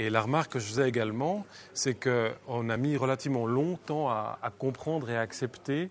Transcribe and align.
Et 0.00 0.08
la 0.08 0.22
remarque 0.22 0.52
que 0.52 0.58
je 0.58 0.64
faisais 0.64 0.88
également, 0.88 1.44
c'est 1.74 1.94
qu'on 1.94 2.70
a 2.70 2.76
mis 2.76 2.96
relativement 2.96 3.46
longtemps 3.46 4.08
à, 4.08 4.52
comprendre 4.58 5.10
et 5.10 5.16
à 5.16 5.20
accepter 5.20 5.90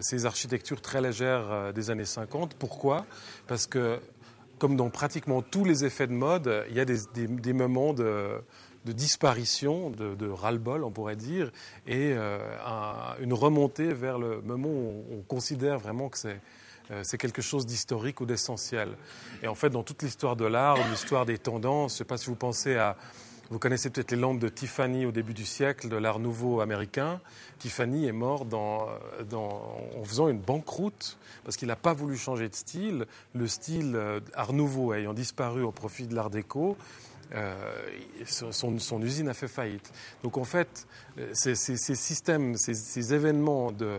ces 0.00 0.24
architectures 0.24 0.80
très 0.80 1.02
légères 1.02 1.72
des 1.74 1.90
années 1.90 2.06
50. 2.06 2.54
Pourquoi? 2.54 3.04
Parce 3.46 3.66
que, 3.66 4.00
comme 4.58 4.76
dans 4.76 4.88
pratiquement 4.88 5.42
tous 5.42 5.64
les 5.66 5.84
effets 5.84 6.06
de 6.06 6.12
mode, 6.12 6.64
il 6.70 6.76
y 6.76 6.80
a 6.80 6.86
des 6.86 7.52
moments 7.52 7.92
de 7.92 8.40
de 8.88 8.92
disparition, 8.92 9.90
de, 9.90 10.28
ras-le-bol, 10.28 10.82
on 10.82 10.90
pourrait 10.90 11.16
dire, 11.16 11.50
et 11.86 12.12
euh, 12.14 12.38
une 13.20 13.34
remontée 13.34 13.92
vers 13.92 14.18
le 14.18 14.40
moment 14.40 14.68
où 14.68 15.04
on, 15.12 15.22
considère 15.22 15.78
vraiment 15.78 16.08
que 16.08 16.18
euh, 16.26 16.34
c'est 17.02 17.18
quelque 17.18 17.42
chose 17.42 17.66
d'historique 17.66 18.20
ou 18.20 18.26
d'essentiel. 18.26 18.90
Et 19.42 19.48
en 19.48 19.54
fait, 19.54 19.70
dans 19.70 19.82
toute 19.82 20.02
l'histoire 20.02 20.36
de 20.36 20.46
l'art, 20.46 20.76
l'histoire 20.90 21.26
des 21.26 21.38
tendances, 21.38 21.92
je 21.92 21.94
ne 21.94 21.98
sais 21.98 22.04
pas 22.04 22.16
si 22.16 22.26
vous 22.26 22.36
pensez 22.36 22.76
à... 22.76 22.96
Vous 23.50 23.58
connaissez 23.58 23.88
peut-être 23.88 24.10
les 24.10 24.18
lampes 24.18 24.38
de 24.38 24.48
Tiffany 24.50 25.06
au 25.06 25.10
début 25.10 25.32
du 25.32 25.46
siècle, 25.46 25.88
de 25.88 25.96
l'art 25.96 26.18
nouveau 26.18 26.60
américain. 26.60 27.18
Tiffany 27.58 28.06
est 28.06 28.12
mort 28.12 28.44
en 28.52 30.04
faisant 30.04 30.28
une 30.28 30.38
banqueroute 30.38 31.16
parce 31.44 31.56
qu'il 31.56 31.68
n'a 31.68 31.76
pas 31.76 31.94
voulu 31.94 32.18
changer 32.18 32.50
de 32.50 32.54
style. 32.54 33.06
Le 33.34 33.46
style 33.46 33.96
euh, 33.96 34.20
art 34.34 34.52
nouveau 34.52 34.92
ayant 34.92 35.14
disparu 35.14 35.62
au 35.62 35.72
profit 35.72 36.06
de 36.06 36.14
l'art 36.14 36.28
déco, 36.28 36.76
euh, 37.34 37.54
son, 38.24 39.02
usine 39.02 39.28
a 39.28 39.34
fait 39.34 39.48
faillite. 39.48 39.92
Donc 40.22 40.38
en 40.38 40.44
fait, 40.44 40.86
euh, 41.18 41.30
ces, 41.34 41.54
systèmes, 41.54 42.56
ces, 42.56 43.14
événements 43.14 43.70
de, 43.70 43.98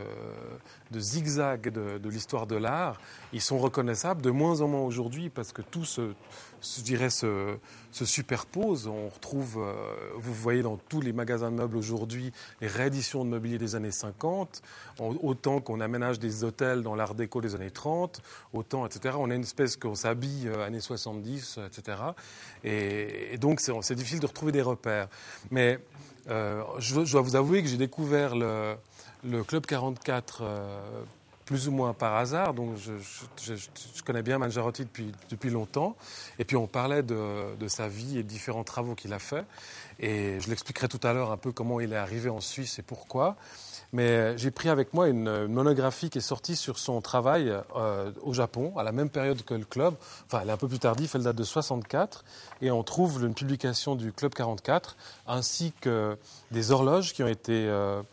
zigzag 0.96 1.70
de, 1.70 2.10
l'histoire 2.10 2.48
de 2.48 2.55
l'art, 2.55 3.00
ils 3.34 3.42
sont 3.42 3.60
reconnaissables 3.60 4.22
de 4.22 4.32
moins 4.32 4.62
en 4.62 4.68
moins 4.68 4.82
aujourd'hui 4.82 5.30
parce 5.30 5.52
que 5.52 5.62
tout 5.62 5.86
se, 5.86 6.14
je 6.62 6.81
dirais, 6.81 7.09
se, 7.09 7.58
se 7.91 8.05
superposent. 8.05 8.88
On 8.88 9.09
retrouve, 9.09 9.59
euh, 9.59 9.73
vous 10.16 10.34
voyez 10.34 10.62
dans 10.62 10.77
tous 10.77 11.02
les 11.02 11.13
magasins 11.13 11.52
de 11.52 11.55
meubles 11.55 11.77
aujourd'hui, 11.77 12.32
les 12.62 12.68
rééditions 12.68 13.26
de 13.26 13.29
mobilier 13.29 13.57
des 13.57 13.76
années 13.76 13.91
50, 13.91 14.62
autant 14.99 15.62
qu'on 15.62 15.80
aménage 15.80 16.20
des 16.20 16.43
hôtels 16.43 16.82
dans 16.82 16.96
l'art 16.96 17.15
déco 17.15 17.41
des 17.41 17.55
années 17.55 17.71
30, 17.71 18.21
autant, 18.54 18.85
etc. 18.85 19.15
On 19.20 19.32
a 19.32 19.35
une 19.35 19.41
espèce 19.41 19.77
qu'on 19.77 19.96
s'habille 19.96 20.48
euh, 20.48 20.65
années 20.65 20.82
70, 20.82 21.60
etc. 21.65 21.98
Et, 22.63 23.37
donc, 23.37 23.60
c'est 23.60 23.96
difficile 23.96 24.20
de 24.20 24.27
retrouver 24.27 24.52
des 24.52 24.62
repères. 24.62 25.07
Mais 25.52 25.80
euh, 26.30 26.63
je, 26.80 27.02
dois 27.12 27.21
vous 27.21 27.35
avouer 27.35 27.63
que 27.63 27.70
j'ai 27.70 27.77
découvert 27.77 28.35
le, 28.35 28.76
le, 29.24 29.43
Club 29.43 29.65
44 29.65 30.43
plus 31.50 31.68
ou 31.68 31.72
moins 31.72 31.96
par 31.96 32.16
hasard. 32.16 32.54
Donc, 32.54 32.76
je, 32.78 34.04
connais 34.05 34.22
bien 34.22 34.38
Mangiarotti 34.38 34.84
depuis, 34.84 35.12
depuis 35.32 35.50
longtemps. 35.50 35.96
Et 36.38 36.46
puis, 36.46 36.55
on 36.55 36.68
parlait 36.68 37.02
de, 37.02 37.55
de 37.60 37.68
sa 37.68 37.88
vie 37.88 38.20
et 38.20 38.24
de 38.24 38.28
différents 38.28 38.64
travaux 38.64 38.94
qu'il 38.94 39.14
a 39.14 39.18
faits. 39.18 39.46
Et 40.00 40.40
je 40.40 40.48
l'expliquerai 40.48 40.88
tout 40.88 41.00
à 41.02 41.12
l'heure 41.12 41.32
un 41.32 41.38
peu 41.38 41.52
comment 41.52 41.80
il 41.80 41.92
est 41.92 41.98
arrivé 41.98 42.30
en 42.30 42.40
Suisse 42.40 42.77
et 42.77 42.84
pourquoi. 42.84 43.36
Mais 43.92 44.38
j'ai 44.38 44.52
pris 44.52 44.70
avec 44.70 44.94
moi 44.94 45.08
une, 45.08 45.48
monographie 45.48 46.12
qui 46.12 46.20
est 46.20 46.22
sortie 46.22 46.55
sur 46.55 46.77
son 46.77 47.02
travail 47.02 47.52
euh, 47.76 48.12
au 48.22 48.34
Japon, 48.34 48.77
à 48.77 48.84
la 48.84 48.92
même 48.92 49.10
période 49.10 49.44
que 49.44 49.55
le 49.55 49.66
club. 49.66 49.96
Enfin, 50.27 50.42
elle 50.44 50.50
est 50.50 50.54
un 50.54 50.58
peu 50.58 50.68
plus 50.68 50.77
tardive, 50.77 51.12
elle 51.16 51.24
date 51.24 51.36
de 51.36 51.44
64. 51.44 52.24
Et 52.62 52.70
on 52.70 52.84
trouve 52.84 53.24
une 53.24 53.34
publication 53.34 53.96
du 53.96 54.14
Club 54.14 54.36
44, 54.36 54.96
ainsi 55.26 55.74
que 55.82 56.16
des 56.52 56.72
horloges 56.72 57.14
qui 57.14 57.24
ont 57.24 57.27
été 57.27 57.68
euh, 57.68 58.04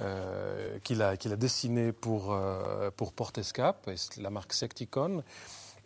euh, 0.00 0.78
qu'il 0.82 1.02
a, 1.02 1.16
dessiné 1.16 1.92
pour, 1.92 2.32
euh, 2.32 2.90
pour 2.96 3.12
Portescap, 3.12 3.90
la 4.16 4.30
marque 4.30 4.54
Secticon, 4.54 5.22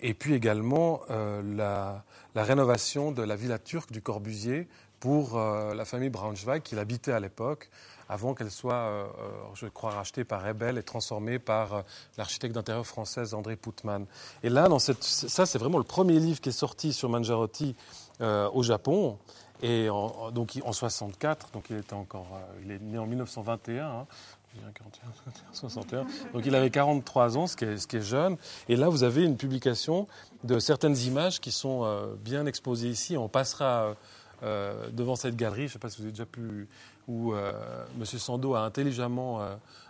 et 0.00 0.14
puis 0.14 0.34
également 0.34 1.00
euh, 1.10 1.42
la, 1.42 2.04
rénovation 2.36 3.10
de 3.10 3.22
la 3.22 3.34
villa 3.34 3.58
turque 3.58 3.90
du 3.90 4.02
Corbusier 4.02 4.68
pour 5.00 5.38
la 5.38 5.84
famille 5.84 6.08
Braunschweig 6.08 6.62
qu'il 6.62 6.78
habitait 6.78 7.12
à 7.12 7.20
l'époque, 7.20 7.68
avant 8.08 8.32
qu'elle 8.32 8.50
soit, 8.50 9.06
je 9.52 9.66
crois, 9.66 9.90
rachetée 9.90 10.24
par 10.24 10.42
Rebel 10.42 10.78
et 10.78 10.82
transformée 10.82 11.38
par 11.38 11.84
l'architecte 12.16 12.54
d'intérieur 12.54 12.86
française 12.86 13.34
André 13.34 13.56
Putman. 13.56 14.06
Et 14.42 14.48
là, 14.48 14.66
dans 14.68 14.78
ça, 14.78 14.94
c'est 15.44 15.58
vraiment 15.58 15.76
le 15.76 15.84
premier 15.84 16.18
livre 16.18 16.40
qui 16.40 16.48
est 16.48 16.52
sorti 16.52 16.94
sur 16.94 17.10
Mangiarotti 17.10 17.76
au 18.20 18.62
Japon. 18.62 19.18
Et 19.62 19.88
donc 20.32 20.58
en 20.64 20.72
64, 20.72 21.50
donc 21.52 21.66
il 21.70 21.76
était 21.76 21.94
encore, 21.94 22.26
euh, 22.34 22.62
il 22.64 22.70
est 22.70 22.80
né 22.80 22.98
en 22.98 23.06
1921. 23.06 23.86
Hein, 23.86 24.06
61. 25.52 26.04
Donc 26.32 26.46
il 26.46 26.54
avait 26.54 26.70
43 26.70 27.36
ans, 27.36 27.48
ce 27.48 27.56
qui, 27.56 27.64
est, 27.64 28.00
jeune. 28.00 28.36
Et 28.68 28.76
là, 28.76 28.88
vous 28.88 29.02
avez 29.02 29.24
une 29.24 29.36
publication 29.36 30.06
de 30.44 30.60
certaines 30.60 30.96
images 30.96 31.40
qui 31.40 31.50
sont 31.50 31.80
euh, 31.82 32.14
bien 32.24 32.46
exposées 32.46 32.88
ici. 32.88 33.16
On 33.16 33.28
passera 33.28 33.96
euh, 34.44 34.90
devant 34.92 35.16
cette 35.16 35.34
galerie, 35.34 35.62
je 35.62 35.64
ne 35.64 35.68
sais 35.70 35.78
pas 35.80 35.90
si 35.90 35.96
vous 35.96 36.04
avez 36.04 36.12
déjà 36.12 36.26
pu, 36.26 36.68
où 37.08 37.34
M. 37.34 38.04
Sando 38.04 38.54
a 38.54 38.60
intelligemment 38.60 39.40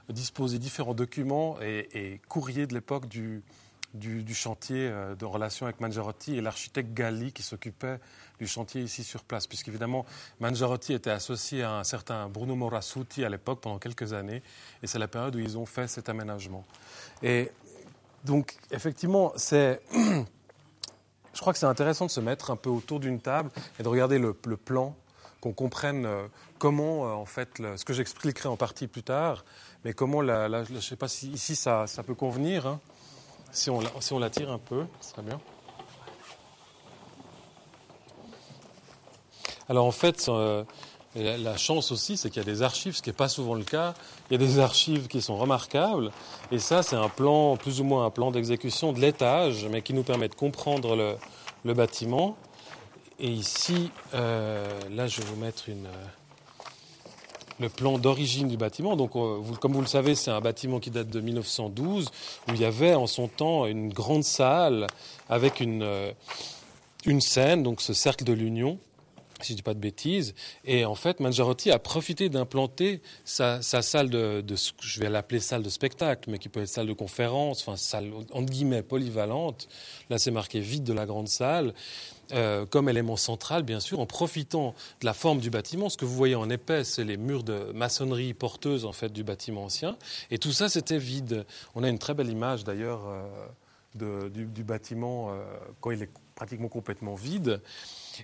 disposé 0.09 0.59
différents 0.59 0.95
documents 0.95 1.59
et 1.61 2.23
courriers 2.27 2.67
de 2.67 2.73
l'époque 2.73 3.07
du, 3.07 3.43
du, 3.95 4.35
chantier 4.35 4.89
euh, 4.91 5.15
de 5.15 5.25
relation 5.25 5.67
avec 5.67 5.81
Mangiarotti 5.81 6.37
et 6.37 6.41
l'architecte 6.41 6.93
Galli 6.93 7.33
qui 7.33 7.43
s'occupait 7.43 7.99
du 8.39 8.47
chantier 8.47 8.83
ici 8.83 9.05
sur 9.05 9.23
place. 9.23 9.47
Puisqu'évidemment, 9.47 10.05
Mangiarotti 10.41 10.93
était 10.93 11.11
associé 11.11 11.63
à 11.63 11.73
un 11.73 11.85
certain 11.85 12.29
Bruno 12.29 12.57
Morasuti 12.57 13.25
à 13.25 13.29
l'époque 13.29 13.61
pendant 13.61 13.79
quelques 13.79 14.13
années. 14.13 14.43
Et 14.83 14.87
c'est 14.87 14.99
la 14.99 15.09
période 15.09 15.37
où 15.37 15.39
ils 15.39 15.57
ont 15.57 15.67
fait 15.67 15.87
cet 15.87 16.09
aménagement. 16.09 16.65
Et 17.23 17.51
donc, 18.25 18.57
effectivement, 18.71 19.33
c'est. 19.37 19.81
Je 21.35 21.41
crois 21.41 21.53
que 21.53 21.59
c'est 21.59 21.67
intéressant 21.67 22.07
de 22.07 22.13
se 22.13 22.21
mettre 22.21 22.53
un 22.53 22.57
peu 22.57 22.71
autour 22.71 23.01
d'une 23.01 23.21
table 23.21 23.51
et 23.81 23.83
de 23.83 23.89
regarder 23.89 24.21
le, 24.21 24.35
plan, 24.35 24.95
qu'on 25.41 25.53
comprenne 25.53 26.07
euh, 26.07 26.29
comment, 26.59 27.07
euh, 27.07 27.13
en 27.13 27.27
fait, 27.27 27.61
ce 27.77 27.85
que 27.85 27.93
j'expliquerai 27.93 28.49
en 28.49 28.57
partie 28.57 28.87
plus 28.87 29.03
tard, 29.03 29.45
mais 29.85 29.95
comment, 29.95 30.23
je 30.23 30.73
ne 30.73 30.81
sais 30.81 30.95
pas 30.95 31.09
si 31.09 31.33
ici 31.33 31.57
ça, 31.57 31.89
ça 31.89 32.05
peut 32.05 32.15
convenir, 32.15 32.69
hein, 32.69 32.81
si 33.55 33.71
on, 33.71 33.81
si 34.01 34.19
la 34.19 34.31
tire 34.31 34.51
un 34.51 34.59
peu, 34.59 34.85
ce 35.01 35.11
serait 35.11 35.23
bien. 35.23 35.41
Alors 39.69 39.87
en 39.87 39.93
fait, 39.93 40.27
euh, 40.29 40.65
la 41.15 41.57
chance 41.57 41.93
aussi, 41.93 42.17
c'est 42.17 42.29
qu'il 42.29 42.43
y 42.43 42.47
a 42.47 42.53
des 42.53 42.63
archives, 42.63 42.97
ce 42.97 43.03
qui 43.03 43.09
n'est 43.09 43.15
pas 43.15 43.29
souvent 43.29 43.55
le 43.55 43.65
cas. 43.65 43.95
Il 44.29 44.33
y 44.33 44.37
a 44.37 44.47
des 44.47 44.59
archives 44.59 45.07
qui 45.07 45.23
sont 45.23 45.37
remarquables. 45.37 46.11
Et 46.51 46.59
ça, 46.59 46.83
c'est 46.83 46.97
un 46.97 47.09
plan, 47.09 47.57
plus 47.57 47.81
ou 47.81 47.85
moins 47.85 48.05
un 48.05 48.11
plan 48.11 48.31
d'exécution 48.31 48.93
de 48.93 49.01
l'étage, 49.01 49.67
mais 49.71 49.81
qui 49.81 49.95
nous 49.95 50.03
permet 50.03 50.29
de 50.29 50.35
comprendre 50.35 51.17
le, 51.65 51.75
bâtiment. 51.75 52.37
Et 53.19 53.31
ici, 53.31 53.91
euh, 54.13 54.69
là, 54.91 55.07
je 55.07 55.21
vais 55.21 55.27
vous 55.27 55.37
mettre 55.37 55.69
une 55.69 55.87
le 57.61 57.69
plan 57.69 57.99
d'origine 57.99 58.49
du 58.49 58.57
bâtiment. 58.57 58.97
Donc, 58.97 59.17
euh, 59.17 59.41
comme 59.61 59.73
vous 59.73 59.81
le 59.81 59.87
savez, 59.87 60.15
c'est 60.15 60.31
un 60.31 60.41
bâtiment 60.41 60.81
qui 60.81 60.91
date 60.91 61.09
de 61.09 61.21
1912, 61.21 62.11
où 62.49 62.53
il 62.53 62.61
y 62.61 62.65
avait 62.65 62.95
en 62.95 63.07
son 63.07 63.29
temps 63.29 63.67
une 63.67 63.93
grande 63.93 64.25
salle 64.25 64.87
avec 65.29 65.61
une, 65.61 65.83
euh, 65.83 66.13
une 67.07 67.21
scène, 67.21 67.63
donc 67.63 67.81
ce 67.81 67.93
cercle 67.93 68.25
de 68.25 68.33
l'Union, 68.33 68.79
si 69.45 69.53
je 69.53 69.57
dis 69.57 69.63
pas 69.63 69.75
de 69.75 69.79
bêtises. 69.79 70.35
Et 70.65 70.85
en 70.85 70.95
fait, 70.95 71.21
Mangiarotti 71.21 71.71
a 71.71 71.79
profité 71.79 72.29
d'implanter 72.29 73.01
sa, 73.25 73.61
salle 73.63 74.11
de, 74.11 74.45
je 74.81 75.01
vais 75.01 75.09
l'appeler 75.09 75.41
salle 75.41 75.63
de 75.63 75.69
spectacle, 75.69 76.31
mais 76.31 76.39
qui 76.39 76.49
peut 76.49 76.61
être 76.61 76.69
salle 76.69 76.87
de 76.87 76.93
conférence, 76.93 77.61
enfin 77.61 77.77
salle 77.77 78.13
entre 78.33 78.51
guillemets 78.53 78.83
polyvalente. 78.83 79.69
Là, 80.11 80.19
c'est 80.19 80.31
marqué 80.31 80.61
vide 80.61 80.85
de 80.85 80.93
la 80.93 81.07
grande 81.07 81.29
salle. 81.29 81.75
Euh, 82.33 82.65
comme 82.65 82.89
élément 82.89 83.17
central, 83.17 83.65
bien 83.65 83.81
sûr, 83.81 84.01
en 84.01 84.07
profitant 84.07 84.75
de 85.01 85.07
la 85.07 85.13
forme 85.13 85.41
du 85.41 85.51
bâtiment. 85.51 85.91
Ce 85.91 85.99
que 85.99 86.07
vous 86.07 86.15
voyez 86.15 86.35
en 86.35 86.49
épais, 86.49 86.83
c'est 86.83 87.05
les 87.05 87.19
murs 87.19 87.45
de 87.45 87.71
maçonnerie 87.75 88.33
porteuse 88.33 88.87
en 88.87 88.93
fait 88.93 89.13
du 89.13 89.23
bâtiment 89.23 89.65
ancien. 89.65 89.99
Et 90.31 90.39
tout 90.39 90.53
ça, 90.53 90.71
c'était 90.71 90.99
vide. 90.99 91.45
On 91.75 91.85
a 91.85 91.89
une 91.89 91.99
très 91.99 92.15
belle 92.15 92.31
image 92.31 92.65
d'ailleurs 92.65 93.03
euh, 93.07 94.29
du, 94.31 94.47
du, 94.47 94.65
bâtiment 94.65 95.31
euh, 95.31 95.45
quand 95.81 95.91
il 95.91 96.03
est 96.03 96.11
pratiquement 96.35 96.69
complètement 96.69 97.15
vide. 97.15 97.61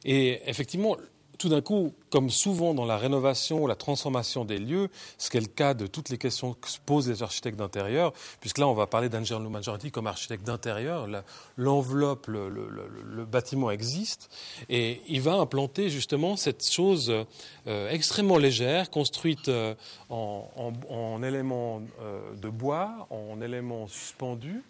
Et 0.04 0.40
effectivement, 0.46 0.96
tout 1.40 1.48
d'un 1.48 1.62
coup, 1.62 1.94
comme 2.10 2.28
souvent 2.28 2.74
dans 2.74 2.84
la 2.84 2.98
rénovation 2.98 3.62
ou 3.62 3.66
la 3.66 3.74
transformation 3.74 4.44
des 4.44 4.58
lieux, 4.58 4.90
ce 5.16 5.30
qui 5.30 5.38
est 5.38 5.40
le 5.40 5.46
cas 5.46 5.72
de 5.72 5.86
toutes 5.86 6.10
les 6.10 6.18
questions 6.18 6.52
que 6.52 6.68
se 6.68 6.78
posent 6.78 7.08
les 7.08 7.22
architectes 7.22 7.58
d'intérieur, 7.58 8.12
puisque 8.40 8.58
là 8.58 8.68
on 8.68 8.74
va 8.74 8.86
parler 8.86 9.08
d'Angelo 9.08 9.48
Majority 9.48 9.90
comme 9.90 10.06
architecte 10.06 10.44
d'intérieur, 10.44 11.08
l'enveloppe, 11.56 12.26
le, 12.26 13.24
bâtiment 13.24 13.70
existe, 13.70 14.28
et 14.68 15.00
il 15.08 15.22
va 15.22 15.32
implanter 15.32 15.88
justement 15.88 16.36
cette 16.36 16.68
chose 16.68 17.10
euh, 17.66 17.90
extrêmement 17.90 18.36
légère, 18.36 18.90
construite 18.90 19.48
euh, 19.48 19.74
en, 20.10 21.22
éléments 21.22 21.80
euh, 22.02 22.34
de 22.36 22.50
bois, 22.50 23.06
en 23.08 23.40
éléments 23.40 23.88
suspendus, 23.88 24.62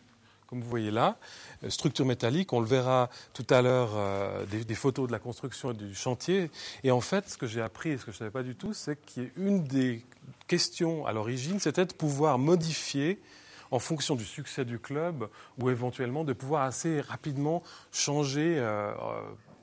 comme 0.50 0.60
vous 0.60 0.68
voyez 0.68 0.90
là, 0.90 1.16
euh, 1.62 1.70
structure 1.70 2.04
métallique. 2.04 2.52
On 2.52 2.58
le 2.58 2.66
verra 2.66 3.08
tout 3.32 3.46
à 3.50 3.62
l'heure, 3.62 3.90
euh, 3.94 4.44
des, 4.46 4.74
photos 4.74 5.06
de 5.06 5.12
la 5.12 5.20
construction 5.20 5.70
et 5.70 5.74
du 5.74 5.94
chantier. 5.94 6.50
Et 6.82 6.90
en 6.90 7.00
fait, 7.00 7.28
ce 7.28 7.38
que 7.38 7.46
j'ai 7.46 7.62
appris 7.62 7.90
et 7.90 7.98
ce 7.98 8.04
que 8.04 8.10
je 8.10 8.16
ne 8.16 8.18
savais 8.18 8.30
pas 8.32 8.42
du 8.42 8.56
tout, 8.56 8.74
c'est 8.74 8.96
qu'une 8.96 9.62
des 9.62 10.04
questions 10.48 11.06
à 11.06 11.12
l'origine, 11.12 11.60
c'était 11.60 11.86
de 11.86 11.94
pouvoir 11.94 12.38
modifier 12.38 13.22
en 13.70 13.78
fonction 13.78 14.16
du 14.16 14.24
succès 14.24 14.64
du 14.64 14.80
club 14.80 15.28
ou 15.56 15.70
éventuellement 15.70 16.24
de 16.24 16.32
pouvoir 16.32 16.62
assez 16.62 17.00
rapidement 17.00 17.62
changer. 17.92 18.56
Euh, 18.58 18.92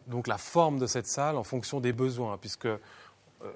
donc 0.07 0.28
la 0.28 0.38
forme 0.38 0.80
de 0.80 0.88
cette 0.88 1.07
salle 1.07 1.36
en 1.36 1.44
fonction 1.44 1.81
des 1.81 1.92
besoins, 1.92 2.38
puisque 2.38 2.69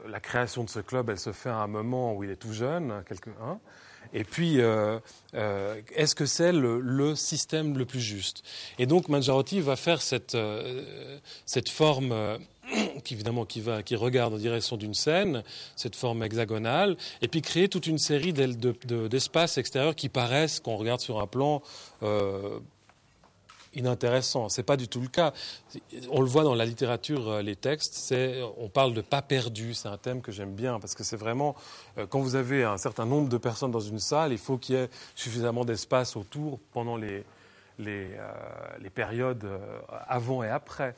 la 0.06 0.20
création 0.20 0.66
de 0.66 0.70
ce 0.70 0.82
club, 0.82 1.10
elle 1.10 1.18
se 1.18 1.32
fait 1.32 1.50
à 1.50 1.56
un 1.56 1.68
moment 1.68 2.14
où 2.14 2.26
il 2.26 2.30
est 2.30 2.36
tout 2.36 2.52
jeune, 2.52 3.04
quelques, 3.08 3.30
hein, 3.42 3.58
et 4.14 4.24
puis, 4.24 4.60
euh, 4.60 5.00
euh, 5.36 5.82
est-ce 5.96 6.16
que 6.16 6.26
c'est 6.26 6.52
le, 6.52 7.16
système 7.16 7.78
le 7.78 7.86
plus 7.86 8.02
juste? 8.02 8.44
Et 8.80 8.86
donc, 8.86 9.10
Mangiarotti 9.10 9.60
va 9.62 9.76
faire 9.76 10.02
cette, 10.02 10.36
euh, 10.36 11.20
cette 11.46 11.70
forme. 11.70 12.14
qui 13.04 13.16
évidemment 13.16 13.44
qui 13.44 13.60
va 13.60 13.84
qui 13.84 13.96
regarde 13.96 14.34
en 14.34 14.38
direction 14.38 14.78
d'une 14.78 14.94
scène, 14.94 15.44
cette 15.76 15.96
forme 15.96 16.24
hexagonale, 16.24 16.96
et 17.22 17.28
puis 17.28 17.42
créer 17.42 17.68
toute 17.68 17.88
une 17.88 17.98
série 17.98 18.34
d'espaces 18.34 19.58
extérieurs 19.58 19.96
qui 19.96 20.08
paraissent, 20.08 20.62
quand 20.62 20.72
on 20.72 20.78
regarde 20.78 21.02
sur 21.02 21.20
un 21.20 21.28
plan, 21.28 21.62
inintéressant. 23.74 24.50
Ce 24.50 24.60
n'est 24.60 24.66
pas 24.66 24.78
du 24.78 24.88
tout 24.88 25.02
le 25.02 25.08
cas. 25.08 25.34
On 26.10 26.22
le 26.22 26.28
voit 26.28 26.44
dans 26.44 26.56
la 26.56 26.66
littérature, 26.66 27.30
euh, 27.30 27.42
les 27.42 27.56
textes, 27.56 28.14
on 28.58 28.70
parle 28.70 28.94
de 28.94 29.02
pas 29.02 29.22
perdu. 29.22 29.74
C'est 29.74 29.88
un 29.88 29.98
thème 29.98 30.22
que 30.22 30.32
j'aime 30.32 30.54
bien 30.54 30.80
parce 30.80 30.96
que 30.96 31.04
c'est 31.04 31.18
vraiment, 31.18 31.56
euh, 31.98 32.06
quand 32.08 32.20
vous 32.20 32.36
avez 32.36 32.64
un 32.64 32.78
certain 32.78 33.06
nombre 33.06 33.30
de 33.30 33.38
personnes 33.38 33.72
dans 33.72 33.80
une 33.80 34.00
salle, 34.00 34.32
il 34.32 34.38
faut 34.38 34.58
qu'il 34.58 34.76
y 34.76 34.78
ait 34.78 34.90
suffisamment 35.16 35.66
d'espace 35.66 36.16
autour 36.16 36.60
pendant 36.72 36.98
les, 36.98 37.24
les, 37.82 38.08
euh, 38.14 38.32
les 38.80 38.90
périodes 38.90 39.44
euh, 39.44 39.58
avant 40.08 40.44
et 40.44 40.50
après. 40.50 40.96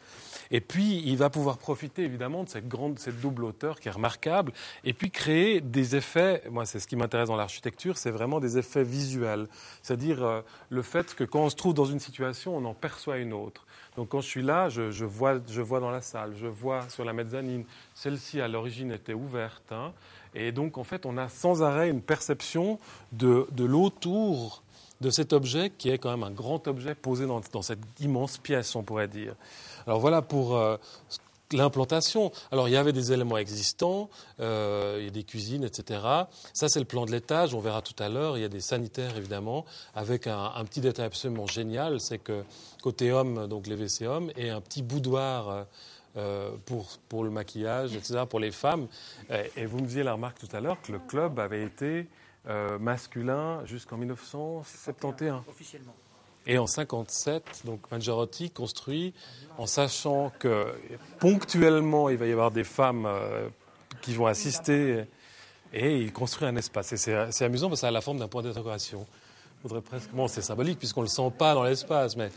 Et 0.51 0.61
puis, 0.61 1.01
il 1.05 1.17
va 1.17 1.29
pouvoir 1.29 1.57
profiter 1.57 2.03
évidemment 2.03 2.43
de 2.43 2.49
cette, 2.49 2.67
grande, 2.67 2.99
cette 2.99 3.19
double 3.19 3.45
hauteur 3.45 3.79
qui 3.79 3.87
est 3.87 3.91
remarquable, 3.91 4.51
et 4.83 4.93
puis 4.93 5.11
créer 5.11 5.61
des 5.61 5.95
effets, 5.95 6.43
moi 6.51 6.65
c'est 6.65 6.79
ce 6.79 6.87
qui 6.87 6.95
m'intéresse 6.95 7.29
dans 7.29 7.35
l'architecture, 7.35 7.97
c'est 7.97 8.11
vraiment 8.11 8.39
des 8.39 8.57
effets 8.57 8.83
visuels. 8.83 9.47
C'est-à-dire 9.81 10.23
euh, 10.23 10.41
le 10.69 10.81
fait 10.81 11.15
que 11.15 11.23
quand 11.23 11.41
on 11.41 11.49
se 11.49 11.55
trouve 11.55 11.73
dans 11.73 11.85
une 11.85 11.99
situation, 11.99 12.55
on 12.55 12.65
en 12.65 12.73
perçoit 12.73 13.17
une 13.17 13.33
autre. 13.33 13.65
Donc 13.95 14.09
quand 14.09 14.21
je 14.21 14.27
suis 14.27 14.41
là, 14.41 14.69
je, 14.69 15.05
vois, 15.05 15.39
je 15.47 15.61
vois 15.61 15.79
dans 15.79 15.91
la 15.91 16.01
salle, 16.01 16.33
je 16.35 16.47
vois 16.47 16.89
sur 16.89 17.05
la 17.05 17.13
mezzanine, 17.13 17.63
celle-ci 17.93 18.41
à 18.41 18.47
l'origine 18.47 18.91
était 18.91 19.13
ouverte. 19.13 19.71
Hein. 19.71 19.93
et 20.33 20.51
donc 20.51 20.77
en 20.77 20.83
fait, 20.83 21.05
on 21.05 21.17
a 21.17 21.29
sans 21.29 21.61
arrêt 21.61 21.89
une 21.89 22.01
perception 22.01 22.79
de, 23.11 23.47
de 23.51 23.63
l'autour 23.63 24.62
de 25.03 25.09
cet 25.09 25.33
objet 25.33 25.69
qui 25.77 25.89
est 25.89 25.97
quand 25.97 26.09
même 26.09 26.23
un 26.23 26.31
grand 26.31 26.67
objet 26.67 26.95
posé 26.95 27.27
dans, 27.27 27.61
cette 27.61 27.79
immense 27.99 28.37
pièce, 28.37 28.75
on 28.75 28.83
pourrait 28.83 29.09
dire. 29.09 29.35
Alors 29.85 29.99
voilà 29.99 30.21
pour 30.21 30.55
euh, 30.55 30.77
l'implantation. 31.51 32.31
Alors 32.51 32.69
il 32.69 32.71
y 32.71 32.77
avait 32.77 32.93
des 32.93 33.11
éléments 33.11 33.37
existants, 33.37 34.09
euh, 34.39 34.95
il 34.99 35.05
y 35.05 35.07
a 35.07 35.11
des 35.11 35.23
cuisines, 35.23 35.65
etc. 35.65 35.99
Ça 36.53 36.69
c'est 36.69 36.79
le 36.79 36.85
plan 36.85 37.05
de 37.05 37.11
l'étage, 37.11 37.53
on 37.53 37.59
verra 37.59 37.81
tout 37.81 38.01
à 38.01 38.07
l'heure. 38.07 38.37
Il 38.37 38.41
y 38.41 38.45
a 38.45 38.49
des 38.49 38.61
sanitaires 38.61 39.17
évidemment, 39.17 39.65
avec 39.93 40.25
un, 40.25 40.63
petit 40.63 40.79
détail 40.79 41.07
absolument 41.07 41.47
génial, 41.47 41.99
c'est 41.99 42.19
que 42.19 42.45
côté 42.81 43.11
homme, 43.11 43.47
donc 43.47 43.67
les 43.67 43.75
WC 43.75 44.07
hommes, 44.07 44.31
et 44.37 44.49
un 44.49 44.61
petit 44.61 44.81
boudoir. 44.81 45.65
Euh, 46.15 46.51
pour, 46.67 46.89
pour 47.09 47.23
le 47.23 47.31
maquillage, 47.31 47.95
etc., 47.95 48.25
pour 48.29 48.39
les 48.39 48.51
femmes. 48.51 48.85
Et, 49.57 49.65
vous 49.65 49.79
me 49.79 49.87
disiez 49.87 50.03
la 50.03 50.13
remarque 50.13 50.37
tout 50.37 50.55
à 50.55 50.59
l'heure 50.59 50.79
que 50.79 50.91
le 50.91 50.99
club 50.99 51.39
avait 51.39 51.63
été 51.63 52.07
euh, 52.47 52.77
masculin 52.79 53.65
jusqu'en 53.65 53.97
1971. 53.97 55.41
Officiellement. 55.47 55.93
Et 56.45 56.57
en 56.57 56.67
57, 56.67 57.61
donc 57.65 57.79
Mangiarotti 57.89 58.51
construit 58.51 59.13
en 59.57 59.65
sachant 59.65 60.31
que 60.39 60.67
ponctuellement 61.19 62.09
il 62.09 62.17
va 62.17 62.27
y 62.27 62.33
avoir 62.33 62.51
des 62.51 62.65
femmes 62.65 63.05
euh, 63.05 63.47
qui 64.01 64.13
vont 64.13 64.25
assister 64.25 65.05
et 65.71 65.97
il 65.97 66.11
construit 66.11 66.47
un 66.47 66.55
espace. 66.57 66.91
Et 66.91 66.97
c'est 66.97 67.45
amusant 67.45 67.69
parce 67.69 67.79
que 67.79 67.81
ça 67.81 67.87
a 67.87 67.91
la 67.91 68.01
forme 68.01 68.19
d'un 68.19 68.27
point 68.27 68.43
d'interrogation. 68.43 69.07
Presque... 69.85 70.11
Bon, 70.11 70.27
c'est 70.27 70.41
symbolique 70.41 70.77
puisqu'on 70.79 71.01
ne 71.01 71.05
le 71.05 71.11
sent 71.11 71.31
pas 71.37 71.53
dans 71.53 71.63
l'espace, 71.63 72.17
mais 72.17 72.29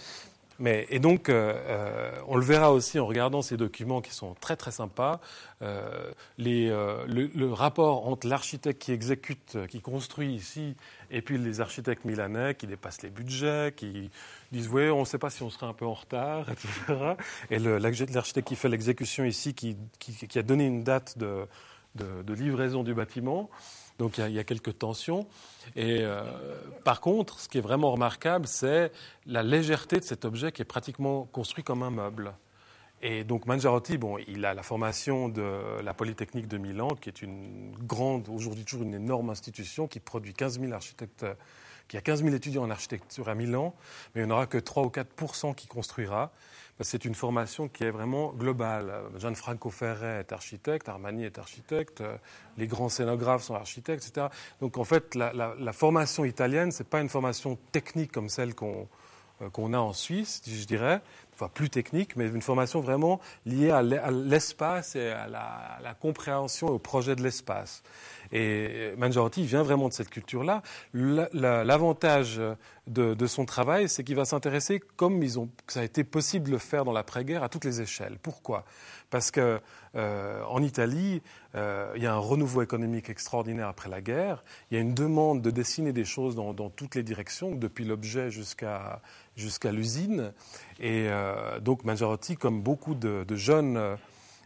mais, 0.58 0.86
et 0.90 0.98
donc, 0.98 1.28
euh, 1.28 1.52
euh, 1.54 2.10
on 2.26 2.36
le 2.36 2.44
verra 2.44 2.72
aussi 2.72 2.98
en 2.98 3.06
regardant 3.06 3.42
ces 3.42 3.56
documents 3.56 4.00
qui 4.00 4.12
sont 4.12 4.34
très 4.34 4.56
très 4.56 4.70
sympas. 4.70 5.20
Euh, 5.62 6.10
les, 6.38 6.68
le, 6.68 7.52
rapport 7.52 8.08
entre 8.08 8.26
l'architecte 8.26 8.82
qui 8.82 8.92
exécute, 8.92 9.58
qui 9.68 9.80
construit 9.80 10.34
ici, 10.34 10.76
et 11.10 11.22
puis 11.22 11.38
les 11.38 11.60
architectes 11.60 12.04
milanais 12.04 12.54
qui 12.54 12.66
dépassent 12.66 13.02
les 13.02 13.10
budgets, 13.10 13.72
qui 13.76 14.10
disent 14.52 14.68
oui, 14.68 14.88
on 14.90 15.00
ne 15.00 15.04
sait 15.04 15.18
pas 15.18 15.30
si 15.30 15.42
on 15.42 15.50
serait 15.50 15.66
un 15.66 15.72
peu 15.72 15.86
en 15.86 15.94
retard, 15.94 16.50
etc. 16.50 17.14
Et 17.50 17.58
l'architecte 17.58 18.48
qui 18.48 18.56
fait 18.56 18.68
l'exécution 18.68 19.24
ici, 19.24 19.54
qui, 19.54 19.76
qui, 19.98 20.38
a 20.38 20.42
donné 20.42 20.66
une 20.66 20.84
date 20.84 21.18
de, 21.18 21.46
de 21.94 22.34
livraison 22.34 22.82
du 22.82 22.94
bâtiment. 22.94 23.50
Donc 23.98 24.18
il 24.18 24.30
y, 24.30 24.38
a, 24.38 24.44
quelques 24.44 24.78
tensions. 24.78 25.26
Et 25.74 26.00
euh, 26.00 26.22
par 26.84 27.00
contre, 27.00 27.40
ce 27.40 27.48
qui 27.48 27.58
est 27.58 27.62
vraiment 27.62 27.90
remarquable, 27.92 28.46
c'est 28.46 28.92
la 29.24 29.42
légèreté 29.42 29.98
de 29.98 30.04
cet 30.04 30.24
objet 30.24 30.52
qui 30.52 30.62
est 30.62 30.66
pratiquement 30.66 31.24
construit 31.32 31.64
comme 31.64 31.82
un 31.82 31.90
meuble. 31.90 32.34
Et 33.02 33.24
donc 33.24 33.46
Mangiarotti, 33.46 33.98
bon, 33.98 34.18
il 34.26 34.44
a 34.44 34.54
la 34.54 34.62
formation 34.62 35.28
de 35.28 35.80
la 35.82 35.94
Polytechnique 35.94 36.48
de 36.48 36.58
Milan, 36.58 36.88
qui 36.88 37.08
est 37.08 37.22
une 37.22 37.72
grande, 37.86 38.28
aujourd'hui 38.28 38.64
toujours 38.64 38.84
une 38.84 38.94
énorme 38.94 39.30
institution 39.30 39.86
qui 39.86 40.00
produit 40.00 40.32
15 40.32 40.60
000 40.60 40.72
architectes, 40.72 41.26
qui 41.88 41.96
a 41.96 42.00
15 42.00 42.22
000 42.22 42.34
étudiants 42.34 42.64
en 42.64 42.70
architecture 42.70 43.28
à 43.28 43.34
Milan, 43.34 43.74
mais 44.14 44.22
il 44.22 44.26
n'y 44.26 44.32
en 44.32 44.34
aura 44.34 44.46
que 44.46 44.58
3 44.58 44.84
ou 44.84 44.90
4 44.90 45.54
qui 45.54 45.66
construira 45.66 46.32
c'est 46.80 47.04
une 47.04 47.14
formation 47.14 47.68
qui 47.68 47.84
est 47.84 47.90
vraiment 47.90 48.32
globale. 48.32 48.92
Gianfranco 49.18 49.70
Ferre 49.70 50.04
est 50.04 50.32
architecte, 50.32 50.88
Armani 50.88 51.24
est 51.24 51.38
architecte, 51.38 52.02
les 52.58 52.66
grands 52.66 52.88
scénographes 52.88 53.44
sont 53.44 53.54
architectes, 53.54 54.06
etc. 54.06 54.28
Donc 54.60 54.76
en 54.76 54.84
fait, 54.84 55.14
la, 55.14 55.72
formation 55.72 56.24
italienne, 56.24 56.72
ce 56.72 56.82
n'est 56.82 56.88
pas 56.88 57.00
une 57.00 57.08
formation 57.08 57.58
technique 57.72 58.12
comme 58.12 58.28
celle 58.28 58.54
qu'on 58.54 58.88
euh, 59.40 59.72
a 59.72 59.80
en 59.80 59.92
Suisse, 59.92 60.42
je 60.46 60.64
dirais, 60.66 61.00
enfin 61.36 61.50
plus 61.52 61.70
technique, 61.70 62.16
mais 62.16 62.26
une 62.26 62.42
formation 62.42 62.80
vraiment 62.80 63.20
liée 63.44 63.70
à 63.70 63.82
l'espace 63.82 64.96
et 64.96 65.10
à 65.10 65.28
la, 65.28 65.94
compréhension 66.00 66.68
et 66.68 66.70
au 66.70 66.78
projet 66.78 67.14
de 67.14 67.22
l'espace. 67.22 67.82
Et 68.32 68.92
Mangiarotti 68.96 69.44
vient 69.44 69.62
vraiment 69.62 69.88
de 69.88 69.92
cette 69.92 70.10
culture-là. 70.10 70.62
L'avantage 70.92 72.40
de, 72.86 73.26
son 73.26 73.44
travail, 73.44 73.88
c'est 73.88 74.04
qu'il 74.04 74.16
va 74.16 74.24
s'intéresser, 74.24 74.80
comme 74.96 75.22
ils 75.22 75.38
ont, 75.38 75.48
ça 75.68 75.80
a 75.80 75.84
été 75.84 76.04
possible 76.04 76.46
de 76.46 76.52
le 76.52 76.58
faire 76.58 76.84
dans 76.84 76.92
l'après-guerre, 76.92 77.42
à 77.42 77.48
toutes 77.48 77.64
les 77.64 77.80
échelles. 77.80 78.18
Pourquoi? 78.22 78.64
Parce 79.10 79.30
que 79.30 79.60
euh, 79.94 80.42
en 80.44 80.62
Italie, 80.62 81.22
euh, 81.54 81.92
il 81.96 82.02
y 82.02 82.06
a 82.06 82.12
un 82.12 82.18
renouveau 82.18 82.62
économique 82.62 83.08
extraordinaire 83.08 83.68
après 83.68 83.88
la 83.88 84.00
guerre. 84.00 84.42
Il 84.70 84.74
y 84.74 84.78
a 84.78 84.80
une 84.80 84.94
demande 84.94 85.42
de 85.42 85.50
dessiner 85.50 85.92
des 85.92 86.04
choses 86.04 86.34
dans, 86.34 86.54
toutes 86.70 86.94
les 86.94 87.02
directions, 87.02 87.54
depuis 87.54 87.84
l'objet 87.84 88.30
jusqu'à 88.30 89.00
jusqu'à 89.36 89.72
l'usine. 89.72 90.32
Et 90.80 91.06
euh, 91.08 91.60
donc 91.60 91.84
Mangiarotti, 91.84 92.36
comme 92.36 92.62
beaucoup 92.62 92.94
de, 92.94 93.24
jeunes 93.36 93.96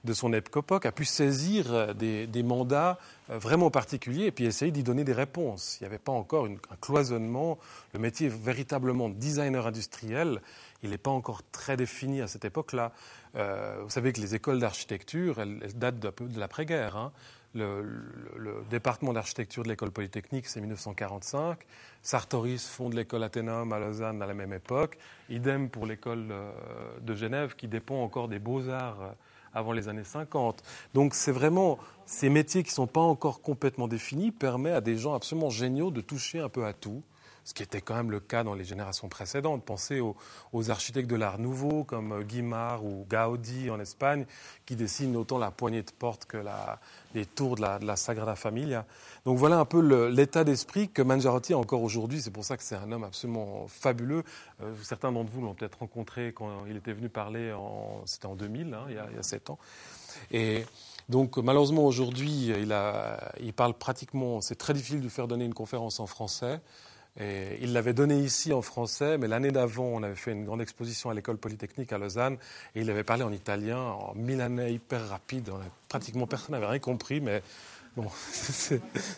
de 0.04 0.12
son 0.12 0.32
époque, 0.32 0.86
a 0.86 0.92
pu 0.92 1.04
saisir 1.04 1.94
des, 1.94 2.42
mandats 2.42 2.98
vraiment 3.28 3.70
particuliers 3.70 4.26
et 4.26 4.32
puis 4.32 4.44
essayer 4.44 4.72
d'y 4.72 4.82
donner 4.82 5.04
des 5.04 5.12
réponses. 5.12 5.78
Il 5.80 5.84
n'y 5.84 5.88
avait 5.88 5.98
pas 5.98 6.12
encore 6.12 6.46
un 6.46 6.76
cloisonnement. 6.80 7.58
Le 7.92 8.00
métier 8.00 8.28
véritablement 8.28 9.08
designer 9.08 9.66
industriel, 9.66 10.40
il 10.82 10.90
n'est 10.90 10.98
pas 10.98 11.10
encore 11.10 11.42
très 11.52 11.76
défini 11.76 12.20
à 12.22 12.26
cette 12.26 12.44
époque-là. 12.44 12.92
Euh, 13.36 13.80
vous 13.82 13.90
savez 13.90 14.12
que 14.12 14.20
les 14.20 14.34
écoles 14.34 14.58
d'architecture, 14.58 15.40
elles, 15.40 15.60
datent 15.74 16.00
de, 16.00 16.12
de 16.26 16.40
l'après-guerre. 16.40 16.96
Hein. 16.96 17.12
Le, 17.54 18.62
département 18.70 19.12
d'architecture 19.12 19.64
de 19.64 19.68
l'école 19.68 19.90
polytechnique, 19.90 20.46
c'est 20.46 20.60
1945. 20.60 21.58
Sartoris 22.02 22.68
fonde 22.68 22.94
l'école 22.94 23.24
Athénum 23.24 23.72
à 23.72 23.78
Lausanne 23.78 24.22
à 24.22 24.26
la 24.26 24.34
même 24.34 24.52
époque. 24.52 24.98
Idem 25.28 25.68
pour 25.68 25.84
l'école 25.84 26.28
euh, 26.30 26.52
de 27.00 27.14
Genève, 27.14 27.56
qui 27.56 27.66
dépend 27.66 28.02
encore 28.02 28.28
des 28.28 28.38
beaux-arts 28.38 29.02
euh, 29.02 29.12
avant 29.52 29.72
les 29.72 29.88
années 29.88 30.04
50. 30.04 30.62
Donc 30.94 31.14
c'est 31.14 31.32
vraiment 31.32 31.78
ces 32.06 32.28
métiers 32.28 32.62
qui 32.62 32.70
ne 32.70 32.74
sont 32.74 32.86
pas 32.86 33.00
encore 33.00 33.42
complètement 33.42 33.88
définis 33.88 34.30
permettent 34.30 34.74
à 34.74 34.80
des 34.80 34.96
gens 34.96 35.14
absolument 35.14 35.50
géniaux 35.50 35.90
de 35.90 36.00
toucher 36.00 36.38
un 36.38 36.48
peu 36.48 36.64
à 36.64 36.72
tout 36.72 37.02
ce 37.44 37.54
qui 37.54 37.62
était 37.62 37.80
quand 37.80 37.94
même 37.94 38.10
le 38.10 38.20
cas 38.20 38.44
dans 38.44 38.54
les 38.54 38.64
générations 38.64 39.08
précédentes. 39.08 39.64
Pensez 39.64 40.00
aux, 40.00 40.70
architectes 40.70 41.08
de 41.08 41.16
l'art 41.16 41.38
nouveau 41.38 41.84
comme 41.84 42.22
Guimard 42.22 42.84
ou 42.84 43.06
Gaudi 43.08 43.70
en 43.70 43.80
Espagne, 43.80 44.26
qui 44.66 44.76
dessinent 44.76 45.16
autant 45.16 45.38
la 45.38 45.50
poignée 45.50 45.82
de 45.82 45.90
porte 45.90 46.26
que 46.26 46.38
les 47.14 47.26
tours 47.26 47.56
de 47.56 47.62
la, 47.62 47.96
Sagrada 47.96 48.36
Familia. 48.36 48.84
Donc 49.24 49.38
voilà 49.38 49.58
un 49.58 49.64
peu 49.64 49.80
l'état 50.08 50.44
d'esprit 50.44 50.88
que 50.88 51.02
Mangiarotti 51.02 51.52
a 51.52 51.58
encore 51.58 51.82
aujourd'hui. 51.82 52.20
C'est 52.20 52.30
pour 52.30 52.44
ça 52.44 52.56
que 52.56 52.62
c'est 52.62 52.76
un 52.76 52.90
homme 52.92 53.04
absolument 53.04 53.66
fabuleux. 53.68 54.22
Euh, 54.62 54.74
certains 54.82 55.12
d'entre 55.12 55.30
vous 55.30 55.40
l'ont 55.40 55.54
peut-être 55.54 55.78
rencontré 55.80 56.32
quand 56.32 56.50
il 56.68 56.76
était 56.76 56.92
venu 56.92 57.08
parler, 57.08 57.54
c'était 58.04 58.26
en 58.26 58.34
2000, 58.34 58.74
hein, 58.74 58.84
il, 58.88 58.94
y 58.94 58.98
a, 58.98 59.06
il 59.12 59.50
ans. 59.50 59.58
Et 60.30 60.64
donc 61.08 61.38
malheureusement 61.38 61.84
aujourd'hui, 61.84 62.46
il, 62.48 62.76
il 63.40 63.52
parle 63.52 63.74
pratiquement, 63.74 64.40
c'est 64.40 64.56
très 64.56 64.74
difficile 64.74 64.98
de 64.98 65.04
lui 65.04 65.10
faire 65.10 65.28
donner 65.28 65.44
une 65.44 65.54
conférence 65.54 66.00
en 66.00 66.06
français 66.06 66.60
il 67.18 67.72
l'avait 67.72 67.92
donné 67.92 68.18
ici 68.18 68.52
en 68.52 68.62
français, 68.62 69.18
mais 69.18 69.28
l'année 69.28 69.50
d'avant, 69.50 69.84
on 69.84 70.02
avait 70.02 70.14
fait 70.14 70.32
une 70.32 70.44
grande 70.44 70.62
exposition 70.62 71.10
à 71.10 71.14
l'école 71.14 71.36
polytechnique 71.36 71.92
à 71.92 71.98
Lausanne, 71.98 72.38
et 72.74 72.80
il 72.80 72.90
avait 72.90 73.04
parlé 73.04 73.24
en 73.24 73.32
italien, 73.32 73.78
en 73.78 74.14
milanais 74.14 74.72
hyper 74.72 75.08
rapide. 75.08 75.50
pratiquement 75.88 76.26
personne 76.26 76.52
n'avait 76.52 76.66
rien 76.66 76.78
compris, 76.78 77.20
mais 77.20 77.42
bon, 77.96 78.06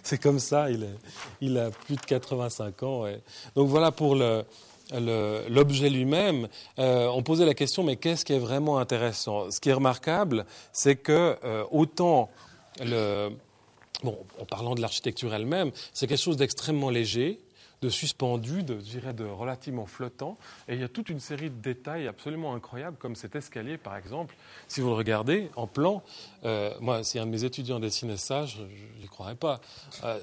c'est 0.02 0.18
comme 0.20 0.38
ça. 0.38 0.68
Il, 1.40 1.58
a 1.58 1.70
plus 1.70 1.96
de 1.96 2.00
85 2.00 2.82
ans. 2.82 3.04
Donc 3.54 3.68
voilà 3.68 3.92
pour 3.92 4.16
l'objet 4.16 5.90
lui-même, 5.90 6.48
euh, 6.78 7.08
on 7.08 7.22
posait 7.22 7.46
la 7.46 7.54
question 7.54 7.82
mais 7.82 7.96
qu'est-ce 7.96 8.24
qui 8.24 8.32
est 8.32 8.38
vraiment 8.38 8.78
intéressant? 8.78 9.50
Ce 9.50 9.60
qui 9.60 9.68
est 9.68 9.74
remarquable, 9.74 10.46
c'est 10.72 10.96
que 10.96 11.36
euh, 11.44 11.64
autant 11.70 12.30
bon, 14.02 14.18
en 14.40 14.44
parlant 14.44 14.74
de 14.74 14.80
l'architecture 14.80 15.32
elle-même, 15.34 15.70
c'est 15.92 16.06
quelque 16.06 16.22
chose 16.22 16.36
d'extrêmement 16.36 16.90
léger, 16.90 17.40
de 17.82 17.88
suspendu, 17.88 18.62
de, 18.62 18.74
je 18.78 18.84
dirais, 18.84 19.12
de 19.12 19.24
relativement 19.24 19.86
flottant. 19.86 20.38
Et 20.68 20.74
il 20.74 20.80
y 20.80 20.84
a 20.84 20.88
toute 20.88 21.10
une 21.10 21.18
série 21.18 21.50
de 21.50 21.60
détails 21.60 22.06
absolument 22.06 22.54
incroyables, 22.54 22.96
comme 22.96 23.16
cet 23.16 23.34
escalier, 23.34 23.76
par 23.76 23.96
exemple. 23.96 24.36
Si 24.68 24.80
vous 24.80 24.88
le 24.88 24.94
regardez 24.94 25.50
en 25.56 25.66
plan, 25.66 26.02
euh, 26.44 26.72
moi, 26.80 27.02
si 27.02 27.18
un 27.18 27.26
de 27.26 27.30
mes 27.30 27.44
étudiants 27.44 27.80
dessinait 27.80 28.16
ça, 28.16 28.46
je 28.46 28.62
n'y 29.00 29.08
croirais 29.08 29.34
pas. 29.34 29.60
Euh, 30.04 30.18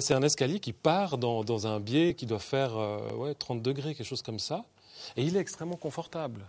c'est 0.00 0.14
un 0.14 0.22
escalier 0.22 0.60
qui 0.60 0.74
part 0.74 1.16
dans, 1.16 1.42
dans, 1.42 1.66
un 1.66 1.80
biais 1.80 2.14
qui 2.14 2.26
doit 2.26 2.38
faire 2.38 2.76
euh, 2.76 3.10
ouais, 3.14 3.34
30 3.34 3.62
degrés, 3.62 3.94
quelque 3.94 4.06
chose 4.06 4.22
comme 4.22 4.38
ça. 4.38 4.64
Et 5.16 5.24
il 5.24 5.36
est 5.36 5.40
extrêmement 5.40 5.76
confortable. 5.76 6.46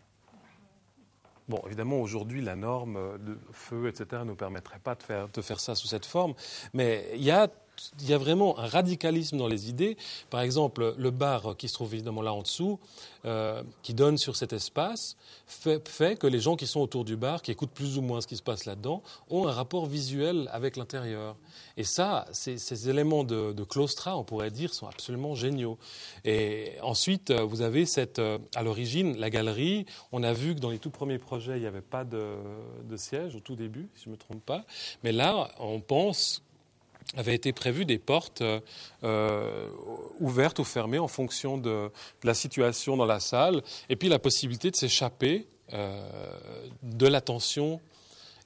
Bon, 1.47 1.61
évidemment, 1.65 1.99
aujourd'hui, 2.01 2.41
la 2.41 2.55
norme 2.55 3.17
de 3.19 3.37
feu, 3.51 3.87
etc., 3.87 4.07
ne 4.21 4.29
nous 4.29 4.35
permettrait 4.35 4.79
pas 4.79 4.95
de 4.95 5.03
faire, 5.03 5.29
de 5.29 5.41
faire 5.41 5.59
ça 5.59 5.75
sous 5.75 5.87
cette 5.87 6.05
forme. 6.05 6.33
Mais 6.73 7.09
il 7.15 7.23
y 7.23 7.31
a 7.31 7.49
il 7.99 8.09
y 8.09 8.13
a 8.13 8.17
vraiment 8.17 8.57
un 8.59 8.67
radicalisme 8.67 9.37
dans 9.37 9.47
les 9.47 9.69
idées. 9.69 9.97
Par 10.29 10.41
exemple, 10.41 10.93
le 10.97 11.11
bar 11.11 11.55
qui 11.57 11.67
se 11.67 11.73
trouve 11.73 11.93
évidemment 11.93 12.21
là 12.21 12.33
en 12.33 12.41
dessous, 12.41 12.79
euh, 13.25 13.63
qui 13.81 13.93
donne 13.93 14.17
sur 14.17 14.35
cet 14.35 14.53
espace, 14.53 15.17
fait, 15.47 16.17
que 16.17 16.27
les 16.27 16.39
gens 16.39 16.55
qui 16.55 16.67
sont 16.67 16.81
autour 16.81 17.05
du 17.05 17.15
bar, 17.15 17.41
qui 17.41 17.51
écoutent 17.51 17.71
plus 17.71 17.97
ou 17.97 18.01
moins 18.01 18.21
ce 18.21 18.27
qui 18.27 18.37
se 18.37 18.43
passe 18.43 18.65
là-dedans, 18.65 19.01
ont 19.29 19.47
un 19.47 19.51
rapport 19.51 19.85
visuel 19.85 20.49
avec 20.51 20.77
l'intérieur. 20.77 21.35
Et 21.77 21.83
ça, 21.83 22.25
ces, 22.31 22.89
éléments 22.89 23.23
de, 23.23 23.53
de, 23.53 23.63
claustra, 23.63 24.17
on 24.17 24.23
pourrait 24.23 24.51
dire, 24.51 24.73
sont 24.73 24.87
absolument 24.87 25.35
géniaux. 25.35 25.77
Et 26.25 26.73
ensuite, 26.81 27.31
vous 27.31 27.61
avez 27.61 27.85
cette, 27.85 28.19
euh, 28.19 28.37
à 28.55 28.63
l'origine, 28.63 29.17
la 29.17 29.29
galerie. 29.29 29.85
On 30.11 30.23
a 30.23 30.33
vu 30.33 30.55
que 30.55 30.59
dans 30.59 30.69
les 30.69 30.79
tout 30.79 30.91
premiers 30.91 31.19
projets, 31.19 31.57
il 31.57 31.61
n'y 31.61 31.67
avait 31.67 31.81
pas 31.81 32.03
de, 32.03 32.35
de 32.83 32.97
siège 32.97 33.35
au 33.35 33.39
tout 33.39 33.55
début, 33.55 33.89
si 33.95 34.05
je 34.05 34.09
ne 34.09 34.15
me 34.15 34.17
trompe 34.17 34.43
pas. 34.45 34.65
Mais 35.03 35.11
là, 35.11 35.49
on 35.59 35.79
pense 35.79 36.43
avait 37.15 37.35
été 37.35 37.53
prévu 37.53 37.85
des 37.85 37.99
portes 37.99 38.41
euh, 38.41 38.59
euh, 39.03 39.67
ouvertes 40.19 40.59
ou 40.59 40.63
fermées 40.63 40.99
en 40.99 41.07
fonction 41.07 41.57
de, 41.57 41.89
la 42.23 42.33
situation 42.33 42.97
dans 42.97 43.05
la 43.05 43.19
salle, 43.19 43.61
et 43.89 43.95
puis 43.95 44.09
la 44.09 44.19
possibilité 44.19 44.71
de 44.71 44.75
s'échapper 44.75 45.47
euh, 45.73 46.01
de 46.81 47.07
l'attention. 47.07 47.79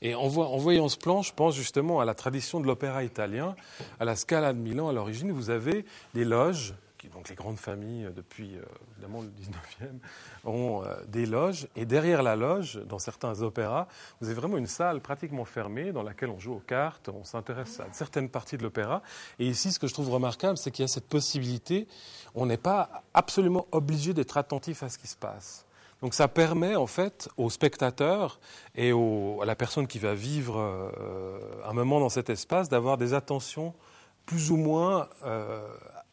Et 0.02 0.14
en, 0.14 0.26
en, 0.26 0.58
voyant 0.58 0.90
ce 0.90 0.98
plan, 0.98 1.22
je 1.22 1.34
pense 1.34 1.56
justement 1.56 2.00
à 2.00 2.06
la 2.06 2.14
tradition 2.14 2.60
de 2.60 2.68
l'opéra 2.68 3.04
italien, 3.04 3.56
à 4.00 4.06
la 4.06 4.16
Scala 4.16 4.54
de 4.54 4.60
Milan. 4.60 4.90
À 4.90 4.94
l'origine, 4.94 5.32
vous 5.32 5.50
avez 5.50 5.86
des 6.14 6.24
loges 6.24 6.76
donc 7.06 7.30
les 7.30 7.36
grandes 7.36 7.60
familles, 7.60 8.06
euh, 8.06 8.12
depuis 8.12 8.56
euh, 8.56 8.64
évidemment 8.94 9.22
le 9.22 9.30
19e, 9.30 10.00
ont 10.46 10.84
euh, 10.84 10.96
des 11.08 11.26
loges. 11.26 11.68
Et 11.76 11.86
derrière 11.86 12.24
la 12.24 12.36
loge, 12.36 12.80
dans 12.88 13.00
certains 13.00 13.42
opéras, 13.42 13.88
vous 14.20 14.28
avez 14.28 14.36
vraiment 14.36 14.58
une 14.58 14.68
salle 14.68 15.02
pratiquement 15.02 15.46
fermée 15.46 15.92
dans 15.92 16.04
laquelle 16.04 16.30
on 16.30 16.40
joue 16.40 16.54
aux 16.54 16.64
cartes, 16.66 17.10
on 17.10 17.24
s'intéresse 17.24 17.80
à 17.80 17.88
certaines 17.92 18.30
parties 18.30 18.58
de 18.58 18.64
l'opéra. 18.64 19.02
Et 19.40 19.48
ici, 19.48 19.72
ce 19.72 19.80
que 19.80 19.88
je 19.88 19.94
trouve 19.94 20.10
remarquable, 20.10 20.58
c'est 20.58 20.72
qu'il 20.72 20.84
y 20.84 20.86
a 20.86 20.90
cette 20.90 21.08
possibilité, 21.08 21.88
on 22.34 22.46
n'est 22.46 22.58
pas 22.58 23.04
absolument 23.14 23.68
obligé 23.72 24.14
d'être 24.14 24.38
attentif 24.38 24.84
à 24.84 24.90
ce 24.90 24.98
qui 24.98 25.08
se 25.08 25.18
passe. 25.18 25.66
Donc 26.02 26.14
ça 26.14 26.28
permet 26.28 26.76
en 26.76 26.86
fait 26.86 27.28
aux 27.38 27.50
spectateurs 27.50 28.40
et 28.76 28.92
à 28.92 29.46
la 29.46 29.56
personne 29.56 29.88
qui 29.88 29.98
va 29.98 30.14
vivre 30.14 30.92
un 31.66 31.74
moment 31.74 32.00
dans 32.00 32.10
cet 32.10 32.30
espace 32.30 32.70
d'avoir 32.70 33.00
des 33.00 33.16
attentions 33.16 33.74
plus 34.28 34.52
ou 34.52 34.58
moins 34.58 35.10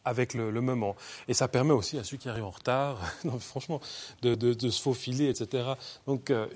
avec 0.05 0.33
le, 0.33 0.51
moment. 0.61 0.95
Et 1.27 1.33
ça 1.33 1.47
permet 1.47 1.73
aussi 1.73 1.97
à 1.97 2.03
ceux 2.03 2.17
qui 2.17 2.29
arrivent 2.29 2.45
en 2.45 2.51
retard, 2.51 2.97
franchement, 3.39 3.81
de, 4.21 4.69
se 4.69 4.81
faufiler, 4.81 5.29
etc. 5.29 5.73
Donc, 6.07 6.29
euh, 6.29 6.47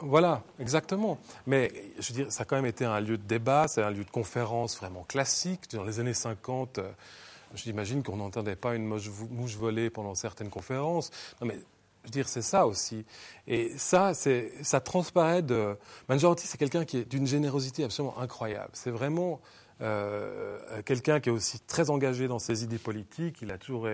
voilà, 0.00 0.42
exactement. 0.58 1.18
Mais 1.46 1.72
je 1.98 2.08
veux 2.08 2.24
dire, 2.24 2.32
ça 2.32 2.42
a 2.42 2.44
quand 2.46 2.56
même 2.56 2.66
été 2.66 2.84
un 2.84 3.00
lieu 3.00 3.18
de 3.18 3.22
débat, 3.22 3.68
c'est 3.68 3.82
un 3.82 3.90
lieu 3.90 4.04
de 4.04 4.10
conférence 4.10 4.76
vraiment 4.76 5.04
classique. 5.04 5.70
Dans 5.72 5.84
les 5.84 6.00
années 6.00 6.14
50, 6.14 6.78
euh, 6.78 6.90
j'imagine 7.54 8.02
qu'on 8.02 8.16
n'entendait 8.16 8.56
pas 8.56 8.74
une 8.74 8.86
mouche, 8.86 9.10
mouche 9.30 9.56
voler 9.56 9.90
pendant 9.90 10.14
certaines 10.14 10.48
conférences. 10.48 11.10
Non, 11.40 11.48
mais 11.48 11.60
je 12.02 12.08
veux 12.08 12.12
dire, 12.12 12.28
c'est 12.28 12.42
ça 12.42 12.66
aussi. 12.66 13.04
Et 13.46 13.76
ça, 13.76 14.12
ça 14.14 14.80
transparaît 14.80 15.42
de. 15.42 15.76
Mangiarotti, 16.08 16.46
c'est 16.46 16.56
quelqu'un 16.56 16.86
qui 16.86 16.98
est 16.98 17.04
d'une 17.04 17.26
générosité 17.26 17.84
absolument 17.84 18.18
incroyable. 18.18 18.70
C'est 18.72 18.90
vraiment 18.90 19.40
euh, 19.82 20.82
quelqu'un 20.84 21.20
qui 21.20 21.30
est 21.30 21.32
aussi 21.32 21.58
très 21.60 21.88
engagé 21.88 22.28
dans 22.28 22.38
ses 22.38 22.64
idées 22.64 22.78
politiques. 22.78 23.38
Il 23.40 23.50
a 23.50 23.56
toujours, 23.56 23.88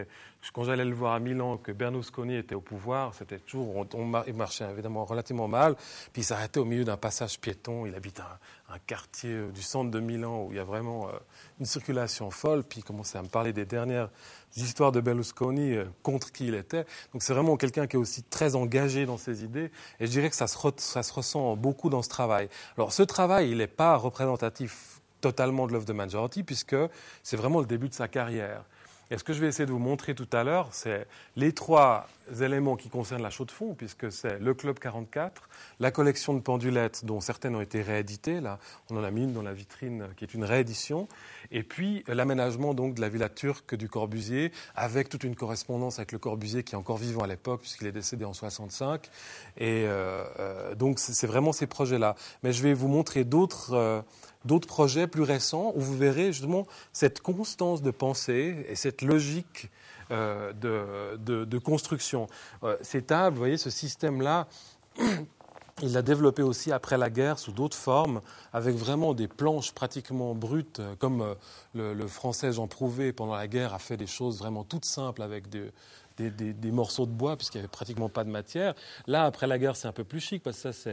quand 0.53 0.65
j'allais 0.65 0.85
le 0.85 0.95
voir 0.95 1.15
à 1.15 1.21
Milan, 1.21 1.59
que 1.59 1.71
Berlusconi 1.71 2.37
était 2.37 2.55
au 2.55 2.61
pouvoir, 2.61 3.15
c'était 3.15 3.39
toujours, 3.39 3.87
il 4.27 4.35
marchait 4.35 4.69
évidemment 4.69 5.05
relativement 5.05 5.47
mal, 5.47 5.77
puis 6.13 6.23
il 6.23 6.25
s'arrêtait 6.25 6.59
au 6.59 6.65
milieu 6.65 6.85
d'un 6.85 6.97
passage 6.97 7.39
piéton. 7.39 7.87
Il 7.87 7.95
habite 7.95 8.21
un, 8.21 8.79
quartier 8.87 9.31
euh, 9.31 9.51
du 9.51 9.63
centre 9.63 9.91
de 9.91 10.01
Milan 10.01 10.45
où 10.45 10.53
il 10.53 10.57
y 10.57 10.61
a 10.61 10.65
vraiment 10.65 11.09
euh, 11.09 11.13
une 11.61 11.67
circulation 11.67 12.31
folle, 12.31 12.65
puis 12.65 12.81
il 12.81 12.83
commençait 12.83 13.19
à 13.19 13.23
me 13.23 13.29
parler 13.29 13.53
des 13.53 13.65
dernières 13.65 14.11
histoires 14.57 14.91
de 14.91 15.01
Berlusconi 15.01 15.77
contre 16.03 16.33
qui 16.33 16.49
il 16.49 16.55
était. 16.55 16.85
Donc 17.13 17.23
c'est 17.23 17.33
vraiment 17.33 17.57
quelqu'un 17.57 17.87
qui 17.87 17.97
est 17.97 17.99
aussi 17.99 18.23
très 18.23 18.57
engagé 18.57 19.07
dans 19.07 19.19
ses 19.19 19.45
idées, 19.45 19.71
et 20.01 20.07
je 20.07 20.11
dirais 20.11 20.31
que 20.31 20.37
ça 20.37 20.47
se, 20.47 20.59
ça 20.79 21.03
se 21.03 21.13
ressent 21.13 21.55
beaucoup 21.57 21.91
dans 21.91 22.03
ce 22.03 22.09
travail. 22.09 22.49
Alors 22.77 22.93
ce 22.93 23.03
travail, 23.03 23.51
il 23.51 23.59
n'est 23.59 23.67
pas 23.67 23.97
représentatif 23.97 24.96
totalement 25.27 25.67
de 25.67 25.73
l'œuvre 25.73 25.87
de 25.87 25.93
Mangiarotti, 25.93 26.45
puisque 26.45 26.77
c'est 27.25 27.37
vraiment 27.37 27.59
le 27.59 27.67
début 27.67 27.89
de 27.89 27.95
sa 27.95 28.07
carrière. 28.07 28.63
Et 29.11 29.19
ce 29.19 29.25
que 29.25 29.33
je 29.33 29.41
vais 29.41 29.47
essayer 29.47 29.67
de 29.67 29.73
vous 29.73 29.79
montrer 29.79 30.15
tout 30.17 30.29
à 30.33 30.43
l'heure, 30.43 30.69
c'est 30.73 31.07
les 31.37 31.53
trois 31.53 32.09
éléments 32.41 32.75
qui 32.75 32.89
concernent 32.89 33.23
la 33.23 33.31
chaux 33.31 33.45
de 33.45 33.53
fond, 33.53 33.75
puisque 33.75 34.11
c'est 34.11 34.41
le 34.41 34.53
Club 34.53 34.81
44, 34.81 35.49
la 35.79 35.93
collection 35.93 36.35
de 36.35 36.41
pendulettes, 36.41 37.05
dont 37.05 37.21
certaines 37.21 37.55
ont 37.55 37.61
été 37.61 37.83
rééditées, 37.83 38.41
là, 38.41 38.59
on 38.91 38.97
en 38.97 39.05
a 39.05 39.11
mis 39.13 39.23
une 39.23 39.33
dans 39.33 39.43
la 39.43 39.53
vitrine 39.53 40.09
qui 40.17 40.25
est 40.25 40.35
une 40.35 40.43
réédition, 40.43 41.07
et 41.53 41.63
puis 41.63 42.03
l'aménagement 42.09 42.75
donc 42.75 42.95
de 42.95 43.01
la 43.01 43.09
villa 43.09 43.29
turque 43.29 43.77
du 43.77 43.89
Corbusier, 43.89 44.51
avec 44.75 45.09
toute 45.09 45.23
une 45.23 45.37
correspondance 45.37 46.01
avec 46.01 46.11
le 46.11 46.19
Corbusier 46.19 46.65
qui 46.65 46.75
est 46.75 46.79
encore 46.79 46.97
vivant 46.97 47.23
à 47.23 47.29
l'époque, 47.29 47.61
puisqu'il 47.61 47.87
est 47.87 47.93
décédé 47.93 48.25
en 48.25 48.33
65. 48.33 49.09
Et 49.57 49.85
euh, 49.87 50.25
euh, 50.41 50.75
donc 50.75 50.99
c'est 50.99 51.29
vraiment 51.29 51.53
ces 51.53 51.69
projets-là. 51.69 52.17
Mais 52.43 52.53
je 52.53 52.61
vais 52.61 52.75
vous 52.75 52.89
montrer 52.89 53.23
d'autres. 53.23 53.73
Euh, 53.73 54.03
d'autres 54.47 54.69
projets 54.69 55.07
plus 55.07 55.23
récents 55.23 55.73
où 55.75 55.81
vous 55.81 55.97
verrez 55.97 56.33
justement 56.33 56.67
cette 56.93 57.21
constance 57.21 57.83
de 57.83 57.91
pensée 57.91 58.67
et 58.69 58.75
cette 58.75 59.03
logique 59.03 59.71
euh, 60.11 60.53
de, 60.53 61.59
construction. 61.59 62.29
Euh, 62.63 62.77
ces 62.81 63.03
tables, 63.03 63.35
vous 63.35 63.41
voyez, 63.41 63.57
ce 63.57 63.71
système-là, 63.71 64.47
il 65.83 65.93
l'a 65.93 66.03
développé 66.03 66.43
aussi 66.43 66.73
après 66.73 66.97
la 66.97 67.11
guerre 67.11 67.39
sous 67.39 67.53
d'autres 67.53 67.77
formes, 67.77 68.21
avec 68.53 68.77
vraiment 68.77 69.15
des 69.15 69.29
planches 69.29 69.73
pratiquement 69.73 70.35
brutes, 70.35 70.81
comme 70.99 71.35
le, 71.75 71.93
le 71.93 72.07
français 72.07 72.53
Jean 72.53 72.67
Prouvé 72.67 73.13
pendant 73.13 73.35
la 73.35 73.49
guerre 73.49 73.75
a 73.75 73.79
fait 73.79 73.97
des 73.97 74.07
choses 74.07 74.39
vraiment 74.39 74.65
toutes 74.65 74.87
simples 74.87 75.23
avec 75.23 75.49
des, 75.49 75.71
des, 76.17 76.71
morceaux 76.71 77.07
de 77.07 77.11
bois, 77.11 77.37
puisqu'il 77.37 77.59
n'y 77.59 77.65
avait 77.65 77.69
pratiquement 77.69 78.09
pas 78.09 78.25
de 78.25 78.31
matière. 78.31 78.75
Là, 79.07 79.25
après 79.25 79.47
la 79.47 79.59
guerre, 79.59 79.77
c'est 79.77 79.89
un 79.89 79.93
peu 79.93 80.05
plus 80.05 80.21
chic, 80.21 80.43
parce 80.43 80.63
que 80.63 80.73
ça, 80.73 80.91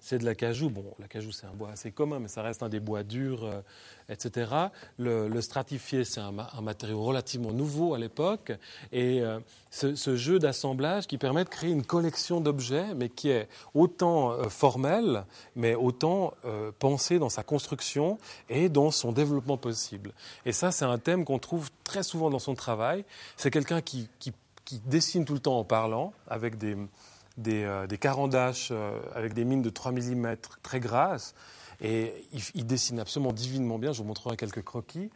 c'est 0.00 0.18
de 0.18 0.24
l'acajou. 0.24 0.70
Bon, 0.70 0.84
l'acajou, 0.98 1.32
c'est 1.32 1.46
un 1.46 1.54
bois 1.54 1.70
assez 1.70 1.90
commun, 1.90 2.18
mais 2.18 2.28
ça 2.28 2.42
reste 2.42 2.62
un 2.62 2.68
des 2.68 2.80
bois 2.80 3.02
durs, 3.02 3.44
euh, 3.44 3.60
etc. 4.08 4.50
Le, 4.98 5.40
stratifié, 5.40 6.04
c'est 6.04 6.20
un, 6.20 6.32
matériau 6.62 7.02
relativement 7.02 7.52
nouveau 7.52 7.94
à 7.94 7.98
l'époque. 7.98 8.52
Et 8.92 9.22
euh, 9.22 9.38
ce, 9.70 10.16
jeu 10.16 10.38
d'assemblage 10.38 11.06
qui 11.06 11.18
permet 11.18 11.44
de 11.44 11.48
créer 11.48 11.70
une 11.70 11.84
collection 11.84 12.40
d'objets, 12.40 12.94
mais 12.94 13.08
qui 13.08 13.30
est 13.30 13.48
autant 13.74 14.32
euh, 14.32 14.48
formel, 14.48 15.24
mais 15.54 15.74
autant 15.74 16.34
pensé 16.78 17.18
dans 17.18 17.28
sa 17.28 17.42
construction 17.42 18.18
et 18.48 18.68
dans 18.68 18.90
son 18.90 19.12
développement 19.12 19.56
possible. 19.56 20.12
Et 20.44 20.52
ça, 20.52 20.70
c'est 20.70 20.84
un 20.84 20.98
thème 20.98 21.24
qu'on 21.24 21.38
trouve 21.38 21.70
très 21.84 22.02
souvent 22.02 22.30
dans 22.30 22.38
son 22.38 22.54
travail. 22.54 23.04
C'est 23.36 23.50
quelqu'un 23.50 23.80
qui, 23.80 24.08
qui 24.18 24.32
qui 24.66 24.80
dessine 24.80 25.24
tout 25.24 25.32
le 25.32 25.40
temps 25.40 25.58
en 25.58 25.64
parlant, 25.64 26.12
avec 26.28 26.58
des, 26.58 26.76
des, 27.38 27.64
euh, 27.64 27.86
euh, 27.86 29.00
avec 29.14 29.32
des 29.32 29.44
mines 29.44 29.62
de 29.62 29.70
3 29.70 29.92
mm 29.92 30.36
très 30.62 30.80
grasses. 30.80 31.34
Et 31.82 32.26
il, 32.54 32.66
dessine 32.66 32.98
absolument 32.98 33.34
divinement 33.34 33.78
bien. 33.78 33.92
Je 33.92 33.98
vous 33.98 34.08
montrerai 34.08 34.38
quelques 34.38 34.62
croquis. 34.62 35.10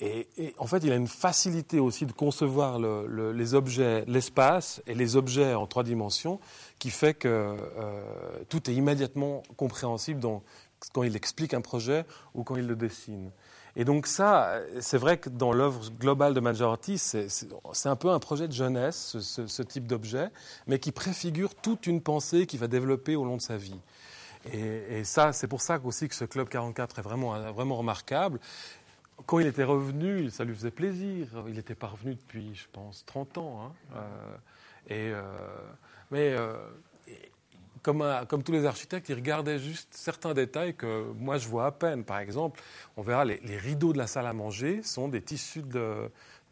Et, 0.00 0.54
en 0.58 0.66
fait, 0.66 0.84
il 0.84 0.92
a 0.92 0.96
une 0.96 1.08
facilité 1.08 1.80
aussi 1.80 2.04
de 2.04 2.12
concevoir 2.12 2.78
les 2.78 3.54
objets, 3.54 4.04
l'espace 4.06 4.82
et 4.86 4.94
les 4.94 5.16
objets 5.16 5.54
en 5.54 5.66
trois 5.66 5.84
dimensions, 5.84 6.38
qui 6.78 6.90
fait 6.90 7.14
que 7.14 7.28
euh, 7.28 8.44
tout 8.50 8.70
est 8.70 8.74
immédiatement 8.74 9.42
compréhensible 9.56 10.20
quand 10.92 11.02
il 11.02 11.16
explique 11.16 11.54
un 11.54 11.62
projet 11.62 12.04
ou 12.34 12.44
quand 12.44 12.56
il 12.56 12.66
le 12.66 12.76
dessine. 12.76 13.30
Et 13.74 13.84
donc 13.84 14.06
ça, 14.06 14.58
c'est 14.80 14.98
vrai 14.98 15.16
que 15.16 15.30
dans 15.30 15.52
l'œuvre 15.52 15.90
globale 15.98 16.34
de 16.34 16.40
Majority, 16.40 16.98
c'est 16.98 17.88
un 17.88 17.96
peu 17.96 18.10
un 18.10 18.18
projet 18.18 18.46
de 18.46 18.52
jeunesse, 18.52 19.16
ce, 19.18 19.62
type 19.62 19.86
d'objet, 19.86 20.28
mais 20.66 20.78
qui 20.78 20.92
préfigure 20.92 21.54
toute 21.54 21.86
une 21.86 22.02
pensée 22.02 22.46
qu'il 22.46 22.60
va 22.60 22.68
développer 22.68 23.16
au 23.16 23.24
long 23.24 23.36
de 23.36 23.42
sa 23.42 23.56
vie. 23.56 23.80
Et, 24.52 25.04
ça, 25.04 25.32
c'est 25.32 25.46
pour 25.46 25.60
ça 25.60 25.80
aussi 25.84 26.08
que 26.08 26.14
ce 26.14 26.24
Club 26.24 26.48
44 26.48 26.98
est 26.98 27.02
vraiment, 27.02 27.52
vraiment 27.52 27.76
remarquable. 27.76 28.40
quand 29.24 29.38
il 29.38 29.46
était 29.46 29.64
revenu, 29.64 30.28
ça 30.30 30.44
lui 30.44 30.54
faisait 30.54 30.70
plaisir. 30.70 31.28
Il 31.46 31.54
n'était 31.54 31.74
pas 31.74 31.86
revenu 31.86 32.14
depuis, 32.14 32.54
je 32.54 32.66
pense, 32.72 33.04
30 33.06 33.38
ans. 33.38 33.72
Hein. 33.94 34.02
et, 34.90 35.12
mais 36.10 36.36
comme, 37.82 38.04
comme, 38.28 38.42
tous 38.42 38.52
les 38.52 38.64
architectes, 38.64 39.08
il 39.08 39.14
regardait 39.14 39.58
juste 39.58 39.88
certains 39.92 40.34
détails 40.34 40.74
que 40.74 41.04
moi 41.18 41.38
je 41.38 41.48
vois 41.48 41.66
à 41.66 41.72
peine. 41.72 42.04
Par 42.04 42.18
exemple, 42.18 42.60
on 42.96 43.02
verra 43.02 43.24
les, 43.24 43.40
les 43.44 43.56
rideaux 43.56 43.92
de 43.92 43.98
la 43.98 44.06
salle 44.06 44.26
à 44.26 44.32
manger 44.32 44.82
sont 44.82 45.08
des 45.08 45.22
tissus 45.22 45.62
de, 45.62 46.10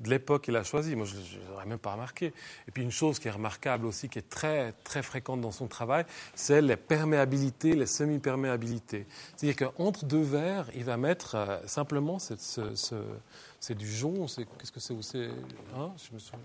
l'époque 0.09 0.45
qu'il 0.45 0.57
a 0.57 0.65
choisi. 0.65 0.97
Moi, 0.97 1.07
je 1.07 1.39
n'aurais 1.51 1.67
même 1.67 1.79
pas 1.79 1.93
remarqué. 1.93 2.33
Et 2.67 2.71
puis 2.73 2.83
une 2.83 2.91
chose 2.91 3.19
qui 3.19 3.29
est 3.29 3.33
remarquable 3.33 3.87
aussi, 3.87 4.09
qui 4.09 4.19
est 4.19 4.29
très, 4.29 4.73
très 4.85 5.03
fréquente 5.03 5.41
dans 5.41 5.51
son 5.51 5.67
travail, 5.67 6.05
c'est 6.35 6.63
les 6.63 6.77
perméabilités, 6.77 7.75
les 7.75 7.87
semi-perméabilités. 7.87 9.07
C'est-à-dire 9.37 9.69
qu'entre 9.69 10.05
deux 10.05 10.23
verres, 10.23 10.71
il 10.75 10.85
va 10.85 10.97
mettre 10.97 11.35
euh, 11.35 11.59
simplement, 11.67 12.19
c'est 12.19 13.75
du 13.77 13.91
jonc, 13.93 14.27
qu'est-ce 14.59 14.73
que 14.73 14.81
c'est 14.81 14.95
où 14.95 15.03
c'est 15.03 15.29
hein 15.77 15.93
Je 15.97 16.15
me 16.15 16.19
souviens, 16.19 16.41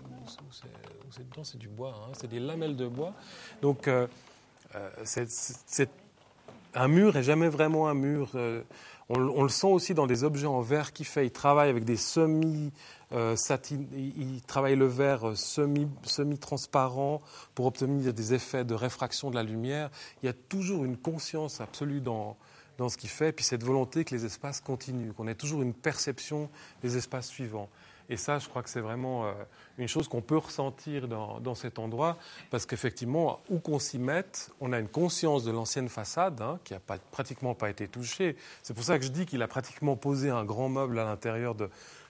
c'est 1.10 1.28
dedans, 1.28 1.44
c'est 1.44 1.58
du 1.58 1.68
bois, 1.68 1.94
hein 2.06 2.12
c'est 2.14 2.28
des 2.28 2.40
lamelles 2.40 2.76
de 2.76 2.86
bois. 2.86 3.14
Donc, 3.62 3.88
euh, 3.88 4.06
euh, 4.74 5.86
un 6.74 6.88
mur 6.88 7.16
est 7.16 7.22
jamais 7.22 7.48
vraiment 7.48 7.88
un 7.88 7.94
mur. 7.94 8.30
On, 9.08 9.20
on, 9.20 9.42
le 9.44 9.48
sent 9.48 9.68
aussi 9.68 9.94
dans 9.94 10.06
des 10.06 10.24
objets 10.24 10.46
en 10.46 10.60
verre 10.60 10.92
qu'il 10.92 11.06
fait. 11.06 11.26
Il 11.26 11.30
travaille 11.30 11.70
avec 11.70 11.84
des 11.84 11.96
semi 11.96 12.72
euh, 13.12 13.36
il, 13.92 14.42
travaille 14.42 14.74
le 14.74 14.86
verre 14.86 15.28
euh, 15.28 15.34
semi-transparent 15.36 17.22
pour 17.54 17.66
obtenir 17.66 18.12
des 18.12 18.34
effets 18.34 18.64
de 18.64 18.74
réfraction 18.74 19.30
de 19.30 19.36
la 19.36 19.44
lumière. 19.44 19.90
Il 20.22 20.26
y 20.26 20.28
a 20.28 20.32
toujours 20.32 20.84
une 20.84 20.96
conscience 20.96 21.60
absolue 21.60 22.00
dans, 22.00 22.36
dans 22.78 22.88
ce 22.88 22.96
qu'il 22.96 23.10
fait, 23.10 23.30
puis 23.30 23.44
cette 23.44 23.62
volonté 23.62 24.04
que 24.04 24.12
les 24.12 24.24
espaces 24.24 24.60
continuent, 24.60 25.12
qu'on 25.12 25.28
ait 25.28 25.36
toujours 25.36 25.62
une 25.62 25.74
perception 25.74 26.50
des 26.82 26.96
espaces 26.96 27.28
suivants. 27.28 27.68
Et 28.08 28.16
ça, 28.16 28.38
je 28.38 28.48
crois 28.48 28.62
que 28.62 28.70
c'est 28.70 28.80
vraiment 28.80 29.26
euh, 29.26 29.32
une 29.78 29.88
chose 29.88 30.08
qu'on 30.08 30.20
peut 30.20 30.36
ressentir 30.36 31.08
dans, 31.08 31.54
cet 31.54 31.78
endroit, 31.78 32.16
parce 32.50 32.66
qu'effectivement, 32.66 33.40
où 33.48 33.58
qu'on 33.58 33.78
s'y 33.78 33.98
mette, 33.98 34.50
on 34.60 34.72
a 34.72 34.78
une 34.78 34.88
conscience 34.88 35.44
de 35.44 35.50
l'ancienne 35.50 35.88
façade 35.88 36.40
hein, 36.40 36.58
qui 36.64 36.74
n'a 36.74 36.80
pratiquement 37.10 37.54
pas 37.54 37.70
été 37.70 37.88
touchée. 37.88 38.36
C'est 38.62 38.74
pour 38.74 38.84
ça 38.84 38.98
que 38.98 39.04
je 39.04 39.10
dis 39.10 39.26
qu'il 39.26 39.42
a 39.42 39.48
pratiquement 39.48 39.96
posé 39.96 40.30
un 40.30 40.44
grand 40.44 40.68
meuble 40.68 40.98
à 40.98 41.04
l'intérieur 41.04 41.54
de, 41.54 41.68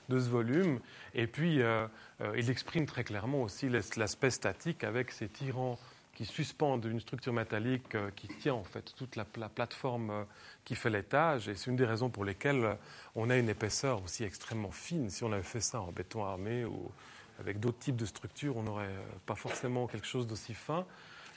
ce 0.09 0.29
volume. 0.29 0.81
Et 1.15 1.27
puis, 1.27 1.63
euh, 1.63 1.87
euh, 2.21 2.35
il 2.37 2.51
exprime 2.51 2.87
très 2.87 3.05
clairement 3.05 3.43
aussi 3.43 3.69
l'aspect 3.69 4.31
statique 4.31 4.85
avec 4.85 5.11
ces 5.11 5.29
tirants 5.29 5.79
qui 6.17 6.25
suspendent 6.25 6.85
une 6.87 6.99
structure 6.99 7.33
métallique 7.33 7.95
euh, 7.95 8.11
qui 8.17 8.27
tient 8.27 8.55
en 8.55 8.65
fait 8.65 8.93
toute 8.97 9.15
la, 9.17 9.25
plateforme 9.25 10.27
qui 10.65 10.75
fait 10.75 10.91
l'étage. 10.91 11.49
Et 11.49 11.55
c'est 11.55 11.71
une 11.71 11.77
des 11.77 11.85
raisons 11.85 12.11
pour 12.11 12.25
lesquelles 12.25 12.77
on 13.15 13.31
a 13.31 13.37
une 13.37 13.49
épaisseur 13.49 14.03
aussi 14.03 14.25
extrêmement 14.25 14.73
fine. 14.73 15.11
Si 15.11 15.23
on 15.23 15.33
avait 15.33 15.43
fait 15.43 15.61
ça 15.61 15.81
en 15.81 15.93
béton 15.93 16.25
armé 16.25 16.65
ou 16.65 16.91
avec 17.39 17.61
d'autres 17.61 17.79
types 17.79 17.97
de 17.97 18.07
structures, 18.07 18.57
on 18.57 18.63
n'aurait 18.65 18.95
pas 19.27 19.35
forcément 19.35 19.87
quelque 19.87 20.07
chose 20.07 20.27
d'aussi 20.27 20.55
fin. 20.55 20.85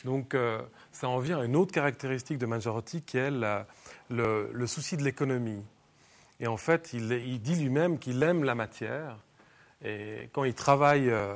Donc 0.06 0.34
ça 0.94 1.10
en 1.10 1.20
vient 1.20 1.42
à 1.42 1.44
une 1.44 1.58
autre 1.58 1.74
caractéristique 1.74 2.38
de 2.38 2.46
Majoretti 2.46 3.02
qui 3.02 3.18
est 3.18 3.32
le 4.10 4.66
souci 4.66 4.96
de 4.96 5.04
l'économie. 5.04 5.62
Et 6.40 6.48
en 6.48 6.58
fait, 6.58 6.94
il, 6.94 7.42
dit 7.42 7.56
lui-même 7.56 8.00
qu'il 8.00 8.22
aime 8.24 8.44
la 8.44 8.56
matière. 8.56 9.18
Et 9.84 10.30
quand 10.34 10.44
il 10.44 10.54
travaille 10.54 11.10
euh, 11.10 11.34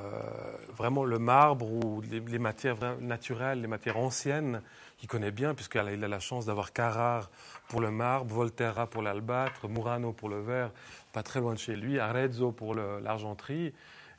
vraiment 0.75 1.05
le 1.05 1.17
marbre 1.17 1.71
ou 1.71 2.01
les, 2.01 2.39
matières 2.39 2.77
naturelles, 2.99 3.61
les 3.61 3.67
matières 3.67 3.97
anciennes, 3.97 4.61
qu'il 4.97 5.07
connaît 5.07 5.31
bien, 5.31 5.53
puisqu'il 5.53 5.79
a, 5.79 5.95
la 5.95 6.19
chance 6.19 6.45
d'avoir 6.45 6.73
Carrare 6.73 7.31
pour 7.69 7.79
le 7.79 7.89
marbre, 7.89 8.33
Volterra 8.33 8.87
pour 8.87 9.01
l'albâtre, 9.01 9.69
Murano 9.69 10.11
pour 10.11 10.27
le 10.27 10.41
verre, 10.41 10.71
pas 11.13 11.23
très 11.23 11.39
loin 11.39 11.53
de 11.53 11.59
chez 11.59 11.75
lui, 11.75 11.99
Arezzo 11.99 12.51
pour 12.51 12.75
l'argenterie. 12.75 13.73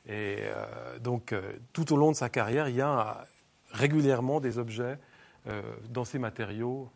Et 0.07 0.37
euh, 0.41 0.99
donc, 0.99 1.31
euh, 1.31 1.53
tout 1.71 1.93
au 1.93 1.97
long 1.97 2.11
de 2.11 2.15
sa 2.15 2.29
carrière, 2.29 2.67
il 2.67 2.75
y 2.75 2.81
a 2.81 3.27
régulièrement 3.71 4.39
des 4.39 4.57
objets 4.57 4.97
dans 5.89 6.05
ces 6.05 6.17
matériaux 6.17 6.89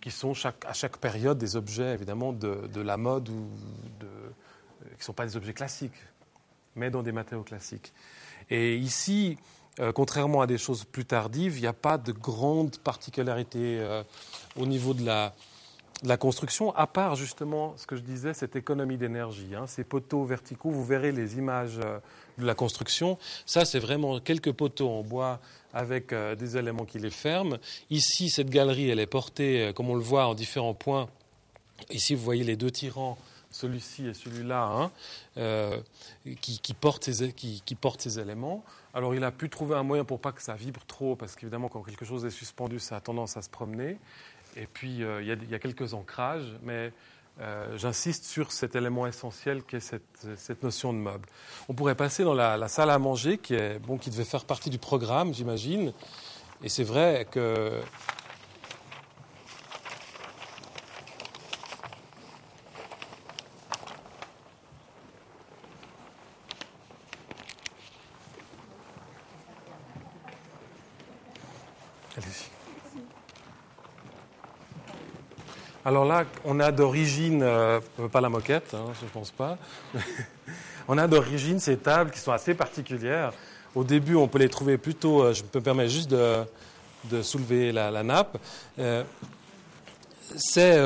qui 0.00 0.10
sont 0.10 0.32
à 0.66 0.72
chaque 0.72 0.96
période 0.96 1.38
des 1.38 1.54
objets 1.54 1.94
évidemment 1.94 2.32
de, 2.32 2.80
la 2.80 2.96
mode 2.96 3.28
ou 3.28 3.48
qui 4.00 4.98
ne 4.98 5.04
sont 5.04 5.12
pas 5.12 5.26
des 5.26 5.36
objets 5.36 5.52
classiques, 5.52 5.94
mais 6.76 6.90
dans 6.90 7.02
des 7.02 7.12
matériaux 7.12 7.44
classiques. 7.44 7.92
Et 8.50 8.76
ici, 8.76 9.38
euh, 9.80 9.92
contrairement 9.92 10.40
à 10.40 10.46
des 10.46 10.58
choses 10.58 10.84
plus 10.84 11.04
tardives, 11.04 11.56
il 11.56 11.62
n'y 11.62 11.66
a 11.66 11.72
pas 11.72 11.98
de 11.98 12.12
grande 12.12 12.78
particularité 12.78 13.78
euh, 13.80 14.04
au 14.56 14.66
niveau 14.66 14.94
de 14.94 15.04
la, 15.04 15.32
construction, 16.16 16.74
à 16.76 16.86
part 16.86 17.16
justement 17.16 17.74
ce 17.76 17.86
que 17.86 17.96
je 17.96 18.02
disais, 18.02 18.34
cette 18.34 18.54
économie 18.54 18.96
d'énergie. 18.96 19.54
Hein. 19.54 19.66
Ces 19.66 19.82
poteaux 19.82 20.24
verticaux, 20.24 20.70
vous 20.70 20.84
verrez 20.84 21.10
les 21.10 21.38
images 21.38 21.80
euh, 21.82 21.98
de 22.38 22.46
la 22.46 22.54
construction. 22.54 23.18
Ça, 23.46 23.64
c'est 23.64 23.80
vraiment 23.80 24.20
quelques 24.20 24.52
poteaux 24.52 24.90
en 24.90 25.02
bois 25.02 25.40
avec 25.72 26.14
des 26.14 26.56
éléments 26.56 26.84
qui 26.84 27.00
les 27.00 27.10
ferment. 27.10 27.56
Ici, 27.90 28.30
cette 28.30 28.48
galerie, 28.48 28.90
elle 28.90 29.00
est 29.00 29.06
portée, 29.06 29.72
comme 29.74 29.90
on 29.90 29.96
le 29.96 30.02
voit, 30.02 30.26
en 30.26 30.34
différents 30.34 30.74
points. 30.74 31.08
Ici, 31.90 32.14
vous 32.14 32.22
voyez 32.22 32.44
les 32.44 32.54
deux 32.54 32.70
tirants, 32.70 33.18
celui-ci 33.54 34.08
et 34.08 34.14
celui-là, 34.14 34.64
hein, 34.64 34.90
euh, 35.38 35.78
qui, 36.40 36.74
portent 36.74 37.10
ces, 37.10 37.32
qui, 37.32 37.62
éléments. 38.18 38.64
Alors, 38.92 39.14
il 39.14 39.22
a 39.22 39.30
pu 39.30 39.48
trouver 39.48 39.76
un 39.76 39.84
moyen 39.84 40.04
pour 40.04 40.20
pas 40.20 40.32
que 40.32 40.42
ça 40.42 40.54
vibre 40.54 40.84
trop, 40.86 41.14
parce 41.14 41.36
qu'évidemment, 41.36 41.68
quand 41.68 41.82
quelque 41.82 42.04
chose 42.04 42.24
est 42.24 42.30
suspendu, 42.30 42.80
ça 42.80 42.96
a 42.96 43.00
tendance 43.00 43.36
à 43.36 43.42
se 43.42 43.48
promener. 43.48 43.98
Et 44.56 44.66
puis, 44.66 44.98
il 44.98 45.26
y, 45.26 45.54
a 45.54 45.58
quelques 45.58 45.94
ancrages, 45.94 46.56
mais 46.62 46.92
euh, 47.40 47.78
j'insiste 47.78 48.24
sur 48.24 48.50
cet 48.50 48.74
élément 48.74 49.06
essentiel 49.06 49.62
qui 49.64 49.76
est 49.76 49.80
cette, 49.80 50.62
notion 50.62 50.92
de 50.92 50.98
meuble. 50.98 51.28
On 51.68 51.74
pourrait 51.74 51.96
passer 51.96 52.24
dans 52.24 52.34
la, 52.34 52.68
salle 52.68 52.90
à 52.90 52.98
manger 52.98 53.38
qui, 53.38 53.54
est, 53.54 53.78
bon, 53.78 53.98
qui 53.98 54.10
devait 54.10 54.24
faire 54.24 54.44
partie 54.44 54.70
du 54.70 54.78
programme, 54.78 55.32
j'imagine. 55.32 55.92
Et 56.62 56.68
c'est 56.68 56.84
vrai 56.84 57.26
que 57.30 57.80
Alors 75.86 76.06
là, 76.06 76.24
on 76.46 76.60
a 76.60 76.72
d'origine, 76.72 77.42
euh, 77.42 77.80
pas 78.10 78.22
la 78.22 78.30
moquette, 78.30 78.72
hein, 78.72 78.92
je 78.98 79.04
ne 79.04 79.10
pense 79.10 79.30
pas, 79.30 79.58
on 80.88 80.96
a 80.96 81.06
d'origine 81.06 81.60
ces 81.60 81.76
tables 81.76 82.10
qui 82.10 82.18
sont 82.18 82.32
assez 82.32 82.54
particulières. 82.54 83.32
Au 83.74 83.84
début, 83.84 84.14
on 84.14 84.26
peut 84.26 84.38
les 84.38 84.48
trouver 84.48 84.78
plutôt, 84.78 85.22
euh, 85.22 85.34
je 85.34 85.42
me 85.42 85.60
permets 85.60 85.88
juste 85.88 86.10
de, 86.10 86.46
soulever 87.22 87.70
la, 87.70 88.02
nappe. 88.02 88.38
Euh, 88.78 89.04
c'est, 90.36 90.76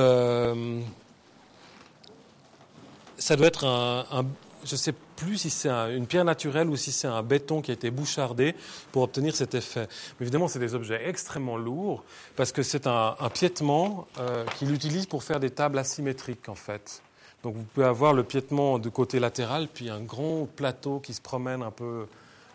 ça 3.18 3.36
doit 3.36 3.46
être 3.46 3.64
un, 3.64 4.04
un 4.10 4.24
je 4.64 4.74
sais 4.74 4.94
plus 5.18 5.36
si 5.36 5.50
c'est 5.50 5.68
une 5.68 6.06
pierre 6.06 6.24
naturelle 6.24 6.68
ou 6.68 6.76
si 6.76 6.92
c'est 6.92 7.08
un 7.08 7.22
béton 7.22 7.60
qui 7.60 7.72
a 7.72 7.74
été 7.74 7.90
bouchardé 7.90 8.54
pour 8.92 9.02
obtenir 9.02 9.34
cet 9.34 9.54
effet. 9.54 9.88
Évidemment, 10.20 10.46
c'est 10.46 10.60
des 10.60 10.74
objets 10.74 11.08
extrêmement 11.08 11.56
lourds 11.56 12.04
parce 12.36 12.52
que 12.52 12.62
c'est 12.62 12.86
un, 12.86 13.16
piétement 13.34 14.06
euh, 14.18 14.44
qu'il 14.56 14.72
utilise 14.72 15.06
pour 15.06 15.24
faire 15.24 15.40
des 15.40 15.50
tables 15.50 15.78
asymétriques 15.78 16.48
en 16.48 16.54
fait. 16.54 17.02
Donc 17.42 17.56
vous 17.56 17.64
pouvez 17.64 17.86
avoir 17.86 18.12
le 18.12 18.22
piétement 18.22 18.78
du 18.78 18.90
côté 18.90 19.18
latéral, 19.18 19.68
puis 19.72 19.90
un 19.90 20.00
grand 20.00 20.48
plateau 20.56 21.00
qui 21.00 21.14
se 21.14 21.20
promène 21.20 21.62
un 21.62 21.70
peu 21.72 22.06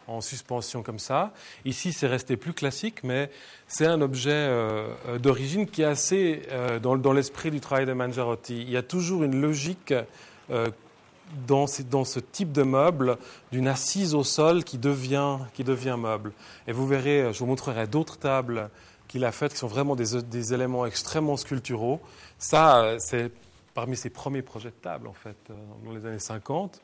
en 0.07 0.21
suspension 0.21 0.83
comme 0.83 0.99
ça. 0.99 1.33
Ici, 1.63 1.93
c'est 1.93 2.07
resté 2.07 2.35
plus 2.35 2.53
classique, 2.53 3.03
mais 3.03 3.29
c'est 3.67 3.85
un 3.85 4.01
objet 4.01 4.31
euh, 4.31 4.87
euh, 5.07 5.17
d'origine 5.17 5.67
qui 5.67 5.81
est 5.81 5.85
assez 5.85 6.41
dans, 6.81 6.95
dans 6.95 7.13
l'esprit 7.13 7.51
du 7.51 7.59
travail 7.59 7.85
de 7.85 7.93
Mangiarotti. 7.93 8.61
Il 8.61 8.69
y 8.69 8.77
a 8.77 8.83
toujours 8.83 9.23
une 9.23 9.41
logique 9.41 9.93
dans, 11.47 11.67
ce 11.67 12.19
type 12.19 12.51
de 12.51 12.63
meuble 12.63 13.17
d'une 13.51 13.67
assise 13.67 14.13
au 14.15 14.23
sol 14.23 14.63
qui 14.63 14.77
devient, 14.77 15.39
qui 15.53 15.63
devient 15.63 15.95
meuble. 15.97 16.31
Et 16.67 16.71
vous 16.71 16.87
verrez, 16.87 17.33
je 17.33 17.39
vous 17.39 17.45
montrerai 17.45 17.87
d'autres 17.87 18.17
tables 18.17 18.69
qu'il 19.07 19.25
a 19.25 19.31
faites 19.31 19.53
qui 19.53 19.59
sont 19.59 19.67
vraiment 19.67 19.95
des, 19.95 20.53
éléments 20.53 20.85
extrêmement 20.85 21.37
sculpturaux. 21.37 22.01
Ça, 22.37 22.95
c'est 22.99 23.31
parmi 23.73 23.95
ses 23.95 24.09
premiers 24.09 24.41
projets 24.41 24.69
de 24.69 24.75
table, 24.75 25.07
en 25.07 25.13
fait, 25.13 25.35
euh, 25.49 25.53
dans 25.85 25.91
les 25.91 26.05
années 26.05 26.19
50. 26.19 26.81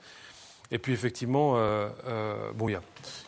Et 0.71 0.77
puis, 0.79 0.93
effectivement, 0.93 1.57
euh, 1.57 1.89
euh, 2.07 2.51
bon, 2.53 2.69
il 2.69 2.79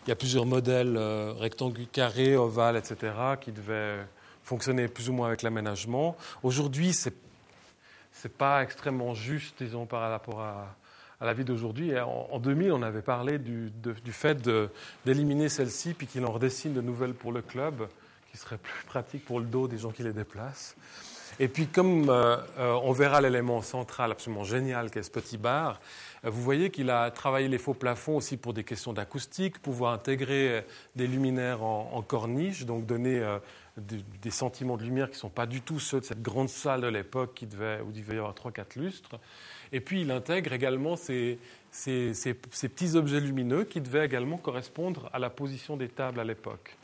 y, 0.07 0.11
a 0.11 0.15
plusieurs 0.15 0.45
modèles 0.45 0.97
rectangulaires, 0.97 1.91
carrés, 1.91 2.35
ovales, 2.35 2.77
etc., 2.77 3.13
qui 3.39 3.51
devaient 3.51 3.97
fonctionner 4.43 4.87
plus 4.87 5.09
ou 5.09 5.13
moins 5.13 5.27
avec 5.27 5.41
l'aménagement. 5.41 6.15
Aujourd'hui, 6.43 6.93
c'est 6.93 7.13
n'est 8.23 8.29
pas 8.29 8.61
extrêmement 8.61 9.15
juste, 9.15 9.63
disons, 9.63 9.85
par 9.85 10.09
rapport 10.09 10.41
à, 10.41 10.75
à 11.21 11.25
la 11.25 11.33
vie 11.33 11.45
d'aujourd'hui. 11.45 11.93
En, 11.99 12.39
2000, 12.39 12.71
on 12.73 12.81
avait 12.81 13.03
parlé 13.03 13.37
du, 13.37 13.71
fait 14.11 14.37
d'éliminer 15.05 15.49
celle-ci, 15.49 15.93
puis 15.93 16.07
qu'il 16.07 16.25
en 16.25 16.31
redessine 16.31 16.73
de 16.73 16.81
nouvelles 16.81 17.13
pour 17.13 17.31
le 17.31 17.41
club, 17.41 17.87
qui 18.31 18.37
seraient 18.37 18.57
plus 18.57 18.83
pratiques 18.87 19.23
pour 19.23 19.39
le 19.39 19.45
dos 19.45 19.67
des 19.67 19.77
gens 19.77 19.91
qui 19.91 20.03
les 20.03 20.13
déplacent. 20.13 20.75
Et 21.39 21.47
puis, 21.47 21.67
comme 21.67 22.09
on 22.57 22.91
verra 22.91 23.21
l'élément 23.21 23.61
central 23.61 24.11
absolument 24.11 24.43
génial 24.43 24.91
qu'est 24.91 25.01
ce 25.01 25.09
petit 25.09 25.37
bar, 25.37 25.79
vous 26.23 26.41
voyez 26.41 26.69
qu'il 26.69 26.89
a 26.89 27.09
travaillé 27.09 27.47
les 27.47 27.57
faux 27.57 27.73
plafonds 27.73 28.17
aussi 28.17 28.37
pour 28.37 28.53
des 28.53 28.63
questions 28.63 28.91
d'acoustique, 28.91 29.59
pouvoir 29.59 29.93
intégrer 29.93 30.65
des 30.95 31.07
luminaires 31.07 31.63
en, 31.63 32.01
corniche, 32.01 32.65
donc 32.65 32.85
donner 32.85 33.23
des, 33.77 34.31
sentiments 34.31 34.77
de 34.77 34.83
lumière 34.83 35.07
qui 35.07 35.15
ne 35.15 35.19
sont 35.19 35.29
pas 35.29 35.45
du 35.45 35.61
tout 35.61 35.79
ceux 35.79 35.99
de 35.99 36.05
cette 36.05 36.21
grande 36.21 36.49
salle 36.49 36.81
de 36.81 36.87
l'époque 36.87 37.39
où 37.41 37.91
il 37.91 38.01
devait 38.01 38.15
y 38.15 38.19
avoir 38.19 38.33
3-4 38.33 38.77
lustres. 38.79 39.19
Et 39.71 39.79
puis 39.79 40.01
il 40.01 40.11
intègre 40.11 40.53
également 40.53 40.95
ces, 40.95 41.37
petits 41.71 42.95
objets 42.95 43.19
lumineux 43.19 43.63
qui 43.63 43.81
devaient 43.81 44.05
également 44.05 44.37
correspondre 44.37 45.09
à 45.13 45.19
la 45.19 45.29
position 45.29 45.77
des 45.77 45.87
tables 45.87 46.19
à 46.19 46.23
l'époque. 46.23 46.75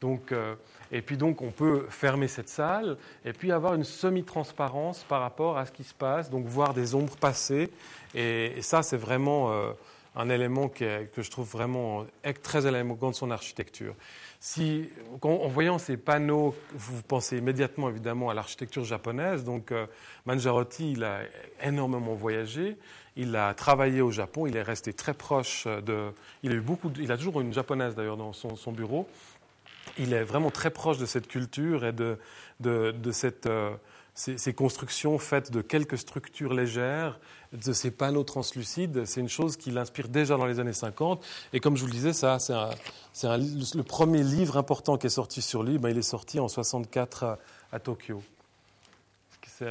Donc, 0.00 0.30
euh, 0.30 0.54
et 0.92 1.02
puis 1.02 1.16
donc 1.16 1.42
on 1.42 1.50
peut 1.50 1.86
fermer 1.88 2.28
cette 2.28 2.48
salle 2.48 2.96
et 3.24 3.32
puis 3.32 3.50
avoir 3.50 3.74
une 3.74 3.82
semi-transparence 3.82 5.04
par 5.08 5.22
rapport 5.22 5.58
à 5.58 5.66
ce 5.66 5.72
qui 5.72 5.82
se 5.82 5.94
passe, 5.94 6.30
donc 6.30 6.46
voir 6.46 6.72
des 6.72 6.94
ombres 6.94 7.16
passer. 7.16 7.70
Et, 8.14 8.62
ça, 8.62 8.84
c'est 8.84 8.96
vraiment 8.96 9.52
euh, 9.52 9.72
un 10.14 10.30
élément 10.30 10.68
que 10.68 11.08
je 11.16 11.30
trouve 11.30 11.50
vraiment 11.50 12.06
très 12.42 12.66
élégant 12.66 13.10
de 13.10 13.14
son 13.14 13.30
architecture. 13.32 13.94
Si, 14.40 14.88
en 15.20 15.48
voyant 15.48 15.78
ces 15.78 15.96
panneaux, 15.96 16.54
vous 16.72 17.02
pensez 17.02 17.38
immédiatement 17.38 17.88
évidemment 17.88 18.30
à 18.30 18.34
l'architecture 18.34 18.84
japonaise. 18.84 19.42
Donc, 19.42 19.72
euh, 19.72 19.86
Manjarotti, 20.26 20.92
il 20.92 21.02
a 21.02 21.22
énormément 21.60 22.14
voyagé. 22.14 22.76
Il 23.16 23.34
a 23.34 23.52
travaillé 23.54 24.00
au 24.00 24.12
Japon. 24.12 24.46
Il 24.46 24.56
est 24.56 24.62
resté 24.62 24.92
très 24.92 25.12
proche 25.12 25.66
de. 25.66 26.12
Il 26.44 26.52
a 26.52 26.54
eu 26.54 26.60
beaucoup. 26.60 26.92
il 27.00 27.10
a 27.10 27.16
toujours 27.16 27.40
une 27.40 27.52
japonaise 27.52 27.96
d'ailleurs 27.96 28.16
dans 28.16 28.32
son, 28.32 28.72
bureau. 28.72 29.08
Il 29.98 30.12
est 30.12 30.22
vraiment 30.22 30.52
très 30.52 30.70
proche 30.70 30.98
de 30.98 31.06
cette 31.06 31.26
culture 31.26 31.84
et 31.84 31.92
de, 31.92 32.16
de, 32.60 33.10
cette. 33.10 33.48
Ces, 34.18 34.52
constructions 34.52 35.16
faites 35.16 35.52
de 35.52 35.60
quelques 35.60 35.96
structures 35.96 36.52
légères, 36.52 37.20
de 37.52 37.72
ces 37.72 37.92
panneaux 37.92 38.24
translucides, 38.24 39.04
c'est 39.04 39.20
une 39.20 39.28
chose 39.28 39.56
qui 39.56 39.70
l'inspire 39.70 40.08
déjà 40.08 40.36
dans 40.36 40.44
les 40.44 40.58
années 40.58 40.72
50. 40.72 41.24
Et 41.52 41.60
comme 41.60 41.76
je 41.76 41.82
vous 41.82 41.86
le 41.86 41.92
disais, 41.92 42.12
ça, 42.12 42.40
c'est 42.40 43.28
le 43.28 43.82
premier 43.82 44.24
livre 44.24 44.56
important 44.56 44.98
qui 44.98 45.06
est 45.06 45.10
sorti 45.10 45.40
sur 45.40 45.62
lui. 45.62 45.78
Ben, 45.78 45.90
il 45.90 45.98
est 45.98 46.02
sorti 46.02 46.40
en 46.40 46.48
64 46.48 47.38
à, 47.70 47.78
Tokyo. 47.78 48.20
Ce 49.30 49.62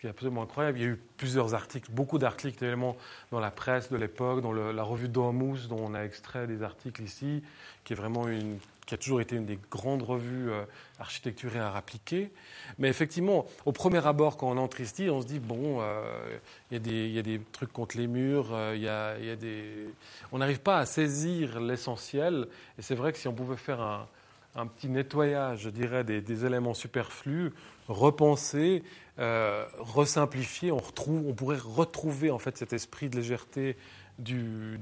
qui 0.00 0.06
est 0.08 0.10
absolument 0.10 0.42
incroyable. 0.42 0.78
Il 0.78 0.82
y 0.82 0.86
a 0.86 0.90
eu 0.90 1.00
plusieurs 1.16 1.54
articles, 1.54 1.88
beaucoup 1.92 2.18
d'articles 2.18 2.64
évidemment 2.64 2.96
dans 3.30 3.38
la 3.38 3.52
presse 3.52 3.88
de 3.92 3.96
l'époque, 3.96 4.42
dans 4.42 4.52
la 4.52 4.82
revue 4.82 5.08
Domus, 5.08 5.68
dont 5.68 5.78
on 5.78 5.94
a 5.94 6.02
extrait 6.02 6.48
des 6.48 6.64
articles 6.64 7.04
ici, 7.04 7.40
qui 7.84 7.92
est 7.92 7.96
vraiment 7.96 8.26
une 8.26 8.58
qui 8.86 8.94
a 8.94 8.98
toujours 8.98 9.20
été 9.20 9.34
une 9.36 9.44
des 9.44 9.58
grandes 9.70 10.02
revues 10.02 10.50
euh, 10.50 10.64
architecturées 11.00 11.58
à 11.58 11.74
appliquer. 11.74 12.30
Mais 12.78 12.88
effectivement, 12.88 13.46
au 13.66 13.72
premier 13.72 14.04
abord, 14.06 14.36
quand 14.36 14.48
on 14.48 14.56
entre 14.56 14.80
ici, 14.80 15.08
on 15.10 15.20
se 15.20 15.26
dit 15.26 15.40
bon, 15.40 15.78
euh, 15.80 16.38
il 16.70 17.12
y, 17.12 17.18
a 17.18 17.22
des 17.22 17.40
trucs 17.52 17.72
contre 17.72 17.96
les 17.98 18.06
murs, 18.06 18.54
euh, 18.54 18.76
y 18.76 18.88
a, 18.88 19.36
des... 19.36 19.88
on 20.30 20.38
n'arrive 20.38 20.60
pas 20.60 20.78
à 20.78 20.86
saisir 20.86 21.60
l'essentiel. 21.60 22.46
Et 22.78 22.82
c'est 22.82 22.94
vrai 22.94 23.12
que 23.12 23.18
si 23.18 23.26
on 23.26 23.34
pouvait 23.34 23.56
faire 23.56 23.80
un, 23.80 24.66
petit 24.68 24.88
nettoyage, 24.88 25.62
je 25.62 25.70
dirais, 25.70 26.04
des, 26.04 26.44
éléments 26.44 26.72
superflus, 26.72 27.52
repenser, 27.88 28.84
resimplifier, 29.18 30.70
on, 30.72 30.78
retrouve, 30.78 31.26
on 31.26 31.34
pourrait 31.34 31.58
retrouver 31.58 32.30
en 32.30 32.38
fait 32.38 32.56
cet 32.56 32.72
esprit 32.72 33.10
de 33.10 33.16
légèreté 33.16 33.76
de, 34.18 34.78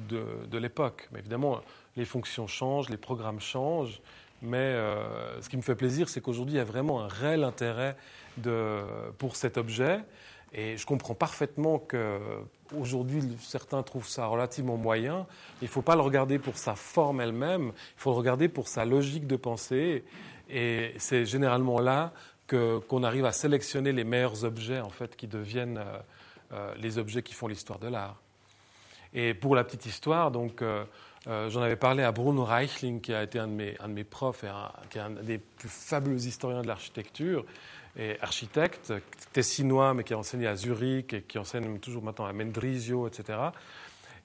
de 0.46 0.58
l'époque. 0.58 1.08
Mais 1.10 1.18
évidemment, 1.18 1.60
les 1.96 2.04
fonctions 2.04 2.46
changent, 2.46 2.88
les 2.88 2.96
programmes 2.96 3.40
changent, 3.40 4.00
mais 4.42 4.58
euh, 4.58 5.40
ce 5.40 5.48
qui 5.48 5.56
me 5.56 5.62
fait 5.62 5.74
plaisir, 5.74 6.08
c'est 6.08 6.20
qu'aujourd'hui, 6.20 6.54
il 6.54 6.58
y 6.58 6.60
a 6.60 6.64
vraiment 6.64 7.00
un 7.00 7.08
réel 7.08 7.44
intérêt 7.44 7.96
pour 9.18 9.36
cet 9.36 9.58
objet. 9.58 10.00
Et 10.52 10.76
je 10.76 10.86
comprends 10.86 11.14
parfaitement 11.14 11.78
qu'aujourd'hui, 11.78 13.22
certains 13.40 13.82
trouvent 13.82 14.06
ça 14.06 14.26
relativement 14.26 14.76
moyen. 14.76 15.26
Il 15.62 15.64
ne 15.64 15.70
faut 15.70 15.82
pas 15.82 15.96
le 15.96 16.02
regarder 16.02 16.38
pour 16.38 16.56
sa 16.56 16.76
forme 16.76 17.20
elle-même, 17.20 17.72
il 17.74 18.00
faut 18.00 18.10
le 18.10 18.16
regarder 18.16 18.48
pour 18.48 18.68
sa 18.68 18.84
logique 18.84 19.26
de 19.26 19.36
pensée. 19.36 20.04
Et 20.48 20.94
c'est 20.98 21.26
généralement 21.26 21.80
là 21.80 22.12
qu'on 22.48 23.02
arrive 23.02 23.24
à 23.24 23.32
sélectionner 23.32 23.92
les 23.92 24.04
meilleurs 24.04 24.44
objets, 24.44 24.80
en 24.80 24.90
fait, 24.90 25.16
qui 25.16 25.26
deviennent 25.26 25.78
euh, 25.78 25.98
euh, 26.52 26.74
les 26.78 26.98
objets 26.98 27.22
qui 27.22 27.32
font 27.34 27.48
l'histoire 27.48 27.78
de 27.78 27.88
l'art. 27.88 28.20
Et 29.14 29.32
pour 29.32 29.56
la 29.56 29.64
petite 29.64 29.86
histoire, 29.86 30.30
donc, 30.30 30.62
j'en 31.26 31.62
avais 31.62 31.76
parlé 31.76 32.02
à 32.02 32.12
Bruno 32.12 32.44
Reichling, 32.44 33.00
qui 33.00 33.14
a 33.14 33.22
été 33.22 33.38
un 33.38 33.48
de 33.48 33.52
mes, 33.52 33.76
un 33.80 33.88
de 33.88 33.94
mes 33.94 34.04
profs 34.04 34.44
et 34.44 34.50
qui 34.90 34.98
est 34.98 35.00
un 35.00 35.10
des 35.10 35.38
plus 35.38 35.68
fabuleux 35.68 36.26
historiens 36.26 36.62
de 36.62 36.66
l'architecture 36.66 37.44
et 37.96 38.16
architecte, 38.20 38.92
tessinois, 39.32 39.94
mais 39.94 40.04
qui 40.04 40.14
a 40.14 40.18
enseigné 40.18 40.46
à 40.46 40.56
Zurich 40.56 41.12
et 41.12 41.22
qui 41.22 41.38
enseigne 41.38 41.78
toujours 41.78 42.02
maintenant 42.02 42.26
à 42.26 42.32
Mendrisio, 42.32 43.06
etc. 43.06 43.38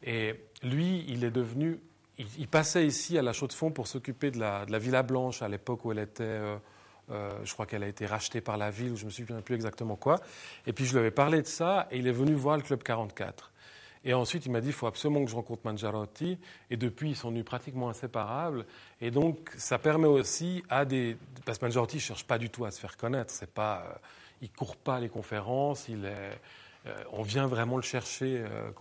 Et 0.04 0.36
lui, 0.64 1.06
il 1.08 1.24
est 1.24 1.32
devenu. 1.32 1.80
Il, 2.18 2.48
passait 2.48 2.86
ici 2.86 3.18
à 3.18 3.22
la 3.22 3.32
Chaux-de-Fonds 3.32 3.72
pour 3.72 3.88
s'occuper 3.88 4.32
de 4.32 4.40
la, 4.40 4.66
de 4.66 4.72
la, 4.72 4.80
Villa 4.80 5.04
Blanche 5.04 5.42
à 5.42 5.48
l'époque 5.48 5.86
où 5.86 5.92
elle 5.92 6.00
était. 6.00 6.24
Euh, 6.24 6.58
euh, 7.12 7.32
je 7.44 7.54
crois 7.54 7.66
qu'elle 7.66 7.84
a 7.84 7.88
été 7.88 8.06
rachetée 8.06 8.42
par 8.42 8.58
la 8.58 8.70
ville, 8.70 8.92
ou 8.92 8.96
je 8.96 9.04
ne 9.04 9.08
me 9.08 9.12
souviens 9.12 9.42
plus 9.42 9.56
exactement 9.56 9.96
quoi. 9.96 10.20
Et 10.68 10.74
puis 10.74 10.86
je 10.86 10.92
lui 10.92 11.00
avais 11.00 11.12
parlé 11.12 11.42
de 11.42 11.48
ça, 11.48 11.88
et 11.90 11.98
il 11.98 12.08
est 12.08 12.12
venu 12.12 12.34
voir 12.34 12.58
le 12.58 12.62
Club 12.62 12.84
44. 12.84 13.49
Et 14.06 14.14
ensuite, 14.14 14.46
il 14.46 14.52
m'a 14.52 14.62
dit 14.62 14.68
il 14.68 14.74
faut 14.74 14.88
absolument 14.88 15.24
que 15.24 15.30
je 15.30 15.36
rencontre 15.36 15.62
Mangiarotti. 15.66 16.38
Et 16.70 16.78
depuis, 16.78 17.10
ils 17.12 17.16
sont 17.16 17.30
devenus 17.30 17.46
pratiquement 17.46 17.90
inséparables. 17.90 18.66
Et 19.02 19.12
donc, 19.12 19.52
ça 19.58 19.78
permet 19.78 20.08
aussi 20.08 20.64
à 20.70 20.86
des. 20.86 21.18
Parce 21.46 21.58
que 21.58 21.66
Mangiarotti 21.66 21.98
ne 21.98 22.02
cherche 22.02 22.24
pas 22.26 22.38
du 22.38 22.50
tout 22.50 22.66
à 22.66 22.72
se 22.72 22.80
faire 22.80 22.96
connaître. 22.96 23.32
C'est 23.32 23.52
pas, 23.52 23.84
euh, 23.86 23.94
il 24.42 24.52
court 24.52 24.78
pas 24.78 25.00
les 25.00 25.10
conférences. 25.10 25.90
Il 25.90 26.06
euh, 26.06 26.34
on 27.12 27.24
vient 27.24 27.48
vraiment 27.48 27.76
le 27.76 27.84
chercher 27.84 28.38
euh. 28.40 28.72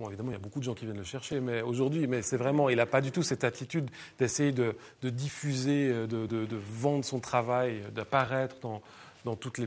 Bon, 0.00 0.06
évidemment, 0.06 0.30
il 0.30 0.34
y 0.34 0.36
a 0.36 0.40
beaucoup 0.40 0.60
de 0.60 0.64
gens 0.64 0.74
qui 0.74 0.84
viennent 0.84 0.98
le 0.98 1.02
chercher, 1.02 1.40
mais 1.40 1.60
aujourd'hui, 1.60 2.06
mais 2.06 2.22
c'est 2.22 2.36
vraiment, 2.36 2.68
il 2.68 2.76
n'a 2.76 2.86
pas 2.86 3.00
du 3.00 3.10
tout 3.10 3.24
cette 3.24 3.42
attitude 3.42 3.90
d'essayer 4.16 4.52
de, 4.52 4.76
diffuser, 5.02 6.06
de, 6.06 6.56
vendre 6.70 7.04
son 7.04 7.18
travail, 7.18 7.82
d'apparaître 7.92 8.54
dans, 8.60 9.34
toutes 9.34 9.58
les, 9.58 9.66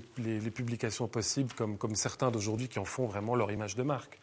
publications 0.50 1.10
possibles, 1.10 1.52
comme 1.54 1.96
certains 1.96 2.32
d'aujourd'hui 2.32 2.70
qui 2.70 2.80
en 2.80 2.86
font 2.86 3.08
vraiment 3.08 3.36
leur 3.36 3.52
image 3.52 3.76
de 3.76 3.84
marque. 3.84 4.22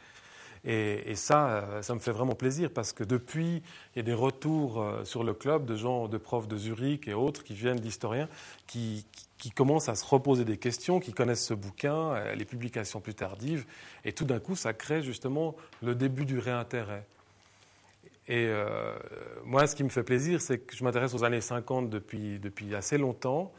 Et, 0.64 1.14
ça, 1.14 1.48
euh, 1.48 1.82
ça 1.82 1.94
me 1.94 2.00
fait 2.00 2.10
vraiment 2.10 2.34
plaisir 2.34 2.70
parce 2.70 2.92
que 2.92 3.04
depuis, 3.04 3.62
il 3.94 3.96
y 3.96 4.00
a 4.00 4.02
des 4.02 4.14
retours 4.14 4.82
euh, 4.82 5.04
sur 5.04 5.24
le 5.24 5.34
club 5.34 5.66
de 5.66 5.76
gens, 5.76 6.08
de 6.08 6.18
profs 6.18 6.48
de 6.48 6.56
Zurich 6.56 7.08
et 7.08 7.14
autres 7.14 7.44
qui 7.44 7.54
viennent 7.54 7.78
d'historiens, 7.78 8.28
qui, 8.66 9.04
commencent 9.54 9.88
à 9.88 9.94
se 9.94 10.04
reposer 10.04 10.44
des 10.44 10.58
questions, 10.58 11.00
qui 11.00 11.12
connaissent 11.12 11.46
ce 11.46 11.54
bouquin, 11.54 11.94
euh, 11.94 12.34
les 12.34 12.44
publications 12.44 13.00
plus 13.00 13.14
tardives, 13.14 13.66
et 14.04 14.12
tout 14.12 14.24
d'un 14.24 14.40
coup, 14.40 14.56
ça 14.56 14.72
crée 14.72 15.02
justement 15.02 15.54
le 15.82 15.94
début 15.94 16.24
du 16.24 16.38
réintérêt. 16.38 17.06
Et 18.30 18.52
moi, 19.46 19.66
ce 19.66 19.74
qui 19.74 19.82
me 19.82 19.88
fait 19.88 20.02
plaisir, 20.02 20.42
c'est 20.42 20.58
que 20.58 20.76
je 20.76 20.84
m'intéresse 20.84 21.14
aux 21.14 21.24
années 21.24 21.40
50 21.40 21.88
depuis, 21.88 22.38
depuis 22.38 22.74
assez 22.74 22.98
longtemps. 22.98 23.50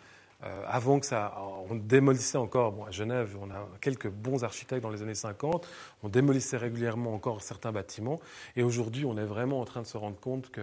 Euh, 0.43 0.63
avant 0.67 0.99
que 0.99 1.05
ça, 1.05 1.37
on 1.69 1.75
démolissait 1.75 2.37
encore, 2.37 2.71
bon, 2.71 2.85
à 2.85 2.91
Genève, 2.91 3.35
on 3.41 3.51
a 3.51 3.67
quelques 3.81 4.07
bons 4.07 4.43
architectes 4.43 4.81
dans 4.81 4.89
les 4.89 5.01
années 5.01 5.15
50, 5.15 5.67
on 6.01 6.07
démolissait 6.07 6.55
régulièrement 6.55 7.13
encore 7.13 7.41
certains 7.41 7.73
bâtiments, 7.73 8.21
et 8.55 8.63
aujourd'hui, 8.63 9.05
on 9.05 9.17
est 9.17 9.25
vraiment 9.25 9.59
en 9.59 9.65
train 9.65 9.81
de 9.81 9.87
se 9.87 9.97
rendre 9.97 10.17
compte 10.17 10.49
que, 10.49 10.61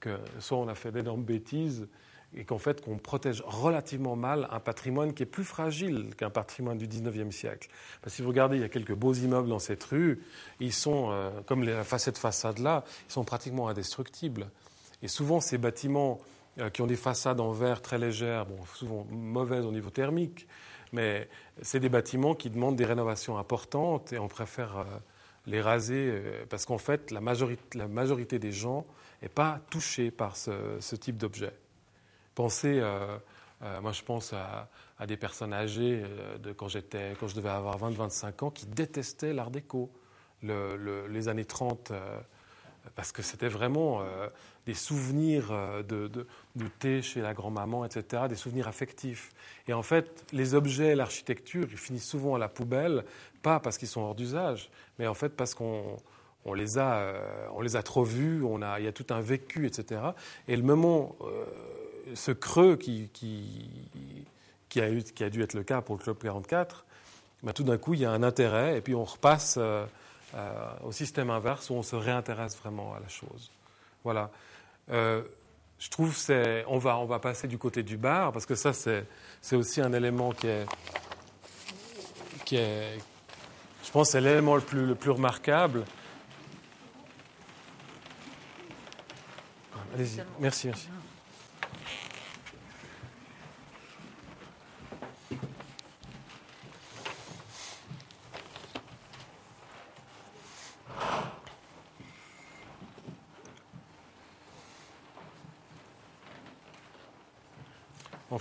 que 0.00 0.18
soit 0.40 0.58
on 0.58 0.68
a 0.68 0.74
fait 0.74 0.92
d'énormes 0.92 1.22
bêtises, 1.24 1.88
et 2.34 2.44
qu'en 2.44 2.58
fait, 2.58 2.82
qu'on 2.82 2.98
protège 2.98 3.42
relativement 3.46 4.16
mal 4.16 4.48
un 4.50 4.60
patrimoine 4.60 5.12
qui 5.12 5.22
est 5.22 5.26
plus 5.26 5.44
fragile 5.44 6.14
qu'un 6.16 6.30
patrimoine 6.30 6.78
du 6.78 6.88
19e 6.88 7.30
siècle. 7.30 7.68
Parce 8.00 8.12
que 8.12 8.16
si 8.16 8.22
vous 8.22 8.28
regardez, 8.28 8.56
il 8.56 8.62
y 8.62 8.64
a 8.64 8.68
quelques 8.68 8.94
beaux 8.94 9.12
immeubles 9.12 9.48
dans 9.48 9.58
cette 9.58 9.84
rue, 9.84 10.22
ils 10.60 10.72
sont, 10.72 11.10
euh, 11.10 11.30
comme 11.46 11.62
les, 11.62 11.78
cette 11.98 12.18
façade-là, 12.18 12.84
ils 13.08 13.12
sont 13.12 13.24
pratiquement 13.24 13.68
indestructibles. 13.68 14.48
Et 15.02 15.08
souvent, 15.08 15.40
ces 15.40 15.58
bâtiments 15.58 16.20
qui 16.72 16.82
ont 16.82 16.86
des 16.86 16.96
façades 16.96 17.40
en 17.40 17.52
verre 17.52 17.80
très 17.80 17.98
légères, 17.98 18.46
bon, 18.46 18.58
souvent 18.74 19.06
mauvaises 19.10 19.64
au 19.64 19.72
niveau 19.72 19.90
thermique, 19.90 20.46
mais 20.92 21.28
c'est 21.62 21.80
des 21.80 21.88
bâtiments 21.88 22.34
qui 22.34 22.50
demandent 22.50 22.76
des 22.76 22.84
rénovations 22.84 23.38
importantes 23.38 24.12
et 24.12 24.18
on 24.18 24.28
préfère 24.28 24.78
euh, 24.78 24.84
les 25.46 25.60
raser 25.60 26.10
euh, 26.10 26.44
parce 26.50 26.66
qu'en 26.66 26.78
fait, 26.78 27.10
la 27.10 27.20
majorité, 27.20 27.78
la 27.78 27.88
majorité, 27.88 28.38
des 28.38 28.52
gens 28.52 28.86
n'est 29.22 29.30
pas 29.30 29.60
touchée 29.70 30.10
par 30.10 30.36
ce, 30.36 30.94
type 30.96 31.16
d'objet. 31.16 31.54
Pensez, 32.34 32.82
moi 33.82 33.92
je 33.92 34.02
pense 34.02 34.32
à, 34.32 34.68
des 35.06 35.16
personnes 35.16 35.52
âgées 35.52 36.02
de 36.42 36.52
quand, 36.52 36.68
quand 37.20 37.28
je 37.28 37.34
devais 37.34 37.50
avoir 37.50 37.78
20-25 37.78 38.44
ans 38.44 38.50
qui 38.50 38.66
détestaient 38.66 39.32
l'art 39.32 39.50
déco, 39.50 39.92
les 40.42 41.28
années 41.28 41.44
30 41.44 41.92
parce 42.94 43.12
que 43.12 43.22
c'était 43.22 43.48
vraiment 43.48 44.00
euh, 44.00 44.28
des 44.66 44.74
souvenirs 44.74 45.48
euh, 45.50 45.82
de, 45.82 46.26
thé 46.78 47.02
chez 47.02 47.20
la 47.20 47.34
grand-maman, 47.34 47.84
etc., 47.84 48.24
des 48.28 48.36
souvenirs 48.36 48.68
affectifs. 48.68 49.30
Et 49.68 49.72
en 49.72 49.82
fait, 49.82 50.24
les 50.32 50.54
objets, 50.54 50.94
l'architecture, 50.94 51.68
ils 51.70 51.78
finissent 51.78 52.08
souvent 52.08 52.34
à 52.34 52.38
la 52.38 52.48
poubelle, 52.48 53.04
pas 53.42 53.60
parce 53.60 53.78
qu'ils 53.78 53.88
sont 53.88 54.00
hors 54.00 54.14
d'usage, 54.14 54.70
mais 54.98 55.06
en 55.06 55.14
fait 55.14 55.30
parce 55.30 55.54
qu'on 55.54 55.96
les, 56.54 56.78
a, 56.78 56.94
euh, 56.94 57.62
les 57.62 57.76
a 57.76 57.82
trop 57.82 58.04
vus, 58.04 58.42
on 58.44 58.62
a, 58.62 58.80
il 58.80 58.84
y 58.84 58.88
a 58.88 58.92
tout 58.92 59.06
un 59.10 59.20
vécu, 59.20 59.66
etc. 59.66 60.00
Et 60.48 60.56
le 60.56 60.62
moment, 60.62 61.16
ce 62.14 62.32
creux 62.32 62.76
qui, 62.76 63.08
a, 64.76 65.30
dû 65.30 65.42
être 65.42 65.54
le 65.54 65.62
cas 65.62 65.80
pour 65.80 65.96
le 65.96 66.02
Club 66.02 66.18
44, 66.18 66.84
bah, 67.42 67.52
tout 67.52 67.64
d'un 67.64 67.78
coup, 67.78 67.94
il 67.94 68.00
y 68.00 68.04
a 68.04 68.10
un 68.10 68.22
intérêt, 68.22 68.76
et 68.76 68.80
puis 68.80 68.94
on 68.94 69.04
repasse 69.04 69.58
au 70.82 70.92
système 70.92 71.30
inverse 71.30 71.70
où 71.70 71.74
on 71.74 71.82
se 71.82 71.96
réintéresse 71.96 72.56
vraiment 72.56 72.94
à 72.94 73.00
la 73.00 73.08
chose. 73.08 73.50
Voilà. 74.04 74.30
Euh, 74.90 75.22
je 75.78 75.90
trouve 75.90 76.16
c'est 76.16 76.64
on 76.68 76.78
va 76.78 76.96
on 76.98 77.06
va 77.06 77.18
passer 77.18 77.48
du 77.48 77.58
côté 77.58 77.82
du 77.82 77.96
bar 77.96 78.32
parce 78.32 78.46
que 78.46 78.54
ça 78.54 78.72
c'est 78.72 79.56
aussi 79.56 79.80
un 79.80 79.92
élément 79.92 80.32
qui 80.32 80.46
est 80.46 80.66
qui 82.44 82.56
est 82.56 82.98
je 83.84 83.90
pense 83.90 84.10
c'est 84.10 84.20
l'élément 84.20 84.54
le 84.54 84.62
plus 84.62 84.86
le 84.86 84.94
plus 84.94 85.10
remarquable. 85.10 85.84
Allez-y. 89.94 90.22
Merci, 90.40 90.68
merci. 90.68 90.88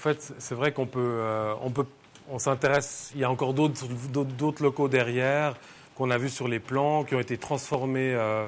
Fait, 0.01 0.33
c'est 0.39 0.55
vrai 0.55 0.73
qu'on 0.73 0.87
peut, 0.87 0.99
euh, 0.99 1.53
on 1.61 1.69
peut, 1.69 1.85
on 2.29 2.39
s'intéresse. 2.39 3.11
Il 3.15 3.21
y 3.21 3.23
a 3.23 3.31
encore 3.31 3.53
d'autres, 3.53 3.87
d'autres 3.87 4.63
locaux 4.63 4.87
derrière 4.87 5.55
qu'on 5.95 6.09
a 6.09 6.17
vus 6.17 6.29
sur 6.29 6.47
les 6.47 6.59
plans, 6.59 7.03
qui 7.03 7.15
ont 7.15 7.19
été 7.19 7.37
transformés 7.37 8.13
euh, 8.13 8.47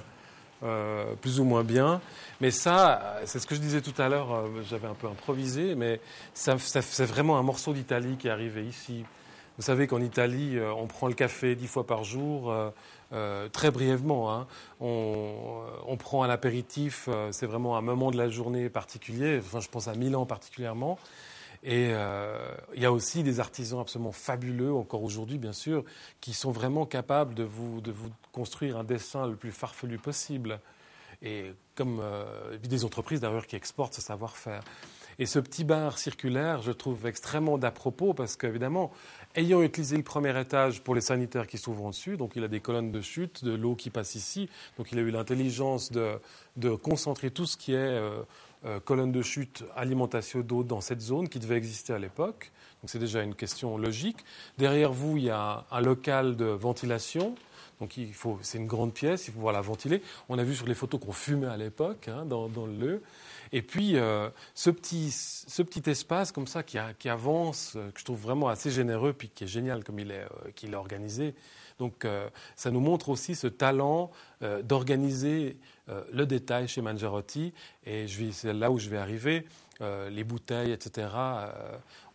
euh, 0.64 1.14
plus 1.22 1.40
ou 1.40 1.44
moins 1.44 1.64
bien. 1.64 2.02
Mais 2.42 2.52
ça, 2.52 3.20
c'est 3.26 3.40
ce 3.40 3.48
que 3.48 3.56
je 3.56 3.62
disais 3.62 3.82
tout 3.82 4.00
à 4.02 4.10
l'heure. 4.10 4.46
J'avais 4.70 4.88
un 4.88 4.96
peu 4.96 5.08
improvisé, 5.08 5.76
mais 5.76 6.02
ça, 6.34 6.58
c'est 6.58 7.06
vraiment 7.06 7.38
un 7.38 7.44
morceau 7.44 7.74
d'Italie 7.74 8.18
qui 8.18 8.28
est 8.28 8.32
arrivé 8.32 8.66
ici. 8.66 9.06
Vous 9.58 9.64
savez 9.64 9.86
qu'en 9.86 10.02
Italie, 10.02 10.58
on 10.78 10.88
prend 10.88 11.08
le 11.08 11.14
café 11.14 11.56
dix 11.56 11.68
fois 11.68 11.86
par 11.86 12.04
jour. 12.04 12.54
très 13.52 13.72
brièvement. 13.72 14.34
Hein. 14.34 14.48
On, 14.82 15.36
on, 15.86 15.96
prend 15.96 16.24
un 16.24 16.30
apéritif, 16.30 17.08
c'est 17.32 17.46
vraiment 17.46 17.78
un 17.78 17.82
moment 17.82 18.10
de 18.10 18.18
la 18.18 18.30
journée 18.30 18.70
particulier. 18.70 19.40
Enfin, 19.40 19.60
je 19.60 19.70
pense 19.70 19.88
à 19.88 19.94
Milan 19.94 20.26
particulièrement. 20.26 20.98
Et 21.64 21.92
euh, 21.92 22.54
il 22.76 22.82
y 22.82 22.86
a 22.86 22.92
aussi 22.92 23.24
des 23.24 23.40
artisans 23.40 23.80
absolument 23.80 24.12
fabuleux, 24.12 24.74
encore 24.74 25.02
aujourd'hui 25.02 25.38
bien 25.38 25.54
sûr, 25.54 25.86
qui 26.20 26.34
sont 26.34 26.52
vraiment 26.52 26.86
capables 26.86 27.34
de 27.34 27.44
vous, 27.44 27.80
de 27.80 27.92
vous 27.92 28.10
construire 28.34 28.78
un 28.78 28.84
dessin 28.84 29.28
le 29.28 29.36
plus 29.36 29.52
farfelu 29.52 29.98
possible. 29.98 30.60
Et 31.22 31.54
comme 31.76 32.02
euh, 32.02 32.58
des 32.58 32.84
entreprises 32.84 33.22
d'ailleurs 33.22 33.48
qui 33.48 33.56
exportent 33.56 33.94
ce 33.94 34.02
savoir-faire. 34.02 34.62
Et 35.20 35.26
ce 35.26 35.40
petit 35.40 35.64
bar 35.64 35.98
circulaire, 35.98 36.62
je 36.62 36.72
trouve 36.72 37.06
extrêmement 37.06 37.58
d'à 37.58 37.72
propos 37.72 38.14
parce 38.14 38.36
qu'évidemment, 38.36 38.92
ayant 39.36 39.62
utilisé 39.62 39.96
le 39.96 40.04
premier 40.04 40.38
étage 40.40 40.82
pour 40.82 40.96
les 40.96 41.02
sanitaires 41.02 41.48
qui 41.48 41.58
s'ouvrent 41.58 41.90
dessus, 41.90 42.18
donc 42.18 42.36
il 42.36 42.44
a 42.44 42.48
des 42.48 42.60
colonnes 42.60 42.92
de 42.92 43.02
chute, 43.02 43.46
de 43.46 43.54
l'eau 43.54 43.76
qui 43.76 43.90
passe 43.90 44.16
ici, 44.16 44.50
donc 44.78 44.92
il 44.92 44.98
a 44.98 45.02
eu 45.02 45.12
l'intelligence 45.12 45.92
de, 45.92 46.20
de, 46.58 46.72
concentrer 46.76 47.30
tout 47.30 47.46
ce 47.46 47.58
qui 47.58 47.74
est 47.74 47.78
euh, 47.78 48.24
euh, 48.66 48.80
colonne 48.80 49.12
de 49.12 49.22
chute, 49.22 49.64
alimentation 49.76 50.40
d'eau 50.40 50.64
dans 50.64 50.80
cette 50.80 51.02
zone 51.02 51.28
qui 51.28 51.40
devait 51.40 51.58
exister 51.58 51.92
à 51.94 52.00
l'époque. 52.00 52.52
Donc 52.82 52.90
c'est 52.90 53.00
déjà 53.00 53.22
une 53.22 53.36
question 53.36 53.78
logique. 53.78 54.18
Derrière 54.58 54.94
vous, 54.94 55.18
il 55.18 55.26
y 55.26 55.30
a 55.30 55.66
un, 55.72 55.82
local 55.82 56.36
de 56.36 56.46
ventilation. 56.46 57.36
Donc 57.80 57.98
il 57.98 58.14
faut, 58.14 58.40
c'est 58.42 58.58
une 58.58 58.68
grande 58.68 58.94
pièce, 58.94 59.28
il 59.28 59.32
faut 59.32 59.36
pouvoir 59.36 59.54
la 59.54 59.62
ventiler. 59.62 60.02
On 60.30 60.40
a 60.40 60.44
vu 60.44 60.56
sur 60.56 60.66
les 60.66 60.76
photos 60.76 61.02
qu'on 61.02 61.12
fumait 61.12 61.48
à 61.48 61.58
l'époque 61.58 62.08
hein, 62.08 62.26
dans, 62.26 62.48
le. 62.66 63.02
Et 63.52 63.62
puis 63.62 63.98
euh, 63.98 64.30
ce, 64.56 64.70
petit, 64.70 65.12
ce 65.12 65.62
petit 65.62 65.90
espace 65.90 66.32
comme 66.32 66.48
ça 66.48 66.64
qui, 66.64 66.78
avance, 67.10 67.74
euh, 67.76 67.92
que 67.92 68.00
je 68.00 68.06
trouve 68.06 68.20
vraiment 68.20 68.48
assez 68.48 68.72
généreux, 68.72 69.14
puis 69.14 69.30
qui 69.30 69.44
est 69.44 69.48
génial 69.48 69.84
comme 69.84 70.00
il 70.00 70.12
est, 70.12 70.26
qu'il 70.56 70.72
est 70.72 70.78
organisé. 70.78 71.36
Donc 71.80 72.06
ça 72.56 72.70
nous 72.70 72.80
montre 72.80 73.10
aussi 73.10 73.34
ce 73.34 73.48
talent 73.48 74.12
d'organiser 74.64 75.58
euh, 75.58 75.73
le 75.88 76.26
détail 76.26 76.68
chez 76.68 76.82
Mangiarotti, 76.82 77.54
et 77.86 78.06
c'est 78.32 78.54
là 78.54 78.72
où 78.72 78.80
je 78.80 78.90
vais 78.90 78.98
arriver. 78.98 79.46
Euh, 79.82 80.10
les 80.12 80.24
bouteilles, 80.24 80.72
etc. 80.72 81.08
Euh, 81.16 81.52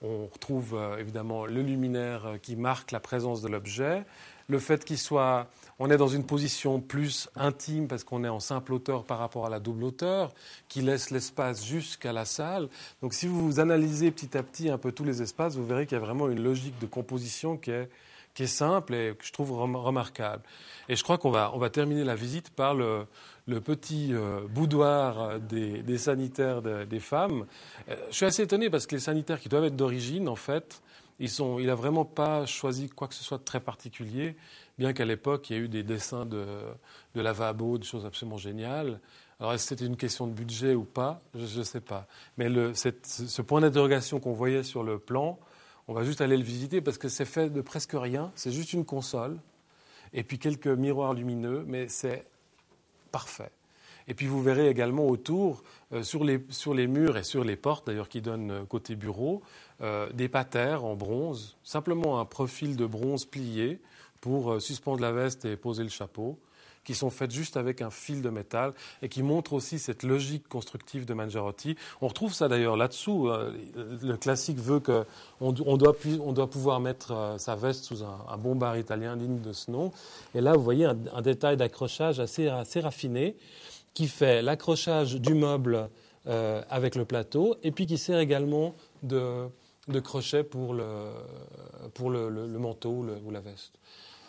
on 0.00 0.26
retrouve 0.26 0.78
évidemment 0.98 1.44
le 1.44 1.60
luminaire 1.60 2.36
qui 2.40 2.54
marque 2.54 2.92
la 2.92 3.00
présence 3.00 3.42
de 3.42 3.48
l'objet. 3.48 4.04
Le 4.48 4.60
fait 4.60 4.84
qu'il 4.84 4.96
soit, 4.96 5.48
on 5.80 5.90
est 5.90 5.96
dans 5.96 6.08
une 6.08 6.24
position 6.24 6.80
plus 6.80 7.28
intime 7.34 7.88
parce 7.88 8.04
qu'on 8.04 8.22
est 8.22 8.28
en 8.28 8.38
simple 8.38 8.72
hauteur 8.72 9.04
par 9.04 9.18
rapport 9.18 9.44
à 9.44 9.50
la 9.50 9.58
double 9.58 9.84
hauteur, 9.84 10.32
qui 10.68 10.82
laisse 10.82 11.10
l'espace 11.10 11.66
jusqu'à 11.66 12.12
la 12.12 12.24
salle. 12.24 12.68
Donc 13.02 13.12
si 13.12 13.26
vous 13.26 13.58
analysez 13.58 14.12
petit 14.12 14.38
à 14.38 14.42
petit 14.44 14.70
un 14.70 14.78
peu 14.78 14.92
tous 14.92 15.04
les 15.04 15.20
espaces, 15.20 15.56
vous 15.56 15.66
verrez 15.66 15.84
qu'il 15.84 15.98
y 15.98 16.00
a 16.00 16.04
vraiment 16.04 16.28
une 16.30 16.42
logique 16.42 16.78
de 16.78 16.86
composition 16.86 17.56
qui 17.56 17.72
est, 17.72 17.90
qui 18.38 18.44
est 18.44 18.46
simple 18.46 18.94
et 18.94 19.16
que 19.18 19.26
je 19.26 19.32
trouve 19.32 19.50
remarquable. 19.50 20.44
Et 20.88 20.94
je 20.94 21.02
crois 21.02 21.18
qu'on 21.18 21.32
va, 21.32 21.50
on 21.54 21.58
va 21.58 21.70
terminer 21.70 22.04
la 22.04 22.14
visite 22.14 22.50
par 22.50 22.72
le, 22.72 23.08
petit 23.64 24.14
euh, 24.14 24.42
boudoir 24.48 25.40
des, 25.40 25.98
sanitaires 25.98 26.62
des 26.62 27.00
femmes. 27.00 27.46
Euh, 27.88 27.96
je 28.10 28.14
suis 28.14 28.26
assez 28.26 28.42
étonné 28.44 28.70
parce 28.70 28.86
que 28.86 28.94
les 28.94 29.00
sanitaires 29.00 29.40
qui 29.40 29.48
doivent 29.48 29.64
être 29.64 29.74
d'origine, 29.74 30.28
en 30.28 30.36
fait, 30.36 30.82
ils 31.18 31.28
sont, 31.28 31.58
il 31.58 31.66
n'a 31.66 31.74
vraiment 31.74 32.04
pas 32.04 32.46
choisi 32.46 32.88
quoi 32.88 33.08
que 33.08 33.14
ce 33.14 33.24
soit 33.24 33.38
de 33.38 33.42
très 33.42 33.58
particulier, 33.58 34.36
bien 34.78 34.92
qu'à 34.92 35.04
l'époque, 35.04 35.50
il 35.50 35.56
y 35.56 35.58
ait 35.58 35.62
eu 35.62 35.68
des 35.68 35.82
dessins 35.82 36.24
de, 36.24 36.46
lavabo, 37.16 37.76
de 37.76 37.82
choses 37.82 38.06
absolument 38.06 38.38
géniales. 38.38 39.00
Alors, 39.40 39.52
est-ce 39.52 39.64
que 39.64 39.68
c'était 39.70 39.86
une 39.86 39.96
question 39.96 40.28
de 40.28 40.32
budget 40.32 40.76
ou 40.76 40.84
pas? 40.84 41.20
Je 41.34 41.58
ne 41.58 41.64
sais 41.64 41.80
pas. 41.80 42.06
Mais 42.36 42.46
ce 42.72 43.42
point 43.42 43.60
d'interrogation 43.60 44.20
qu'on 44.20 44.32
voyait 44.32 44.62
sur 44.62 44.84
le 44.84 45.00
plan, 45.00 45.40
on 45.88 45.94
va 45.94 46.04
juste 46.04 46.20
aller 46.20 46.36
le 46.36 46.44
visiter 46.44 46.80
parce 46.80 46.98
que 46.98 47.08
c'est 47.08 47.24
fait 47.24 47.50
de 47.50 47.60
presque 47.62 47.92
rien. 47.94 48.30
C'est 48.34 48.52
juste 48.52 48.74
une 48.74 48.84
console 48.84 49.38
et 50.12 50.22
puis 50.22 50.38
quelques 50.38 50.68
miroirs 50.68 51.14
lumineux, 51.14 51.64
mais 51.66 51.88
c'est 51.88 52.26
parfait. 53.10 53.50
Et 54.06 54.14
puis 54.14 54.26
vous 54.26 54.42
verrez 54.42 54.68
également 54.68 55.06
autour, 55.06 55.62
euh, 55.92 56.02
sur, 56.02 56.24
les, 56.24 56.86
murs 56.86 57.16
et 57.16 57.24
sur 57.24 57.44
les 57.44 57.56
portes 57.56 57.86
d'ailleurs 57.86 58.08
qui 58.08 58.22
donnent 58.22 58.50
euh, 58.50 58.64
côté 58.64 58.96
bureau, 58.96 59.42
euh, 59.82 60.10
des 60.12 60.28
patères 60.28 60.84
en 60.84 60.94
bronze, 60.94 61.56
simplement 61.62 62.20
un 62.20 62.24
profil 62.24 62.76
de 62.76 62.86
bronze 62.86 63.26
plié 63.26 63.80
pour 64.20 64.60
suspendre 64.60 65.00
la 65.00 65.12
veste 65.12 65.44
et 65.44 65.56
poser 65.56 65.84
le 65.84 65.90
chapeau 65.90 66.38
qui 66.88 66.94
sont 66.94 67.10
faites 67.10 67.30
juste 67.30 67.58
avec 67.58 67.82
un 67.82 67.90
fil 67.90 68.22
de 68.22 68.30
métal 68.30 68.72
et 69.02 69.10
qui 69.10 69.22
montrent 69.22 69.52
aussi 69.52 69.78
cette 69.78 70.04
logique 70.04 70.48
constructive 70.48 71.04
de 71.04 71.12
Mangiarotti. 71.12 71.76
On 72.00 72.08
retrouve 72.08 72.32
ça 72.32 72.48
d'ailleurs 72.48 72.78
là-dessous. 72.78 73.28
Euh, 73.28 73.52
le 74.02 74.16
classique 74.16 74.56
veut 74.56 74.80
qu'on 74.80 75.04
on 75.38 75.76
doit, 75.76 76.48
pouvoir 76.48 76.80
mettre 76.80 77.12
euh, 77.12 77.36
sa 77.36 77.56
veste 77.56 77.84
sous 77.84 78.02
un, 78.02 78.38
bon 78.38 78.56
bar 78.56 78.78
italien 78.78 79.18
digne 79.18 79.42
de 79.42 79.52
ce 79.52 79.70
nom. 79.70 79.92
Et 80.34 80.40
là, 80.40 80.54
vous 80.54 80.62
voyez 80.62 80.86
un, 80.86 81.20
détail 81.20 81.58
d'accrochage 81.58 82.20
assez, 82.20 82.48
raffiné 82.80 83.36
qui 83.92 84.08
fait 84.08 84.40
l'accrochage 84.40 85.16
du 85.16 85.34
meuble 85.34 85.90
euh, 86.26 86.62
avec 86.70 86.94
le 86.94 87.04
plateau 87.04 87.56
et 87.62 87.70
puis 87.70 87.84
qui 87.84 87.98
sert 87.98 88.18
également 88.18 88.74
de, 89.02 89.50
crochet 90.02 90.42
pour 90.42 90.72
le, 90.72 90.88
manteau 92.58 93.04
ou 93.26 93.30
la 93.30 93.40
veste. 93.40 93.74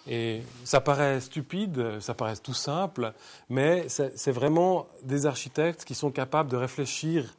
Et 0.07 0.41
ça 0.63 0.81
paraît 0.81 1.19
stupide, 1.19 1.99
ça 1.99 2.13
paraît 2.13 2.37
tout 2.37 2.53
simple, 2.53 3.13
mais 3.49 3.87
c'est 3.89 4.31
vraiment 4.31 4.87
des 5.03 5.25
architectes 5.25 5.85
qui 5.85 5.95
sont 5.95 6.11
capables 6.11 6.49
de 6.49 6.57
réfléchir 6.57 7.35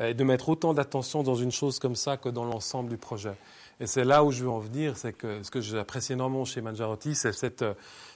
et 0.00 0.14
de 0.14 0.24
mettre 0.24 0.48
autant 0.48 0.74
d'attention 0.74 1.22
dans 1.22 1.34
une 1.34 1.50
chose 1.50 1.78
comme 1.78 1.96
ça 1.96 2.16
que 2.16 2.28
dans 2.28 2.44
l'ensemble 2.44 2.88
du 2.90 2.96
projet. 2.96 3.34
Et 3.80 3.86
c'est 3.86 4.04
là 4.04 4.24
où 4.24 4.32
je 4.32 4.42
veux 4.42 4.50
en 4.50 4.58
venir, 4.58 4.96
c'est 4.96 5.12
que 5.12 5.42
ce 5.42 5.50
que 5.50 5.60
j'apprécie 5.60 6.12
énormément 6.12 6.44
chez 6.44 6.60
Mangiarotti, 6.60 7.14
c'est 7.14 7.32
cette, 7.32 7.64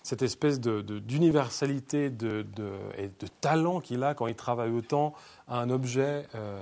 cette, 0.03 0.23
espèce 0.23 0.61
d'universalité 0.61 2.11
de, 2.11 2.45
de, 2.57 2.73
et 2.99 3.09
de 3.09 3.27
talent 3.41 3.81
qu'il 3.81 4.03
a 4.03 4.15
quand 4.15 4.27
il 4.27 4.35
travaille 4.35 4.71
autant 4.71 5.15
à 5.47 5.61
un 5.61 5.71
objet. 5.71 6.27
Euh, 6.35 6.61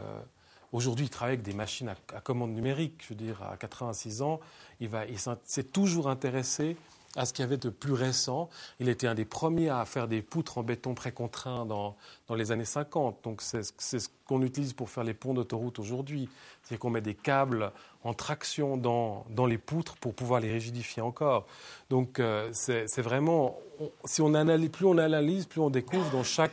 Aujourd'hui, 0.73 1.07
il 1.07 1.09
travaille 1.09 1.35
avec 1.35 1.43
des 1.43 1.53
machines 1.53 1.89
à, 1.89 2.21
commande 2.21 2.53
numérique. 2.53 3.03
Je 3.03 3.09
veux 3.09 3.17
dire, 3.17 3.43
à 3.43 3.57
86 3.57 4.23
ans, 4.23 4.39
il, 4.79 4.89
il 5.09 5.19
s'est 5.19 5.65
toujours 5.65 6.09
intéressé 6.09 6.77
à 7.17 7.27
ce 7.27 7.33
qu'il 7.33 7.43
y 7.43 7.47
avait 7.47 7.57
de 7.57 7.71
plus 7.71 7.93
récent. 7.93 8.49
Il 8.79 8.89
était 8.89 9.07
un 9.07 9.15
des 9.15 9.25
premiers 9.25 9.69
à 9.69 9.85
faire 9.85 10.07
des 10.07 10.23
poutres 10.23 10.59
en 10.59 10.63
béton 10.63 10.95
précontraint 10.95 11.67
dans, 11.67 11.97
dans 12.29 12.35
les 12.35 12.53
années 12.53 12.65
50. 12.65 13.19
Donc 13.25 13.43
c'est 13.43 13.63
ce 13.63 14.09
qu'on 14.27 14.43
utilise 14.43 14.73
pour 14.73 14.91
faire 14.91 15.03
les 15.03 15.15
ponts 15.15 15.35
d'autoroute 15.35 15.79
aujourd'hui. 15.79 16.29
C'est 16.63 16.79
qu'on 16.79 16.91
met 16.91 17.01
des 17.01 17.15
câbles 17.15 17.73
en 18.05 18.15
traction 18.15 18.77
dans, 18.77 19.27
dans, 19.31 19.47
les 19.47 19.59
poutres 19.59 19.97
pour 19.97 20.15
pouvoir 20.15 20.41
les 20.41 20.53
rigidifier 20.53 21.03
encore. 21.03 21.47
Donc 21.91 22.21
euh, 22.21 22.49
c'est 22.53 23.03
vraiment, 23.03 23.59
si 24.05 24.23
on 24.23 24.35
analyse, 24.35 24.71
plus 24.71 24.87
on 24.87 24.99
analyse, 24.99 25.47
plus 25.47 25.61
on 25.61 25.71
découvre 25.71 26.11
dans 26.11 26.23
chaque 26.25 26.53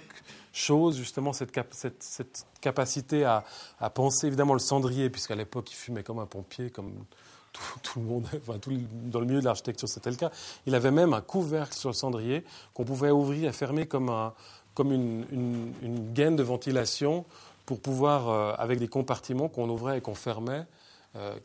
chose 0.53 0.97
justement 0.97 1.33
cette, 1.33 1.53
cette, 1.99 2.47
capacité 2.61 3.23
à, 3.23 3.45
à, 3.79 3.91
penser 3.91 4.25
évidemment 4.25 4.53
le 4.53 4.59
cendrier, 4.59 5.11
puisqu'à 5.11 5.35
l'époque 5.35 5.71
il 5.71 5.75
fumait 5.75 6.01
comme 6.01 6.17
un 6.17 6.25
pompier, 6.25 6.71
comme 6.71 7.05
tout, 7.83 7.99
le 7.99 8.05
monde, 8.05 8.25
enfin, 8.35 8.59
tout, 8.59 8.71
dans 8.91 9.19
le 9.19 9.25
milieu 9.25 9.39
de 9.39 9.45
l'architecture, 9.45 9.87
c'était 9.87 10.09
le 10.09 10.15
cas. 10.15 10.31
Il 10.65 10.75
avait 10.75 10.91
même 10.91 11.13
un 11.13 11.21
couvercle 11.21 11.75
sur 11.75 11.89
le 11.89 11.95
cendrier 11.95 12.43
qu'on 12.73 12.85
pouvait 12.85 13.11
ouvrir 13.11 13.49
et 13.49 13.53
fermer 13.53 13.85
comme, 13.85 14.09
un, 14.09 14.33
comme 14.73 14.91
une, 14.91 15.25
une, 15.81 16.13
gaine 16.13 16.35
de 16.35 16.43
ventilation 16.43 17.25
pour 17.65 17.79
pouvoir, 17.79 18.29
euh, 18.29 18.53
avec 18.57 18.79
des 18.79 18.87
compartiments 18.87 19.49
qu'on 19.49 19.69
ouvrait 19.69 19.97
et 19.99 20.01
qu'on 20.01 20.15
fermait, 20.15 20.65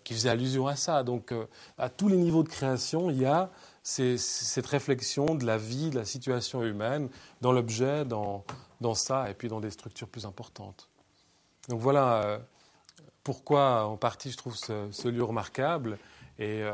qui 0.05 0.13
faisait 0.13 0.29
allusion 0.29 0.67
à 0.67 0.77
ça. 0.77 1.03
Donc, 1.03 1.33
à 1.79 1.89
tous 1.89 2.09
les 2.09 2.19
niveaux 2.19 2.43
de 2.43 2.49
création, 2.51 3.09
il 3.09 3.23
y 3.23 3.25
a 3.25 3.49
cette 3.83 4.67
réflexion 4.67 5.35
de 5.35 5.47
la 5.47 5.57
vie, 5.57 5.89
de 5.89 5.97
la 5.97 6.05
situation 6.05 6.63
humaine, 6.63 7.09
dans 7.41 7.53
l'objet, 7.53 8.05
dans, 8.05 8.45
dans 8.83 8.95
ça, 8.95 9.31
et 9.31 9.35
puis 9.35 9.49
dans 9.49 9.61
des 9.61 9.71
structures 9.71 10.09
plus 10.09 10.27
importantes. 10.27 10.91
Donc 11.69 11.81
voilà 11.81 12.41
pourquoi, 13.25 13.85
en 13.87 13.97
partie, 13.97 14.31
je 14.31 14.37
trouve 14.37 14.57
ce, 14.57 15.09
lieu 15.09 15.25
remarquable. 15.25 15.99
Et 16.39 16.65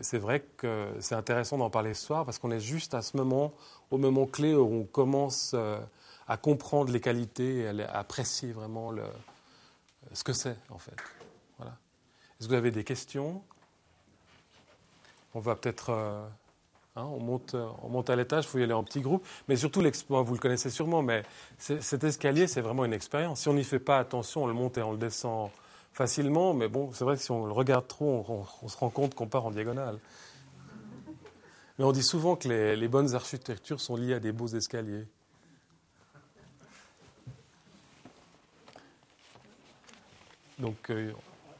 c'est 0.00 0.18
vrai 0.18 0.44
que 0.58 0.88
c'est 1.00 1.14
intéressant 1.14 1.58
d'en 1.58 1.70
parler 1.70 1.94
ce 1.94 2.04
soir 2.04 2.24
parce 2.24 2.38
qu'on 2.38 2.50
est 2.50 2.60
juste 2.60 2.94
à 2.94 3.02
ce 3.02 3.16
moment, 3.16 3.52
au 3.90 3.98
moment 3.98 4.26
clé 4.26 4.54
où 4.54 4.72
on 4.72 4.84
commence 4.84 5.56
à 6.28 6.36
comprendre 6.36 6.92
les 6.92 7.00
qualités 7.00 7.60
et 7.60 7.82
à 7.82 7.98
apprécier 7.98 8.52
vraiment 8.52 8.92
ce 10.12 10.24
que 10.24 10.32
c'est, 10.32 10.56
en 10.70 10.78
fait. 10.78 10.94
Voilà. 11.58 11.72
Est-ce 12.38 12.46
que 12.46 12.52
vous 12.52 12.58
avez 12.58 12.70
des 12.70 12.84
questions? 12.84 13.42
On 15.34 15.40
va 15.40 15.54
peut-être. 15.54 15.90
Euh, 15.90 16.26
hein, 16.96 17.04
on, 17.04 17.20
monte, 17.20 17.54
on 17.82 17.88
monte 17.88 18.10
à 18.10 18.16
l'étage, 18.16 18.44
il 18.44 18.48
faut 18.48 18.58
y 18.58 18.62
aller 18.62 18.72
en 18.72 18.84
petit 18.84 19.00
groupe. 19.00 19.26
Mais 19.48 19.56
surtout, 19.56 19.80
vous 19.80 20.34
le 20.34 20.40
connaissez 20.40 20.70
sûrement, 20.70 21.02
mais 21.02 21.22
cet 21.58 22.04
escalier, 22.04 22.46
c'est 22.46 22.60
vraiment 22.60 22.84
une 22.84 22.92
expérience. 22.92 23.40
Si 23.40 23.48
on 23.48 23.54
n'y 23.54 23.64
fait 23.64 23.78
pas 23.78 23.98
attention, 23.98 24.44
on 24.44 24.46
le 24.46 24.54
monte 24.54 24.78
et 24.78 24.82
on 24.82 24.92
le 24.92 24.98
descend 24.98 25.50
facilement. 25.98 26.54
Mais 26.54 26.68
bon, 26.68 26.92
c'est 26.92 27.04
vrai 27.04 27.16
que 27.16 27.22
si 27.22 27.30
on 27.32 27.44
le 27.44 27.52
regarde 27.52 27.86
trop, 27.88 28.24
on, 28.62 28.68
se 28.68 28.76
rend 28.76 28.88
compte 28.88 29.14
qu'on 29.14 29.26
part 29.26 29.44
en 29.44 29.50
diagonale. 29.50 29.98
Mais 31.78 31.84
on 31.84 31.92
dit 31.92 32.04
souvent 32.04 32.36
que 32.36 32.48
les, 32.48 32.88
bonnes 32.88 33.14
architectures 33.14 33.80
sont 33.80 33.96
liées 33.96 34.14
à 34.14 34.20
des 34.20 34.32
beaux 34.32 34.46
escaliers. 34.46 35.06
Donc, 40.58 40.90
euh, 40.90 41.12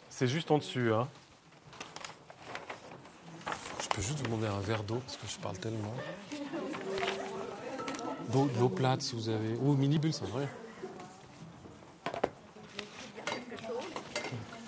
c'est 0.08 0.26
juste 0.26 0.50
en 0.50 0.58
dessus. 0.58 0.92
Hein. 0.92 1.08
Je 3.82 3.88
peux 3.88 4.02
juste 4.02 4.18
vous 4.18 4.24
demander 4.24 4.46
un 4.46 4.60
verre 4.60 4.82
d'eau 4.82 5.00
parce 5.04 5.16
que 5.16 5.26
je 5.28 5.38
parle 5.38 5.58
tellement. 5.58 5.94
D'eau, 8.32 8.68
plate 8.68 9.02
si 9.02 9.14
vous 9.14 9.28
avez. 9.28 9.54
Ou 9.60 9.74
mini 9.74 9.98
bulle, 9.98 10.12
c'est 10.12 10.26
vrai. 10.26 10.48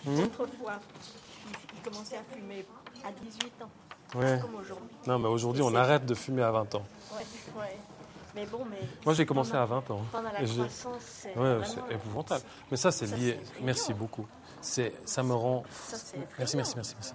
Mmh. 0.05 0.19
Autrefois, 0.21 0.81
il 1.75 1.81
commençait 1.91 2.17
à 2.17 2.23
fumer 2.35 2.65
à 3.05 3.13
18 3.13 3.63
ans. 3.63 3.71
Ouais. 4.19 4.39
Comme 4.41 4.55
aujourd'hui. 4.57 4.97
Non, 5.07 5.19
mais 5.19 5.29
aujourd'hui, 5.29 5.63
on 5.63 5.75
arrête 5.75 6.05
de 6.07 6.15
fumer 6.15 6.43
à 6.43 6.51
20 6.51 6.75
ans. 6.75 6.83
Ouais, 7.13 7.61
ouais. 7.61 7.77
Mais 8.35 8.47
bon, 8.47 8.65
mais 8.71 8.79
Moi, 9.05 9.15
j'ai 9.15 9.27
commencé 9.27 9.55
à 9.55 9.65
20 9.65 9.91
ans. 9.91 10.03
Pendant 10.13 10.31
la 10.31 10.43
croissance, 10.43 11.03
c'est 11.03 11.37
ouais, 11.37 11.59
c'est 11.65 11.95
épouvantable. 11.95 12.45
Mais 12.71 12.77
ça, 12.77 12.91
c'est 12.93 13.07
lié. 13.07 13.39
Merci 13.63 13.93
beaucoup. 13.93 14.27
C'est, 14.61 14.95
ça 15.05 15.23
me 15.23 15.35
rend. 15.35 15.65
Ça, 15.71 15.97
merci, 16.39 16.57
merci, 16.57 16.77
merci, 16.77 16.95
merci. 16.97 17.15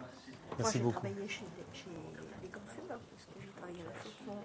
Merci 0.57 0.79
Moi, 0.79 0.91
beaucoup. 0.91 1.05
J'ai 1.05 1.11
travaillé 1.13 1.29
chez, 1.29 1.45
chez 1.73 1.89
les 2.41 2.49
golfeurs, 2.49 2.99
parce 2.99 3.25
que 3.25 3.41
j'ai 3.41 3.49
travaillé 3.49 3.81
à 3.81 3.85
la 3.85 3.91
Faucon, 3.93 4.39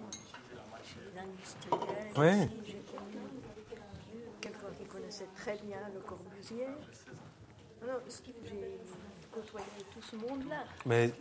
chez 0.85 1.01
les 1.07 1.21
industriels. 1.21 2.19
Ouais. 2.19 2.47
Ici, 2.47 2.63
j'ai 2.67 2.97
connu 2.97 3.19
quelqu'un 4.41 4.59
qui 4.79 4.85
connaissait 4.85 5.29
très 5.37 5.57
bien 5.59 5.79
le 5.95 6.01
Corbusier. 6.01 6.67
Alors, 7.83 8.01
j'ai 8.45 8.79
côtoyé 9.33 9.67
tout 9.95 10.03
ce 10.03 10.17
monde-là. 10.17 10.65
Mais 10.87 11.13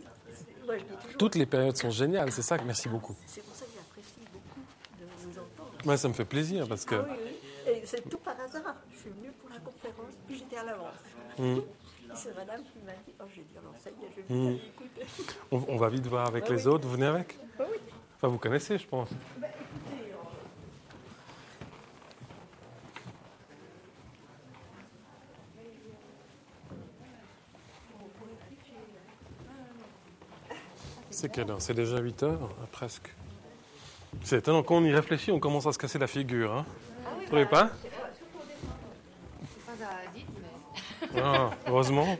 Moi, 0.66 0.78
je 0.78 0.82
dis 0.84 0.88
toujours, 0.96 1.18
toutes 1.18 1.34
les 1.36 1.46
périodes 1.46 1.76
sont 1.76 1.90
géniales. 1.90 2.30
C'est 2.32 2.42
ça 2.42 2.58
que 2.58 2.64
merci 2.64 2.88
beaucoup. 2.88 3.16
c'est 3.26 3.42
pour 3.42 3.54
ça 3.54 3.64
que 3.64 3.70
j'apprécie 3.74 4.20
beaucoup 4.32 4.60
de 5.00 5.06
vous 5.32 5.38
entendre. 5.38 5.72
Moi, 5.84 5.96
ça 5.96 6.08
me 6.08 6.12
fait 6.14 6.24
plaisir 6.24 6.68
parce 6.68 6.84
que. 6.84 6.94
Ah 6.96 7.06
oui, 7.08 7.16
oui. 7.24 7.72
Et 7.72 7.86
c'est 7.86 8.08
tout 8.08 8.18
par 8.18 8.38
hasard. 8.40 8.76
Je 8.92 8.98
suis 8.98 9.10
venue 9.10 9.30
pour 9.32 9.48
la 9.50 9.58
conférence, 9.58 10.14
puis 10.26 10.36
j'étais 10.38 10.56
à 10.56 10.64
l'avance. 10.64 10.94
Et 11.38 11.62
C'est 12.14 12.34
madame 12.34 12.62
qui 12.64 12.78
m'a 12.84 12.92
dit, 13.06 13.14
oh 13.20 13.24
j'ai 13.34 13.42
dit, 13.42 13.48
est, 13.56 14.10
je 14.16 14.34
vais 14.34 14.34
Hmm. 14.34 14.56
écouter. 14.56 15.06
On, 15.52 15.62
on 15.68 15.76
va 15.76 15.88
vite 15.88 16.06
voir 16.06 16.26
avec 16.26 16.44
Ah 16.48 16.52
les 16.52 16.66
oui. 16.66 16.72
autres. 16.74 16.86
Vous 16.86 16.94
venez 16.94 17.06
avec 17.06 17.38
Ah 17.58 17.62
oui. 17.70 17.76
Enfin, 18.16 18.28
vous 18.28 18.38
connaissez, 18.38 18.76
je 18.78 18.86
pense. 18.86 19.08
Ben, 19.38 19.48
C'est 31.20 31.28
quelle 31.28 31.50
heure? 31.50 31.60
C'est 31.60 31.74
déjà 31.74 31.98
8 31.98 32.22
heures, 32.22 32.40
hein, 32.40 32.66
presque. 32.72 33.14
C'est 34.22 34.38
étonnant, 34.38 34.62
quand 34.62 34.76
on 34.76 34.84
y 34.84 34.90
réfléchit, 34.90 35.30
on 35.30 35.38
commence 35.38 35.66
à 35.66 35.72
se 35.72 35.76
casser 35.76 35.98
la 35.98 36.06
figure. 36.06 36.50
Hein. 36.50 36.64
Vous 37.18 37.26
trouvez 37.26 37.44
pas? 37.44 37.70
Pas. 41.12 41.20
Ah, 41.22 41.50
Heureusement. 41.66 42.06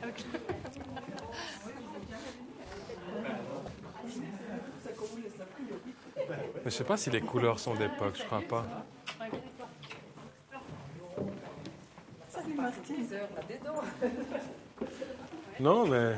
Mais 6.27 6.65
je 6.65 6.69
sais 6.69 6.83
pas 6.83 6.97
si 6.97 7.09
les 7.09 7.21
couleurs 7.21 7.57
sont 7.57 7.73
d'époque, 7.73 8.13
je 8.19 8.23
crois 8.23 8.43
pas. 8.47 8.67
Non, 15.59 15.87
mais. 15.87 16.13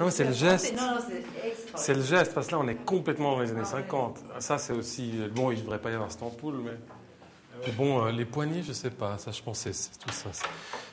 Non, 0.00 0.06
mais 0.06 0.12
c'est 0.12 0.24
le 0.24 0.32
geste. 0.32 0.74
Non, 0.76 0.98
c'est 1.74 1.94
le 1.94 2.00
geste, 2.02 2.32
parce 2.32 2.46
que 2.46 2.52
là, 2.52 2.58
on 2.58 2.68
est 2.68 2.84
complètement 2.86 3.32
dans 3.36 3.42
les 3.42 3.50
années 3.50 3.66
50. 3.66 4.18
Ça, 4.38 4.56
c'est 4.56 4.72
aussi. 4.72 5.12
Bon, 5.34 5.50
il 5.50 5.58
ne 5.58 5.62
devrait 5.62 5.78
pas 5.78 5.90
y 5.90 5.94
avoir 5.94 6.10
cette 6.10 6.22
ampoule, 6.22 6.56
mais. 6.64 6.72
Puis 7.60 7.72
bon, 7.72 8.06
euh, 8.06 8.10
les 8.10 8.24
poignées, 8.24 8.62
je 8.62 8.72
sais 8.72 8.90
pas. 8.90 9.18
Ça, 9.18 9.30
je 9.30 9.42
pensais, 9.42 9.74
c'est 9.74 9.98
tout 9.98 10.10
ça. 10.10 10.30
C'est- 10.32 10.46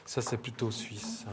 Ça, 0.06 0.22
c'est 0.22 0.38
plutôt 0.38 0.72
suisse. 0.72 1.24
ça. 1.24 1.32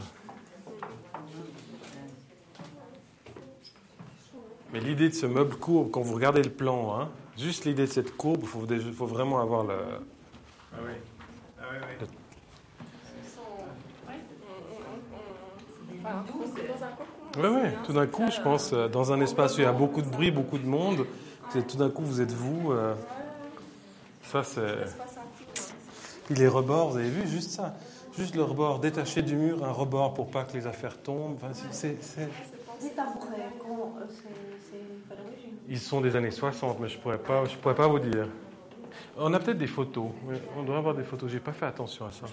Mais 4.71 4.79
l'idée 4.79 5.09
de 5.09 5.13
ce 5.13 5.25
meuble 5.25 5.55
courbe, 5.57 5.91
quand 5.91 6.01
vous 6.01 6.15
regardez 6.15 6.43
le 6.43 6.49
plan, 6.49 6.97
hein, 6.99 7.09
juste 7.37 7.65
l'idée 7.65 7.87
de 7.87 7.91
cette 7.91 8.15
courbe, 8.15 8.43
il 8.71 8.93
faut, 8.93 9.05
vraiment 9.05 9.41
avoir 9.41 9.63
le. 9.65 9.75
Ah 10.73 10.77
oui. 10.81 10.91
Ah 11.59 11.63
oui, 11.71 11.77
oui. 12.01 12.07
Oui, 17.37 17.47
oui. 17.49 17.69
Tout 17.85 17.93
d'un 17.93 18.07
coup, 18.07 18.29
je 18.31 18.39
pense, 18.41 18.71
euh, 18.73 18.87
dans 18.87 19.11
un 19.11 19.19
espace 19.21 19.57
où 19.57 19.61
il 19.61 19.63
y 19.63 19.67
a 19.67 19.71
beaucoup 19.73 20.01
de 20.01 20.07
bruit, 20.09 20.31
beaucoup 20.31 20.57
de 20.57 20.65
monde, 20.67 21.05
tout 21.67 21.77
d'un 21.77 21.89
coup, 21.89 22.03
vous 22.03 22.21
êtes 22.21 22.31
vous. 22.31 22.71
euh, 22.71 22.93
ça, 24.23 24.43
c'est. 24.43 24.61
Puis 26.25 26.35
les 26.35 26.47
rebords, 26.47 26.91
vous 26.91 26.97
avez 26.97 27.09
vu, 27.09 27.27
juste 27.27 27.51
ça. 27.51 27.75
Juste 28.17 28.35
le 28.35 28.43
rebord 28.43 28.79
détaché 28.79 29.21
du 29.21 29.35
mur, 29.35 29.63
un 29.65 29.71
rebord 29.71 30.13
pour 30.13 30.27
pas 30.31 30.43
que 30.45 30.53
les 30.53 30.65
affaires 30.67 30.97
tombent. 31.01 31.35
Enfin, 31.35 31.53
c'est- 31.71 31.97
euh. 32.19 32.25
Ils 35.67 35.79
sont 35.79 35.99
des 36.01 36.15
années 36.15 36.31
60, 36.31 36.79
mais 36.79 36.87
je 36.87 36.97
pourrais 36.97 37.17
pas, 37.17 37.43
je 37.45 37.55
pourrais 37.57 37.75
pas 37.75 37.87
vous 37.87 37.99
dire. 37.99 38.27
On 39.17 39.33
a 39.33 39.39
peut-être 39.39 39.57
des 39.57 39.67
photos. 39.67 40.09
Oui, 40.27 40.35
on 40.57 40.63
doit 40.63 40.77
avoir 40.77 40.93
des 40.95 41.03
photos. 41.03 41.29
J'ai 41.29 41.39
pas 41.39 41.53
fait 41.53 41.65
attention 41.65 42.05
à 42.05 42.11
ça. 42.11 42.25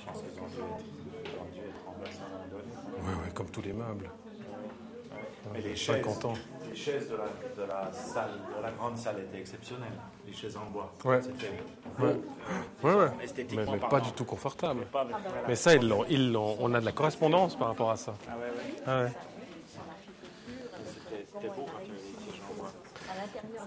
Oui, 2.98 3.12
oui, 3.24 3.32
comme 3.34 3.48
tous 3.50 3.62
les 3.62 3.72
meubles. 3.72 4.08
Mais 5.52 5.60
les 5.60 5.76
50 5.76 6.24
ans. 6.24 6.34
Les 6.70 6.76
chaises 6.76 7.08
de 7.10 7.16
la, 7.16 7.24
de 7.64 7.68
la 7.68 7.92
salle, 7.92 8.30
de 8.56 8.62
la 8.62 8.70
grande 8.70 8.96
salle 8.96 9.16
étaient 9.20 9.38
exceptionnelles. 9.40 9.88
Les 10.26 10.32
chaises 10.32 10.56
en 10.56 10.70
bois. 10.70 10.92
Ouais. 11.04 11.20
C'était 11.22 11.50
Ouais, 12.00 12.14
ouais, 12.84 12.94
ouais. 12.94 13.08
esthétiquement 13.22 13.72
Mais, 13.72 13.78
mais 13.82 13.88
pas 13.88 14.00
du 14.00 14.12
tout 14.12 14.24
confortable. 14.24 14.86
Pas 14.86 15.02
avec- 15.02 15.14
Mais 15.48 15.56
ça, 15.56 15.74
ils 15.74 15.86
l'ont, 15.86 16.04
ils 16.08 16.32
l'ont. 16.32 16.56
On 16.60 16.72
a 16.74 16.80
de 16.80 16.84
la 16.86 16.92
correspondance 16.92 17.56
par 17.56 17.68
rapport 17.68 17.90
à 17.90 17.96
ça. 17.96 18.14
Ah 18.28 18.32
ouais, 18.36 18.44
ouais. 18.44 18.82
Ah 18.86 19.02
ouais. 19.04 19.12
C'était 21.34 21.48
beau 21.48 21.66
quand 21.66 21.76
avait 21.76 21.86
des 21.86 21.92
sièges 22.24 22.40
en 22.50 22.54
bois. 22.60 22.70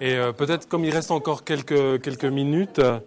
Et 0.01 0.15
euh, 0.15 0.31
peut-être 0.31 0.67
comme 0.67 0.85
il 0.85 0.91
reste 0.91 1.11
encore 1.11 1.43
quelques, 1.43 2.01
quelques 2.01 2.25
minutes, 2.25 2.79
euh, 2.79 2.99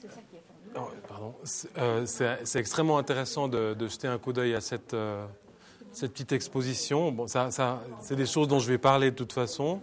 c'est 0.00 0.08
ça 0.10 0.20
qui 0.30 0.36
est 0.36 0.42
formidable. 0.74 0.76
oh, 0.76 1.06
pardon, 1.08 1.34
c'est, 1.44 1.78
euh, 1.78 2.04
c'est- 2.06 2.44
c'est 2.44 2.58
extrêmement 2.58 2.98
intéressant 2.98 3.48
de, 3.48 3.74
de 3.74 3.88
jeter 3.88 4.08
un 4.08 4.18
coup 4.18 4.32
d'œil 4.32 4.54
à 4.54 4.60
cette, 4.60 4.92
euh, 4.94 5.24
cette 5.96 6.12
petite 6.12 6.32
exposition. 6.32 7.10
Bon, 7.10 7.26
ça, 7.26 7.48
c'est 8.02 8.16
des 8.16 8.26
choses 8.26 8.48
dont 8.48 8.58
je 8.58 8.68
vais 8.68 8.76
parler 8.76 9.10
de 9.10 9.16
toute 9.16 9.32
façon, 9.32 9.80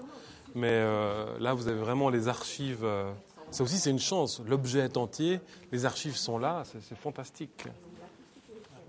mais 0.54 0.70
euh, 0.70 1.40
là 1.40 1.56
vous 1.56 1.68
avez 1.68 1.80
vraiment 1.80 2.10
les 2.10 2.28
archives. 2.28 2.84
euh, 2.84 3.12
ça 3.50 3.64
aussi 3.64 3.78
c'est 3.78 3.90
une 3.90 4.00
chance. 4.00 4.40
L'objet 4.48 4.82
est 4.82 4.96
entier, 4.96 5.40
les 5.72 5.86
archives 5.86 6.16
sont 6.16 6.38
là, 6.38 6.64
c'est, 6.66 6.96
fantastique. 6.96 7.66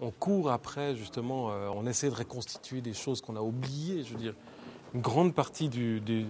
On 0.03 0.11
court 0.11 0.51
après 0.51 0.95
justement, 0.97 1.51
euh, 1.51 1.71
on 1.75 1.87
essaie 1.87 2.11
de 2.11 2.15
reconstituer 2.15 2.83
des 2.83 2.93
choses 2.93 3.23
qu'on 3.23 3.37
a 3.37 3.41
oubliées. 3.41 4.03
Je 4.05 4.13
veux 4.13 4.21
dire, 4.21 4.35
une 4.93 5.01
grande 5.01 5.35
partie 5.35 5.71
du, 5.71 6.01
du- 6.01 6.27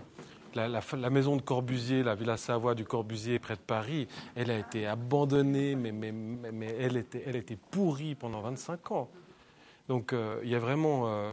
la, 0.54 1.10
maison 1.10 1.34
de 1.34 1.42
Corbusier, 1.42 2.04
la 2.04 2.14
Villa 2.14 2.36
Savoie 2.36 2.76
du 2.76 2.84
Corbusier 2.84 3.40
près 3.40 3.56
de 3.56 3.60
Paris, 3.60 4.06
elle 4.36 4.52
a 4.52 4.58
été 4.58 4.86
abandonnée, 4.86 5.74
mais, 5.74 5.90
mais, 5.90 6.12
mais, 6.12 6.52
mais 6.52 6.76
elle, 6.78 6.96
était, 6.96 7.24
elle 7.26 7.34
était 7.34 7.58
pourrie 7.72 8.14
pendant 8.14 8.42
25 8.42 8.92
ans. 8.92 9.08
Donc 9.88 10.12
euh, 10.12 10.40
il 10.42 10.50
y 10.50 10.54
a 10.54 10.58
vraiment, 10.58 11.08
euh, 11.08 11.32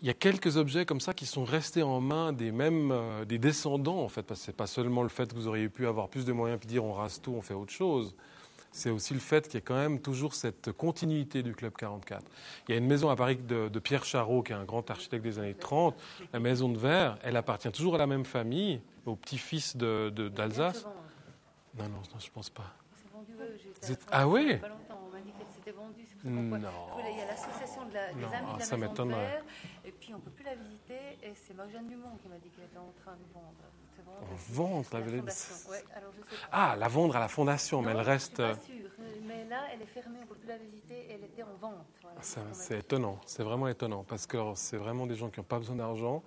il 0.00 0.06
y 0.06 0.10
a 0.10 0.14
quelques 0.14 0.56
objets 0.56 0.86
comme 0.86 1.00
ça 1.00 1.14
qui 1.14 1.26
sont 1.26 1.44
restés 1.44 1.82
en 1.82 2.00
main 2.00 2.32
des 2.32 2.52
mêmes, 2.52 2.90
euh, 2.92 3.24
des 3.24 3.38
descendants 3.38 4.00
en 4.00 4.08
fait, 4.08 4.22
parce 4.22 4.40
que 4.40 4.46
c'est 4.46 4.56
pas 4.56 4.66
seulement 4.66 5.02
le 5.02 5.08
fait 5.08 5.30
que 5.30 5.34
vous 5.34 5.48
auriez 5.48 5.68
pu 5.68 5.86
avoir 5.86 6.08
plus 6.08 6.24
de 6.24 6.32
moyens 6.32 6.60
puis 6.60 6.68
dire 6.68 6.84
on 6.84 6.92
rase 6.92 7.20
tout, 7.20 7.32
on 7.32 7.42
fait 7.42 7.54
autre 7.54 7.72
chose. 7.72 8.14
c'est 8.70 8.90
aussi 8.90 9.14
le 9.14 9.20
fait 9.20 9.46
qu'il 9.46 9.54
y 9.54 9.58
ait 9.58 9.62
quand 9.62 9.74
même 9.74 10.00
toujours 10.00 10.34
cette 10.34 10.70
continuité 10.72 11.42
du 11.42 11.54
Club 11.54 11.72
44. 11.76 12.22
Il 12.68 12.72
y 12.72 12.74
a 12.74 12.78
une 12.78 12.86
maison 12.86 13.10
à 13.10 13.16
Paris 13.16 13.36
de, 13.36 13.68
de 13.68 13.78
Pierre 13.80 14.04
Charot, 14.04 14.42
qui 14.42 14.52
est 14.52 14.56
un 14.56 14.64
grand 14.64 14.88
architecte 14.90 15.24
des 15.24 15.38
années 15.38 15.54
30, 15.54 15.96
la 16.32 16.38
maison 16.38 16.68
de 16.68 16.78
verre, 16.78 17.18
elle 17.22 17.36
appartient 17.36 17.72
toujours 17.72 17.96
à 17.96 17.98
la 17.98 18.06
même 18.06 18.24
famille, 18.24 18.80
au 19.06 19.16
petit-fils 19.16 19.76
d'Alsace. 19.76 20.14
De, 20.14 20.28
d'Alsace. 20.28 20.84
non, 21.76 21.84
non, 21.84 21.88
non, 21.88 22.18
je 22.18 22.30
pense 22.30 22.50
pas. 22.50 22.74
C'est 22.96 23.10
vendu, 23.12 23.32
Non. 26.30 26.58
Il 27.08 27.16
y 27.16 27.20
a 27.20 27.26
l'association 27.26 27.86
de 27.86 27.94
la- 27.94 28.12
des 28.12 28.20
Non, 28.20 28.28
amis 28.32 28.54
de 28.54 28.58
la 28.58 28.64
ça 28.64 28.76
maison 28.76 28.92
de 29.06 29.12
et 29.84 29.92
puis 29.92 30.12
on 30.14 30.16
ne 30.18 30.22
peut 30.22 30.30
plus 30.30 30.44
la 30.44 30.54
visiter, 30.54 31.18
et 31.22 31.32
c'est 31.34 31.54
Marjane 31.54 31.86
Dumont 31.86 32.16
qui 32.22 32.28
m'a 32.28 32.36
dit 32.38 32.48
qu'elle 32.50 32.64
était 32.64 32.78
en 32.78 32.92
train 33.02 33.12
de 33.12 33.32
vendre. 33.32 33.54
C'est 33.96 34.04
vendu 34.04 34.34
aussi. 34.34 34.52
Vendre, 34.52 34.86
la 34.92 35.00
La 35.00 35.06
fondation, 35.06 35.70
ouais, 35.70 35.84
alors 35.94 36.12
je 36.12 36.20
sais 36.22 36.42
pas. 36.42 36.48
Ah, 36.52 36.76
la 36.76 36.88
vendre 36.88 37.16
à 37.16 37.20
la 37.20 37.28
fondation, 37.28 37.82
mais 37.82 37.92
elle 37.92 38.00
reste. 38.00 38.36
Je 38.38 38.42
euh, 38.42 38.54
suis 38.54 38.80
pas 38.80 38.88
sûre, 38.88 38.90
mais 39.26 39.44
là, 39.44 39.60
elle 39.72 39.82
est 39.82 39.86
fermée, 39.86 40.18
on 40.18 40.22
ne 40.22 40.26
peut 40.26 40.34
plus 40.34 40.48
la 40.48 40.58
visiter, 40.58 40.94
et 41.08 41.12
elle 41.12 41.24
était 41.24 41.42
en 41.42 41.54
vente. 41.60 41.86
Voilà, 42.02 42.20
ça- 42.22 42.40
c'est 42.52 42.78
étonnant, 42.80 43.18
c'est 43.26 43.42
vraiment 43.42 43.68
étonnant, 43.68 44.04
parce 44.04 44.26
que 44.26 44.36
c'est 44.54 44.76
vraiment 44.76 45.06
des 45.06 45.14
gens 45.16 45.30
qui 45.30 45.40
n'ont 45.40 45.44
pas 45.46 45.58
besoin 45.58 45.76
d'argent. 45.76 46.22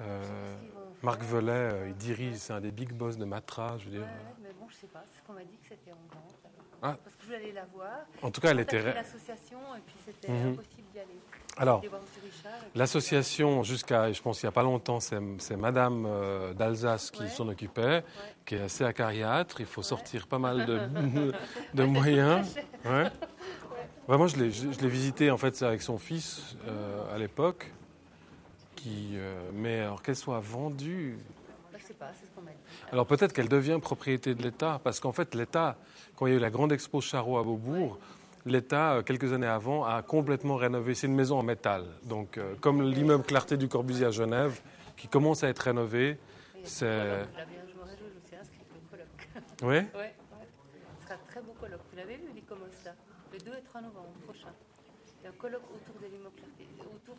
Euh, 0.00 0.54
Marc. 1.02 1.22
Velay, 1.22 1.50
euh, 1.52 1.88
il 1.88 1.94
dirige, 1.94 2.36
c'est 2.36 2.52
un 2.52 2.60
des 2.60 2.70
big 2.70 2.92
boss 2.92 3.16
de 3.16 3.24
Matra, 3.24 3.76
je 3.78 3.84
veux 3.86 3.90
dire. 3.92 4.00
ouais, 4.02 4.06
mais 4.42 4.50
bon, 4.58 4.66
je 4.68 4.74
sais 4.76 4.86
pas, 4.86 5.02
c'est 5.10 5.18
ce 5.20 5.26
qu'on 5.26 5.32
m'a 5.34 5.44
dit 5.44 5.56
que 5.56 5.68
c'était 5.68 5.92
en 5.92 5.96
vente. 6.14 6.34
Ah. 6.82 6.96
Parce 7.04 7.14
que 7.16 7.22
je 7.22 7.26
voulais 7.26 7.36
aller 7.38 7.52
la 7.52 7.66
voir. 7.74 7.90
En 8.22 8.30
tout 8.30 8.40
cas, 8.40 8.50
elle 8.52 8.60
était. 8.60 8.82
l'association, 8.94 9.58
et 9.76 9.80
puis 9.84 9.94
c'était 10.04 10.30
Mhm. 10.32 10.52
impossible 10.52 10.88
d'y 10.92 10.98
aller. 11.00 11.18
Alors, 11.58 11.82
L'association, 12.74 13.62
jusqu'à, 13.62 14.10
je 14.12 14.22
pense, 14.22 14.42
il 14.42 14.46
n'y 14.46 14.48
a 14.48 14.52
pas 14.52 14.62
longtemps, 14.62 14.98
c'est 15.00 15.56
Madame 15.56 16.06
euh, 16.06 16.54
d'Alsace 16.54 17.10
qui 17.10 17.22
Ouais. 17.24 17.28
s'en 17.28 17.48
occupait, 17.48 18.02
qui 18.46 18.54
est 18.54 18.60
assez 18.62 18.84
acariâtre. 18.84 19.60
Il 19.60 19.66
faut 19.66 19.82
sortir 19.82 20.26
pas 20.26 20.38
mal 20.38 20.64
de, 20.64 20.80
de 21.74 21.84
moyens. 21.84 22.56
Ouais, 22.84 24.16
moi, 24.16 24.26
je 24.26 24.36
l'ai, 24.36 24.48
visité 24.88 25.30
en 25.30 25.36
fait 25.36 25.54
c'est 25.54 25.66
avec 25.66 25.82
son 25.82 25.98
fils 25.98 26.56
euh, 26.66 27.14
à 27.14 27.18
l'époque. 27.18 27.72
Qui, 28.82 29.10
euh, 29.14 29.50
mais 29.52 29.80
alors 29.80 30.02
qu'elle 30.02 30.16
soit 30.16 30.40
vendue. 30.40 31.18
Bah, 31.72 31.78
je 31.78 31.84
sais 31.84 31.94
pas, 31.94 32.10
c'est 32.18 32.26
ce 32.26 32.30
qu'on 32.30 32.40
m'a 32.42 32.50
dit. 32.50 32.56
Alors 32.92 33.06
peut-être 33.06 33.32
qu'elle 33.34 33.48
devient 33.48 33.78
propriété 33.80 34.34
de 34.34 34.42
l'État, 34.42 34.80
parce 34.82 35.00
qu'en 35.00 35.12
fait, 35.12 35.34
l'État, 35.34 35.76
quand 36.16 36.26
il 36.26 36.30
y 36.30 36.32
a 36.34 36.36
eu 36.38 36.40
la 36.40 36.50
grande 36.50 36.72
expo 36.72 37.00
Charot 37.02 37.36
à 37.38 37.42
Beaubourg, 37.42 37.98
l'État, 38.46 38.94
euh, 38.94 39.02
quelques 39.02 39.32
années 39.34 39.46
avant, 39.46 39.84
a 39.84 40.00
complètement 40.02 40.56
rénové. 40.56 40.94
C'est 40.94 41.08
une 41.08 41.14
maison 41.14 41.38
en 41.38 41.42
métal. 41.42 41.84
Donc, 42.04 42.38
euh, 42.38 42.54
comme 42.60 42.82
l'immeuble 42.82 43.24
Clarté 43.24 43.58
du 43.58 43.68
Corbusier 43.68 44.06
à 44.06 44.10
Genève, 44.10 44.60
qui 44.96 45.08
commence 45.08 45.44
à 45.44 45.48
être 45.48 45.58
rénové. 45.60 46.18
C'est- 46.64 46.86
je 46.86 46.90
me 46.94 47.84
réjouis, 47.84 48.08
je 48.08 48.20
me 48.20 48.26
suis 48.26 48.36
inscrite 48.36 48.66
au 48.74 48.90
colloque. 48.90 49.28
Oui 49.62 49.68
Ouais, 49.68 49.86
ouais. 50.00 50.14
Ce 51.00 51.04
sera 51.04 51.14
un 51.14 51.30
très 51.30 51.40
beau 51.42 51.52
colloque. 51.60 51.80
Vous 51.90 51.96
l'avez 51.98 52.16
vu, 52.16 52.28
l'ICOMOS, 52.34 52.84
là? 52.86 52.92
Le 53.32 53.38
2 53.38 53.52
et 53.52 53.62
3 53.62 53.80
novembre 53.82 54.08
prochain. 54.24 54.52
Il 55.20 55.24
y 55.24 55.26
a 55.26 55.30
un 55.30 55.32
colloque 55.34 55.64
autour 55.68 56.00
de 56.00 56.06
l'immeuble 56.06 56.34
Clarté, 56.36 56.49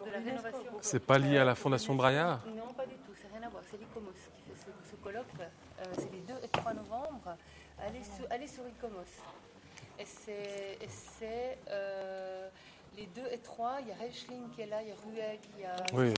de 0.05 0.11
la 0.11 0.19
rénovation. 0.19 0.71
C'est 0.81 1.05
pas 1.05 1.17
lié 1.17 1.37
à 1.37 1.45
la 1.45 1.55
Fondation 1.55 1.95
Braillard 1.95 2.39
Non, 2.47 2.73
pas 2.73 2.85
du 2.85 2.95
tout, 2.95 3.11
c'est 3.15 3.27
rien 3.31 3.45
à 3.45 3.49
voir. 3.49 3.63
C'est 3.69 3.77
l'ICOMOS 3.77 4.11
qui 4.11 4.41
fait 4.41 4.57
ce, 4.57 4.89
ce 4.91 4.95
colloque. 4.97 5.25
Euh, 5.39 5.83
c'est 5.97 6.11
les 6.11 6.21
2 6.21 6.33
et 6.43 6.47
3 6.47 6.73
novembre. 6.73 7.37
Allez 7.79 8.03
sur, 8.03 8.25
allez 8.29 8.47
sur 8.47 8.67
ICOMOS. 8.67 9.23
Et 9.99 10.05
c'est, 10.05 10.77
et 10.81 10.87
c'est, 10.87 11.57
euh, 11.69 12.49
les 12.97 13.05
2 13.07 13.21
et 13.31 13.37
3, 13.39 13.79
il 13.81 13.87
y 13.89 13.91
a 13.91 13.95
Reichling 13.95 14.49
qui 14.51 14.61
est 14.61 14.65
là, 14.67 14.81
il 14.81 14.89
y 14.89 14.91
a 14.91 14.95
Rueg, 14.95 15.39
il 15.55 15.61
y 15.61 15.65
a... 15.65 15.75
Oui. 15.93 16.13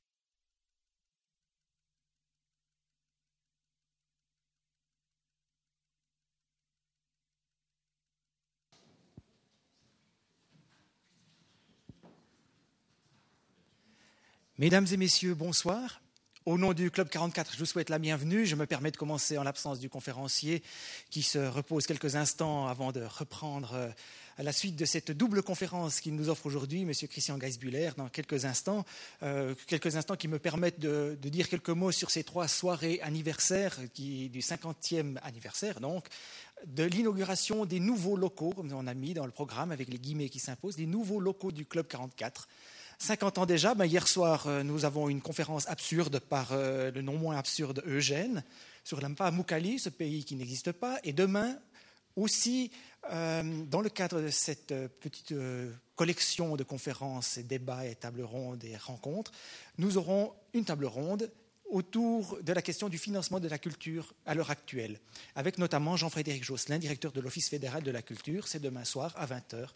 Mesdames 14.63 14.87
et 14.93 14.95
messieurs, 14.95 15.33
bonsoir. 15.33 15.99
Au 16.45 16.57
nom 16.57 16.71
du 16.71 16.89
Club 16.89 17.09
44, 17.09 17.51
je 17.51 17.59
vous 17.59 17.65
souhaite 17.65 17.89
la 17.89 17.99
bienvenue. 17.99 18.45
Je 18.45 18.55
me 18.55 18.65
permets 18.65 18.91
de 18.91 18.95
commencer 18.95 19.37
en 19.37 19.43
l'absence 19.43 19.77
du 19.77 19.89
conférencier 19.89 20.63
qui 21.09 21.21
se 21.21 21.37
repose 21.37 21.85
quelques 21.85 22.15
instants 22.15 22.67
avant 22.67 22.93
de 22.93 23.01
reprendre 23.01 23.73
euh, 23.73 23.89
à 24.37 24.43
la 24.43 24.53
suite 24.53 24.77
de 24.77 24.85
cette 24.85 25.11
double 25.11 25.43
conférence 25.43 25.99
qu'il 25.99 26.15
nous 26.15 26.29
offre 26.29 26.45
aujourd'hui, 26.45 26.85
Monsieur 26.85 27.09
Christian 27.09 27.37
Geisbuller, 27.37 27.89
dans 27.97 28.07
quelques 28.07 28.45
instants. 28.45 28.85
Euh, 29.21 29.53
quelques 29.67 29.97
instants 29.97 30.15
qui 30.15 30.29
me 30.29 30.39
permettent 30.39 30.79
de, 30.79 31.17
dire 31.21 31.49
quelques 31.49 31.67
mots 31.67 31.91
sur 31.91 32.09
ces 32.09 32.23
trois 32.23 32.47
soirées 32.47 33.01
anniversaires, 33.01 33.77
du 33.97 34.39
50e 34.39 35.17
anniversaire 35.23 35.81
donc, 35.81 36.07
de 36.65 36.85
l'inauguration 36.85 37.65
des 37.65 37.81
nouveaux 37.81 38.15
locaux, 38.15 38.51
comme 38.51 38.71
on 38.71 38.87
a 38.87 38.93
mis 38.93 39.13
dans 39.13 39.25
le 39.25 39.33
programme 39.33 39.73
avec 39.73 39.89
les 39.89 39.99
guillemets 39.99 40.29
qui 40.29 40.39
s'imposent, 40.39 40.77
des 40.77 40.85
nouveaux 40.85 41.19
locaux 41.19 41.51
du 41.51 41.65
Club 41.65 41.85
44. 41.85 42.47
50 43.03 43.37
ans 43.39 43.45
déjà, 43.45 43.75
ben 43.75 43.83
hier 43.83 44.07
soir, 44.07 44.47
euh, 44.47 44.63
nous 44.63 44.85
avons 44.85 45.09
une 45.09 45.19
conférence 45.19 45.67
absurde 45.67 46.19
par 46.19 46.53
euh, 46.53 46.89
le 46.89 47.01
non 47.01 47.17
moins 47.17 47.35
absurde 47.35 47.83
Eugène 47.85 48.45
sur 48.85 49.01
l'Ampa 49.01 49.29
Moukali, 49.29 49.77
ce 49.77 49.89
pays 49.89 50.23
qui 50.23 50.35
n'existe 50.35 50.71
pas. 50.71 50.99
Et 51.03 51.11
demain, 51.11 51.57
aussi, 52.15 52.71
euh, 53.11 53.43
dans 53.65 53.81
le 53.81 53.89
cadre 53.89 54.21
de 54.21 54.29
cette 54.29 54.73
petite 55.01 55.33
collection 55.97 56.55
de 56.55 56.63
conférences, 56.63 57.39
débats 57.39 57.85
et 57.85 57.95
tables 57.95 58.23
rondes 58.23 58.63
et 58.63 58.77
rencontres, 58.77 59.33
nous 59.77 59.97
aurons 59.97 60.31
une 60.53 60.63
table 60.63 60.85
ronde 60.85 61.29
autour 61.73 62.37
de 62.43 62.53
la 62.53 62.61
question 62.61 62.87
du 62.87 62.99
financement 62.99 63.39
de 63.39 63.47
la 63.47 63.57
culture 63.57 64.13
à 64.27 64.35
l'heure 64.35 64.51
actuelle, 64.51 64.99
avec 65.35 65.57
notamment 65.57 65.97
Jean-Frédéric 65.97 66.43
Josselin, 66.43 66.77
directeur 66.77 67.11
de 67.11 67.19
l'Office 67.19 67.49
fédéral 67.49 67.81
de 67.81 67.89
la 67.89 68.03
culture, 68.03 68.47
c'est 68.47 68.59
demain 68.59 68.85
soir 68.85 69.11
à 69.17 69.25
20h, 69.25 69.69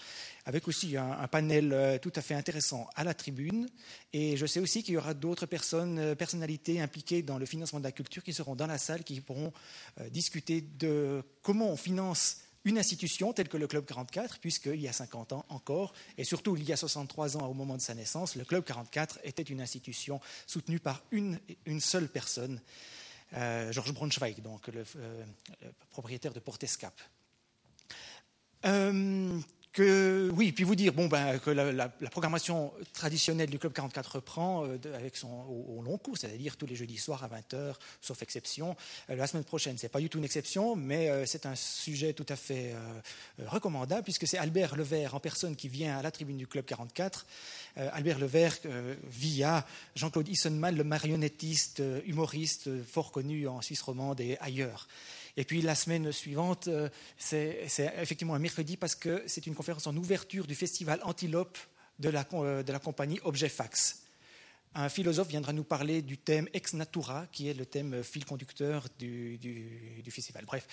avec 0.45 0.67
aussi 0.67 0.95
un, 0.95 1.27
panel 1.27 1.73
euh, 1.73 1.97
tout 1.97 2.13
à 2.15 2.21
fait 2.21 2.35
intéressant 2.35 2.87
à 2.95 3.03
la 3.03 3.15
tribune. 3.15 3.67
Et 4.13 4.37
je 4.37 4.45
sais 4.45 4.59
aussi 4.59 4.83
qu'il 4.83 4.93
y 4.93 4.97
aura 4.97 5.15
d'autres 5.15 5.47
personnes, 5.47 5.97
euh, 5.97 6.15
personnalités 6.15 6.79
impliquées 6.79 7.23
dans 7.23 7.39
le 7.39 7.47
financement 7.47 7.79
de 7.79 7.85
la 7.85 7.91
culture 7.91 8.23
qui 8.23 8.31
seront 8.31 8.55
dans 8.55 8.67
la 8.67 8.77
salle, 8.77 9.03
qui 9.03 9.19
pourront 9.19 9.51
euh, 9.99 10.07
discuter 10.09 10.61
de 10.61 11.23
comment 11.41 11.71
on 11.71 11.77
finance 11.77 12.37
une 12.65 12.77
institution 12.77 13.33
telle 13.33 13.47
que 13.47 13.57
le 13.57 13.67
Club 13.67 13.85
44, 13.85 14.39
puisqu'il 14.39 14.81
y 14.81 14.87
a 14.87 14.93
50 14.93 15.33
ans 15.33 15.45
encore, 15.49 15.93
et 16.17 16.23
surtout 16.23 16.55
il 16.57 16.63
y 16.63 16.73
a 16.73 16.77
63 16.77 17.37
ans 17.37 17.47
au 17.47 17.53
moment 17.53 17.75
de 17.75 17.81
sa 17.81 17.93
naissance, 17.93 18.35
le 18.35 18.45
Club 18.45 18.63
44 18.63 19.19
était 19.23 19.43
une 19.43 19.61
institution 19.61 20.19
soutenue 20.45 20.79
par 20.79 21.03
une, 21.11 21.39
seule 21.79 22.09
personne, 22.09 22.61
euh, 23.33 23.71
Georges 23.71 23.93
Braunschweig, 23.93 24.41
donc 24.41 24.67
le, 24.67 24.83
euh, 24.97 25.23
propriétaire 25.89 26.33
de 26.33 26.39
Portescap. 26.39 26.99
Euh, 28.65 29.39
oui, 29.79 30.51
puis 30.51 30.63
vous 30.63 30.75
dire 30.75 30.93
bon, 30.93 31.07
ben, 31.07 31.39
que 31.39 31.49
la, 31.49 31.89
programmation 32.09 32.73
traditionnelle 32.93 33.49
du 33.49 33.59
Club 33.59 33.73
44 33.73 34.15
reprend 34.15 34.65
euh, 34.65 34.77
avec 34.95 35.15
son, 35.15 35.27
au, 35.29 35.81
long 35.81 35.97
cours, 35.97 36.17
c'est-à-dire 36.17 36.57
tous 36.57 36.65
les 36.65 36.75
jeudis 36.75 36.97
soirs 36.97 37.23
à 37.23 37.27
20h, 37.27 37.75
sauf 38.01 38.21
exception. 38.21 38.75
Euh, 39.09 39.15
la 39.15 39.27
semaine 39.27 39.43
prochaine, 39.43 39.77
ce 39.77 39.83
n'est 39.83 39.89
pas 39.89 39.99
du 39.99 40.09
tout 40.09 40.17
une 40.17 40.23
exception, 40.23 40.75
mais 40.75 41.09
euh, 41.09 41.25
c'est 41.25 41.45
un 41.45 41.55
sujet 41.55 42.13
tout 42.13 42.25
à 42.29 42.35
fait 42.35 42.73
recommandable, 43.45 44.03
puisque 44.03 44.27
c'est 44.27 44.37
Albert 44.37 44.75
Levert 44.75 45.15
en 45.15 45.19
personne 45.19 45.55
qui 45.55 45.67
vient 45.67 45.97
à 45.97 46.01
la 46.01 46.11
tribune 46.11 46.37
du 46.37 46.47
Club 46.47 46.65
44. 46.65 47.25
Euh, 47.77 47.89
Albert 47.93 48.19
Levert, 48.19 48.57
via 49.03 49.65
Jean-Claude 49.95 50.27
Issenman, 50.27 50.75
le 50.75 50.83
marionnettiste, 50.83 51.81
humoriste, 52.05 52.83
fort 52.83 53.11
connu 53.11 53.47
en 53.47 53.61
Suisse 53.61 53.81
romande 53.81 54.19
et 54.21 54.37
ailleurs. 54.39 54.87
Et 55.37 55.43
puis 55.43 55.61
la 55.61 55.75
semaine 55.75 56.11
suivante, 56.11 56.67
euh, 56.67 56.89
c'est 57.17 57.69
effectivement 58.01 58.33
un 58.33 58.39
mercredi 58.39 58.75
parce 58.75 58.95
que 58.95 59.23
c'est 59.27 59.45
une 59.45 59.53
conférence 59.53 59.85
en 59.85 59.95
ouverture 59.95 60.47
du 60.47 60.55
festival 60.55 60.99
Antilope 61.03 61.57
de 61.99 62.09
la, 62.09 62.25
euh, 62.33 62.63
de 62.63 62.71
la 62.71 62.79
compagnie 62.79 63.19
Objet 63.23 63.47
Fax. 63.47 64.01
Un 64.73 64.89
philosophe 64.89 65.27
viendra 65.29 65.53
nous 65.53 65.63
parler 65.63 66.01
du 66.01 66.17
thème 66.17 66.49
ex 66.53 66.73
natura, 66.73 67.27
qui 67.31 67.47
est 67.49 67.53
le 67.53 67.67
thème 67.67 67.93
euh, 67.93 68.03
fil 68.03 68.25
conducteur 68.25 68.87
du, 68.97 69.37
du- 69.37 70.11
festival. 70.11 70.43
Bref, 70.45 70.67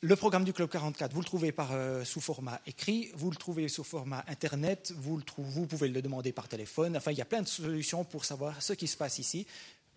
le 0.00 0.16
programme 0.16 0.44
du 0.44 0.54
Club 0.54 0.70
44, 0.70 1.12
vous 1.12 1.20
le 1.20 1.26
trouvez 1.26 1.52
par, 1.52 1.72
sous 2.06 2.20
format 2.20 2.60
écrit, 2.66 3.10
vous 3.14 3.30
le 3.30 3.36
trouvez 3.36 3.68
sous 3.68 3.82
format 3.82 4.24
Internet, 4.28 4.94
vous, 4.96 5.16
le 5.16 5.24
trouvez, 5.24 5.50
vous 5.50 5.66
pouvez 5.66 5.88
le 5.88 6.00
demander 6.00 6.32
par 6.32 6.46
téléphone. 6.46 6.96
Enfin, 6.96 7.10
il 7.10 7.18
y 7.18 7.20
a 7.20 7.24
plein 7.24 7.42
de 7.42 7.48
solutions 7.48 8.04
pour 8.04 8.24
savoir 8.24 8.62
ce 8.62 8.72
qui 8.74 8.86
se 8.86 8.96
passe 8.96 9.18
ici. 9.18 9.44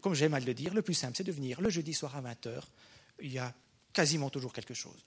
Comme 0.01 0.15
j'aime 0.15 0.33
à 0.33 0.39
le 0.39 0.53
dire, 0.55 0.73
le 0.73 0.81
plus 0.81 0.95
simple, 0.95 1.15
c'est 1.15 1.23
de 1.23 1.31
venir 1.31 1.61
le 1.61 1.69
jeudi 1.69 1.93
soir 1.93 2.15
à 2.15 2.21
20h. 2.23 2.63
Il 3.21 3.31
y 3.31 3.37
a 3.37 3.53
quasiment 3.93 4.29
toujours 4.29 4.53
quelque 4.53 4.73
chose. 4.73 5.03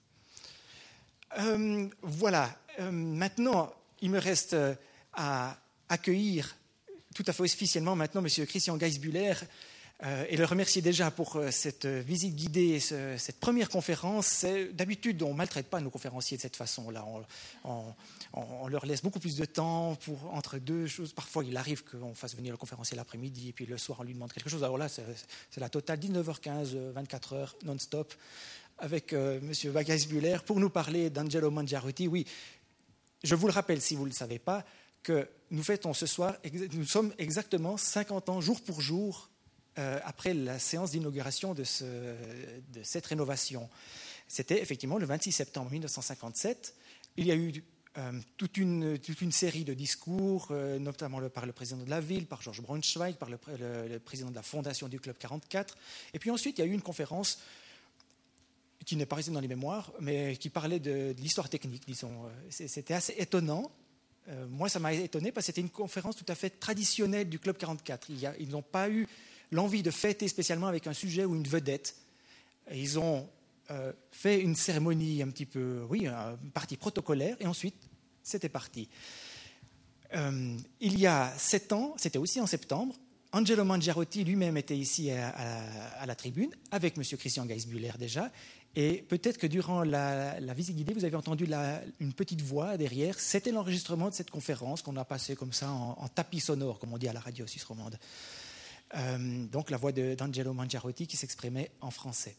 Euh, 1.39 1.89
voilà. 2.03 2.57
Euh, 2.81 2.91
maintenant, 2.91 3.73
il 4.01 4.11
me 4.11 4.19
reste 4.19 4.55
euh, 4.55 4.75
à 5.13 5.57
accueillir 5.89 6.57
tout 7.15 7.25
à 7.27 7.33
fait 7.33 7.43
officiellement 7.43 7.95
maintenant 7.97 8.25
M. 8.25 8.47
Christian 8.47 8.77
Geisbuller 8.79 9.35
et 10.29 10.37
le 10.37 10.45
remercier 10.45 10.83
déjà 10.83 11.11
pour 11.13 11.41
cette 11.51 11.87
visite 11.87 12.35
guidée, 12.35 12.79
ce- 12.81 13.17
cette 13.17 13.39
première 13.39 13.71
conférence. 13.71 14.45
D'habitude, 14.73 15.23
on 15.23 15.31
ne 15.31 15.37
maltraite 15.37 15.69
pas 15.69 15.81
nos 15.81 15.89
conférenciers 15.89 16.37
de 16.37 16.43
cette 16.43 16.57
façon-là. 16.57 17.07
On, 17.65 17.85
on- 18.35 18.67
leur 18.69 18.85
laisse 18.85 19.01
beaucoup 19.03 19.21
plus 19.21 19.37
de 19.37 19.45
temps 19.45 19.95
pour, 20.05 20.35
entre 20.35 20.59
deux 20.59 20.87
choses. 20.89 21.13
Parfois, 21.13 21.45
il 21.45 21.57
arrive 21.57 21.85
qu'on 21.85 22.13
fasse 22.15 22.35
venir 22.37 22.53
le 22.53 22.59
conférencier 22.59 22.97
l'après-midi 22.97 23.51
et 23.51 23.53
puis 23.53 23.65
le 23.65 23.79
soir, 23.79 24.01
on 24.01 24.03
lui 24.03 24.13
demande 24.15 24.33
quelque 24.33 24.51
chose. 24.51 24.65
Alors 24.65 24.77
là, 24.77 24.89
c'est 24.89 25.61
la 25.61 25.69
totale 25.71 26.01
19h15, 26.01 26.93
24h, 26.93 27.51
non-stop. 27.65 28.13
Avec 28.79 29.13
euh, 29.13 29.41
M. 29.41 30.07
Buller 30.09 30.39
pour 30.45 30.61
nous 30.61 30.71
parler 30.71 31.11
d'Angelo 31.11 31.51
Mangiarotti. 31.51 32.09
Oui, 32.09 32.27
je 33.23 33.35
vous 33.35 33.47
le 33.47 33.53
rappelle 33.53 33.81
si 33.81 33.97
vous 33.97 34.05
ne 34.05 34.09
le 34.09 34.15
savez 34.15 34.39
pas, 34.39 34.65
que 35.03 35.29
nous 35.51 35.63
fêtons 35.63 35.93
ce 35.93 36.07
soir, 36.07 36.37
nous 36.73 36.85
sommes 36.85 37.13
exactement 37.19 37.77
50 37.77 38.29
ans 38.31 38.41
jour 38.41 38.61
pour 38.63 38.81
jour 38.81 39.31
euh, 39.79 39.99
après 40.05 40.35
la 40.35 40.59
séance 40.59 40.93
d'inauguration 40.93 41.53
de, 41.53 41.65
cette 41.65 43.07
rénovation. 43.07 43.69
C'était 44.29 44.63
effectivement 44.63 44.99
le 44.99 45.07
26 45.07 45.33
septembre 45.33 45.71
1957. 45.73 46.75
Il 47.17 47.27
y 47.27 47.33
a 47.33 47.35
eu 47.35 47.53
euh, 47.99 48.13
toute, 48.37 48.57
une, 48.57 48.99
toute, 48.99 49.21
une, 49.21 49.33
série 49.33 49.65
de 49.65 49.75
discours, 49.75 50.49
euh, 50.51 50.79
notamment 50.79 51.21
par 51.29 51.45
le 51.45 51.53
président 51.53 51.85
de 51.85 51.91
la 51.91 52.01
ville, 52.01 52.27
par 52.27 52.41
Georges 52.41 52.61
Braunschweig, 52.61 53.17
par 53.17 53.29
le, 53.31 53.37
président 53.99 54.31
de 54.31 54.35
la 54.35 54.43
fondation 54.43 54.89
du 54.89 54.99
Club 54.99 55.17
44. 55.19 55.77
Et 56.13 56.19
puis 56.19 56.31
ensuite, 56.31 56.59
il 56.59 56.63
y 56.63 56.65
a 56.65 56.67
eu 56.67 56.73
une 56.73 56.83
conférence 56.83 57.41
qui 58.85 58.97
n'est 58.97 59.07
pas 59.07 59.17
restée 59.17 59.33
dans 59.33 59.41
les 59.41 59.49
mémoires, 59.49 59.93
mais 60.01 60.37
qui 60.37 60.51
parlait 60.51 60.81
de, 60.81 61.15
l'histoire 61.19 61.49
technique, 61.49 61.85
disons. 61.87 62.13
C'était 62.51 62.95
assez 62.95 63.15
étonnant. 63.19 63.71
moi, 64.49 64.69
ça 64.69 64.79
m'a 64.79 64.93
étonné 64.93 65.33
parce 65.33 65.47
que 65.47 65.53
c'était 65.53 65.61
une 65.61 65.71
conférence 65.71 66.17
tout 66.17 66.27
à 66.29 66.35
fait 66.35 66.51
traditionnelle 66.51 67.29
du 67.29 67.39
Club 67.39 67.57
44. 67.57 68.09
ils 68.39 68.49
n'ont 68.49 68.63
pas 68.63 68.89
eu 68.89 69.07
l'envie 69.51 69.83
de 69.83 69.91
fêter 69.91 70.29
spécialement 70.29 70.67
avec 70.67 70.87
un 70.87 70.93
sujet 70.93 71.25
ou 71.25 71.35
une 71.35 71.47
vedette. 71.47 71.97
ils 72.73 72.99
ont 72.99 73.29
euh, 73.71 73.93
fait 74.11 74.41
une 74.41 74.57
cérémonie 74.57 75.23
un 75.23 75.29
petit 75.29 75.47
peu, 75.47 75.87
oui, 75.89 76.07
une 76.07 76.51
partie 76.51 76.77
protocolaire, 76.77 77.37
et 77.41 77.47
ensuite, 77.47 77.77
c'était 78.23 78.51
parti. 78.51 78.91
Euh, 80.15 80.57
il 80.81 80.99
y 80.99 81.07
a 81.07 81.33
sept 81.39 81.73
ans, 81.73 81.95
c'était 81.97 82.19
aussi 82.19 82.41
en 82.43 82.47
septembre, 82.47 82.95
Angelo 83.33 83.65
Mangiarotti 83.65 84.23
lui-même 84.23 84.59
était 84.59 84.77
ici 84.77 85.11
à, 85.11 86.05
la 86.07 86.15
tribune, 86.15 86.55
avec 86.71 86.97
M. 86.97 87.03
Christian 87.19 87.47
Geisbühler 87.47 87.91
déjà, 87.99 88.31
et 88.77 89.03
peut-être 89.03 89.39
que 89.39 89.47
durant 89.47 89.85
la, 89.85 90.39
visite 90.55 90.77
guidée, 90.77 90.95
vous 90.95 91.05
avez 91.05 91.17
entendu 91.17 91.47
une 92.01 92.13
petite 92.13 92.43
voix 92.43 92.77
derrière. 92.77 93.19
C'était 93.21 93.53
l'enregistrement 93.53 94.09
de 94.09 94.15
cette 94.15 94.31
conférence 94.31 94.83
qu'on 94.83 94.97
a 94.97 95.05
passée 95.05 95.37
comme 95.37 95.53
ça 95.53 95.71
en, 95.71 96.09
tapis 96.09 96.41
sonore, 96.41 96.79
comme 96.79 96.93
on 96.93 96.99
dit 96.99 97.09
à 97.09 97.13
la 97.13 97.21
radio 97.21 97.47
suisse 97.47 97.65
romande. 97.65 97.99
Euh, 98.97 99.47
donc 99.47 99.71
la 99.71 99.77
voix 99.77 99.93
d'Angelo 99.93 100.53
Mangiarotti 100.53 101.07
qui 101.07 101.17
s'exprimait 101.17 101.71
en 101.81 101.91
français. 101.91 102.37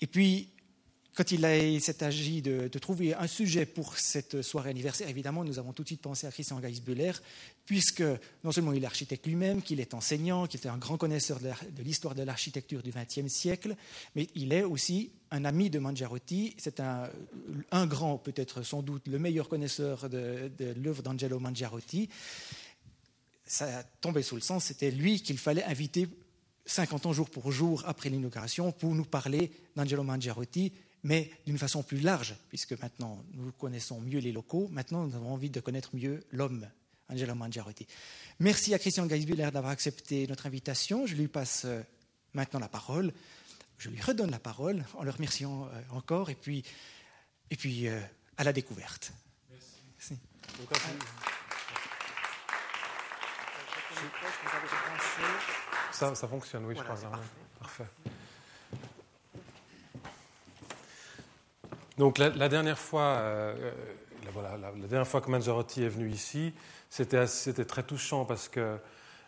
Et 0.00 0.06
puis, 0.06 0.50
quand 1.16 1.30
il 1.32 1.80
s'est 1.80 2.04
agi 2.04 2.42
de, 2.42 2.68
trouver 2.78 3.14
un 3.14 3.26
sujet 3.26 3.64
pour 3.64 3.96
cette 3.98 4.42
soirée 4.42 4.68
anniversaire, 4.68 5.08
évidemment, 5.08 5.44
nous 5.44 5.58
avons 5.58 5.72
tout 5.72 5.82
de 5.82 5.88
suite 5.88 6.02
pensé 6.02 6.26
à 6.26 6.30
Christian 6.30 6.60
Geisbüller, 6.60 7.12
puisque 7.64 8.04
non 8.44 8.52
seulement 8.52 8.74
il 8.74 8.82
est 8.82 8.86
architecte 8.86 9.26
lui-même, 9.26 9.62
qu'il 9.62 9.80
est 9.80 9.94
enseignant, 9.94 10.46
qu'il 10.46 10.60
est 10.60 10.68
un 10.68 10.76
grand 10.76 10.98
connaisseur 10.98 11.40
de 11.40 11.82
l'histoire 11.82 12.14
de 12.14 12.22
l'architecture 12.22 12.82
du 12.82 12.90
XXe 12.90 13.32
siècle, 13.32 13.76
mais 14.14 14.28
il 14.34 14.52
est 14.52 14.62
aussi 14.62 15.10
un 15.30 15.46
ami 15.46 15.70
de 15.70 15.78
Mangiarotti. 15.78 16.54
C'est 16.58 16.80
un, 16.80 17.08
un, 17.70 17.86
grand, 17.86 18.18
peut-être 18.18 18.62
sans 18.62 18.82
doute 18.82 19.08
le 19.08 19.18
meilleur 19.18 19.48
connaisseur 19.48 20.10
de, 20.10 20.52
de 20.58 20.74
l'œuvre 20.76 21.02
d'Angelo 21.02 21.40
Mangiarotti 21.40 22.10
ça 23.46 23.84
tombait 24.00 24.22
sous 24.22 24.34
le 24.34 24.40
sens, 24.40 24.64
c'était 24.64 24.90
lui 24.90 25.22
qu'il 25.22 25.38
fallait 25.38 25.62
inviter 25.64 26.08
50 26.66 27.06
ans 27.06 27.12
jour 27.12 27.30
pour 27.30 27.52
jour 27.52 27.82
après 27.86 28.08
l'inauguration 28.10 28.72
pour 28.72 28.94
nous 28.94 29.04
parler 29.04 29.52
d'Angelo 29.76 30.02
Mangiarotti, 30.02 30.72
mais 31.02 31.30
d'une 31.46 31.58
façon 31.58 31.82
plus 31.82 32.00
large, 32.00 32.36
puisque 32.48 32.72
maintenant 32.80 33.24
nous 33.32 33.52
connaissons 33.52 34.00
mieux 34.00 34.18
les 34.18 34.32
locaux, 34.32 34.68
maintenant 34.68 35.06
nous 35.06 35.14
avons 35.14 35.32
envie 35.32 35.50
de 35.50 35.60
connaître 35.60 35.90
mieux 35.94 36.24
l'homme, 36.30 36.68
Angelo 37.08 37.34
Mangiarotti. 37.34 37.86
Merci 38.40 38.74
à 38.74 38.78
Christian 38.78 39.06
Geisbühler 39.06 39.50
d'avoir 39.52 39.72
accepté 39.72 40.26
notre 40.26 40.46
invitation. 40.46 41.06
Je 41.06 41.14
lui 41.14 41.28
passe 41.28 41.64
euh, 41.64 41.82
maintenant 42.34 42.60
la 42.60 42.68
parole. 42.68 43.12
Je 43.78 43.90
lui 43.90 44.00
redonne 44.00 44.30
la 44.30 44.38
parole 44.38 44.84
en 44.94 45.04
le 45.04 45.10
remerciant 45.10 45.66
euh, 45.66 45.82
encore, 45.90 46.30
et 46.30 46.34
puis, 46.34 46.64
et 47.50 47.56
puis 47.56 47.88
euh, 47.88 48.00
à 48.36 48.44
la 48.44 48.52
découverte. 48.52 49.12
Merci. 49.50 50.18
Ça, 55.92 56.14
ça 56.14 56.28
fonctionne, 56.28 56.64
oui, 56.66 56.74
je 56.76 56.82
crois. 56.82 56.96
Parfait. 57.58 57.86
Donc 61.98 62.18
la, 62.18 62.30
dernière 62.48 62.78
fois, 62.78 63.16
euh, 63.18 63.72
voilà, 64.32 64.56
la, 64.58 64.86
dernière 64.86 65.06
fois 65.06 65.20
que 65.20 65.30
Mangiarotti 65.30 65.82
est 65.82 65.88
venu 65.88 66.10
ici, 66.10 66.52
c'était 66.90 67.64
très 67.64 67.82
touchant 67.82 68.24
parce 68.24 68.48
que 68.48 68.78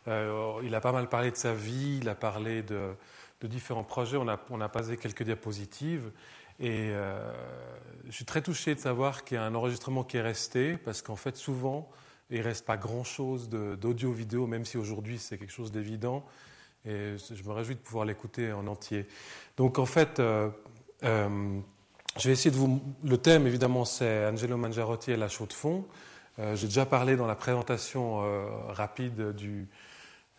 euh, 0.07 0.61
il 0.63 0.75
a 0.75 0.81
pas 0.81 0.93
mal 0.93 1.09
parlé 1.09 1.31
de 1.31 1.37
sa 1.37 1.55
vie, 1.55 1.99
il 2.01 2.09
a 2.09 2.15
parlé 2.15 2.63
de, 2.63 2.95
différents 3.43 3.85
projets. 3.85 4.17
On 4.19 4.29
a, 4.61 4.69
passé 4.69 4.97
quelques 4.97 5.23
diapositives 5.23 6.11
et 6.61 6.91
euh, 6.91 7.33
je 8.07 8.13
suis 8.13 8.25
très 8.25 8.43
touché 8.43 8.75
de 8.75 8.81
savoir 8.81 9.25
qu'il 9.25 9.37
y 9.37 9.39
a 9.39 9.45
un 9.45 9.55
enregistrement 9.55 10.05
qui 10.05 10.17
est 10.17 10.23
resté 10.23 10.77
parce 10.77 11.03
qu'en 11.03 11.17
fait 11.17 11.37
souvent 11.37 11.89
il 12.31 12.39
ne 12.39 12.45
reste 12.45 12.67
pas 12.67 12.77
grand-chose 12.77 13.49
d'audio-vidéo, 13.49 14.47
même 14.47 14.65
si 14.65 14.77
aujourd'hui 14.77 15.19
c'est 15.19 15.39
quelque 15.39 15.53
chose 15.53 15.73
d'évident. 15.73 16.27
Et 16.85 17.17
je 17.19 17.43
me 17.43 17.53
réjouis 17.53 17.75
de 17.75 17.81
pouvoir 17.81 18.05
l'écouter 18.05 18.53
en 18.53 18.67
entier. 18.67 19.07
Donc 19.57 19.79
en 19.79 19.87
fait, 19.87 20.21
euh, 20.21 20.51
euh, 21.05 21.61
je 22.19 22.29
vais 22.29 22.33
essayer 22.33 22.51
de 22.51 22.57
vous. 22.57 22.81
Le 23.05 23.19
thème, 23.19 23.47
évidemment, 23.47 23.85
c'est 23.85 24.27
Angelo 24.27 24.57
Mangiarotti 24.57 25.13
et 25.13 25.17
la 25.17 25.29
chaux 25.29 25.47
de 25.47 25.53
fond. 25.53 25.85
Euh, 26.39 26.57
j'ai 26.57 26.67
déjà 26.67 26.87
parlé 26.87 27.17
dans 27.17 27.27
la 27.27 27.35
présentation 27.35 28.23
rapide 28.69 29.33
du, 29.33 29.69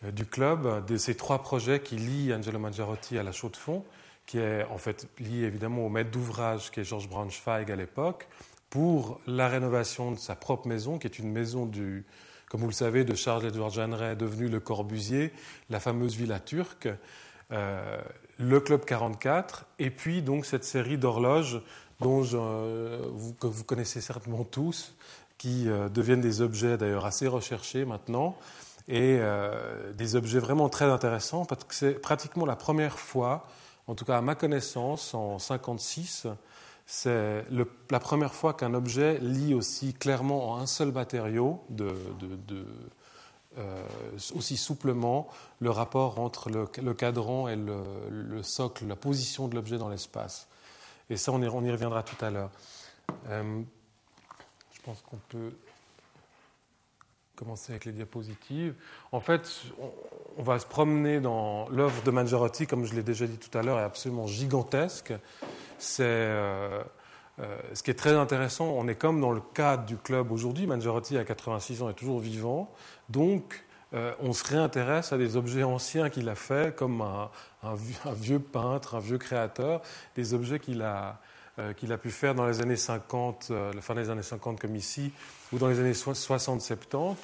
du, 0.03 0.25
club 0.25 0.85
de 0.85 0.97
ces 0.97 1.15
trois 1.15 1.41
projets 1.41 1.81
qui 1.81 1.95
lient 1.95 2.33
Angelo 2.33 2.59
Mangiarotti 2.59 3.17
à 3.17 3.23
la 3.23 3.31
chaux 3.31 3.49
de 3.49 3.57
fond, 3.57 3.83
qui 4.25 4.37
est 4.37 4.63
en 4.65 4.77
fait 4.77 5.07
lié 5.19 5.43
évidemment 5.43 5.85
au 5.85 5.89
maître 5.89 6.11
d'ouvrage 6.11 6.71
qui 6.71 6.81
est 6.81 6.83
Georges 6.83 7.09
Braunschweig 7.09 7.71
à 7.71 7.75
l'époque, 7.75 8.27
pour 8.69 9.19
la 9.25 9.47
rénovation 9.47 10.11
de 10.11 10.19
sa 10.19 10.35
propre 10.35 10.67
maison, 10.67 10.99
qui 10.99 11.07
est 11.07 11.19
une 11.19 11.31
maison 11.31 11.65
du, 11.65 12.05
comme 12.49 12.61
vous 12.61 12.67
le 12.67 12.73
savez, 12.73 13.03
de 13.03 13.15
Charles-Édouard 13.15 13.69
Jeanneret, 13.69 14.15
devenu 14.15 14.47
le 14.47 14.59
Corbusier, 14.59 15.31
la 15.69 15.79
fameuse 15.79 16.15
villa 16.15 16.39
turque, 16.39 16.89
euh, 17.51 18.01
le 18.39 18.59
Club 18.59 18.85
44, 18.85 19.65
et 19.77 19.91
puis 19.91 20.21
donc 20.21 20.45
cette 20.45 20.63
série 20.63 20.97
d'horloges 20.97 21.61
dont 21.99 22.21
vous, 22.21 23.33
que 23.33 23.47
vous 23.47 23.63
connaissez 23.65 23.99
certainement 23.99 24.45
tous, 24.45 24.95
qui 25.37 25.67
euh, 25.67 25.89
deviennent 25.89 26.21
des 26.21 26.41
objets 26.41 26.77
d'ailleurs 26.77 27.05
assez 27.05 27.27
recherchés 27.27 27.85
maintenant, 27.85 28.37
et 28.87 29.17
euh, 29.19 29.93
des 29.93 30.15
objets 30.15 30.39
vraiment 30.39 30.69
très 30.69 30.85
intéressants, 30.85 31.45
parce 31.45 31.65
que 31.65 31.75
c'est 31.75 31.93
pratiquement 31.93 32.45
la 32.45 32.55
première 32.55 32.97
fois, 32.97 33.45
en 33.87 33.95
tout 33.95 34.05
cas 34.05 34.17
à 34.17 34.21
ma 34.21 34.35
connaissance, 34.35 35.13
en 35.13 35.37
1956, 35.37 36.27
c'est 36.85 37.45
la 37.51 37.99
première 37.99 38.33
fois 38.33 38.53
qu'un 38.53 38.73
objet 38.73 39.19
lie 39.19 39.53
aussi 39.53 39.93
clairement 39.93 40.51
en 40.51 40.57
un 40.57 40.65
seul 40.65 40.91
matériau, 40.91 41.61
de, 41.69 41.93
euh, 43.57 43.83
aussi 44.35 44.57
souplement, 44.57 45.27
le 45.59 45.71
rapport 45.71 46.19
entre 46.19 46.49
le, 46.49 46.93
cadran 46.93 47.47
et 47.47 47.55
le, 47.55 48.43
socle, 48.43 48.85
la 48.85 48.95
position 48.95 49.47
de 49.47 49.55
l'objet 49.55 49.77
dans 49.77 49.89
l'espace. 49.89 50.47
Et 51.09 51.17
ça, 51.17 51.31
on 51.31 51.41
y, 51.41 51.47
reviendra 51.47 52.03
tout 52.03 52.23
à 52.23 52.29
l'heure. 52.29 52.51
Euh, 53.27 53.61
je 54.71 54.81
pense 54.83 55.01
qu'on 55.01 55.17
peut 55.29 55.51
commencer 57.35 57.71
avec 57.71 57.85
les 57.85 57.91
diapositives. 57.91 58.75
En 59.11 59.19
fait, 59.19 59.49
on, 60.37 60.43
va 60.43 60.59
se 60.59 60.67
promener 60.67 61.19
dans 61.19 61.67
l'œuvre 61.69 62.03
de 62.03 62.11
Mangiarotti, 62.11 62.67
comme 62.67 62.85
je 62.85 62.93
l'ai 62.93 63.01
déjà 63.01 63.25
dit 63.25 63.37
tout 63.37 63.57
à 63.57 63.63
l'heure, 63.63 63.79
est 63.79 63.83
absolument 63.83 64.27
gigantesque. 64.27 65.13
C'est 65.79 66.03
euh, 66.03 66.83
euh, 67.39 67.57
ce 67.73 67.83
qui 67.83 67.91
est 67.91 67.95
très 67.95 68.13
intéressant. 68.13 68.65
On 68.65 68.87
est 68.87 68.95
comme 68.95 69.21
dans 69.21 69.31
le 69.31 69.41
cadre 69.53 69.85
du 69.85 69.97
club 69.97 70.31
aujourd'hui. 70.31 70.67
Mangiarotti, 70.67 71.17
à 71.17 71.23
86 71.23 71.81
ans, 71.81 71.89
est 71.89 71.93
toujours 71.93 72.19
vivant. 72.19 72.71
Donc, 73.09 73.63
euh, 73.93 74.13
on 74.19 74.33
se 74.33 74.43
réintéresse 74.43 75.13
à 75.13 75.17
des 75.17 75.37
objets 75.37 75.63
anciens 75.63 76.09
qu'il 76.09 76.27
a 76.29 76.35
faits, 76.35 76.75
comme 76.75 77.01
un, 77.01 77.29
vieux 78.13 78.39
peintre, 78.39 78.95
un 78.95 78.99
vieux 78.99 79.17
créateur, 79.17 79.81
des 80.15 80.33
objets 80.33 80.59
qu'il 80.59 80.81
a, 80.81 81.19
qu'il 81.75 81.91
a 81.91 81.97
pu 81.97 82.09
faire 82.09 82.35
dans 82.35 82.45
les 82.45 82.61
années 82.61 82.75
50, 82.75 83.51
la 83.75 83.81
fin 83.81 83.95
des 83.95 84.09
années 84.09 84.21
50 84.21 84.59
comme 84.59 84.75
ici, 84.75 85.11
ou 85.51 85.57
dans 85.57 85.67
les 85.67 85.79
années 85.79 85.93
60-70. 85.93 87.15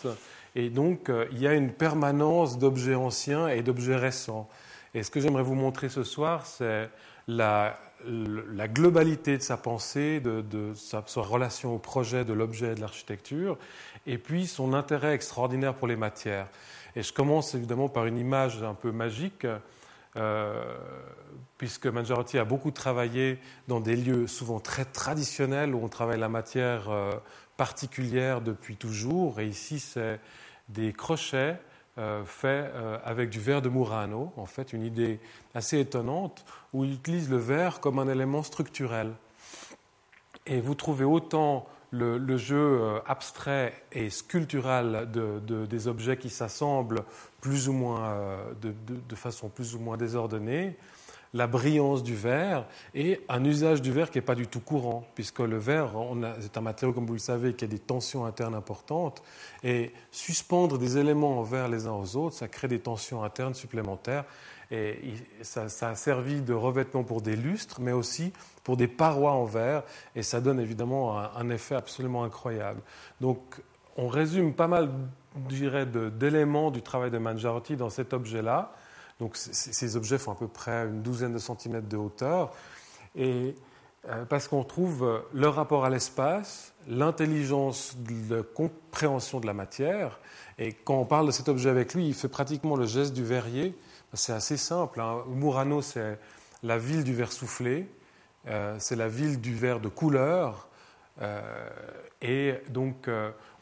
Et 0.55 0.69
donc, 0.69 1.11
il 1.31 1.39
y 1.39 1.47
a 1.47 1.53
une 1.53 1.71
permanence 1.71 2.57
d'objets 2.57 2.95
anciens 2.95 3.47
et 3.47 3.61
d'objets 3.61 3.95
récents. 3.95 4.49
Et 4.93 5.03
ce 5.03 5.11
que 5.11 5.19
j'aimerais 5.19 5.43
vous 5.43 5.55
montrer 5.55 5.89
ce 5.89 6.03
soir, 6.03 6.45
c'est 6.45 6.89
la, 7.27 7.77
la 8.07 8.67
globalité 8.67 9.37
de 9.37 9.41
sa 9.41 9.57
pensée, 9.57 10.19
de, 10.19 10.73
sa, 10.75 11.03
relation 11.15 11.75
au 11.75 11.79
projet 11.79 12.25
de 12.25 12.33
l'objet 12.33 12.75
de 12.75 12.81
l'architecture, 12.81 13.57
et 14.05 14.17
puis 14.17 14.47
son 14.47 14.73
intérêt 14.73 15.13
extraordinaire 15.13 15.73
pour 15.73 15.87
les 15.87 15.95
matières. 15.95 16.47
Et 16.95 17.03
je 17.03 17.11
commence 17.11 17.55
évidemment 17.55 17.89
par 17.89 18.05
une 18.05 18.17
image 18.17 18.63
un 18.63 18.73
peu 18.73 18.91
magique, 18.91 19.45
euh, 20.17 20.77
puisque 21.57 21.87
Mangiarotti 21.87 22.37
a 22.37 22.45
beaucoup 22.45 22.71
travaillé 22.71 23.39
dans 23.67 23.81
des 23.81 23.95
lieux 23.95 24.27
souvent 24.27 24.59
très 24.59 24.85
traditionnels 24.85 25.75
où 25.75 25.83
on 25.83 25.89
travaille 25.89 26.19
la 26.19 26.29
matière 26.29 26.89
euh, 26.89 27.11
particulière 27.57 28.41
depuis 28.41 28.77
toujours. 28.77 29.39
Et 29.41 29.47
ici, 29.47 29.79
c'est 29.79 30.19
des 30.69 30.93
crochets 30.93 31.59
euh, 31.97 32.25
fait 32.25 32.71
euh, 32.73 32.97
avec 33.05 33.29
du 33.29 33.39
verre 33.39 33.61
de 33.61 33.69
Murano, 33.69 34.33
en 34.35 34.45
fait, 34.45 34.73
une 34.73 34.83
idée 34.83 35.21
assez 35.53 35.79
étonnante, 35.79 36.43
où 36.73 36.83
il 36.83 36.91
utilise 36.91 37.29
le 37.29 37.37
verre 37.37 37.79
comme 37.79 37.99
un 37.99 38.09
élément 38.09 38.43
structurel. 38.43 39.13
Et 40.45 40.59
vous 40.59 40.75
trouvez 40.75 41.05
autant 41.05 41.65
le, 41.91 42.35
jeu 42.35 42.57
euh, 42.81 42.99
abstrait 43.07 43.81
et 43.93 44.09
sculptural 44.09 45.09
des 45.09 45.87
objets 45.87 46.17
qui 46.17 46.29
s'assemblent 46.29 47.05
plus 47.39 47.69
ou 47.69 47.73
moins 47.73 48.37
de, 48.61 49.15
façon 49.15 49.47
plus 49.47 49.73
ou 49.73 49.79
moins 49.79 49.95
désordonnée, 49.95 50.75
la 51.33 51.47
brillance 51.47 52.03
du 52.03 52.15
verre 52.15 52.65
et 52.93 53.21
un 53.29 53.43
usage 53.43 53.81
du 53.81 53.91
verre 53.91 54.09
qui 54.09 54.17
n'est 54.17 54.23
pas 54.23 54.35
du 54.35 54.47
tout 54.47 54.59
courant, 54.59 55.05
puisque 55.15 55.39
le 55.39 55.57
verre, 55.57 55.91
c'est 56.39 56.57
un 56.57 56.61
matériau, 56.61 56.93
comme 56.93 57.05
vous 57.05 57.13
le 57.13 57.19
savez, 57.19 57.53
qui 57.53 57.65
a 57.65 57.67
des 57.67 57.79
tensions 57.79 58.25
internes 58.25 58.55
importantes, 58.55 59.21
et 59.63 59.91
suspendre 60.11 60.77
des 60.77 60.97
éléments 60.97 61.39
en 61.39 61.43
verre 61.43 61.67
les 61.67 61.87
uns 61.87 61.93
aux 61.93 62.15
autres, 62.15 62.35
ça 62.35 62.47
crée 62.47 62.67
des 62.67 62.79
tensions 62.79 63.23
internes 63.23 63.53
supplémentaires, 63.53 64.25
et 64.71 65.13
ça, 65.43 65.65
a 65.81 65.95
servi 65.95 66.41
de 66.41 66.53
revêtement 66.53 67.03
pour 67.03 67.21
des 67.21 67.35
lustres, 67.35 67.79
mais 67.81 67.91
aussi 67.91 68.33
pour 68.63 68.77
des 68.77 68.87
parois 68.87 69.33
en 69.33 69.45
verre, 69.45 69.83
et 70.15 70.23
ça 70.23 70.41
donne 70.41 70.59
évidemment 70.59 71.19
un, 71.19 71.49
effet 71.49 71.75
absolument 71.75 72.23
incroyable. 72.23 72.81
Donc, 73.21 73.39
on 73.97 74.07
résume 74.07 74.53
pas 74.53 74.67
mal, 74.67 74.89
je 75.49 75.55
dirais, 75.55 75.85
d'éléments 75.85 76.71
du 76.71 76.81
travail 76.81 77.11
de 77.11 77.17
Mangiarotti 77.17 77.75
dans 77.75 77.89
cet 77.91 78.13
objet-là, 78.13 78.73
donc 79.19 79.37
ces 79.37 79.95
objets 79.95 80.17
font 80.17 80.31
à 80.31 80.35
peu 80.35 80.47
près 80.47 80.85
une 80.87 81.01
douzaine 81.01 81.33
de 81.33 81.39
centimètres 81.39 81.87
de 81.87 81.97
hauteur. 81.97 82.53
Et 83.15 83.55
euh, 84.09 84.23
parce 84.25 84.47
qu'on 84.47 84.63
trouve 84.63 85.03
euh, 85.03 85.19
leur 85.33 85.55
rapport 85.55 85.83
à 85.83 85.89
l'espace, 85.89 86.73
l'intelligence 86.87 87.95
de 87.97 88.41
compréhension 88.41 89.39
de 89.39 89.47
la 89.47 89.53
matière. 89.53 90.19
Et 90.59 90.73
quand 90.73 90.95
on 90.95 91.05
parle 91.05 91.25
de 91.25 91.31
cet 91.31 91.49
objet 91.49 91.69
avec 91.69 91.95
lui, 91.95 92.07
il 92.07 92.13
fait 92.13 92.27
pratiquement 92.27 92.75
le 92.75 92.85
geste 92.85 93.13
du 93.13 93.23
verrier. 93.23 93.75
C'est 94.13 94.33
assez 94.33 94.57
simple. 94.57 95.01
Hein. 95.01 95.23
Murano, 95.27 95.81
c'est 95.81 96.19
la 96.61 96.77
ville 96.77 97.03
du 97.03 97.15
verre 97.15 97.31
soufflé, 97.31 97.89
euh, 98.47 98.75
c'est 98.77 98.95
la 98.95 99.07
ville 99.07 99.41
du 99.41 99.55
verre 99.55 99.79
de 99.79 99.89
couleur. 99.89 100.67
et 102.21 102.55
donc, 102.69 103.09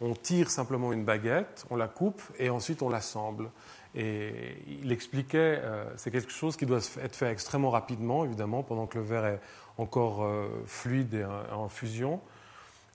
on 0.02 0.14
tire 0.16 0.50
simplement 0.50 0.92
une 0.92 1.06
baguette, 1.06 1.66
on 1.70 1.76
la 1.76 1.88
coupe 1.88 2.22
et 2.40 2.50
ensuite 2.50 2.82
on 2.82 2.90
l'assemble. 2.90 3.50
Et 3.96 4.58
il 4.68 4.92
expliquait, 4.92 5.62
euh, 5.62 5.86
c'est 5.98 6.10
quelque 6.10 6.32
chose 6.32 6.58
qui 6.58 6.66
doit 6.66 6.80
être 7.02 7.16
fait 7.16 7.32
extrêmement 7.32 7.70
rapidement, 7.70 8.26
évidemment, 8.26 8.64
pendant 8.64 8.88
que 8.88 8.98
le 8.98 9.04
verre 9.04 9.26
est 9.26 9.40
encore 9.78 10.24
euh, 10.24 10.48
fluide 10.66 11.14
et 11.14 11.26
en 11.26 11.70
fusion, 11.70 12.20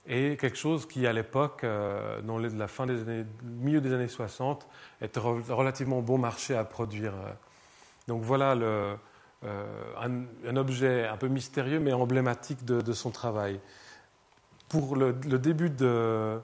et 0.07 0.35
quelque 0.37 0.57
chose 0.57 0.85
qui, 0.85 1.07
à 1.07 1.13
l'époque, 1.13 1.63
euh, 1.63 2.21
dans 2.21 2.37
la 2.37 2.67
fin 2.67 2.85
des 2.85 3.01
années, 3.01 3.25
milieu 3.43 3.79
des 3.79 3.93
années 3.93 4.09
60, 4.09 4.67
était 5.01 5.19
relativement 5.19 6.01
bon 6.01 6.17
marché 6.17 6.55
à 6.55 6.65
produire. 6.65 7.13
Donc 8.07 8.23
voilà 8.23 8.57
un, 9.43 10.55
objet 10.57 11.07
un 11.07 11.15
peu 11.15 11.27
mystérieux, 11.27 11.79
mais 11.79 11.93
emblématique 11.93 12.65
de, 12.65 12.93
son 12.93 13.11
travail. 13.11 13.59
Pour 14.67 14.95
le, 14.95 15.13
début 15.13 15.69
de 15.69 16.41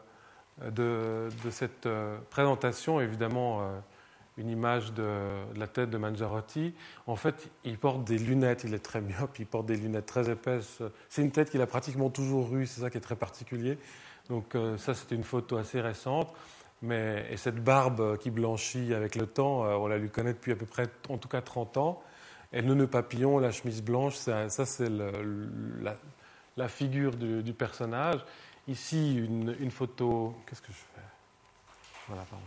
cette 1.49 1.89
présentation, 2.29 3.01
évidemment, 3.01 3.81
une 4.37 4.49
image 4.49 4.93
de, 4.93 5.43
la 5.55 5.67
tête 5.67 5.89
de 5.89 5.97
Mangiarotti. 5.97 6.73
En 7.07 7.15
fait, 7.15 7.49
il 7.63 7.77
porte 7.77 8.03
des 8.03 8.17
lunettes, 8.17 8.63
il 8.65 8.73
est 8.73 8.79
très 8.79 9.01
myope, 9.01 9.39
il 9.39 9.45
porte 9.45 9.65
des 9.65 9.77
lunettes 9.77 10.05
très 10.05 10.29
épaisses. 10.29 10.81
C'est 11.09 11.21
une 11.21 11.31
tête 11.31 11.49
qu'il 11.49 11.61
a 11.61 11.67
pratiquement 11.67 12.09
toujours 12.09 12.53
eue, 12.55 12.65
c'est 12.65 12.81
ça 12.81 12.89
qui 12.89 12.97
est 12.97 13.01
très 13.01 13.15
particulier. 13.15 13.77
Donc 14.29 14.55
euh, 14.55 14.77
ça, 14.77 14.93
c'est 14.93 15.11
une 15.11 15.23
photo 15.23 15.57
assez 15.57 15.79
récente. 15.79 16.33
Mais, 16.81 17.25
et 17.31 17.37
cette 17.37 17.63
barbe 17.63 18.17
qui 18.17 18.29
blanchit 18.29 18.93
avec 18.93 19.15
le 19.15 19.25
temps, 19.25 19.65
euh, 19.65 19.75
on 19.75 19.87
la 19.87 19.97
lui 19.97 20.09
connaît 20.09 20.33
depuis 20.33 20.51
à 20.51 20.55
peu 20.55 20.65
près, 20.65 20.87
en 21.09 21.17
tout 21.17 21.29
cas 21.29 21.41
30 21.41 21.77
ans. 21.77 22.03
Et 22.51 22.61
le 22.61 22.73
nœud 22.73 22.87
papillon, 22.87 23.39
la 23.39 23.51
chemise 23.51 23.81
blanche, 23.81 24.15
ça, 24.15 24.49
c'est 24.49 24.89
la, 26.57 26.67
figure 26.67 27.15
du, 27.15 27.53
personnage. 27.53 28.23
Ici, 28.67 29.15
une 29.15 29.71
photo... 29.71 30.35
Qu'est-ce 30.47 30.61
que 30.61 30.71
je 30.71 30.77
fais? 30.77 31.01
Voilà, 32.07 32.23
pardon 32.29 32.45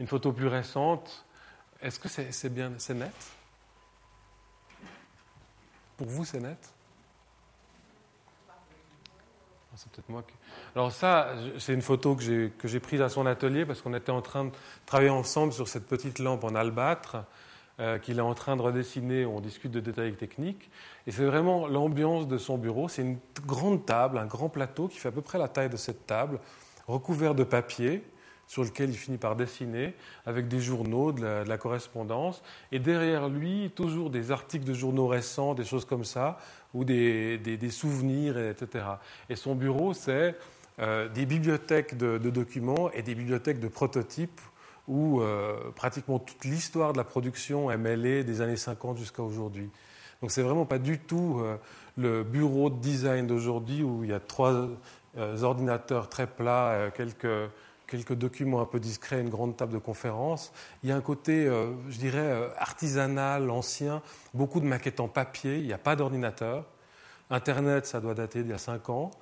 une 0.00 0.06
photo 0.06 0.32
plus 0.32 0.48
récente. 0.48 1.23
Est-ce 1.84 2.00
que 2.00 2.08
c'est 2.08 2.48
bien, 2.48 2.72
c'est 2.78 2.94
net? 2.94 3.12
Pour 5.98 6.06
vous, 6.06 6.24
c'est 6.24 6.40
net? 6.40 6.56
Ah, 8.48 9.76
C'est 9.76 9.92
peut-être 9.92 10.08
moi 10.08 10.22
qui. 10.22 10.32
Alors 10.74 10.90
ça, 10.90 11.34
c'est 11.58 11.74
une 11.74 11.82
photo 11.82 12.16
que 12.16 12.68
j'ai 12.68 12.80
prise 12.80 13.02
à 13.02 13.10
son 13.10 13.26
atelier 13.26 13.66
parce 13.66 13.82
qu'on 13.82 13.92
était 13.92 14.12
en 14.12 14.22
train 14.22 14.46
de 14.46 14.52
travailler 14.86 15.10
ensemble 15.10 15.52
sur 15.52 15.68
cette 15.68 15.86
petite 15.86 16.20
lampe 16.20 16.44
en 16.44 16.54
albâtre 16.54 17.18
euh, 17.80 17.98
qu'il 17.98 18.16
est 18.16 18.22
en 18.22 18.34
train 18.34 18.56
de 18.56 18.62
redessiner. 18.62 19.26
On 19.26 19.40
discute 19.40 19.70
de 19.70 19.80
détails 19.80 20.16
techniques. 20.16 20.70
Et 21.06 21.10
c'est 21.10 21.26
vraiment 21.26 21.66
l'ambiance 21.66 22.26
de 22.26 22.38
son 22.38 22.56
bureau. 22.56 22.88
C'est 22.88 23.02
une 23.02 23.18
grande 23.44 23.84
table, 23.84 24.16
un 24.16 24.26
grand 24.26 24.48
plateau 24.48 24.88
qui 24.88 24.96
fait 24.96 25.08
à 25.08 25.12
peu 25.12 25.20
près 25.20 25.36
la 25.36 25.48
taille 25.48 25.68
de 25.68 25.76
cette 25.76 26.06
table, 26.06 26.40
recouvert 26.88 27.34
de 27.34 27.44
papier 27.44 28.02
sur 28.54 28.62
lequel 28.62 28.90
il 28.90 28.96
finit 28.96 29.18
par 29.18 29.34
dessiner, 29.34 29.94
avec 30.26 30.46
des 30.46 30.60
journaux, 30.60 31.10
de 31.10 31.24
la, 31.24 31.58
correspondance, 31.58 32.40
et 32.70 32.78
derrière 32.78 33.28
lui, 33.28 33.72
toujours 33.74 34.10
des 34.10 34.30
articles 34.30 34.64
de 34.64 34.74
journaux 34.74 35.08
récents, 35.08 35.54
des 35.54 35.64
choses 35.64 35.84
comme 35.84 36.04
ça, 36.04 36.38
ou 36.72 36.84
des, 36.84 37.58
souvenirs, 37.70 38.38
etc. 38.38 38.84
Et 39.28 39.34
son 39.34 39.56
bureau, 39.56 39.92
c'est 39.92 40.36
euh, 40.78 41.08
des 41.08 41.26
bibliothèques 41.26 41.96
de, 41.96 42.16
documents 42.16 42.92
et 42.92 43.02
des 43.02 43.16
bibliothèques 43.16 43.58
de 43.58 43.66
prototypes, 43.66 44.40
où 44.86 45.20
euh, 45.20 45.72
pratiquement 45.74 46.20
toute 46.20 46.44
l'histoire 46.44 46.92
de 46.92 46.98
la 46.98 47.04
production 47.04 47.72
est 47.72 47.76
mêlée 47.76 48.22
des 48.22 48.40
années 48.40 48.56
50 48.56 48.98
jusqu'à 48.98 49.24
aujourd'hui. 49.24 49.68
Donc 50.22 50.30
c'est 50.30 50.42
vraiment 50.42 50.64
pas 50.64 50.78
du 50.78 51.00
tout 51.00 51.40
euh, 51.40 51.56
le 51.96 52.22
bureau 52.22 52.70
de 52.70 52.76
design 52.76 53.26
d'aujourd'hui 53.26 53.82
où 53.82 54.04
il 54.04 54.10
y 54.10 54.14
a 54.14 54.20
trois 54.20 54.68
ordinateurs 55.42 56.08
très 56.08 56.28
plats, 56.28 56.90
quelques 56.96 57.26
quelques 57.94 58.14
documents 58.14 58.60
un 58.60 58.66
peu 58.66 58.80
discrets, 58.80 59.20
une 59.20 59.28
grande 59.28 59.56
table 59.56 59.72
de 59.72 59.78
conférence. 59.78 60.52
Il 60.82 60.88
y 60.88 60.92
a 60.92 60.96
un 60.96 61.00
côté, 61.00 61.46
euh, 61.46 61.70
je 61.88 61.98
dirais, 61.98 62.18
euh, 62.18 62.48
artisanal, 62.58 63.50
ancien, 63.50 64.02
beaucoup 64.32 64.58
de 64.58 64.66
maquettes 64.66 64.98
en 64.98 65.06
papier, 65.06 65.58
il 65.58 65.66
n'y 65.66 65.72
a 65.72 65.78
pas 65.78 65.94
d'ordinateur. 65.94 66.64
Internet, 67.30 67.86
ça 67.86 68.00
doit 68.00 68.14
dater 68.14 68.42
d'il 68.42 68.50
y 68.50 68.54
a 68.54 68.58
cinq 68.58 68.88
ans. 68.88 69.12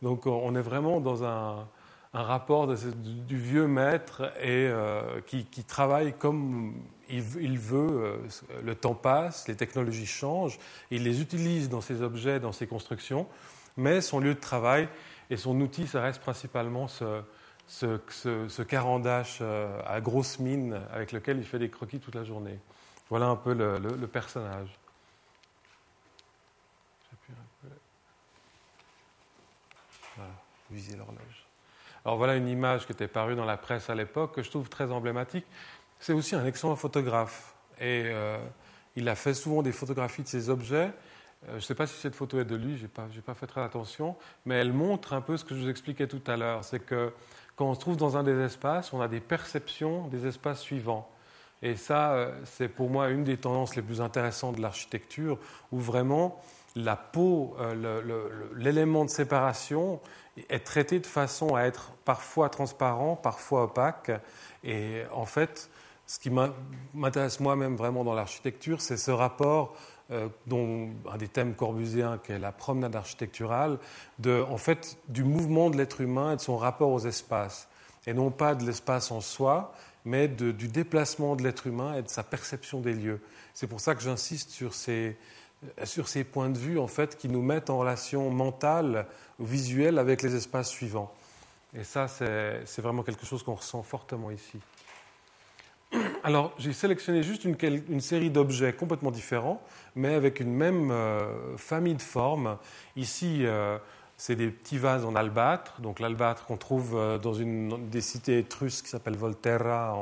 Donc 0.00 0.26
on 0.26 0.54
est 0.56 0.62
vraiment 0.62 1.00
dans 1.00 1.24
un, 1.24 1.68
rapport 2.14 2.66
du 2.66 3.38
vieux 3.38 3.66
maître 3.66 4.32
et 4.40 4.68
euh, 4.68 5.20
qui, 5.26 5.44
travaille 5.64 6.12
comme 6.12 6.74
il, 7.08 7.22
veut. 7.22 8.20
le 8.62 8.74
temps 8.74 8.94
passe, 8.94 9.46
les 9.48 9.54
technologies 9.54 10.06
changent, 10.06 10.58
il 10.90 11.04
les 11.04 11.20
utilise 11.22 11.68
dans 11.68 11.80
ses 11.80 12.02
objets, 12.02 12.40
dans 12.40 12.52
ses 12.52 12.66
constructions, 12.66 13.26
mais 13.76 14.00
son 14.00 14.20
lieu 14.20 14.34
de 14.34 14.40
travail 14.40 14.88
et 15.30 15.36
son 15.36 15.58
outil, 15.60 15.86
ça 15.86 16.02
reste 16.02 16.20
principalement 16.20 16.88
ce, 16.88 17.22
ce, 17.66 17.98
ce, 18.48 18.62
carandache 18.62 19.38
euh, 19.40 19.80
à 19.86 20.00
grosse 20.00 20.38
mine 20.38 20.80
avec 20.92 21.12
lequel 21.12 21.38
il 21.38 21.44
fait 21.44 21.58
des 21.58 21.70
croquis 21.70 22.00
toute 22.00 22.14
la 22.14 22.24
journée. 22.24 22.58
Voilà 23.08 23.26
un 23.26 23.36
peu 23.36 23.54
le, 23.54 24.06
personnage. 24.06 24.68
Voilà, 30.16 30.32
viser 30.70 30.96
l'horloge. 30.96 31.46
Alors 32.04 32.16
voilà 32.16 32.36
une 32.36 32.48
image 32.48 32.86
qui 32.86 32.92
était 32.92 33.08
parue 33.08 33.36
dans 33.36 33.44
la 33.44 33.56
presse 33.56 33.88
à 33.88 33.94
l'époque 33.94 34.34
que 34.34 34.42
je 34.42 34.50
trouve 34.50 34.68
très 34.68 34.90
emblématique. 34.90 35.46
C'est 36.00 36.12
aussi 36.12 36.34
un 36.34 36.44
excellent 36.44 36.76
photographe 36.76 37.54
et 37.78 38.04
euh, 38.06 38.38
il 38.96 39.08
a 39.08 39.14
fait 39.14 39.34
souvent 39.34 39.62
des 39.62 39.72
photographies 39.72 40.22
de 40.22 40.28
ses 40.28 40.50
objets. 40.50 40.90
Euh, 41.44 41.50
je 41.50 41.54
ne 41.54 41.60
sais 41.60 41.74
pas 41.74 41.86
si 41.86 41.98
cette 41.98 42.14
photo 42.14 42.40
est 42.40 42.44
de 42.44 42.56
lui, 42.56 42.76
je 42.76 42.82
n'ai 42.82 42.88
pas, 42.88 43.06
pas, 43.24 43.34
fait 43.34 43.46
très 43.46 43.62
attention, 43.62 44.16
mais 44.46 44.56
elle 44.56 44.72
montre 44.72 45.12
un 45.12 45.20
peu 45.20 45.36
ce 45.36 45.44
que 45.44 45.54
je 45.54 45.60
vous 45.60 45.68
expliquais 45.68 46.06
tout 46.06 46.22
à 46.26 46.36
l'heure. 46.36 46.64
C'est 46.64 46.80
que 46.80 47.12
quand 47.62 47.70
on 47.70 47.74
se 47.74 47.80
trouve 47.80 47.96
dans 47.96 48.16
un 48.16 48.24
des 48.24 48.40
espaces, 48.40 48.92
on 48.92 49.00
a 49.00 49.06
des 49.06 49.20
perceptions 49.20 50.08
des 50.08 50.26
espaces 50.26 50.58
suivants. 50.58 51.08
Et 51.62 51.76
ça, 51.76 52.14
euh, 52.14 52.36
c'est 52.42 52.66
pour 52.66 52.90
moi 52.90 53.08
une 53.10 53.22
des 53.22 53.36
tendances 53.36 53.76
les 53.76 53.82
plus 53.82 54.00
intéressantes 54.00 54.56
de 54.56 54.62
l'architecture, 54.62 55.38
où 55.70 55.78
vraiment 55.78 56.40
la 56.74 56.96
peau, 56.96 57.54
euh, 57.60 58.48
l'élément 58.56 59.04
de 59.04 59.10
séparation 59.10 60.00
est 60.48 60.66
traité 60.66 60.98
de 60.98 61.06
façon 61.06 61.54
à 61.54 61.62
être 61.62 61.92
parfois 62.04 62.48
transparent, 62.48 63.14
parfois 63.14 63.62
opaque. 63.62 64.10
Et 64.64 65.02
en 65.12 65.24
fait, 65.24 65.70
ce 66.08 66.18
qui 66.18 66.32
m'intéresse 66.94 67.38
moi-même 67.38 67.76
vraiment 67.76 68.02
dans 68.02 68.14
l'architecture, 68.14 68.80
c'est 68.80 68.96
ce 68.96 69.12
rapport 69.12 69.76
dont 70.46 70.90
un 71.10 71.16
des 71.16 71.28
thèmes 71.28 71.54
corbusiens, 71.54 72.18
qui 72.22 72.32
est 72.32 72.38
la 72.38 72.52
promenade 72.52 72.94
architecturale, 72.96 73.78
de, 74.18 74.44
en 74.48 74.58
fait, 74.58 74.98
du 75.08 75.24
mouvement 75.24 75.70
de 75.70 75.76
l'être 75.76 76.00
humain 76.00 76.32
et 76.32 76.36
de 76.36 76.40
son 76.40 76.56
rapport 76.56 76.90
aux 76.90 77.06
espaces. 77.06 77.68
Et 78.06 78.14
non 78.14 78.30
pas 78.30 78.54
de 78.54 78.64
l'espace 78.64 79.10
en 79.10 79.20
soi, 79.20 79.72
mais 80.04 80.28
du 80.28 80.68
déplacement 80.68 81.36
de 81.36 81.42
l'être 81.42 81.66
humain 81.66 81.94
et 81.94 82.02
de 82.02 82.08
sa 82.08 82.22
perception 82.22 82.80
des 82.80 82.94
lieux. 82.94 83.20
C'est 83.54 83.66
pour 83.66 83.80
ça 83.80 83.94
que 83.94 84.02
j'insiste 84.02 84.50
sur 84.50 84.74
ces, 84.74 85.16
sur 85.84 86.08
ces 86.08 86.24
points 86.24 86.50
de 86.50 86.58
vue 86.58 86.78
en 86.78 86.88
fait, 86.88 87.16
qui 87.16 87.28
nous 87.28 87.42
mettent 87.42 87.70
en 87.70 87.78
relation 87.78 88.30
mentale 88.30 89.06
ou 89.38 89.44
visuelle 89.44 89.98
avec 89.98 90.22
les 90.22 90.34
espaces 90.34 90.68
suivants. 90.68 91.12
Et 91.74 91.84
ça, 91.84 92.06
c'est 92.08 92.82
vraiment 92.82 93.02
quelque 93.02 93.24
chose 93.24 93.42
qu'on 93.42 93.54
ressent 93.54 93.82
fortement 93.82 94.30
ici. 94.30 94.58
Alors, 96.24 96.52
j'ai 96.58 96.72
sélectionné 96.72 97.22
juste 97.22 97.44
une, 97.44 98.00
série 98.00 98.30
d'objets 98.30 98.72
complètement 98.72 99.10
différents, 99.10 99.60
mais 99.94 100.14
avec 100.14 100.40
une 100.40 100.52
même 100.52 100.90
euh, 100.90 101.56
famille 101.56 101.94
de 101.94 102.02
formes. 102.02 102.58
Ici, 102.96 103.44
euh, 103.44 103.78
c'est 104.16 104.36
des 104.36 104.48
petits 104.48 104.78
vases 104.78 105.04
en 105.04 105.14
albâtre. 105.14 105.80
Donc, 105.80 106.00
l'albâtre 106.00 106.46
qu'on 106.46 106.56
trouve 106.56 106.96
euh, 106.96 107.18
dans 107.18 107.34
une 107.34 107.88
des 107.90 108.00
cités 108.00 108.38
étrusques 108.38 108.84
qui 108.84 108.90
s'appelle 108.90 109.16
Volterra, 109.16 109.96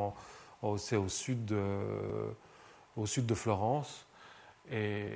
c'est 0.76 0.97
au 0.97 1.09
sud, 1.09 1.47
de, 1.47 3.34
Florence. 3.34 4.07
Et 4.70 5.07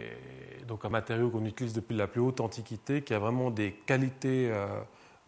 donc, 0.66 0.84
un 0.84 0.88
matériau 0.88 1.28
qu'on 1.28 1.44
utilise 1.44 1.74
depuis 1.74 1.94
la 1.94 2.06
plus 2.06 2.20
haute 2.20 2.40
antiquité, 2.40 3.02
qui 3.02 3.14
a 3.14 3.18
vraiment 3.18 3.50
des 3.50 3.72
qualités 3.72 4.50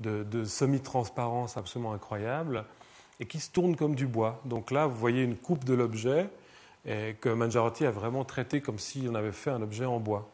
de 0.01 0.45
semi-transparence 0.45 1.57
absolument 1.57 1.93
incroyables 1.93 2.65
et 3.21 3.27
qui 3.27 3.41
se 3.41 3.51
tourne 3.51 3.77
comme 3.77 3.95
du 3.95 4.07
bois. 4.07 4.41
Donc 4.45 4.71
là, 4.71 4.87
vous 4.87 4.97
voyez 4.97 5.23
une 5.23 5.37
coupe 5.37 5.65
de 5.65 5.75
l'objet 5.75 6.29
que 6.85 7.29
Mangiarotti 7.29 7.85
a 7.85 7.91
vraiment 7.91 8.25
traité 8.25 8.61
comme 8.61 8.79
si 8.79 9.09
on 9.11 9.15
avait 9.17 9.33
fait 9.33 9.51
un 9.51 9.61
objet 9.61 9.87
en 9.87 9.99
bois. 9.99 10.31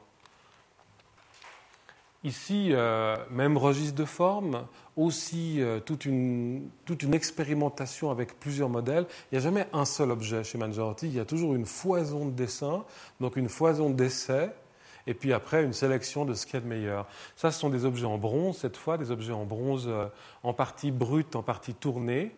Ici, 2.25 2.69
euh, 2.71 3.17
même 3.31 3.59
registre 3.59 3.97
de 3.97 4.05
forme, 4.05 4.65
aussi 4.97 5.61
euh, 5.61 5.81
toute, 5.81 6.05
une, 6.05 6.69
toute, 6.85 7.03
une, 7.03 7.15
expérimentation 7.15 8.13
avec 8.13 8.39
plusieurs 8.39 8.69
modèles. 8.69 9.07
Il 9.31 9.35
n'y 9.35 9.39
a 9.39 9.41
jamais 9.41 9.67
un 9.73 9.85
seul 9.85 10.13
objet 10.13 10.45
chez 10.45 10.57
Mangiarotti, 10.57 11.09
il 11.09 11.15
y 11.15 11.21
a 11.21 11.25
toujours 11.25 11.55
une 11.55 11.67
foison 11.67 12.27
de 12.27 12.31
dessins, 12.31 12.85
donc 13.21 13.37
une 13.37 13.49
foison 13.49 13.91
d'essais, 13.91 14.53
et 15.09 15.15
puis 15.15 15.33
après 15.33 15.65
une 15.65 15.73
sélection 15.73 16.25
de 16.25 16.35
ce 16.35 16.47
qu'il 16.47 16.55
y 16.55 16.57
a 16.59 16.61
de 16.61 16.69
meilleur. 16.69 17.09
Ça, 17.35 17.51
ce 17.51 17.59
sont 17.59 17.71
des 17.71 17.85
objets 17.85 18.07
en 18.07 18.19
bronze, 18.19 18.59
cette 18.59 18.77
fois, 18.77 18.99
des 18.99 19.11
objets 19.11 19.33
en 19.33 19.45
bronze 19.45 19.87
euh, 19.89 20.07
en 20.45 20.53
partie 20.53 20.93
brut, 20.93 21.35
en 21.35 21.43
partie 21.43 21.75
tournés 21.75 22.37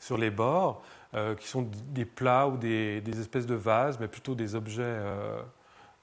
sur 0.00 0.18
les 0.18 0.30
bords, 0.30 0.82
euh, 1.14 1.34
qui 1.34 1.46
sont 1.46 1.68
des 1.90 2.04
plats 2.04 2.48
ou 2.48 2.56
des, 2.56 3.02
espèces 3.18 3.46
de 3.46 3.54
vases, 3.54 3.98
mais 4.00 4.08
plutôt 4.08 4.34
des 4.34 4.54
objets, 4.54 4.82
euh, 4.84 5.40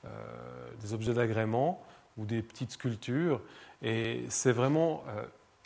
euh, 0.06 0.10
des 0.82 0.94
objets 0.94 1.14
d'agrément 1.14 1.84
ou 2.18 2.26
des 2.26 2.42
petites 2.42 2.72
sculptures. 2.72 3.42
Et 3.82 4.26
c'est 4.30 4.54
vraiment 4.54 5.04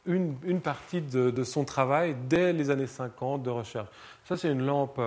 une, 0.06 0.60
partie 0.60 1.02
de, 1.02 1.44
son 1.44 1.66
travail 1.66 2.16
dès 2.28 2.52
les 2.52 2.72
années 2.72 2.88
50 2.88 3.44
de 3.44 3.50
recherche. 3.50 3.90
Ça, 4.26 4.38
c'est 4.38 4.52
une 4.52 4.66
lampe 4.66 5.00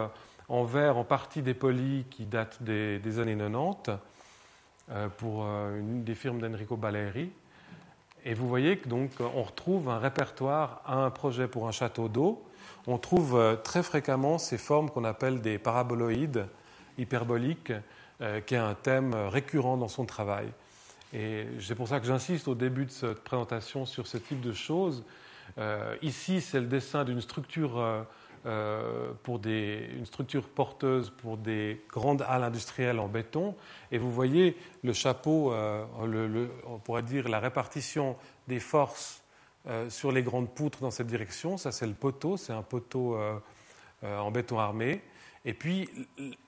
en 0.48 0.64
verre 0.64 0.96
en 0.96 1.04
partie 1.04 1.42
dépolie 1.42 2.04
qui 2.08 2.24
date 2.24 2.62
des, 2.62 2.98
des 3.00 3.18
années 3.18 3.36
90 3.36 3.98
pour 5.16 5.42
une 5.44 6.04
des 6.04 6.14
firmes 6.14 6.40
d'Enrico 6.40 6.76
Baleri. 6.76 7.32
Et 8.24 8.34
vous 8.34 8.46
voyez 8.48 8.78
que 8.78 8.88
donc 8.88 9.10
on 9.18 9.42
retrouve 9.42 9.88
un 9.88 9.98
répertoire 9.98 10.82
à 10.84 11.04
un 11.04 11.10
projet 11.10 11.48
pour 11.48 11.66
un 11.66 11.72
château 11.72 12.08
d'eau 12.08 12.44
on 12.86 12.98
trouve 12.98 13.36
euh, 13.36 13.56
très 13.56 13.82
fréquemment 13.82 14.38
ces 14.38 14.58
formes 14.58 14.90
qu'on 14.90 15.04
appelle 15.04 15.40
des 15.40 15.58
paraboloïdes 15.58 16.46
hyperboliques, 16.98 17.72
euh, 18.20 18.40
qui 18.40 18.54
est 18.54 18.58
un 18.58 18.74
thème 18.74 19.14
récurrent 19.14 19.76
dans 19.76 19.88
son 19.88 20.04
travail. 20.04 20.48
Et 21.12 21.46
c'est 21.58 21.74
pour 21.74 21.88
ça 21.88 22.00
que 22.00 22.06
j'insiste 22.06 22.48
au 22.48 22.54
début 22.54 22.86
de 22.86 22.90
cette 22.90 23.20
présentation 23.24 23.84
sur 23.84 24.06
ce 24.06 24.16
type 24.16 24.40
de 24.40 24.52
choses. 24.52 25.04
Euh, 25.58 25.96
ici, 26.02 26.40
c'est 26.40 26.60
le 26.60 26.66
dessin 26.66 27.04
d'une 27.04 27.20
structure, 27.20 28.06
pour 29.22 29.38
des, 29.38 29.90
une 29.98 30.06
structure 30.06 30.48
porteuse 30.48 31.10
pour 31.10 31.36
des 31.36 31.84
grandes 31.90 32.22
halles 32.22 32.44
industrielles 32.44 32.98
en 32.98 33.08
béton. 33.08 33.54
Et 33.92 33.98
vous 33.98 34.10
voyez 34.10 34.56
le 34.82 34.94
chapeau, 34.94 35.52
on 35.52 36.78
pourrait 36.78 37.02
dire 37.02 37.28
la 37.28 37.38
répartition 37.38 38.16
des 38.48 38.60
forces 38.60 39.19
euh, 39.19 39.19
sur 39.88 40.12
les 40.12 40.22
grandes 40.22 40.50
poutres 40.50 40.80
dans 40.80 40.90
cette 40.90 41.06
direction. 41.06 41.56
Ça, 41.56 41.72
c'est 41.72 41.86
le 41.86 41.94
poteau, 41.94 42.36
c'est 42.36 42.52
un 42.52 42.62
poteau 42.62 43.14
euh, 43.16 43.38
euh, 44.04 44.18
en 44.18 44.30
béton 44.30 44.58
armé. 44.58 45.02
Et 45.44 45.54
puis, 45.54 45.88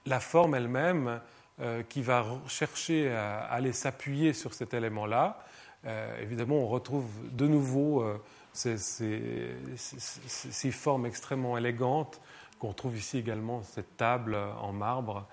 la 0.07 0.21
forme 0.21 0.55
elle-même 0.55 1.21
qui 1.89 2.03
va 2.03 2.25
chercher 2.49 3.11
à, 3.13 3.41
aller 3.45 3.73
s'appuyer 3.73 4.33
sur 4.33 4.53
cet 4.53 4.75
élément-là. 4.75 5.45
évidemment, 6.21 6.57
on 6.57 6.67
retrouve 6.67 7.07
de 7.31 7.47
nouveau 7.47 8.05
ces, 8.53 8.77
formes 10.73 11.07
extrêmement 11.07 11.57
élégantes 11.57 12.21
qu'on 12.59 12.69
retrouve 12.69 12.97
ici 12.97 13.19
également, 13.19 13.63
cette 13.63 13.97
table 13.97 14.37
en 14.61 14.73
marbre. 14.73 15.27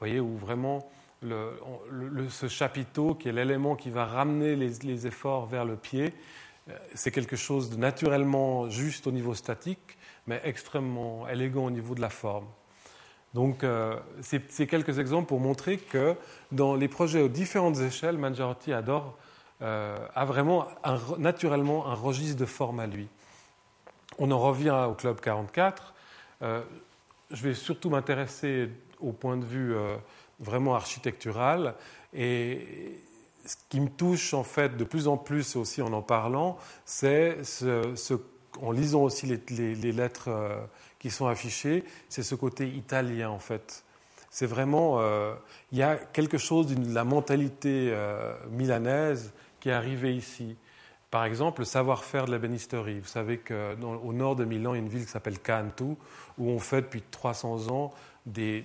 voyez, 0.00 0.18
où 0.20 0.36
vraiment 0.36 0.90
ce 1.22 2.48
chapiteau, 2.48 3.14
qui 3.14 3.28
est 3.28 3.32
l'élément 3.32 3.76
qui 3.76 3.90
va 3.90 4.06
ramener 4.06 4.56
les, 4.56 5.06
efforts 5.06 5.46
vers 5.46 5.64
le 5.64 5.76
pied, 5.76 6.12
euh, 6.68 6.76
c'est 6.94 7.10
quelque 7.10 7.36
chose 7.36 7.70
de 7.70 7.76
naturellement 7.76 8.68
juste 8.68 9.06
au 9.06 9.12
niveau 9.12 9.34
statique, 9.34 9.98
mais 10.26 10.40
extrêmement 10.44 11.28
élégant 11.28 11.66
au 11.66 11.70
niveau 11.70 11.94
de 11.94 12.00
la 12.00 12.10
forme. 12.10 12.46
Donc, 13.34 13.64
euh, 13.64 13.98
c'est 14.20 14.66
quelques 14.66 14.98
exemples 14.98 15.28
pour 15.28 15.40
montrer 15.40 15.78
que 15.78 16.14
dans 16.50 16.74
les 16.74 16.88
projets 16.88 17.22
aux 17.22 17.28
différentes 17.28 17.78
échelles, 17.78 18.18
Mangiarotti 18.18 18.72
adore, 18.72 19.16
euh, 19.62 19.96
a 20.14 20.24
vraiment 20.24 20.66
naturellement 21.18 21.86
un 21.86 21.94
registre 21.94 22.38
de 22.38 22.44
forme 22.44 22.80
à 22.80 22.86
lui. 22.86 23.08
On 24.18 24.30
en 24.30 24.38
revient 24.38 24.86
au 24.88 24.94
Club 24.94 25.20
44. 25.20 25.94
je 26.42 27.42
vais 27.42 27.54
surtout 27.54 27.88
m'intéresser 27.88 28.68
au 29.00 29.12
point 29.12 29.38
de 29.38 29.44
vue 29.46 29.74
vraiment 30.40 30.74
architecturale. 30.74 31.74
Et 32.14 33.00
ce 33.44 33.56
qui 33.68 33.80
me 33.80 33.88
touche 33.88 34.34
en 34.34 34.44
fait 34.44 34.76
de 34.76 34.84
plus 34.84 35.08
en 35.08 35.16
plus 35.16 35.56
aussi 35.56 35.82
en 35.82 35.92
en 35.92 36.02
parlant, 36.02 36.58
c'est 36.84 37.42
ce, 37.44 37.94
en 38.60 38.70
lisant 38.70 39.02
aussi 39.02 39.26
les, 39.26 39.92
lettres 39.92 40.28
euh, 40.28 40.56
qui 40.98 41.10
sont 41.10 41.26
affichées, 41.26 41.84
c'est 42.08 42.22
ce 42.22 42.34
côté 42.34 42.68
italien 42.68 43.30
en 43.30 43.38
fait. 43.38 43.84
C'est 44.30 44.46
vraiment, 44.46 45.00
euh, 45.00 45.34
il 45.72 45.78
y 45.78 45.82
a 45.82 45.96
quelque 45.96 46.38
chose 46.38 46.66
de 46.66 46.94
la 46.94 47.04
mentalité 47.04 47.90
euh, 47.92 48.34
milanaise 48.50 49.32
qui 49.60 49.68
est 49.68 49.72
arrivée 49.72 50.14
ici. 50.14 50.56
Par 51.10 51.26
exemple, 51.26 51.60
le 51.60 51.64
savoir-faire 51.66 52.24
de 52.24 52.30
la 52.30 52.38
bénisterie. 52.38 52.98
Vous 52.98 53.06
savez 53.06 53.36
qu'au 53.36 54.12
nord 54.14 54.34
de 54.34 54.46
Milan, 54.46 54.72
il 54.72 54.78
y 54.78 54.80
a 54.80 54.82
une 54.82 54.88
ville 54.88 55.04
qui 55.04 55.10
s'appelle 55.10 55.38
Cantu, 55.38 55.96
où 56.38 56.48
on 56.48 56.58
fait 56.58 56.80
depuis 56.80 57.02
300 57.02 57.70
ans 57.70 57.92
des, 58.26 58.64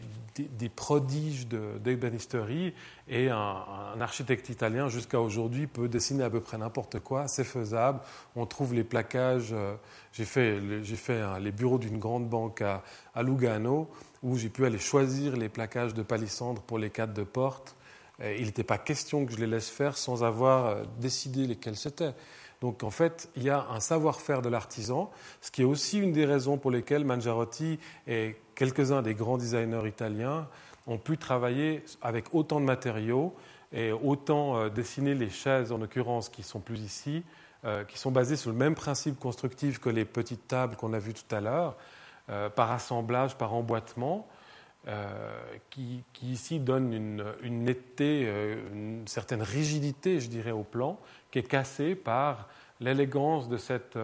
prodiges 0.75 1.47
d'ébénisterie 1.47 2.73
et 3.07 3.29
un, 3.29 3.99
architecte 3.99 4.49
italien 4.49 4.87
jusqu'à 4.87 5.19
aujourd'hui 5.19 5.67
peut 5.67 5.87
dessiner 5.87 6.23
à 6.23 6.29
peu 6.29 6.41
près 6.41 6.57
n'importe 6.57 6.99
quoi, 6.99 7.27
c'est 7.27 7.43
faisable. 7.43 7.99
On 8.35 8.45
trouve 8.45 8.73
les 8.73 8.83
plaquages. 8.83 9.49
Euh, 9.51 9.75
j'ai 10.13 10.25
fait, 10.25 10.59
les 11.39 11.51
bureaux 11.51 11.79
d'une 11.79 11.99
grande 11.99 12.27
banque 12.27 12.61
à, 12.61 12.83
Lugano 13.21 13.89
où 14.23 14.37
j'ai 14.37 14.49
pu 14.49 14.65
aller 14.65 14.79
choisir 14.79 15.35
les 15.37 15.49
plaquages 15.49 15.93
de 15.93 16.03
palissandre 16.03 16.61
pour 16.61 16.79
les 16.79 16.89
cadres 16.89 17.13
de 17.13 17.23
porte. 17.23 17.75
il 18.19 18.45
n'était 18.45 18.63
pas 18.63 18.77
question 18.77 19.25
que 19.25 19.31
je 19.31 19.37
les 19.37 19.47
laisse 19.47 19.69
faire 19.69 19.97
sans 19.97 20.23
avoir 20.23 20.65
euh, 20.65 20.83
décidé 20.99 21.47
lesquels 21.47 21.77
c'était. 21.77 22.13
Donc 22.61 22.83
en 22.83 22.89
fait, 22.89 23.29
il 23.35 23.43
y 23.43 23.49
a 23.49 23.67
un 23.69 23.79
savoir-faire 23.79 24.41
de 24.41 24.49
l'artisan, 24.49 25.11
ce 25.41 25.51
qui 25.51 25.61
est 25.61 25.65
aussi 25.65 25.99
une 25.99 26.11
des 26.11 26.25
raisons 26.25 26.57
pour 26.57 26.71
lesquelles 26.71 27.05
Mangiarotti 27.05 27.79
et 28.07 28.35
quelques-uns 28.55 29.01
des 29.01 29.13
grands 29.13 29.37
designers 29.37 29.87
italiens 29.87 30.47
ont 30.87 30.97
pu 30.97 31.17
travailler 31.17 31.83
avec 32.01 32.33
autant 32.33 32.59
de 32.59 32.65
matériaux 32.65 33.35
et 33.73 33.91
autant 33.91 34.57
euh, 34.57 34.69
dessiner 34.69 35.13
les 35.13 35.29
chaises, 35.29 35.71
en 35.71 35.77
l'occurrence, 35.77 36.29
qui 36.29 36.43
sont 36.43 36.59
plus 36.59 36.79
ici, 36.79 37.23
euh, 37.65 37.83
qui 37.83 37.97
sont 37.97 38.11
basées 38.11 38.37
sur 38.37 38.49
le 38.49 38.55
même 38.55 38.75
principe 38.75 39.19
constructif 39.19 39.79
que 39.79 39.89
les 39.89 40.05
petites 40.05 40.47
tables 40.47 40.75
qu'on 40.75 40.93
a 40.93 40.99
vues 40.99 41.13
tout 41.13 41.35
à 41.35 41.41
l'heure, 41.41 41.75
euh, 42.29 42.49
par 42.49 42.71
assemblage, 42.71 43.37
par 43.37 43.53
emboîtement. 43.53 44.27
Qui, 45.69 46.03
ici 46.23 46.59
donne 46.59 46.93
une, 46.93 47.63
netteté, 47.63 48.21
une 48.73 49.07
certaine 49.07 49.41
rigidité, 49.41 50.19
je 50.19 50.29
dirais, 50.29 50.51
au 50.51 50.63
plan, 50.63 50.99
qui 51.31 51.39
est 51.39 51.43
cassée 51.43 51.95
par 51.95 52.47
l'élégance 52.79 53.49
de 53.49 53.57
cette, 53.57 53.97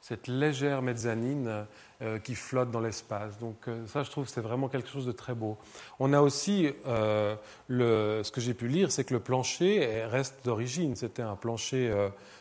cette 0.00 0.28
légère 0.28 0.82
mezzanine 0.82 1.66
euh, 2.02 2.18
qui 2.18 2.34
flotte 2.34 2.70
dans 2.70 2.80
l'espace. 2.80 3.38
Donc 3.38 3.56
euh, 3.66 3.86
ça, 3.86 4.02
je 4.02 4.10
trouve, 4.10 4.28
c'est 4.28 4.42
vraiment 4.42 4.68
quelque 4.68 4.90
chose 4.90 5.06
de 5.06 5.12
très 5.12 5.34
beau. 5.34 5.56
On 5.98 6.12
a 6.12 6.20
aussi, 6.20 6.70
euh, 6.86 7.34
ce 7.70 8.30
que 8.30 8.42
j'ai 8.42 8.52
pu 8.52 8.68
lire, 8.68 8.92
c'est 8.92 9.04
que 9.04 9.14
le 9.14 9.20
plancher 9.20 10.04
reste 10.04 10.44
d'origine. 10.44 10.94
C'était 10.94 11.22
un 11.22 11.36
plancher 11.36 11.90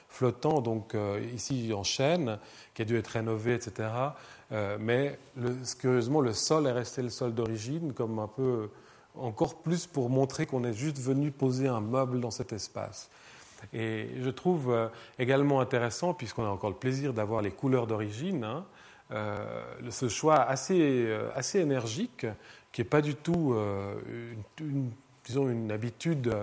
flottant, 0.09 0.59
donc 0.59 0.93
ici 1.33 1.71
en 1.73 1.83
chêne, 1.83 2.37
qui 2.73 2.81
a 2.81 2.85
dû 2.85 2.97
être 2.97 3.07
rénové, 3.07 3.53
etc. 3.55 3.89
mais 4.51 5.17
le, 5.35 5.55
curieusement, 5.79 6.21
le 6.21 6.33
sol 6.33 6.67
est 6.67 6.71
resté 6.71 7.01
le 7.01 7.09
sol 7.09 7.33
d'origine, 7.33 7.93
comme 7.93 8.19
un 8.19 8.27
peu 8.27 8.69
encore 9.17 9.55
plus 9.61 9.87
pour 9.87 10.09
montrer 10.09 10.45
qu'on 10.45 10.63
est 10.63 10.73
juste 10.73 10.99
venu 10.99 11.31
poser 11.31 11.67
un 11.67 11.81
meuble 11.81 12.19
dans 12.19 12.31
cet 12.31 12.53
espace. 12.53 13.09
Et 13.73 14.09
je 14.21 14.29
trouve 14.29 14.71
euh, 14.71 14.87
également 15.17 15.61
intéressant, 15.61 16.13
puisqu'on 16.13 16.45
a 16.45 16.49
encore 16.49 16.69
le 16.69 16.75
plaisir 16.75 17.13
d'avoir 17.13 17.41
les 17.41 17.51
couleurs 17.51 17.87
d'origine, 17.87 18.43
hein, 18.43 18.65
euh, 19.11 19.45
ce 19.89 20.09
choix 20.09 20.41
assez, 20.41 20.79
euh, 20.81 21.29
assez 21.35 21.59
énergique, 21.59 22.25
qui 22.71 22.81
n'est 22.81 22.85
pas 22.85 23.01
du 23.01 23.15
tout 23.15 23.55
une, 24.59 24.91
disons 25.23 25.49
une 25.49 25.71
habitude 25.71 26.35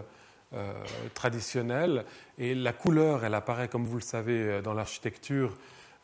traditionnelle. 1.13 2.07
Et 2.39 2.55
la 2.55 2.73
couleur, 2.73 3.23
elle 3.27 3.35
apparaît, 3.35 3.69
comme 3.69 3.85
vous 3.85 3.99
le 3.99 4.03
savez, 4.03 4.63
dans 4.63 4.73
l'architecture 4.73 5.55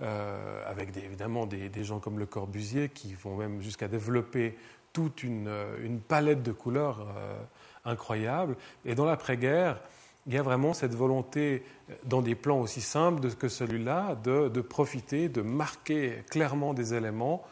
avec 0.01 0.97
évidemment 0.97 1.47
des, 1.47 1.85
gens 1.85 1.99
comme 1.99 2.19
Le 2.19 2.27
Corbusier 2.27 2.89
qui 2.89 3.15
vont 3.15 3.37
même 3.37 3.61
jusqu'à 3.61 3.89
développer 3.89 4.57
toute 4.93 5.23
une, 5.23 5.51
une, 5.83 6.01
palette 6.01 6.43
de 6.43 6.53
couleurs 6.53 7.07
incroyable. 7.85 8.57
Et 8.85 8.95
dans 8.95 9.05
l'après-guerre, 9.05 9.81
il 10.27 10.35
y 10.35 10.39
a 10.39 10.43
vraiment 10.43 10.75
cette 10.75 10.95
volonté, 10.95 11.65
dans 12.05 12.21
des 12.21 12.35
plans 12.35 12.61
aussi 12.61 12.81
simples 12.81 13.29
que 13.35 13.49
celui-là, 13.49 14.15
de, 14.23 14.61
profiter, 14.61 15.29
de 15.29 15.41
marquer 15.41 16.23
clairement 16.31 16.75
des 16.75 16.95
éléments 16.95 17.43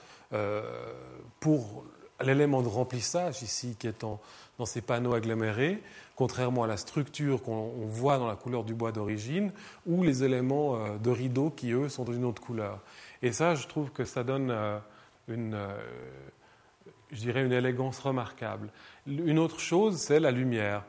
pour 1.41 1.85
l'élément 2.21 2.63
de 2.63 2.69
remplissage 2.69 3.43
ici 3.43 3.77
qui 3.79 3.87
est 3.87 4.01
dans 4.03 4.67
ces 4.67 4.83
panneaux 4.83 5.15
agglomérés, 5.15 5.83
contrairement 6.17 6.65
à 6.65 6.67
la 6.67 6.79
structure 6.79 7.43
qu'on 7.43 7.71
voit 7.87 8.19
dans 8.19 8.27
la 8.27 8.35
couleur 8.35 8.65
du 8.65 8.75
bois 8.75 8.91
d'origine, 8.91 9.53
ou 9.87 10.03
les 10.03 10.25
éléments 10.25 10.75
euh, 10.75 10.97
de 10.97 11.11
rideau 11.11 11.51
qui, 11.51 11.71
eux, 11.71 11.89
sont 11.89 12.05
d'une 12.05 12.25
autre 12.25 12.43
couleur. 12.43 12.81
Et 13.23 13.33
ça, 13.33 13.55
je 13.55 13.69
trouve 13.69 13.91
que 13.91 14.05
ça 14.05 14.25
donne 14.25 14.51
euh, 14.51 14.79
une, 15.29 15.55
euh, 15.55 15.77
je 17.13 17.21
dirais, 17.21 17.45
une 17.45 17.53
élégance 17.53 17.99
remarquable. 17.99 18.71
Une 19.07 19.39
autre 19.39 19.61
chose, 19.61 19.99
c'est 19.99 20.19
la 20.19 20.31
lumière. 20.31 20.83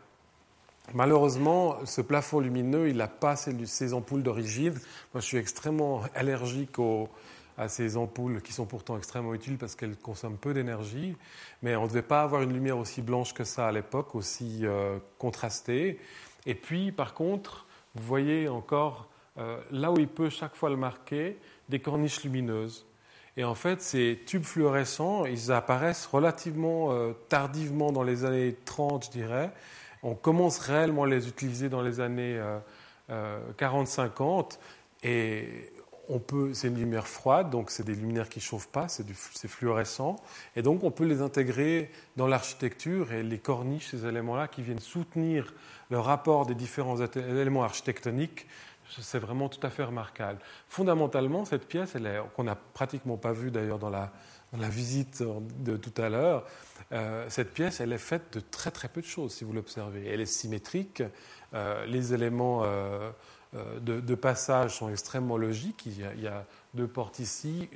Malheureusement, 0.93 1.85
ce 1.85 1.99
plafond 1.99 2.39
lumineux, 2.39 2.87
il 2.87 2.95
n'a 2.95 3.09
pas 3.09 3.35
ces 3.35 3.93
ampoules 3.93 4.23
d'origine. 4.23 4.71
Moi, 5.13 5.19
je 5.19 5.25
suis 5.25 5.37
extrêmement 5.37 6.03
allergique 6.15 6.79
aux, 6.79 7.09
à 7.57 7.69
ces 7.69 7.97
ampoules 7.97 8.41
qui 8.41 8.53
sont 8.53 8.65
pourtant 8.65 8.97
extrêmement 8.97 9.33
utiles 9.33 9.57
parce 9.57 9.75
qu'elles 9.75 9.97
consomment 9.97 10.37
peu 10.37 10.53
d'énergie. 10.53 11.15
Mais 11.63 11.75
on 11.75 11.83
ne 11.83 11.87
devait 11.87 12.03
pas 12.03 12.21
avoir 12.21 12.43
une 12.43 12.53
lumière 12.53 12.77
aussi 12.77 13.01
blanche 13.01 13.33
que 13.33 13.43
ça 13.43 13.67
à 13.67 13.71
l'époque, 13.71 14.15
aussi 14.15 14.61
euh, 14.63 14.99
contrastée. 15.17 15.99
Et 16.45 16.53
puis, 16.53 16.91
par 16.91 17.13
contre, 17.13 17.65
vous 17.95 18.03
voyez 18.03 18.47
encore, 18.47 19.09
euh, 19.39 19.59
là 19.71 19.91
où 19.91 19.97
il 19.97 20.07
peut 20.07 20.29
chaque 20.29 20.55
fois 20.55 20.69
le 20.69 20.77
marquer, 20.77 21.37
des 21.67 21.79
corniches 21.79 22.23
lumineuses. 22.23 22.85
Et 23.37 23.43
en 23.43 23.55
fait, 23.55 23.81
ces 23.81 24.21
tubes 24.25 24.43
fluorescents, 24.43 25.25
ils 25.25 25.51
apparaissent 25.51 26.05
relativement 26.05 26.91
euh, 26.91 27.13
tardivement 27.29 27.91
dans 27.91 28.03
les 28.03 28.23
années 28.23 28.55
30, 28.65 29.05
je 29.05 29.11
dirais. 29.11 29.51
On 30.03 30.15
commence 30.15 30.59
réellement 30.59 31.03
à 31.03 31.07
les 31.07 31.27
utiliser 31.27 31.69
dans 31.69 31.81
les 31.81 31.99
années 31.99 32.39
40-50. 33.09 34.59
Et 35.03 35.71
c'est 36.53 36.67
une 36.67 36.77
lumière 36.77 37.07
froide, 37.07 37.49
donc 37.49 37.69
c'est 37.69 37.83
des 37.83 37.95
lumières 37.95 38.29
qui 38.29 38.39
ne 38.39 38.43
chauffent 38.43 38.69
pas, 38.69 38.87
c'est, 38.87 39.05
fluorescent, 39.47 40.15
et 40.55 40.61
donc 40.61 40.83
on 40.83 40.91
peut 40.91 41.05
les 41.05 41.21
intégrer 41.21 41.91
dans 42.15 42.27
l'architecture 42.27 43.11
et 43.11 43.23
les 43.23 43.39
corniches, 43.39 43.89
ces 43.91 44.05
éléments-là 44.05 44.47
qui 44.47 44.61
viennent 44.61 44.79
soutenir 44.79 45.53
le 45.89 45.99
rapport 45.99 46.45
des 46.45 46.55
différents 46.55 46.97
éléments 47.15 47.63
architectoniques, 47.63 48.47
c'est 48.89 49.19
vraiment 49.19 49.49
tout 49.49 49.65
à 49.65 49.69
fait 49.69 49.83
remarquable. 49.83 50.39
Fondamentalement, 50.69 51.43
cette 51.43 51.67
pièce, 51.67 51.93
qu'on 52.35 52.43
n'a 52.45 52.55
pratiquement 52.55 53.17
pas 53.17 53.33
vue 53.33 53.51
d'ailleurs 53.51 53.79
dans 53.79 53.89
la, 53.89 54.11
visite 54.69 55.23
de 55.59 55.75
tout 55.75 56.01
à 56.01 56.07
l'heure, 56.07 56.45
euh, 56.93 57.25
cette 57.29 57.53
pièce, 57.53 57.81
elle 57.81 57.91
est 57.91 57.97
faite 57.97 58.33
de 58.33 58.39
très 58.39 58.71
très 58.71 58.87
peu 58.87 59.01
de 59.01 59.05
choses, 59.05 59.33
si 59.33 59.43
vous 59.43 59.51
l'observez. 59.51 60.07
Elle 60.07 60.21
est 60.21 60.25
symétrique, 60.25 61.03
euh, 61.53 61.85
les 61.85 62.13
éléments... 62.13 62.61
Euh, 62.63 63.11
euh, 63.55 63.79
de, 63.79 64.15
passages 64.15 64.75
sont 64.75 64.89
extrêmement 64.89 65.37
logiques. 65.37 65.85
Il 65.85 66.21
y 66.21 66.27
a, 66.27 66.45
deux 66.73 66.87
portes 66.87 67.17
ici, 67.17 67.69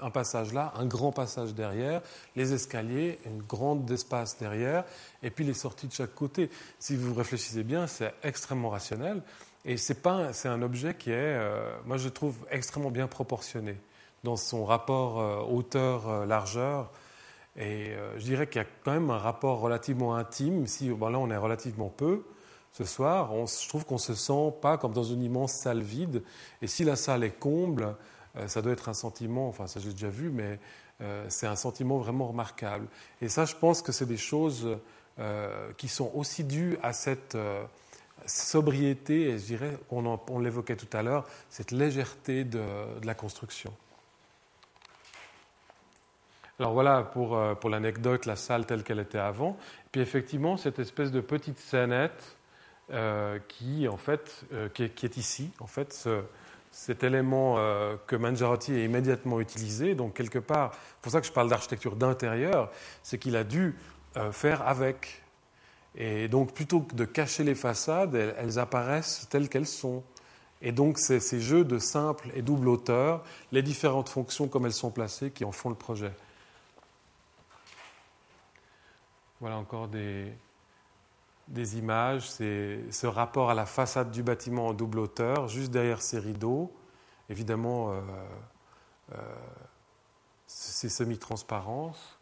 un 0.00 0.10
passage 0.10 0.54
là, 0.54 0.72
un 0.76 0.86
grand 0.86 1.12
passage 1.12 1.54
derrière, 1.54 2.00
les 2.34 2.54
escaliers, 2.54 3.18
une 3.26 3.42
grande 3.42 3.90
espace 3.90 4.38
derrière, 4.38 4.84
et 5.22 5.28
puis 5.28 5.44
les 5.44 5.52
sorties 5.52 5.86
de 5.86 5.92
chaque 5.92 6.14
côté. 6.14 6.48
Si 6.78 6.96
vous 6.96 7.12
réfléchissez 7.12 7.62
bien, 7.62 7.86
c'est 7.86 8.14
extrêmement 8.22 8.70
rationnel. 8.70 9.22
Et 9.66 9.76
c'est 9.76 10.06
un 10.06 10.62
objet 10.62 10.94
qui 10.94 11.10
est, 11.10 11.14
euh, 11.14 11.76
moi 11.84 11.98
je 11.98 12.08
trouve 12.08 12.36
extrêmement 12.50 12.90
bien 12.90 13.06
proportionné 13.06 13.76
dans 14.24 14.36
son 14.36 14.64
rapport 14.64 15.20
euh, 15.20 15.42
hauteur-largeur. 15.42 16.90
et 17.56 17.92
je 18.16 18.24
dirais 18.24 18.46
qu'il 18.46 18.62
y 18.62 18.64
a 18.64 18.68
quand 18.84 18.92
même 18.92 19.10
un 19.10 19.18
rapport 19.18 19.60
relativement 19.60 20.14
intime. 20.14 20.66
Si 20.66 20.88
là 20.88 21.18
on 21.18 21.30
est 21.30 21.36
relativement 21.36 21.88
peu, 21.88 22.22
ce 22.76 22.84
soir, 22.84 23.30
je 23.46 23.68
trouve 23.70 23.86
qu'on 23.86 23.94
ne 23.94 24.00
se 24.00 24.14
sent 24.14 24.52
pas 24.60 24.76
comme 24.76 24.92
dans 24.92 25.02
une 25.02 25.22
immense 25.22 25.52
salle 25.52 25.80
vide. 25.80 26.22
Et 26.60 26.66
si 26.66 26.84
la 26.84 26.94
salle 26.94 27.24
est 27.24 27.38
comble, 27.38 27.96
euh, 28.36 28.48
ça 28.48 28.60
doit 28.60 28.72
être 28.72 28.90
un 28.90 28.94
sentiment, 28.94 29.48
enfin 29.48 29.66
ça 29.66 29.80
j'ai 29.80 29.92
déjà 29.92 30.10
vu, 30.10 30.28
mais 30.28 30.58
euh, 31.00 31.24
c'est 31.30 31.46
un 31.46 31.56
sentiment 31.56 31.96
vraiment 31.96 32.28
remarquable. 32.28 32.86
Et 33.22 33.30
ça, 33.30 33.46
je 33.46 33.54
pense 33.54 33.80
que 33.80 33.92
c'est 33.92 34.04
des 34.04 34.18
choses 34.18 34.76
euh, 35.18 35.72
qui 35.78 35.88
sont 35.88 36.10
aussi 36.14 36.44
dues 36.44 36.76
à 36.82 36.92
cette 36.92 37.38
sobriété, 38.26 39.30
et 39.30 39.38
je 39.38 39.44
dirais, 39.46 39.78
on, 39.90 40.38
l'évoquait 40.38 40.76
tout 40.76 40.94
à 40.94 41.02
l'heure, 41.02 41.24
cette 41.48 41.70
légèreté 41.70 42.44
de, 42.44 42.60
la 43.04 43.14
construction. 43.14 43.72
Alors 46.58 46.74
voilà 46.74 47.02
pour, 47.02 47.38
pour 47.58 47.70
l'anecdote, 47.70 48.26
la 48.26 48.36
salle 48.36 48.66
telle 48.66 48.82
qu'elle 48.82 49.00
était 49.00 49.18
avant. 49.18 49.56
Puis 49.92 50.02
effectivement, 50.02 50.58
cette 50.58 50.78
espèce 50.78 51.10
de 51.10 51.20
petite 51.22 51.58
scénette 51.58 52.35
euh, 52.92 53.40
qui, 53.48 53.88
en 53.88 53.96
fait, 53.96 54.44
euh, 54.52 54.68
qui, 54.68 54.84
est, 54.84 55.16
ici. 55.16 55.50
En 55.58 55.66
fait, 55.66 56.08
cet 56.70 57.02
élément 57.02 57.56
euh, 57.58 57.96
que 58.06 58.14
Mangiarotti 58.14 58.72
a 58.74 58.84
immédiatement 58.84 59.40
utilisé, 59.40 59.96
donc 59.96 60.14
quelque 60.14 60.38
part, 60.38 60.70
c'est 60.72 61.00
pour 61.02 61.10
ça 61.10 61.20
que 61.20 61.26
je 61.26 61.32
parle 61.32 61.48
d'architecture 61.48 61.96
d'intérieur, 61.96 62.70
c'est 63.02 63.18
qu'il 63.18 63.34
a 63.34 63.42
dû 63.42 63.74
faire 64.30 64.66
avec. 64.66 65.22
Et 65.96 66.28
donc, 66.28 66.54
plutôt 66.54 66.80
que 66.80 66.94
de 66.94 67.04
cacher 67.04 67.42
les 67.42 67.56
façades, 67.56 68.14
elles, 68.14 68.58
apparaissent 68.58 69.26
telles 69.30 69.48
qu'elles 69.48 69.66
sont. 69.66 70.04
Et 70.62 70.70
donc, 70.70 70.98
c'est 70.98 71.20
ces 71.20 71.40
jeux 71.40 71.64
de 71.64 71.78
simple 71.78 72.30
et 72.34 72.40
double 72.40 72.68
hauteur, 72.68 73.24
les 73.50 73.62
différentes 73.62 74.08
fonctions 74.08 74.46
comme 74.46 74.64
elles 74.64 74.72
sont 74.72 74.92
placées, 74.92 75.32
qui 75.32 75.44
en 75.44 75.52
font 75.52 75.70
le 75.70 75.74
projet. 75.74 76.12
Voilà 79.40 79.58
encore 79.58 79.88
des, 79.88 80.32
des 81.48 81.78
images, 81.78 82.28
c'est 82.28 82.80
ce 82.90 83.06
rapport 83.06 83.50
à 83.50 83.54
la 83.54 83.66
façade 83.66 84.10
du 84.10 84.22
bâtiment 84.22 84.68
en 84.68 84.74
double 84.74 84.98
hauteur, 84.98 85.48
juste 85.48 85.70
derrière 85.70 86.02
ces 86.02 86.18
rideaux. 86.18 86.74
Évidemment, 87.28 87.92
euh, 87.92 88.00
euh, 89.12 89.34
ces 90.46 90.88
semi-transparences. 90.88 92.18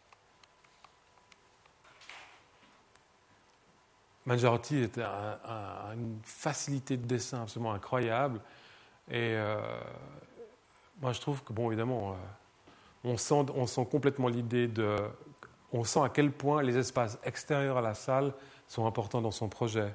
Mangiarotti 4.26 4.78
était 4.78 5.02
une 5.02 6.18
facilité 6.22 6.96
de 6.96 7.06
dessin 7.06 7.42
absolument 7.42 7.74
incroyable. 7.74 8.40
Et 9.10 9.34
euh, 9.34 9.60
moi, 11.02 11.12
je 11.12 11.20
trouve 11.20 11.42
que, 11.44 11.52
bon, 11.52 11.70
évidemment, 11.70 12.16
on 13.04 13.16
sent 13.18 13.86
complètement 13.90 14.28
l'idée 14.28 14.66
de. 14.66 14.96
On 15.72 15.84
sent 15.84 16.00
à 16.00 16.08
quel 16.08 16.30
point 16.30 16.62
les 16.62 16.78
espaces 16.78 17.18
extérieurs 17.24 17.76
à 17.76 17.82
la 17.82 17.94
salle 17.94 18.32
sont 18.68 18.86
importants 18.86 19.20
dans 19.20 19.30
son 19.30 19.48
projet. 19.48 19.94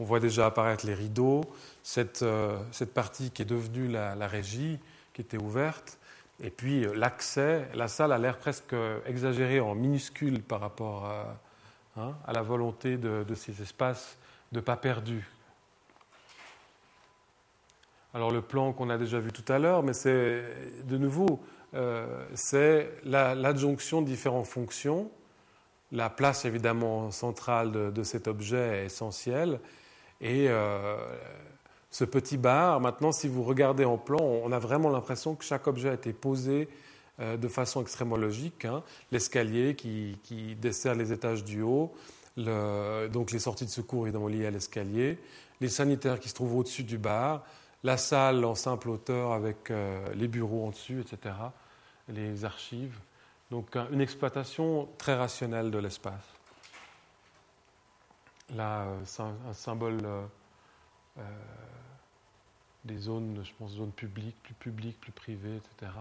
On 0.00 0.04
voit 0.04 0.20
déjà 0.20 0.46
apparaître 0.46 0.86
les 0.86 0.94
rideaux, 0.94 1.42
cette, 1.82 2.22
euh, 2.22 2.58
cette 2.72 2.92
partie 2.92 3.30
qui 3.30 3.42
est 3.42 3.46
devenue 3.46 3.88
la, 3.88 4.26
régie, 4.26 4.78
qui 5.12 5.20
était 5.20 5.36
ouverte, 5.36 5.98
et 6.42 6.50
puis 6.50 6.84
euh, 6.84 6.94
l'accès. 6.94 7.68
La 7.74 7.86
salle 7.86 8.12
a 8.12 8.18
l'air 8.18 8.38
presque 8.38 8.74
exagérée 9.06 9.60
en 9.60 9.74
minuscule 9.74 10.42
par 10.42 10.60
rapport 10.60 11.04
à, 11.04 11.38
hein, 11.96 12.14
la 12.26 12.42
volonté 12.42 12.96
de, 12.96 13.34
ces 13.34 13.62
espaces 13.62 14.18
de 14.52 14.60
pas 14.60 14.76
perdus. 14.76 15.28
Alors 18.14 18.30
le 18.30 18.42
plan 18.42 18.72
qu'on 18.72 18.90
a 18.90 18.98
déjà 18.98 19.18
vu 19.18 19.32
tout 19.32 19.52
à 19.52 19.58
l'heure, 19.58 19.82
mais 19.82 19.92
c'est 19.92 20.44
de 20.84 20.96
nouveau, 20.96 21.40
euh, 21.74 22.24
c'est 22.34 22.92
l'adjonction 23.04 24.02
de 24.02 24.06
différentes 24.06 24.46
fonctions 24.46 25.10
la 25.94 26.10
place 26.10 26.44
évidemment 26.44 27.10
centrale 27.10 27.92
de, 27.92 28.02
cet 28.02 28.28
objet 28.28 28.82
est 28.82 28.86
essentielle. 28.86 29.60
Et 30.20 30.48
euh, 30.48 30.96
ce 31.90 32.04
petit 32.04 32.36
bar, 32.36 32.80
maintenant, 32.80 33.12
si 33.12 33.28
vous 33.28 33.42
regardez 33.42 33.84
en 33.84 33.96
plan, 33.96 34.20
on 34.20 34.52
a 34.52 34.58
vraiment 34.58 34.90
l'impression 34.90 35.36
que 35.36 35.44
chaque 35.44 35.66
objet 35.66 35.88
a 35.88 35.94
été 35.94 36.12
posé 36.12 36.68
euh, 37.20 37.36
de 37.36 37.48
façon 37.48 37.80
extrêmement 37.80 38.16
logique. 38.16 38.64
Hein. 38.64 38.82
L'escalier 39.12 39.76
qui, 39.76 40.18
dessert 40.60 40.96
les 40.96 41.12
étages 41.12 41.44
du 41.44 41.62
haut, 41.62 41.94
donc 42.36 43.30
les 43.30 43.38
sorties 43.38 43.64
de 43.64 43.70
secours 43.70 44.06
évidemment 44.06 44.26
liées 44.26 44.46
à 44.46 44.50
l'escalier, 44.50 45.18
les 45.60 45.68
sanitaires 45.68 46.18
qui 46.18 46.28
se 46.28 46.34
trouvent 46.34 46.56
au-dessus 46.56 46.82
du 46.82 46.98
bar, 46.98 47.44
la 47.84 47.98
salle 47.98 48.44
en 48.44 48.54
simple 48.54 48.88
hauteur 48.88 49.32
avec 49.32 49.70
euh, 49.70 50.04
les 50.14 50.26
bureaux 50.26 50.66
en 50.66 50.70
dessus, 50.70 51.00
etc., 51.00 51.34
les 52.08 52.44
archives. 52.44 52.98
Donc 53.50 53.76
une 53.76 54.00
exploitation 54.00 54.88
très 54.98 55.14
rationnelle 55.14 55.70
de 55.70 55.78
l'espace. 55.78 56.34
Là, 58.52 58.82
euh, 58.82 59.00
c'est 59.04 59.22
un, 59.22 59.52
symbole 59.52 60.00
euh, 60.04 60.24
euh, 61.18 61.22
des 62.84 62.98
zones, 62.98 63.40
je 63.42 63.52
pense, 63.58 63.72
zones 63.72 63.92
publiques, 63.92 64.36
plus 64.42 64.54
publiques, 64.54 65.00
plus 65.00 65.12
privées, 65.12 65.56
etc. 65.56 65.92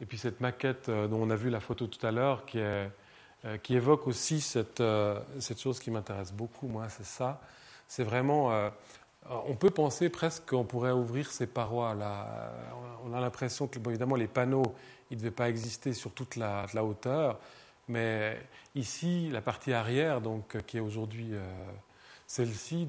Et 0.00 0.06
puis 0.06 0.18
cette 0.18 0.40
maquette 0.40 0.90
dont 0.90 1.22
on 1.22 1.30
a 1.30 1.36
vu 1.36 1.48
la 1.48 1.60
photo 1.60 1.86
tout 1.86 2.04
à 2.06 2.10
l'heure, 2.10 2.44
qui, 2.44 2.60
évoque 3.74 4.06
aussi 4.06 4.42
cette, 4.42 4.82
cette 5.38 5.58
chose 5.58 5.78
qui 5.78 5.90
m'intéresse 5.90 6.32
beaucoup, 6.32 6.68
moi, 6.68 6.90
c'est 6.90 7.06
ça. 7.06 7.40
C'est 7.88 8.04
vraiment 8.04 8.70
on 9.46 9.54
peut 9.54 9.70
penser 9.70 10.10
presque 10.10 10.50
qu'on 10.50 10.64
pourrait 10.64 10.92
ouvrir 10.92 11.30
ces 11.30 11.46
parois 11.46 11.94
là. 11.94 12.52
On 13.06 13.14
a 13.14 13.20
l'impression 13.20 13.68
que, 13.68 13.78
évidemment, 13.88 14.16
les 14.16 14.28
panneaux, 14.28 14.74
ils 15.10 15.16
ne 15.16 15.22
devaient 15.22 15.30
pas 15.30 15.48
exister 15.48 15.92
sur 15.92 16.12
toute 16.12 16.36
la, 16.36 16.66
hauteur, 16.84 17.38
mais 17.88 18.38
ici, 18.74 19.28
la 19.30 19.40
partie 19.40 19.72
arrière, 19.72 20.20
donc, 20.20 20.56
qui 20.66 20.78
est 20.78 20.80
aujourd'hui 20.80 21.30
euh, 21.32 21.40
celle-ci, 22.26 22.88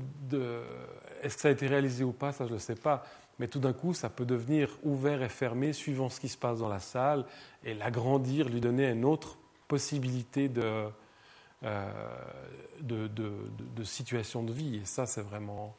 est-ce 1.21 1.35
que 1.35 1.41
ça 1.41 1.47
a 1.49 1.51
été 1.51 1.67
réalisé 1.67 2.03
ou 2.03 2.11
pas, 2.11 2.31
ça 2.31 2.47
je 2.47 2.53
ne 2.53 2.59
sais 2.59 2.75
pas, 2.75 3.03
mais 3.39 3.47
tout 3.47 3.59
d'un 3.59 3.73
coup, 3.73 3.93
ça 3.93 4.09
peut 4.09 4.25
devenir 4.25 4.77
ouvert 4.83 5.21
et 5.21 5.29
fermé 5.29 5.73
suivant 5.73 6.09
ce 6.09 6.19
qui 6.19 6.27
se 6.27 6.37
passe 6.37 6.59
dans 6.59 6.69
la 6.69 6.79
salle 6.79 7.25
et 7.63 7.73
l'agrandir, 7.73 8.49
lui 8.49 8.61
donner 8.61 8.89
une 8.89 9.05
autre 9.05 9.37
possibilité 9.67 10.49
de, 10.49 10.89
euh, 11.63 11.91
de, 12.81 13.83
situation 13.83 14.43
de 14.43 14.51
vie. 14.51 14.77
Et 14.77 14.85
ça, 14.85 15.05
c'est 15.05 15.21
vraiment, 15.21 15.75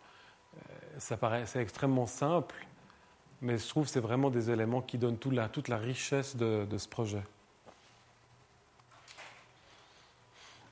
euh, 0.57 0.59
ça 0.99 1.17
paraît, 1.17 1.47
c'est 1.47 1.61
extrêmement 1.61 2.07
simple, 2.07 2.55
mais 3.41 3.59
je 3.59 3.69
trouve 3.69 3.85
que 3.85 3.91
c'est 3.91 4.01
vraiment 4.01 4.31
des 4.31 4.51
éléments 4.51 4.81
qui 4.81 4.99
donnent 4.99 5.19
toute 5.19 5.69
la, 5.69 5.77
richesse 5.77 6.37
de, 6.37 6.67
ce 6.77 6.89
projet. 6.89 7.23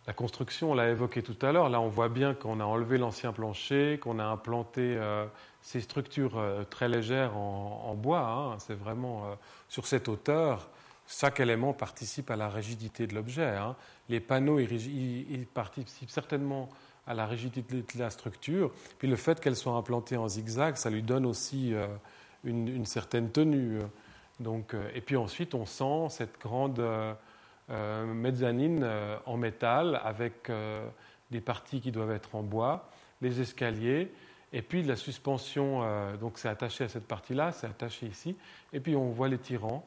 La 0.06 0.12
construction, 0.12 0.70
on 0.70 0.74
l'a 0.74 0.90
évoqué 0.90 1.22
tout 1.22 1.36
à 1.42 1.52
l'heure. 1.52 1.68
Là, 1.68 1.80
on 1.80 1.88
voit 1.88 2.08
bien 2.08 2.34
qu'on 2.34 2.60
a 2.60 2.64
enlevé 2.64 2.96
l'ancien 2.98 3.32
plancher, 3.32 3.98
qu'on 4.00 4.18
a 4.18 4.24
implanté 4.24 4.96
euh, 4.96 5.26
ces 5.62 5.80
structures 5.80 6.40
très 6.70 6.88
légères 6.88 7.36
en, 7.36 7.94
bois. 7.94 8.20
Hein. 8.20 8.58
C'est 8.58 8.78
vraiment 8.78 9.36
sur 9.68 9.86
cette 9.86 10.08
hauteur 10.08 10.68
chaque 11.08 11.40
élément 11.40 11.72
participe 11.72 12.30
à 12.30 12.36
la 12.36 12.48
rigidité 12.48 13.06
de 13.06 13.14
l'objet. 13.14 13.56
Hein. 13.56 13.76
Les 14.08 14.20
panneaux, 14.20 14.58
ils, 14.58 15.46
participent 15.52 16.10
certainement 16.10 16.68
à 17.06 17.14
la 17.14 17.26
rigidité 17.26 17.82
de 17.82 17.98
la 17.98 18.10
structure. 18.10 18.72
Puis 18.98 19.08
le 19.08 19.16
fait 19.16 19.40
qu'elle 19.40 19.56
soit 19.56 19.74
implantée 19.74 20.16
en 20.16 20.28
zigzag, 20.28 20.76
ça 20.76 20.90
lui 20.90 21.02
donne 21.02 21.24
aussi 21.24 21.72
euh, 22.46 22.50
une, 22.50 22.86
certaine 22.86 23.30
tenue. 23.30 23.78
Donc, 24.40 24.74
euh, 24.74 24.88
et 24.94 25.00
puis 25.00 25.16
ensuite, 25.16 25.54
on 25.54 25.66
sent 25.66 26.08
cette 26.10 26.40
grande 26.40 26.80
euh, 26.80 27.14
mezzanine 28.06 28.88
en 29.26 29.36
métal 29.36 30.00
avec 30.04 30.50
des 31.30 31.40
parties 31.40 31.80
qui 31.80 31.90
doivent 31.90 32.12
être 32.12 32.34
en 32.34 32.42
bois, 32.42 32.88
les 33.20 33.40
escaliers. 33.40 34.12
Et 34.52 34.62
puis 34.62 34.84
la 34.84 34.94
suspension, 34.94 35.82
donc 36.20 36.38
c'est 36.38 36.48
attaché 36.48 36.84
à 36.84 36.88
cette 36.88 37.08
partie-là, 37.08 37.50
c'est 37.50 37.66
attaché 37.66 38.06
ici. 38.06 38.36
Et 38.72 38.78
puis 38.78 38.94
on 38.94 39.10
voit 39.10 39.28
les 39.28 39.38
tirants 39.38 39.84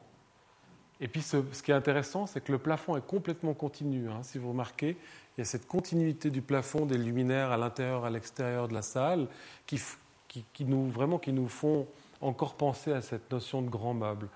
et 1.00 1.08
puis 1.08 1.22
ce, 1.22 1.38
qui 1.62 1.70
est 1.70 1.74
intéressant, 1.74 2.26
c'est 2.26 2.42
que 2.42 2.52
le 2.52 2.58
plafond 2.58 2.96
est 2.96 3.06
complètement 3.06 3.54
continu. 3.54 4.10
Hein. 4.10 4.22
Si 4.22 4.38
vous 4.38 4.50
remarquez, 4.50 4.96
il 5.36 5.40
y 5.40 5.42
a 5.42 5.44
cette 5.44 5.66
continuité 5.66 6.30
du 6.30 6.42
plafond, 6.42 6.84
des 6.84 6.98
luminaires 6.98 7.50
à 7.50 7.56
l'intérieur, 7.56 8.04
à 8.04 8.10
l'extérieur 8.10 8.68
de 8.68 8.74
la 8.74 8.82
salle, 8.82 9.26
qui, 9.66 9.80
qui, 10.28 10.64
nous, 10.64 10.90
vraiment, 10.90 11.18
qui 11.18 11.32
nous 11.32 11.48
font 11.48 11.86
encore 12.20 12.54
penser 12.54 12.92
à 12.92 13.02
cette 13.02 13.30
notion 13.30 13.62
de 13.62 13.68
grand 13.68 13.94
meuble. 13.94 14.28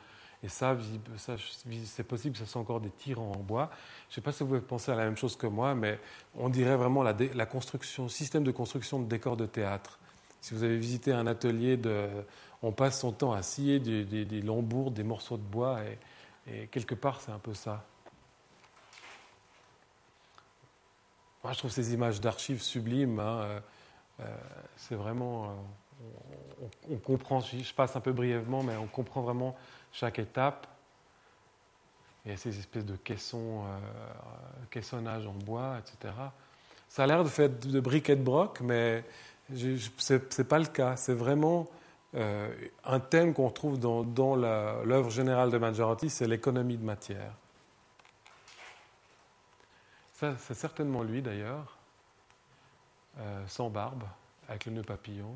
Et 0.42 0.48
ça, 0.48 0.76
c'est 1.86 2.04
possible, 2.04 2.36
ça 2.36 2.44
sont 2.44 2.60
encore 2.60 2.80
des 2.80 2.90
tirants 2.90 3.32
en 3.32 3.38
bois. 3.38 3.70
Je 4.08 4.12
ne 4.12 4.14
sais 4.16 4.20
pas 4.20 4.32
si 4.32 4.44
vous 4.44 4.60
pensez 4.60 4.92
à 4.92 4.94
la 4.94 5.04
même 5.04 5.16
chose 5.16 5.36
que 5.36 5.46
moi, 5.46 5.74
mais 5.74 5.98
on 6.34 6.50
dirait 6.50 6.76
vraiment 6.76 7.02
la, 7.02 7.46
construction, 7.46 8.08
système 8.08 8.44
de 8.44 8.50
construction 8.50 9.00
de 9.00 9.06
décors 9.06 9.38
de 9.38 9.46
théâtre. 9.46 9.98
Si 10.42 10.52
vous 10.52 10.62
avez 10.62 10.76
visité 10.76 11.12
un 11.12 11.26
atelier, 11.26 11.80
on 12.62 12.72
passe 12.72 13.00
son 13.00 13.12
temps 13.12 13.32
à 13.32 13.40
scier 13.40 13.80
des, 13.80 14.04
des, 14.04 14.26
des 14.26 14.42
lambours, 14.42 14.90
des 14.90 15.02
morceaux 15.02 15.38
de 15.38 15.42
bois, 15.42 15.80
et, 15.84 15.98
et 16.52 16.66
quelque 16.66 16.94
part, 16.94 17.22
c'est 17.22 17.32
un 17.32 17.38
peu 17.38 17.54
ça. 17.54 17.84
Moi, 21.44 21.52
je 21.52 21.58
trouve 21.58 21.70
ces 21.70 21.92
images 21.92 22.22
d'archives 22.22 22.62
sublimes. 22.62 23.20
Hein, 23.20 23.40
euh, 23.42 23.60
euh, 24.20 24.36
c'est 24.76 24.94
vraiment. 24.94 25.44
Euh, 25.44 25.48
on, 26.90 26.96
comprend, 26.96 27.40
je 27.40 27.74
passe 27.74 27.96
un 27.96 28.00
peu 28.00 28.12
brièvement, 28.12 28.62
mais 28.62 28.76
on 28.76 28.86
comprend 28.86 29.22
vraiment 29.22 29.54
chaque 29.92 30.18
étape. 30.18 30.66
Il 32.24 32.30
y 32.30 32.34
a 32.34 32.36
ces 32.36 32.58
espèces 32.58 32.86
de 32.86 32.96
caissons, 32.96 33.64
caissonnage 34.70 35.26
en 35.26 35.32
bois, 35.32 35.76
etc. 35.78 36.14
Ça 36.88 37.04
a 37.04 37.06
l'air 37.06 37.22
de 37.22 37.28
faire 37.28 37.50
de 37.50 37.80
briquet 37.80 38.16
de 38.16 38.22
broc, 38.22 38.60
mais 38.62 39.04
ce 39.52 40.14
n'est 40.14 40.48
pas 40.48 40.58
le 40.58 40.66
cas. 40.66 40.96
C'est 40.96 41.12
vraiment 41.12 41.68
euh, 42.14 42.54
un 42.84 43.00
thème 43.00 43.34
qu'on 43.34 43.50
trouve 43.50 43.78
dans, 43.78 44.36
l'œuvre 44.36 45.10
générale 45.10 45.50
de 45.50 45.58
Maggioretti, 45.58 46.10
c'est 46.10 46.28
l'économie 46.28 46.76
de 46.76 46.84
matière. 46.84 47.32
Ça, 50.12 50.36
c'est 50.38 50.54
certainement 50.54 51.02
lui 51.02 51.22
d'ailleurs, 51.22 51.76
euh, 53.18 53.44
sans 53.48 53.68
barbe, 53.68 54.04
avec 54.48 54.66
le 54.66 54.72
nœud 54.72 54.82
papillon, 54.82 55.34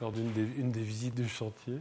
lors 0.00 0.12
d'une 0.12 0.30
des, 0.32 0.82
visites 0.82 1.14
du 1.14 1.28
chantier. 1.28 1.78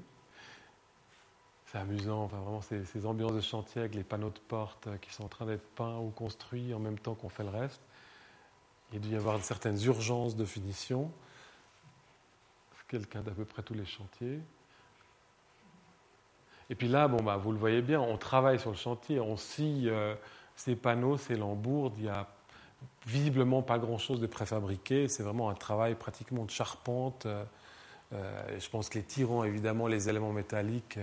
C'est 1.65 1.77
amusant, 1.79 2.23
enfin 2.23 2.37
vraiment 2.37 2.61
ces, 2.61 2.85
ces, 2.85 3.05
ambiances 3.05 3.33
de 3.33 3.41
chantier 3.41 3.81
avec 3.81 3.95
les 3.95 4.03
panneaux 4.03 4.29
de 4.29 4.39
porte 4.47 4.87
qui 5.01 5.13
sont 5.13 5.23
en 5.25 5.29
train 5.29 5.45
d'être 5.45 5.67
peints 5.75 5.97
ou 5.97 6.09
construits 6.09 6.73
en 6.73 6.79
même 6.79 6.99
temps 6.99 7.15
qu'on 7.15 7.29
fait 7.29 7.43
le 7.43 7.49
reste. 7.49 7.81
Il 8.91 9.01
doit 9.01 9.11
y 9.11 9.15
avoir 9.15 9.41
certaines 9.43 9.81
urgences 9.83 10.35
de 10.35 10.45
finition 10.45 11.11
quelqu'un 12.93 13.21
d'à 13.21 13.31
peu 13.31 13.43
près 13.43 13.63
tous 13.63 13.73
les 13.73 13.85
chantiers. 13.85 14.39
Et 16.69 16.75
puis 16.75 16.87
là, 16.87 17.07
bon, 17.07 17.23
bah, 17.23 17.37
vous 17.37 17.51
le 17.51 17.57
voyez 17.57 17.81
bien, 17.81 17.99
on 17.99 18.17
travaille 18.17 18.59
sur 18.59 18.69
le 18.69 18.77
chantier, 18.77 19.19
on 19.19 19.35
scie 19.35 19.85
euh, 19.87 20.15
ces 20.55 20.75
panneaux, 20.75 21.17
ces 21.17 21.35
lambourdes. 21.35 21.95
Il 21.97 22.03
n'y 22.03 22.09
a 22.09 22.27
visiblement 23.07 23.63
pas 23.63 23.79
grand-chose 23.79 24.21
de 24.21 24.27
préfabriqué. 24.27 25.07
C'est 25.07 25.23
vraiment 25.23 25.49
un 25.49 25.55
travail 25.55 25.95
pratiquement 25.95 26.45
de 26.45 26.51
charpente. 26.51 27.25
Euh, 27.25 27.43
euh, 28.13 28.59
je 28.59 28.69
pense 28.69 28.89
que 28.89 28.99
les 28.99 29.03
tirants, 29.03 29.43
évidemment, 29.43 29.87
les 29.87 30.09
éléments 30.09 30.31
métalliques, 30.31 30.99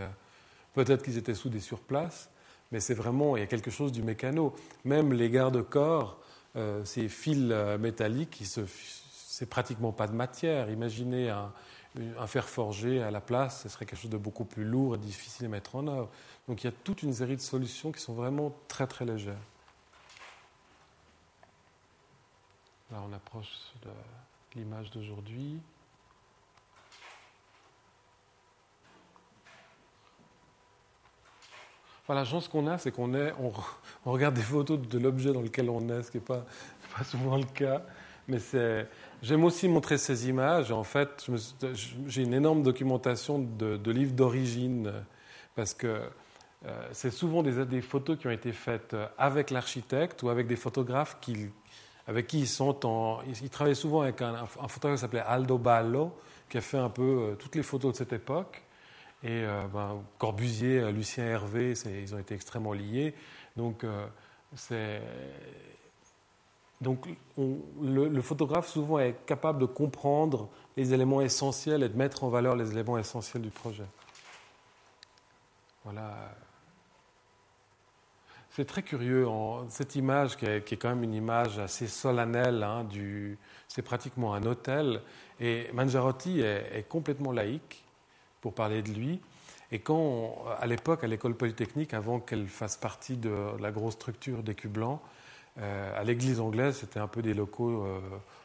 peut-être 0.75 1.03
qu'ils 1.03 1.19
étaient 1.19 1.35
soudés 1.35 1.61
sur 1.61 1.81
place, 1.81 2.31
mais 2.73 2.81
c'est 2.81 2.95
vraiment, 2.95 3.37
il 3.37 3.41
y 3.41 3.43
a 3.43 3.47
quelque 3.47 3.71
chose 3.71 3.93
du 3.93 4.03
mécano. 4.03 4.55
Même 4.85 5.13
les 5.13 5.29
garde-corps, 5.31 6.19
ces 6.85 7.09
fils 7.09 7.53
métalliques, 7.81 8.43
c'est 8.45 9.49
pratiquement 9.49 9.93
pas 9.93 10.07
de 10.07 10.15
matière. 10.15 10.71
Imaginez 10.71 11.31
un, 11.31 11.53
un 12.19 12.27
fer 12.27 12.49
forgé 12.49 13.03
à 13.03 13.11
la 13.11 13.21
place, 13.21 13.63
ce 13.63 13.69
serait 13.69 13.87
quelque 13.87 13.99
chose 13.99 14.11
de 14.11 14.17
beaucoup 14.17 14.45
plus 14.45 14.65
lourd 14.65 14.95
et 14.95 14.99
difficile 14.99 15.47
à 15.47 15.49
mettre 15.49 15.75
en 15.75 15.87
œuvre. 15.89 16.09
Donc 16.49 16.63
il 16.63 16.67
y 16.67 16.69
a 16.69 16.73
toute 16.85 17.03
une 17.03 17.13
série 17.13 17.37
de 17.37 17.41
solutions 17.41 17.91
qui 17.93 18.01
sont 18.01 18.15
vraiment 18.15 18.55
très 18.69 18.87
très 18.87 19.05
légères. 19.05 19.35
Là, 22.91 23.03
on 23.09 23.13
approche 23.13 23.73
de 23.83 23.91
l'image 24.59 24.91
d'aujourd'hui. 24.91 25.61
La 32.15 32.25
chance 32.25 32.49
qu'on 32.49 32.67
a, 32.67 32.79
c'est 32.79 32.91
qu'on 32.91 33.15
est, 33.15 33.33
on, 34.05 34.11
regarde 34.11 34.35
des 34.35 34.43
photos 34.43 34.81
de 34.81 34.99
l'objet 34.99 35.33
dans 35.33 35.43
lequel 35.43 35.71
on 35.71 35.89
est, 35.89 36.03
ce 36.03 36.11
qui 36.11 36.19
n'est 36.19 36.25
pas, 36.25 36.45
souvent 37.05 37.37
le 37.37 37.45
cas. 37.45 37.83
Mais 38.29 38.39
c'est, 38.39 38.87
J'aime 39.23 39.45
aussi 39.45 39.69
montrer 39.69 39.99
ces 39.99 40.29
images. 40.29 40.73
En 40.73 40.85
fait, 40.85 41.27
j'ai 42.07 42.23
une 42.23 42.33
énorme 42.33 42.63
documentation 42.63 43.39
de, 43.39 43.91
livres 43.91 44.15
d'origine 44.15 44.93
parce 45.55 45.75
que 45.75 46.01
euh, 46.65 46.89
c'est 46.93 47.11
souvent 47.11 47.43
des, 47.43 47.83
photos 47.83 48.19
qui 48.19 48.27
ont 48.29 48.31
été 48.31 48.53
faites 48.53 48.97
avec 49.19 49.51
l'architecte 49.51 50.23
ou 50.23 50.31
avec 50.31 50.47
des 50.47 50.57
photographes 50.57 51.19
qui, 51.21 51.49
avec 52.07 52.29
qui 52.29 52.41
ils 52.41 52.49
sont 52.49 52.87
en. 52.87 53.21
Ils, 53.43 53.51
travaillent 53.51 53.77
souvent 53.77 54.01
avec 54.03 54.23
un, 54.23 54.47
photographe 54.47 54.99
qui 54.99 55.01
s'appelait 55.03 55.21
Aldo 55.21 55.59
Ballo, 55.59 56.17
qui 56.49 56.57
a 56.57 56.61
fait 56.63 56.79
un 56.79 56.91
peu 56.91 57.03
euh, 57.03 57.35
toutes 57.35 57.57
les 57.57 57.63
photos 57.63 57.93
de 57.93 57.97
cette 57.99 58.13
époque. 58.13 58.63
Et 59.23 59.45
euh, 59.45 59.66
ben, 59.73 60.03
Corbusier, 60.18 60.91
Lucien 60.93 61.25
Hervé, 61.25 61.75
ils 61.85 62.14
ont 62.14 62.18
été 62.18 62.35
extrêmement 62.35 62.73
liés. 62.73 63.14
Donc, 63.57 63.85
donc 66.81 67.07
le, 67.79 68.21
photographe 68.23 68.68
souvent 68.68 68.99
est 68.99 69.27
capable 69.27 69.59
de 69.59 69.66
comprendre 69.66 70.49
les 70.77 70.95
éléments 70.95 71.21
essentiels 71.21 71.83
et 71.83 71.89
de 71.89 71.97
mettre 71.97 72.25
en 72.25 72.31
valeur 72.31 72.57
les 72.57 72.71
éléments 72.73 72.97
essentiels 72.97 73.43
du 73.43 73.51
projet. 73.51 73.85
Voilà. 75.85 76.35
C'est 78.51 78.64
très 78.64 78.83
curieux, 78.83 79.27
cette 79.68 79.95
image 79.95 80.37
qui 80.37 80.47
est, 80.47 80.77
quand 80.77 80.89
même 80.89 81.05
une 81.05 81.14
image 81.14 81.59
assez 81.59 81.87
solennelle, 81.87 82.62
hein, 82.62 82.87
c'est 83.68 83.83
pratiquement 83.83 84.35
un 84.35 84.45
hôtel, 84.45 85.03
et 85.39 85.71
Mangiarotti 85.73 86.41
est, 86.41 86.87
complètement 86.89 87.31
laïque, 87.31 87.85
pour 88.41 88.55
parler 88.55 88.82
de 88.82 88.91
lui, 88.91 89.20
et 89.72 89.78
quand, 89.78 90.36
à 90.59 90.66
l'époque, 90.66 91.05
à 91.05 91.07
l'école 91.07 91.34
polytechnique, 91.34 91.95
avant 91.95 92.18
qu'elle 92.18 92.49
fasse 92.49 92.76
partie 92.76 93.16
de 93.16 93.32
la 93.61 93.70
grosse 93.70 93.95
structure 93.95 94.43
des 94.43 94.55
Cubes 94.55 94.72
Blancs, 94.72 95.01
euh, 95.59 96.01
à 96.01 96.05
l'église 96.05 96.41
anglaise, 96.41 96.76
c'était 96.76 97.01
un 97.01 97.07
peu 97.07 97.22
des 97.22 97.34
locaux 97.34 97.84
euh, 97.84 98.01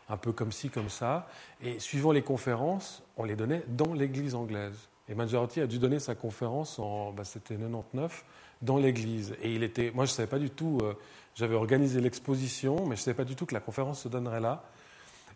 un 0.09 0.17
peu 0.17 0.31
comme 0.31 0.51
ci, 0.51 0.69
comme 0.69 0.89
ça. 0.89 1.27
Et 1.63 1.79
suivant 1.79 2.11
les 2.11 2.21
conférences, 2.21 3.03
on 3.17 3.23
les 3.23 3.35
donnait 3.35 3.63
dans 3.67 3.93
l'église 3.93 4.35
anglaise. 4.35 4.89
Et 5.07 5.15
Mangiarotti 5.15 5.61
a 5.61 5.67
dû 5.67 5.79
donner 5.79 5.99
sa 5.99 6.15
conférence 6.15 6.79
en, 6.79 7.11
bah, 7.11 7.23
c'était 7.23 7.55
99, 7.55 8.25
dans 8.61 8.77
l'église. 8.77 9.35
Et 9.41 9.53
il 9.55 9.63
était, 9.63 9.91
moi 9.93 10.05
je 10.05 10.11
ne 10.11 10.15
savais 10.15 10.27
pas 10.27 10.39
du 10.39 10.49
tout, 10.49 10.79
euh, 10.83 10.93
j'avais 11.35 11.55
organisé 11.55 12.01
l'exposition, 12.01 12.75
mais 12.81 12.95
je 12.95 13.01
ne 13.01 13.05
savais 13.05 13.17
pas 13.17 13.23
du 13.23 13.35
tout 13.35 13.45
que 13.45 13.53
la 13.53 13.59
conférence 13.59 14.01
se 14.01 14.07
donnerait 14.07 14.41
là. 14.41 14.63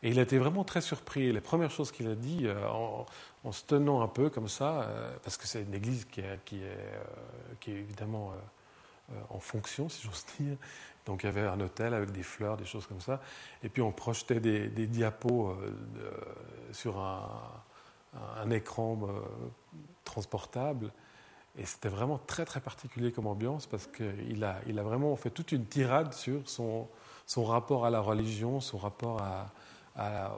Et 0.02 0.10
il 0.10 0.20
a 0.20 0.22
été 0.22 0.38
vraiment 0.38 0.64
très 0.64 0.82
surpris. 0.82 1.32
Les 1.32 1.42
premières 1.42 1.72
choses 1.72 1.92
qu'il 1.92 2.08
a 2.08 2.16
dit, 2.16 2.42
euh, 2.44 2.68
en, 3.44 3.52
se 3.52 3.64
tenant 3.66 4.02
un 4.02 4.08
peu 4.08 4.30
comme 4.30 4.48
ça, 4.48 4.82
euh, 4.82 5.18
parce 5.24 5.38
que 5.38 5.46
c'est 5.46 5.64
une 5.64 5.74
église 5.74 6.06
qui 6.06 6.22
est, 6.22 6.40
euh, 6.54 7.56
évidemment 7.68 8.34
en 9.30 9.40
fonction, 9.40 9.90
si 9.90 10.04
j'ose 10.04 10.26
dire. 10.40 10.56
Donc 11.06 11.24
il 11.24 11.26
y 11.26 11.30
avait 11.30 11.48
un 11.48 11.60
hôtel 11.60 11.94
avec 11.94 12.12
des 12.12 12.24
fleurs, 12.24 12.58
des 12.58 12.66
choses 12.66 12.86
comme 12.86 13.02
ça. 13.02 13.22
Et 13.64 13.70
puis 13.70 13.82
on 13.82 13.92
projetait 13.92 14.40
des, 14.40 14.88
diapos 14.88 15.58
sur 16.72 17.00
un, 17.00 18.52
écran 18.52 19.00
transportable. 20.04 20.92
Et 21.58 21.66
c'était 21.66 21.90
vraiment 21.90 22.20
très 22.20 22.46
très 22.46 22.60
particulier 22.60 23.12
comme 23.12 23.26
ambiance 23.26 23.66
parce 23.66 23.88
qu'il 23.88 24.44
a, 24.44 24.84
vraiment 24.84 25.16
fait 25.16 25.32
toute 25.32 25.52
une 25.52 25.66
tirade 25.66 26.14
sur 26.14 26.48
son 26.48 26.88
rapport 27.44 27.88
à 27.88 27.90
la 27.90 28.00
religion, 28.00 28.62
son 28.62 28.78
rapport 28.78 29.24
à, 29.24 29.48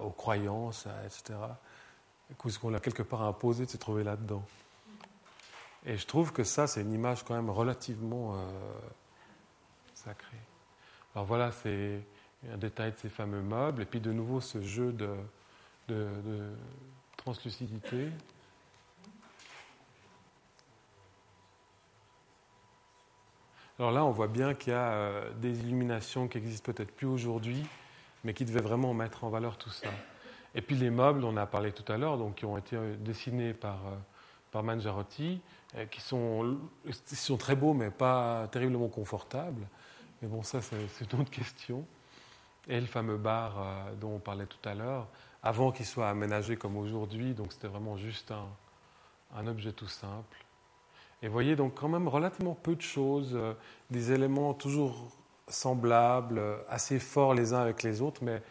aux 0.04 0.10
croyances, 0.10 0.88
etc. 1.06 1.38
Ce 2.48 2.60
qu'on 2.60 2.74
a 2.74 2.80
quelque 2.80 3.04
part 3.04 3.24
imposé 3.24 3.66
de 3.66 3.72
se 3.72 3.78
trouver 3.78 4.04
là-dedans? 4.04 4.44
Et 5.86 5.98
je 5.98 6.06
trouve 6.06 6.32
que 6.32 6.44
ça, 6.44 6.68
c'est 6.68 6.82
une 6.82 6.94
image 6.94 7.24
quand 7.24 7.34
même 7.34 7.50
relativement 7.50 8.36
euh, 8.36 8.40
sacrée. 9.94 10.38
Alors 11.16 11.26
voilà, 11.26 11.52
c'est 11.52 12.02
un 12.52 12.58
détail 12.58 12.92
de 12.92 12.98
ces 12.98 13.10
fameux 13.10 13.42
meubles. 13.42 13.82
Et 13.82 13.86
puis 13.86 14.00
de 14.00 14.12
nouveau, 14.12 14.42
ce 14.42 14.62
jeu 14.62 14.94
de 14.94 15.16
translucidité. 17.18 18.10
Alors 23.82 23.92
là, 23.92 24.06
on 24.06 24.12
voit 24.12 24.28
bien 24.28 24.54
qu'il 24.54 24.74
y 24.74 24.76
a 24.76 24.92
euh, 24.92 25.34
des 25.34 25.60
illuminations 25.62 26.28
qui 26.28 26.38
existent 26.38 26.72
peut-être 26.72 26.92
plus 26.92 27.08
aujourd'hui, 27.08 27.66
mais 28.24 28.34
qui 28.34 28.46
devaient 28.46 28.62
vraiment 28.62 28.94
mettre 28.94 29.24
en 29.24 29.30
valeur 29.30 29.58
tout 29.58 29.70
ça. 29.70 29.88
Et 30.54 30.62
puis 30.62 30.76
les 30.76 30.90
meubles, 30.90 31.24
on 31.24 31.38
a 31.38 31.46
parlé 31.46 31.72
tout 31.72 31.90
à 31.92 31.98
l'heure, 31.98 32.18
donc 32.18 32.36
qui 32.36 32.46
ont 32.46 32.58
été 32.58 32.76
euh, 32.76 32.96
dessinés 32.98 33.54
par, 33.54 33.88
euh, 33.88 33.96
par 34.52 34.64
Mangiarotti, 34.64 35.42
qui 35.90 36.02
sont, 36.02 36.58
sont 37.06 37.38
très 37.38 37.56
beaux, 37.56 37.74
mais 37.74 37.92
pas 37.92 38.50
terriblement 38.52 38.90
confortables. 38.90 39.66
Mais 40.22 40.28
bon, 40.28 40.44
ça, 40.44 40.62
c'est 40.62 41.14
une 41.14 41.22
autre 41.22 41.32
question. 41.32 41.86
Et 42.68 42.82
le 42.82 42.88
fameux 42.88 43.16
bar 43.16 43.56
dont 44.02 44.16
on 44.16 44.20
parlait 44.20 44.48
tout 44.48 44.68
à 44.68 44.74
l'heure, 44.74 45.08
avant 45.42 45.72
qu'il 45.72 45.86
soit 45.86 46.10
aménagé 46.10 46.58
comme 46.58 46.76
aujourd'hui, 46.76 47.34
donc 47.34 47.54
c'était 47.54 47.70
vraiment 47.70 47.96
juste 47.96 48.32
un, 48.32 48.50
un 49.38 49.48
objet 49.48 49.72
tout 49.72 49.88
simple. 49.88 50.46
Et 51.22 51.28
voyez 51.28 51.56
donc 51.56 51.76
quand 51.76 51.88
même 51.88 52.08
relativement 52.08 52.56
peu 52.56 52.76
de 52.76 52.82
choses, 52.82 53.32
euh, 53.34 53.54
des 53.90 54.12
éléments 54.12 54.54
toujours 54.54 55.10
semblables, 55.48 56.42
assez 56.70 57.00
forts 57.00 57.34
les 57.34 57.54
uns 57.54 57.60
avec 57.60 57.84
les 57.84 58.02
autres, 58.02 58.24
mais 58.24 58.42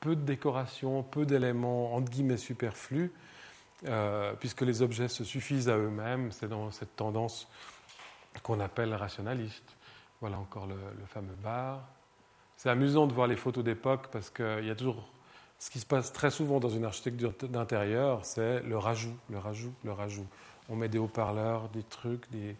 peu 0.00 0.16
de 0.16 0.22
décoration, 0.22 1.02
peu 1.02 1.26
d'éléments 1.26 1.94
entre 1.94 2.10
guillemets 2.10 2.36
superflus, 2.36 3.12
euh, 3.86 4.34
puisque 4.38 4.62
les 4.62 4.82
objets 4.82 5.08
se 5.08 5.24
suffisent 5.24 5.68
à 5.68 5.76
eux-mêmes. 5.76 6.32
C'est 6.32 6.48
dans 6.48 6.70
cette 6.70 6.96
tendance 6.96 7.48
qu'on 8.42 8.60
appelle 8.60 8.94
rationaliste. 8.94 9.76
Voilà 10.20 10.38
encore 10.38 10.66
le, 10.66 10.76
fameux 11.06 11.36
bar. 11.42 11.80
C'est 12.56 12.70
amusant 12.70 13.06
de 13.06 13.12
voir 13.12 13.28
les 13.28 13.36
photos 13.36 13.62
d'époque 13.62 14.08
parce 14.10 14.30
qu'il 14.30 14.64
y 14.64 14.70
a 14.70 14.74
toujours 14.74 15.08
ce 15.60 15.70
qui 15.70 15.80
se 15.80 15.86
passe 15.86 16.12
très 16.12 16.30
souvent 16.30 16.60
dans 16.60 16.68
une 16.68 16.84
architecture 16.84 17.32
d'intérieur, 17.42 18.24
c'est 18.24 18.60
le 18.62 18.78
rajout, 18.78 19.16
le 19.28 19.38
rajout, 19.38 19.74
le 19.84 19.92
rajout 19.92 20.26
on 20.68 20.76
met 20.76 20.88
des 20.88 20.98
haut-parleurs, 20.98 21.68
des 21.70 21.82
trucs, 21.82 22.30
des, 22.30 22.56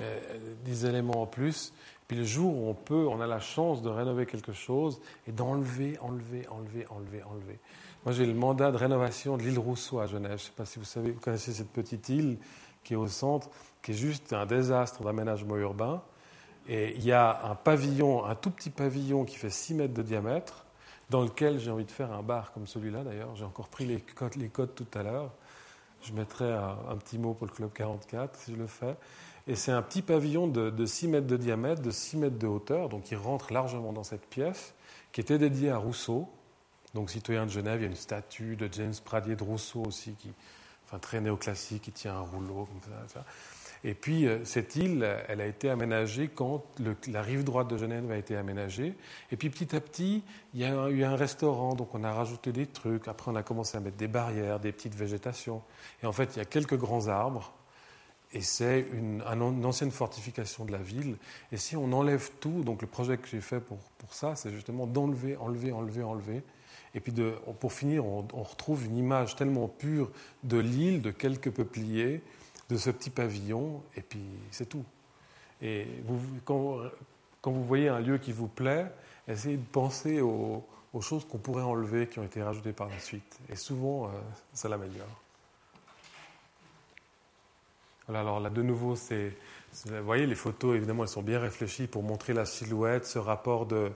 euh, 0.00 0.54
des, 0.64 0.86
éléments 0.86 1.22
en 1.22 1.26
plus. 1.26 1.72
Puis 2.08 2.16
le 2.16 2.24
jour 2.24 2.54
où 2.54 2.68
on 2.68 2.74
peut, 2.74 3.06
on 3.08 3.20
a 3.20 3.26
la 3.26 3.40
chance 3.40 3.82
de 3.82 3.88
rénover 3.88 4.26
quelque 4.26 4.52
chose 4.52 5.00
et 5.26 5.32
d'enlever, 5.32 5.98
enlever, 6.00 6.46
enlever, 6.48 6.86
enlever, 6.88 7.22
enlever. 7.24 7.58
Moi, 8.04 8.12
j'ai 8.12 8.26
le 8.26 8.34
mandat 8.34 8.70
de 8.70 8.76
rénovation 8.76 9.36
de 9.36 9.42
l'île 9.42 9.58
Rousseau 9.58 9.98
à 9.98 10.06
Genève. 10.06 10.38
Je 10.38 10.44
ne 10.44 10.48
sais 10.48 10.52
pas 10.56 10.64
si 10.64 10.78
vous 10.78 10.84
savez, 10.84 11.10
vous 11.10 11.20
connaissez 11.20 11.52
cette 11.52 11.72
petite 11.72 12.08
île 12.08 12.38
qui 12.84 12.94
est 12.94 12.96
au 12.96 13.08
centre, 13.08 13.50
qui 13.82 13.90
est 13.90 13.94
juste 13.94 14.32
un 14.32 14.46
désastre 14.46 15.02
d'aménagement 15.02 15.56
urbain. 15.56 16.02
Et 16.68 16.94
il 16.96 17.04
y 17.04 17.12
a 17.12 17.44
un 17.44 17.56
pavillon, 17.56 18.24
un 18.24 18.36
tout 18.36 18.50
petit 18.50 18.70
pavillon 18.70 19.24
qui 19.24 19.36
fait 19.36 19.50
6 19.50 19.74
mètres 19.74 19.94
de 19.94 20.02
diamètre, 20.02 20.66
dans 21.10 21.22
lequel 21.22 21.58
j'ai 21.58 21.70
envie 21.70 21.84
de 21.84 21.90
faire 21.90 22.12
un 22.12 22.22
bar 22.22 22.52
comme 22.52 22.66
celui-là 22.66 23.02
d'ailleurs. 23.02 23.34
J'ai 23.34 23.44
encore 23.44 23.68
pris 23.68 23.86
les 23.86 24.00
codes, 24.00 24.36
les 24.36 24.48
codes 24.48 24.74
tout 24.74 24.86
à 24.94 25.02
l'heure. 25.02 25.32
Je 26.02 26.12
mettrai 26.12 26.52
un, 26.52 26.96
petit 26.96 27.18
mot 27.18 27.34
pour 27.34 27.46
le 27.46 27.52
Club 27.52 27.72
44 27.72 28.38
si 28.38 28.52
je 28.52 28.56
le 28.56 28.66
fais. 28.66 28.96
Et 29.48 29.54
c'est 29.54 29.70
un 29.70 29.82
petit 29.82 30.02
pavillon 30.02 30.48
de, 30.48 30.86
6 30.86 31.08
mètres 31.08 31.26
de 31.26 31.36
diamètre, 31.36 31.80
de 31.80 31.92
6 31.92 32.16
mètres 32.16 32.38
de 32.38 32.48
hauteur, 32.48 32.88
donc 32.88 33.10
il 33.12 33.16
rentre 33.16 33.52
largement 33.52 33.92
dans 33.92 34.02
cette 34.02 34.26
pièce, 34.26 34.74
qui 35.12 35.20
était 35.20 35.38
dédiée 35.38 35.70
à 35.70 35.78
Rousseau, 35.78 36.28
donc 36.94 37.10
citoyen 37.10 37.46
de 37.46 37.50
Genève. 37.50 37.80
Il 37.80 37.82
y 37.82 37.86
a 37.86 37.90
une 37.90 37.96
statue 37.96 38.56
de 38.56 38.68
James 38.72 38.94
Pradier 39.04 39.36
de 39.36 39.44
Rousseau 39.44 39.84
aussi, 39.86 40.14
qui, 40.14 40.32
enfin, 40.84 40.98
très 40.98 41.20
néoclassique, 41.20 41.82
qui 41.82 41.92
tient 41.92 42.16
un 42.16 42.20
rouleau. 42.20 42.66
Comme 42.66 42.92
ça, 43.08 43.24
Et 43.84 43.94
puis, 43.94 44.26
euh, 44.26 44.44
cette 44.44 44.74
île, 44.74 45.08
elle 45.28 45.40
a 45.40 45.46
été 45.46 45.70
aménagée 45.70 46.26
quand 46.26 46.64
la 47.06 47.22
rive 47.22 47.44
droite 47.44 47.68
de 47.68 47.76
Genève 47.76 48.10
a 48.10 48.16
été 48.16 48.36
aménagée. 48.36 48.94
Et 49.30 49.36
puis, 49.36 49.48
petit 49.48 49.76
à 49.76 49.80
petit, 49.80 50.24
il 50.54 50.60
y 50.60 50.64
a 50.64 50.88
eu 50.88 51.04
un 51.04 51.14
restaurant, 51.14 51.74
donc 51.74 51.94
on 51.94 52.02
a 52.02 52.12
rajouté 52.12 52.50
des 52.50 52.66
trucs. 52.66 53.06
Après, 53.06 53.30
on 53.30 53.36
a 53.36 53.44
commencé 53.44 53.76
à 53.76 53.80
mettre 53.80 53.96
des 53.96 54.08
barrières, 54.08 54.58
des 54.58 54.72
petites 54.72 54.96
végétations. 54.96 55.62
Et 56.02 56.06
en 56.06 56.12
fait, 56.12 56.34
il 56.34 56.38
y 56.38 56.42
a 56.42 56.46
quelques 56.46 56.76
grands 56.76 57.06
arbres. 57.06 57.52
Et 58.32 58.40
c'est 58.40 58.86
une, 58.92 59.22
ancienne 59.64 59.90
fortification 59.90 60.64
de 60.64 60.72
la 60.72 60.78
ville. 60.78 61.16
Et 61.52 61.56
si 61.56 61.76
on 61.76 61.92
enlève 61.92 62.30
tout, 62.40 62.62
donc 62.64 62.82
le 62.82 62.88
projet 62.88 63.18
que 63.18 63.28
j'ai 63.28 63.40
fait 63.40 63.60
pour, 63.60 63.78
pour 63.98 64.12
ça, 64.14 64.36
c'est 64.36 64.50
justement 64.50 64.86
d'enlever, 64.86 65.36
enlever, 65.36 65.72
enlever, 65.72 66.02
enlever. 66.02 66.42
Et 66.96 67.00
puis 67.00 67.12
pour 67.60 67.74
finir, 67.74 68.06
on, 68.06 68.42
retrouve 68.42 68.86
une 68.86 68.96
image 68.96 69.36
tellement 69.36 69.68
pure 69.68 70.10
de 70.44 70.56
l'île, 70.56 71.02
de 71.02 71.10
quelques 71.10 71.50
peupliers, 71.50 72.22
de 72.70 72.76
ce 72.78 72.88
petit 72.88 73.10
pavillon, 73.10 73.82
et 73.96 74.00
puis 74.00 74.24
c'est 74.50 74.66
tout. 74.66 74.84
Et 75.60 75.86
quand, 76.46 76.78
quand, 77.42 77.50
vous 77.50 77.64
voyez 77.64 77.88
un 77.88 78.00
lieu 78.00 78.16
qui 78.16 78.32
vous 78.32 78.48
plaît, 78.48 78.90
essayez 79.28 79.58
de 79.58 79.66
penser 79.70 80.22
aux, 80.22 80.64
choses 81.02 81.26
qu'on 81.26 81.36
pourrait 81.36 81.62
enlever, 81.62 82.06
qui 82.06 82.18
ont 82.18 82.24
été 82.24 82.42
rajoutées 82.42 82.72
par 82.72 82.88
la 82.88 82.98
suite. 82.98 83.38
Et 83.50 83.56
souvent, 83.56 84.06
euh, 84.06 84.08
ça 84.54 84.70
l'améliore. 84.70 85.22
Alors 88.08 88.38
là, 88.40 88.50
de 88.50 88.62
nouveau, 88.62 88.94
c'est, 88.94 89.36
vous 89.86 90.04
voyez, 90.04 90.26
les 90.26 90.34
photos, 90.34 90.76
évidemment, 90.76 91.02
elles 91.02 91.08
sont 91.08 91.22
bien 91.22 91.40
réfléchies 91.40 91.86
pour 91.86 92.02
montrer 92.02 92.32
la 92.34 92.44
silhouette, 92.44 93.04
ce 93.04 93.18
rapport 93.18 93.66
de, 93.66 93.92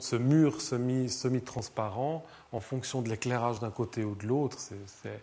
ce 0.00 0.16
mur 0.16 0.60
semi, 0.60 1.08
semi-transparent 1.08 2.24
en 2.50 2.60
fonction 2.60 3.00
de 3.00 3.08
l'éclairage 3.08 3.60
d'un 3.60 3.70
côté 3.70 4.04
ou 4.04 4.14
de 4.14 4.26
l'autre. 4.26 4.58
C'est, 4.58 5.22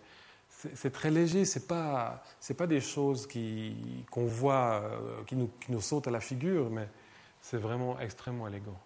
c'est 0.75 0.91
très 0.91 1.11
léger, 1.11 1.45
ce 1.45 1.59
n'est 1.59 1.65
pas, 1.65 2.23
pas 2.57 2.67
des 2.67 2.81
choses 2.81 3.27
qu'on 4.11 4.25
voit, 4.25 4.81
euh, 4.83 5.23
qui, 5.25 5.35
nous, 5.35 5.49
qui 5.59 5.71
nous 5.71 5.81
sautent 5.81 6.07
à 6.07 6.11
la 6.11 6.19
figure, 6.19 6.69
mais 6.69 6.87
c'est 7.41 7.57
vraiment 7.57 7.99
extrêmement 7.99 8.47
élégant. 8.47 8.79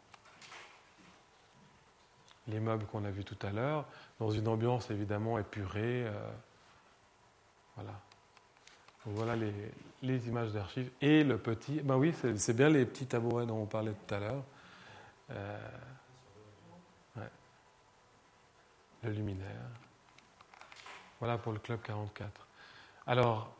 Les 2.47 2.59
meubles 2.59 2.85
qu'on 2.85 3.05
a 3.05 3.09
vus 3.09 3.23
tout 3.23 3.37
à 3.45 3.51
l'heure, 3.51 3.85
dans 4.19 4.29
une 4.29 4.47
ambiance 4.47 4.91
évidemment 4.91 5.39
épurée. 5.39 6.05
Euh, 6.05 6.31
voilà. 7.75 7.93
Voilà 9.05 9.35
les, 9.35 10.27
images 10.27 10.51
d'archives. 10.51 10.89
Et 11.01 11.23
le 11.23 11.37
petit. 11.37 11.81
Ben 11.81 11.97
oui, 11.97 12.13
c'est 12.35 12.55
bien 12.55 12.69
les 12.69 12.85
petits 12.85 13.05
tabourets 13.05 13.45
dont 13.45 13.61
on 13.61 13.65
parlait 13.65 13.93
tout 14.07 14.15
à 14.15 14.19
l'heure. 14.19 14.43
Euh, 15.31 15.57
le 19.03 19.11
luminaire. 19.11 19.69
Voilà 21.19 21.37
pour 21.37 21.51
le 21.53 21.59
Club 21.59 21.81
44. 21.81 22.47
Alors, 23.07 23.53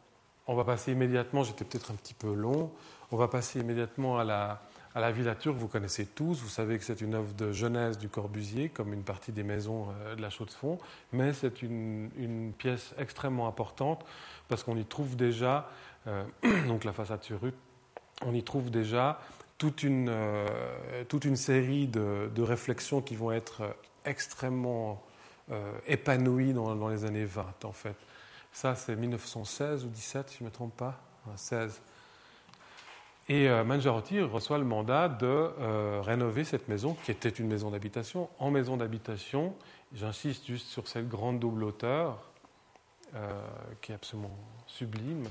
on 0.47 0.55
va 0.55 0.63
passer 0.63 0.91
immédiatement, 0.91 1.43
j'étais 1.43 1.65
peut-être 1.65 1.91
un 1.91 1.95
petit 1.95 2.13
peu 2.13 2.33
long, 2.33 2.71
on 3.11 3.17
va 3.17 3.27
passer 3.27 3.59
immédiatement 3.59 4.19
à 4.19 4.23
la, 4.23 4.61
à 4.95 5.01
la 5.01 5.11
Villa 5.11 5.35
Turque, 5.35 5.57
vous 5.57 5.67
connaissez 5.67 6.05
tous, 6.05 6.41
vous 6.41 6.49
savez 6.49 6.77
que 6.77 6.83
c'est 6.83 7.01
une 7.01 7.15
œuvre 7.15 7.33
de 7.33 7.51
Genèse 7.51 7.97
du 7.97 8.09
Corbusier, 8.09 8.69
comme 8.69 8.93
une 8.93 9.03
partie 9.03 9.31
des 9.31 9.43
maisons 9.43 9.87
euh, 9.89 10.15
de 10.15 10.21
la 10.21 10.29
Chaux-de-Fonds, 10.29 10.77
mais 11.11 11.33
c'est 11.33 11.61
une, 11.61 12.53
pièce 12.57 12.93
extrêmement 12.97 13.47
importante 13.47 14.05
parce 14.47 14.63
qu'on 14.63 14.77
y 14.77 14.85
trouve 14.85 15.15
déjà, 15.15 15.69
euh, 16.07 16.23
donc 16.67 16.83
la 16.83 16.93
façade 16.93 17.23
sur 17.23 17.41
rue, 17.41 17.53
on 18.21 18.33
y 18.33 18.43
trouve 18.43 18.69
déjà 18.69 19.19
toute 19.57 19.83
une, 19.83 20.09
euh, 20.09 20.47
toute 21.07 21.25
une 21.25 21.35
série 21.35 21.87
de, 21.87 22.29
de, 22.33 22.41
réflexions 22.41 23.01
qui 23.01 23.15
vont 23.15 23.31
être 23.31 23.75
extrêmement 24.05 25.01
euh, 25.51 25.73
épanoui 25.87 26.53
dans, 26.53 26.87
les 26.87 27.03
années 27.03 27.25
20, 27.25 27.65
en 27.65 27.73
fait. 27.73 27.95
Ça, 28.53 28.75
c'est 28.75 28.95
1916 28.95 29.83
ou 29.83 29.89
17, 29.89 30.29
si 30.29 30.37
je 30.37 30.43
ne 30.43 30.49
me 30.49 30.53
trompe 30.53 30.75
pas, 30.77 31.01
16. 31.35 31.81
Et 33.29 33.47
euh, 33.47 33.63
Mangiarotti 33.63 34.19
reçoit 34.21 34.57
le 34.57 34.65
mandat 34.65 35.07
de 35.07 35.25
euh, 35.25 36.01
rénover 36.03 36.43
cette 36.43 36.67
maison, 36.67 36.97
qui 37.05 37.11
était 37.11 37.29
une 37.29 37.47
maison 37.47 37.71
d'habitation, 37.71 38.29
en 38.37 38.51
maison 38.51 38.75
d'habitation. 38.75 39.55
J'insiste 39.93 40.45
juste 40.45 40.67
sur 40.67 40.87
cette 40.87 41.07
grande 41.07 41.39
double 41.39 41.63
hauteur, 41.63 42.17
qui 43.79 43.91
est 43.91 43.95
absolument 43.95 44.35
sublime, 44.65 45.27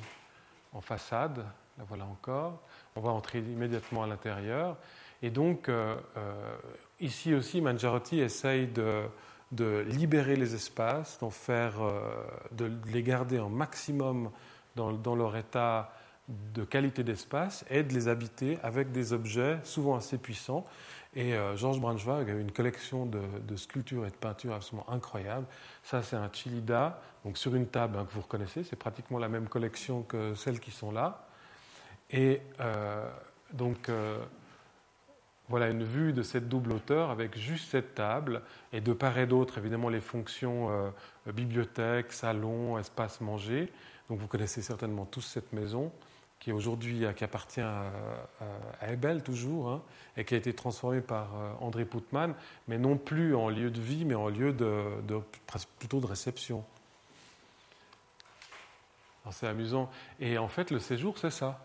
en 0.73 0.81
façade. 0.81 1.45
La 1.79 1.85
voilà 1.85 2.05
encore. 2.05 2.61
On 2.95 3.01
va 3.01 3.11
entrer 3.11 3.41
immédiatement 3.41 4.05
à 4.05 4.07
l'intérieur. 4.07 4.77
Et 5.21 5.31
donc, 5.31 5.69
ici 7.01 7.35
aussi, 7.35 7.61
Mangiarotti 7.61 8.21
essaye 8.21 8.69
de 8.69 9.81
libérer 9.81 10.37
les 10.37 10.55
espaces, 10.55 11.19
d'en 11.19 11.31
faire, 11.31 11.73
de 12.53 12.71
les 12.93 13.03
garder 13.03 13.39
un 13.39 13.49
maximum 13.49 14.31
dans 14.77 15.17
leur 15.17 15.37
état 15.37 15.93
de 16.55 16.65
qualité 16.65 17.05
d'espace 17.05 17.65
et 17.71 17.83
de 17.83 17.93
les 17.93 18.09
habiter 18.09 18.59
avec 18.63 18.93
des 18.93 19.13
objets 19.13 19.59
souvent 19.65 19.97
assez 19.97 20.19
puissants. 20.19 20.65
Et 21.15 21.35
euh, 21.35 21.57
Georges 21.57 21.79
Braunschweig 21.79 22.31
a 22.31 22.33
une 22.33 22.53
collection 22.53 23.05
de, 23.07 23.57
sculptures 23.57 24.07
et 24.07 24.11
de 24.11 24.17
peintures 24.17 24.55
absolument 24.55 24.89
incroyables. 24.91 25.47
Ça, 25.83 26.03
c'est 26.03 26.17
un 26.17 26.31
Chilida, 26.33 27.01
donc 27.25 27.37
sur 27.37 27.55
une 27.55 27.67
table 27.67 27.99
hein, 27.99 28.07
que 28.07 28.15
vous 28.15 28.23
reconnaissez. 28.23 28.65
C'est 28.65 28.77
pratiquement 28.77 29.19
la 29.19 29.29
même 29.29 29.49
collection 29.49 30.03
que 30.03 30.35
celles 30.35 30.61
qui 30.61 30.71
sont 30.71 30.91
là. 30.91 31.27
Et 32.11 32.41
euh, 32.61 33.11
donc, 33.53 33.89
euh, 33.89 34.19
voilà 35.49 35.69
une 35.69 35.85
vue 35.85 36.15
de 36.15 36.23
cette 36.23 36.49
double 36.49 36.73
hauteur 36.73 37.11
avec 37.11 37.37
juste 37.37 37.71
cette 37.71 37.95
table 37.95 38.41
et 38.73 38.81
de 38.81 38.93
part 38.95 39.19
et 39.19 39.27
d'autre, 39.27 39.59
évidemment, 39.59 39.91
les 39.91 40.01
fonctions 40.01 40.71
bibliothèque, 41.27 42.11
salon, 42.13 42.79
espace 42.79 43.21
manger. 43.21 43.71
Donc, 44.09 44.19
vous 44.19 44.29
connaissez 44.29 44.63
certainement 44.63 45.05
tous 45.05 45.21
cette 45.21 45.53
maison 45.53 45.93
qui 46.43 46.51
aujourd'hui 46.51 47.05
qui 47.17 47.23
appartient 47.23 47.61
à, 47.61 47.85
à, 48.81 48.91
Ebel 48.91 49.23
toujours, 49.23 49.71
hein, 49.71 49.83
et 50.17 50.25
qui 50.25 50.35
a 50.35 50.37
été 50.37 50.53
transformé 50.53 51.01
par 51.01 51.29
euh, 51.37 51.53
André 51.61 51.85
Putman, 51.85 52.35
mais 52.67 52.79
non 52.79 52.97
plus 52.97 53.37
en 53.37 53.49
lieu 53.49 53.71
de 53.71 53.81
vie, 53.81 54.05
mais 54.05 54.17
en 54.17 54.29
lieu 54.29 54.53
de, 54.53 54.75
plutôt 55.79 56.01
de 56.01 56.07
réception. 56.07 56.65
C'est 59.31 59.47
amusant. 59.47 59.89
Et 60.19 60.37
en 60.37 60.49
fait, 60.49 60.73
le 60.73 60.81
séjour, 60.81 61.17
c'est 61.17 61.31
ça. 61.31 61.65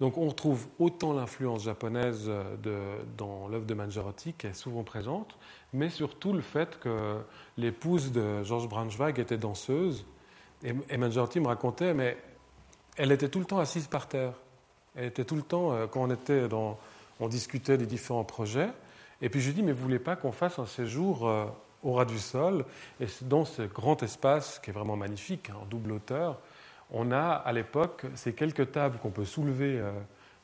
Donc 0.00 0.18
on 0.18 0.26
retrouve 0.26 0.66
autant 0.80 1.12
l'influence 1.12 1.62
japonaise 1.62 2.26
de, 2.26 2.76
dans 3.16 3.46
l'œuvre 3.46 3.64
de 3.64 3.74
Mangiarotti, 3.74 4.32
qui 4.32 4.48
est 4.48 4.54
souvent 4.54 4.82
présente, 4.82 5.38
mais 5.72 5.88
surtout 5.88 6.32
le 6.32 6.40
fait 6.40 6.80
que 6.80 7.20
l'épouse 7.56 8.10
de 8.10 8.42
Georges 8.42 8.68
Braunschweig 8.68 9.20
était 9.20 9.38
danseuse. 9.38 10.04
Et, 10.64 10.74
et 10.88 10.96
Mangiarotti 10.96 11.38
me 11.38 11.46
racontait, 11.46 11.94
mais 11.94 12.16
elle 12.96 13.12
était 13.12 13.28
tout 13.28 13.38
le 13.38 13.44
temps 13.44 13.58
assise 13.58 13.86
par 13.86 14.08
terre. 14.08 14.32
Elle 14.96 15.06
était 15.06 15.24
tout 15.24 15.36
le 15.36 15.42
temps, 15.42 15.72
euh, 15.72 15.86
quand 15.86 16.02
on 16.02 16.10
était 16.10 16.48
dans, 16.48 16.78
on 17.20 17.28
discutait 17.28 17.78
des 17.78 17.86
différents 17.86 18.24
projets. 18.24 18.70
Et 19.20 19.28
puis 19.28 19.40
je 19.40 19.48
lui 19.48 19.54
dis, 19.54 19.62
mais 19.62 19.72
vous 19.72 19.82
voulez 19.82 19.98
pas 19.98 20.16
qu'on 20.16 20.32
fasse 20.32 20.58
un 20.58 20.66
séjour 20.66 21.28
euh, 21.28 21.46
au 21.82 21.94
ras 21.94 22.04
du 22.04 22.18
sol? 22.18 22.64
Et 23.00 23.06
dans 23.22 23.44
ce 23.44 23.62
grand 23.62 24.02
espace 24.02 24.58
qui 24.60 24.70
est 24.70 24.72
vraiment 24.72 24.96
magnifique, 24.96 25.50
hein, 25.50 25.56
en 25.62 25.66
double 25.66 25.92
hauteur, 25.92 26.38
on 26.90 27.10
a 27.10 27.30
à 27.30 27.52
l'époque 27.52 28.06
ces 28.14 28.34
quelques 28.34 28.72
tables 28.72 28.98
qu'on 28.98 29.10
peut 29.10 29.24
soulever, 29.24 29.78
euh, 29.78 29.90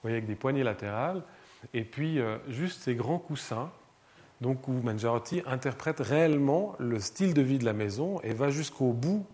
avec 0.05 0.27
des 0.27 0.35
poignées 0.35 0.65
latérales, 0.65 1.23
et 1.75 1.85
puis 1.85 2.19
juste 2.49 2.81
ces 2.81 2.95
grands 2.95 3.19
coussins. 3.19 3.71
Donc 4.41 4.67
où 4.67 4.73
Mangiarotti 4.73 5.43
interprète 5.45 6.01
réellement 6.01 6.75
le 6.79 6.99
style 6.99 7.35
de 7.35 7.43
vie 7.43 7.59
de 7.59 7.67
la 7.67 7.75
maison 7.75 8.19
et 8.23 8.33
va 8.33 8.49
jusqu'au 8.49 8.95
bout 8.95 9.27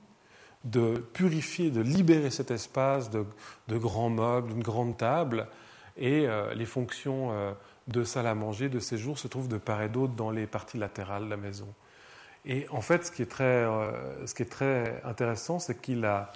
de 0.65 0.97
purifier, 1.13 1.71
de 1.71 1.81
libérer 1.81 2.31
cet 2.31 2.51
espace 2.51 3.11
de, 3.11 3.25
grands 3.79 4.11
meubles, 4.11 4.49
d'une 4.49 4.63
grande 4.63 4.97
table, 4.97 5.47
et 5.97 6.27
euh, 6.27 6.55
les 6.55 6.67
fonctions 6.67 7.31
euh, 7.33 7.53
de 7.89 8.05
salle 8.05 8.27
à 8.27 8.35
manger, 8.35 8.69
de 8.69 8.79
séjour, 8.79 9.19
se 9.19 9.29
trouvent 9.29 9.49
de 9.49 9.59
part 9.59 9.83
et 9.83 9.89
d'autre 9.89 10.15
dans 10.15 10.31
les 10.31 10.47
parties 10.47 10.79
latérales 10.79 11.25
de 11.25 11.31
la 11.31 11.37
maison. 11.37 11.69
Et 12.45 12.67
en 12.71 12.81
fait, 12.81 13.07
ce 13.07 13.11
qui 13.11 13.23
est 13.23 13.31
très, 13.31 13.45
euh, 13.45 14.27
ce 14.27 14.35
qui 14.35 14.43
est 14.43 14.51
très 14.51 15.01
intéressant, 15.05 15.59
c'est 15.59 15.81
qu'il 15.81 16.05
a, 16.05 16.33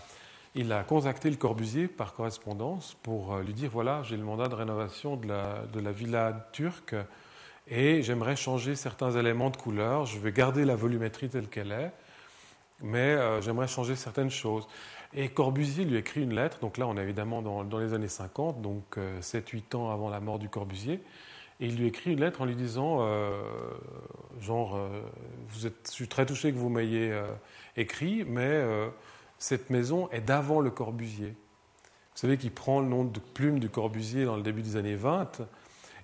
il 0.54 0.72
a 0.72 0.82
contacté 0.82 1.30
le 1.30 1.36
Corbusier 1.36 1.88
par 1.88 2.14
correspondance 2.14 2.96
pour 3.02 3.36
lui 3.38 3.54
dire 3.54 3.70
voilà, 3.72 4.02
j'ai 4.02 4.16
le 4.16 4.24
mandat 4.24 4.48
de 4.48 4.54
rénovation 4.54 5.16
de 5.16 5.28
la, 5.28 5.66
de 5.72 5.80
la 5.80 5.92
villa 5.92 6.48
turque 6.52 6.96
et 7.68 8.02
j'aimerais 8.02 8.34
changer 8.34 8.74
certains 8.74 9.12
éléments 9.12 9.50
de 9.50 9.56
couleur. 9.56 10.06
Je 10.06 10.18
vais 10.18 10.32
garder 10.32 10.64
la 10.64 10.74
volumétrie 10.74 11.28
telle 11.28 11.48
qu'elle 11.48 11.70
est, 11.70 11.92
mais 12.82 12.98
euh, 12.98 13.40
j'aimerais 13.40 13.68
changer 13.68 13.96
certaines 13.96 14.30
choses. 14.30 14.66
Et 15.12 15.28
Corbusier 15.28 15.84
lui 15.84 15.96
écrit 15.96 16.22
une 16.22 16.34
lettre, 16.34 16.60
donc 16.60 16.78
là 16.78 16.86
on 16.86 16.96
est 16.96 17.02
évidemment 17.02 17.42
dans, 17.42 17.78
les 17.78 17.94
années 17.94 18.08
50, 18.08 18.62
donc 18.62 18.96
7-8 19.20 19.62
euh, 19.74 19.76
ans 19.76 19.90
avant 19.90 20.08
la 20.08 20.20
mort 20.20 20.38
du 20.38 20.48
Corbusier, 20.48 21.02
et 21.58 21.66
il 21.66 21.76
lui 21.76 21.88
écrit 21.88 22.12
une 22.12 22.20
lettre 22.20 22.40
en 22.40 22.44
lui 22.44 22.54
disant, 22.54 22.98
euh, 23.00 23.42
genre, 24.40 24.78
je 25.58 25.68
suis 25.84 26.08
très 26.08 26.24
touché 26.24 26.52
que 26.52 26.56
vous 26.56 26.70
m'ayez 26.70 27.12
écrit, 27.76 28.24
mais 28.24 28.64
cette 29.38 29.68
maison 29.68 30.08
est 30.10 30.22
d'avant 30.22 30.60
le 30.60 30.70
Corbusier. 30.70 31.28
Vous 31.28 32.26
savez 32.26 32.38
qu'il 32.38 32.52
prend 32.52 32.80
le 32.80 32.86
nom 32.86 33.04
de 33.04 33.20
plume 33.20 33.58
du 33.58 33.68
Corbusier 33.68 34.24
dans 34.24 34.36
le 34.36 34.42
début 34.42 34.62
des 34.62 34.76
années 34.76 34.94
20, 34.94 35.42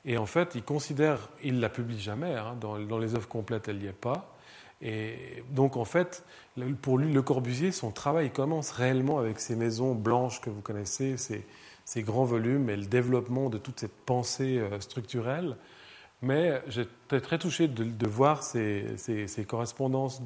et 0.04 0.18
en 0.18 0.26
fait 0.26 0.56
il 0.56 0.62
considère, 0.62 1.30
il 1.42 1.54
ne 1.54 1.60
la 1.60 1.70
publie 1.70 2.00
jamais, 2.00 2.34
hein, 2.34 2.54
dans 2.60 2.98
les 2.98 3.14
œuvres 3.14 3.28
complètes 3.28 3.68
elle 3.68 3.78
n'y 3.78 3.86
est 3.86 3.92
pas, 3.92 4.35
et 4.82 5.42
donc, 5.50 5.76
en 5.76 5.84
fait, 5.84 6.24
pour 6.82 6.98
lui, 6.98 7.12
Le 7.12 7.22
Corbusier, 7.22 7.72
son 7.72 7.90
travail 7.90 8.30
commence 8.30 8.70
réellement 8.70 9.18
avec 9.18 9.40
ces 9.40 9.56
maisons 9.56 9.94
blanches 9.94 10.40
que 10.40 10.50
vous 10.50 10.60
connaissez, 10.60 11.16
ces, 11.16 12.02
grands 12.02 12.24
volumes 12.24 12.68
et 12.68 12.76
le 12.76 12.84
développement 12.84 13.48
de 13.48 13.58
toute 13.58 13.80
cette 13.80 13.96
pensée 14.04 14.58
euh, 14.58 14.80
structurelle. 14.80 15.56
Mais 16.20 16.60
j'étais 16.68 17.20
très 17.20 17.38
touché 17.38 17.68
de, 17.68 18.06
voir 18.06 18.42
ces, 18.42 18.96
correspondances 19.46 20.22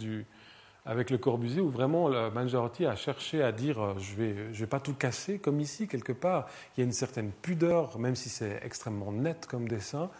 avec 0.86 1.10
Le 1.10 1.18
Corbusier, 1.18 1.60
où 1.60 1.68
vraiment 1.68 2.08
Mangiarotti 2.30 2.86
a 2.86 2.96
cherché 2.96 3.42
à 3.42 3.52
dire 3.52 3.80
euh, 3.80 3.94
je 3.98 4.12
ne 4.12 4.16
vais, 4.16 4.32
vais 4.32 4.66
pas 4.66 4.80
tout 4.80 4.94
casser, 4.94 5.38
comme 5.38 5.60
ici, 5.60 5.86
quelque 5.86 6.12
part. 6.12 6.48
Il 6.76 6.80
y 6.80 6.82
a 6.82 6.86
une 6.86 6.92
certaine 6.92 7.30
pudeur, 7.30 7.96
même 7.98 8.16
si 8.16 8.28
c'est 8.28 8.60
extrêmement 8.64 9.12
net 9.12 9.46
comme 9.46 9.68
dessin 9.68 10.10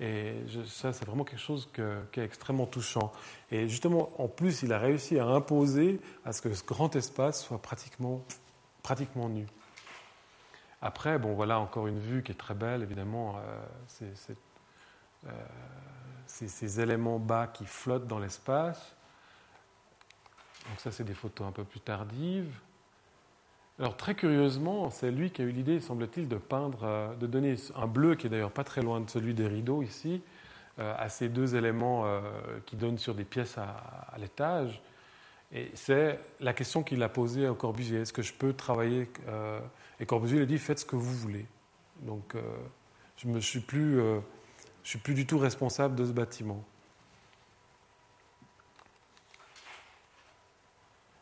et 0.00 0.34
ça, 0.66 0.92
c'est 0.92 1.04
vraiment 1.04 1.24
quelque 1.24 1.40
chose 1.40 1.68
qui 1.72 2.20
est 2.20 2.24
extrêmement 2.24 2.66
touchant. 2.66 3.12
Et 3.50 3.68
justement, 3.68 4.10
en 4.18 4.26
plus, 4.26 4.62
il 4.62 4.72
a 4.72 4.78
réussi 4.78 5.18
à 5.18 5.26
imposer 5.26 6.00
à 6.24 6.32
ce 6.32 6.42
que 6.42 6.52
ce 6.52 6.64
grand 6.64 6.94
espace 6.96 7.44
soit 7.44 7.62
pratiquement, 7.62 8.22
pratiquement 8.82 9.28
nu. 9.28 9.46
Après, 10.82 11.18
bon, 11.18 11.34
voilà 11.34 11.60
encore 11.60 11.86
une 11.86 12.00
vue 12.00 12.22
qui 12.22 12.32
est 12.32 12.36
très 12.36 12.54
belle, 12.54 12.82
évidemment. 12.82 13.36
Euh, 13.38 14.12
euh, 15.26 15.30
ces 16.26 16.80
éléments 16.80 17.20
bas 17.20 17.46
qui 17.46 17.64
flottent 17.64 18.08
dans 18.08 18.18
l'espace. 18.18 18.96
Donc 20.68 20.80
ça, 20.80 20.90
c'est 20.90 21.04
des 21.04 21.14
photos 21.14 21.46
un 21.46 21.52
peu 21.52 21.64
plus 21.64 21.80
tardives. 21.80 22.52
Alors 23.80 23.96
très 23.96 24.14
curieusement, 24.14 24.88
c'est 24.90 25.10
lui 25.10 25.32
qui 25.32 25.42
a 25.42 25.44
eu 25.44 25.50
l'idée, 25.50 25.80
semble-t-il, 25.80 26.28
de 26.28 26.36
peindre, 26.36 26.84
euh, 26.84 27.14
de 27.16 27.26
donner 27.26 27.56
un 27.74 27.88
bleu 27.88 28.14
qui 28.14 28.28
est 28.28 28.30
d'ailleurs 28.30 28.52
pas 28.52 28.62
très 28.62 28.82
loin 28.82 29.00
de 29.00 29.10
celui 29.10 29.34
des 29.34 29.48
rideaux 29.48 29.82
ici, 29.82 30.22
euh, 30.78 30.94
à 30.96 31.08
ces 31.08 31.28
deux 31.28 31.56
éléments 31.56 32.06
euh, 32.06 32.20
qui 32.66 32.76
donnent 32.76 32.98
sur 32.98 33.16
des 33.16 33.24
pièces 33.24 33.58
à, 33.58 34.14
l'étage. 34.18 34.80
Et 35.52 35.72
c'est 35.74 36.20
la 36.40 36.52
question 36.52 36.84
qu'il 36.84 37.02
a 37.02 37.08
posée 37.08 37.46
à 37.46 37.54
Corbusier 37.54 38.00
est-ce 38.00 38.12
que 38.12 38.22
je 38.22 38.32
peux 38.32 38.52
travailler 38.52 39.08
Et 40.00 40.06
Corbusier 40.06 40.38
lui 40.38 40.44
a 40.44 40.46
dit 40.46 40.58
faites 40.58 40.80
ce 40.80 40.84
que 40.84 40.96
vous 40.96 41.14
voulez. 41.14 41.46
Donc 42.02 42.34
je 43.18 43.28
ne 43.28 43.38
suis 43.38 43.60
plus, 43.60 43.98
je 43.98 44.88
suis 44.88 44.98
plus 44.98 45.14
du 45.14 45.26
tout 45.26 45.38
responsable 45.38 45.94
de 45.94 46.06
ce 46.06 46.12
bâtiment. 46.12 46.64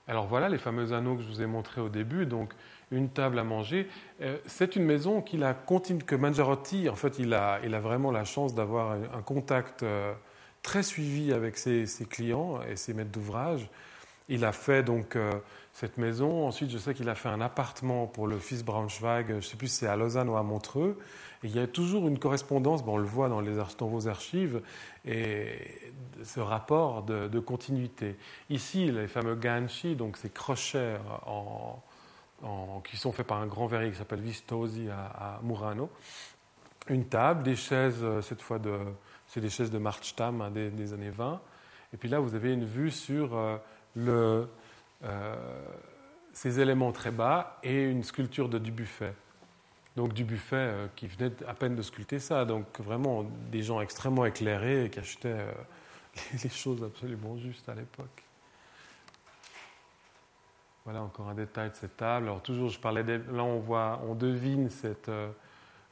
Alors 0.08 0.26
voilà 0.26 0.48
les 0.48 0.58
fameux 0.58 0.92
anneaux 0.92 1.16
que 1.16 1.22
je 1.22 1.28
vous 1.28 1.42
ai 1.42 1.46
montrés 1.46 1.80
au 1.80 1.88
début, 1.88 2.26
donc 2.26 2.52
une 2.90 3.08
table 3.08 3.38
à 3.38 3.44
manger. 3.44 3.88
Euh, 4.20 4.36
c'est 4.46 4.76
une 4.76 4.84
maison 4.84 5.22
qu'il 5.22 5.44
a 5.44 5.54
continue, 5.54 6.02
que 6.02 6.14
Mangiarotti, 6.14 6.88
en 6.88 6.96
fait, 6.96 7.18
il 7.18 7.34
a, 7.34 7.60
il 7.64 7.74
a 7.74 7.80
vraiment 7.80 8.10
la 8.10 8.24
chance 8.24 8.54
d'avoir 8.54 8.92
un 8.92 9.22
contact 9.22 9.82
euh, 9.82 10.12
très 10.62 10.82
suivi 10.82 11.32
avec 11.32 11.56
ses, 11.56 11.86
clients 12.08 12.60
et 12.62 12.76
ses 12.76 12.94
maîtres 12.94 13.10
d'ouvrage. 13.10 13.68
Il 14.28 14.44
a 14.44 14.52
fait 14.52 14.82
donc 14.82 15.16
euh, 15.16 15.32
cette 15.72 15.98
maison. 15.98 16.46
Ensuite, 16.46 16.70
je 16.70 16.78
sais 16.78 16.94
qu'il 16.94 17.08
a 17.08 17.14
fait 17.14 17.28
un 17.28 17.40
appartement 17.40 18.06
pour 18.06 18.26
le 18.26 18.38
fils 18.38 18.64
Braunschweig. 18.64 19.26
Je 19.28 19.34
ne 19.34 19.40
sais 19.40 19.56
plus 19.56 19.68
si 19.68 19.76
c'est 19.78 19.88
à 19.88 19.96
Lausanne 19.96 20.28
ou 20.28 20.36
à 20.36 20.42
Montreux. 20.42 20.98
Il 21.42 21.54
y 21.54 21.58
a 21.58 21.66
toujours 21.66 22.06
une 22.06 22.18
correspondance. 22.18 22.82
on 22.86 22.96
le 22.96 23.04
voit 23.04 23.28
dans, 23.28 23.40
les, 23.40 23.56
dans 23.78 23.88
vos 23.88 24.06
archives 24.06 24.60
et 25.04 25.92
ce 26.24 26.40
rapport 26.40 27.02
de, 27.02 27.38
continuité. 27.40 28.16
Ici, 28.50 28.90
les 28.90 29.08
fameux 29.08 29.34
ganchi, 29.34 29.96
donc 29.96 30.16
ces 30.16 30.30
crochets 30.30 30.98
qui 32.84 32.96
sont 32.96 33.12
faits 33.12 33.26
par 33.26 33.40
un 33.40 33.46
grand 33.46 33.66
verrier 33.66 33.90
qui 33.90 33.96
s'appelle 33.96 34.20
Vistosi 34.20 34.88
à, 34.90 35.40
Murano. 35.42 35.90
Une 36.88 37.06
table, 37.06 37.44
des 37.44 37.54
chaises, 37.54 38.00
euh, 38.02 38.20
cette 38.22 38.42
fois 38.42 38.58
de, 38.58 38.76
c'est 39.28 39.40
des 39.40 39.50
chaises 39.50 39.70
de 39.70 39.78
Marchtam 39.78 40.40
hein, 40.40 40.50
des, 40.50 40.92
années 40.92 41.10
20. 41.10 41.40
Et 41.92 41.96
puis 41.96 42.08
là, 42.08 42.18
vous 42.18 42.34
avez 42.34 42.52
une 42.52 42.64
vue 42.64 42.90
sur 42.90 43.36
euh, 43.36 43.56
euh, 45.04 45.64
ces 46.32 46.58
éléments 46.58 46.90
très 46.90 47.12
bas 47.12 47.60
et 47.62 47.84
une 47.84 48.02
sculpture 48.02 48.48
de 48.48 48.58
Dubuffet 48.58 49.14
donc 49.96 50.12
du 50.12 50.24
buffet 50.24 50.56
euh, 50.56 50.86
qui 50.96 51.06
venait 51.06 51.32
à 51.46 51.54
peine 51.54 51.74
de 51.74 51.82
sculpter 51.82 52.18
ça. 52.18 52.44
Donc 52.44 52.80
vraiment 52.80 53.24
des 53.50 53.62
gens 53.62 53.80
extrêmement 53.80 54.24
éclairés 54.24 54.90
qui 54.90 54.98
achetaient 54.98 55.28
euh, 55.28 55.52
les, 56.42 56.50
choses 56.50 56.82
absolument 56.82 57.36
justes 57.36 57.68
à 57.68 57.74
l'époque. 57.74 58.24
Voilà 60.84 61.02
encore 61.02 61.28
un 61.28 61.34
détail 61.34 61.70
de 61.70 61.74
cette 61.74 61.96
table. 61.96 62.26
Alors 62.26 62.42
toujours, 62.42 62.68
je 62.68 62.80
parlais 62.80 63.04
là 63.04 63.44
on 63.44 63.58
voit, 63.58 64.00
on 64.04 64.14
devine 64.14 64.68
euh, 64.84 65.30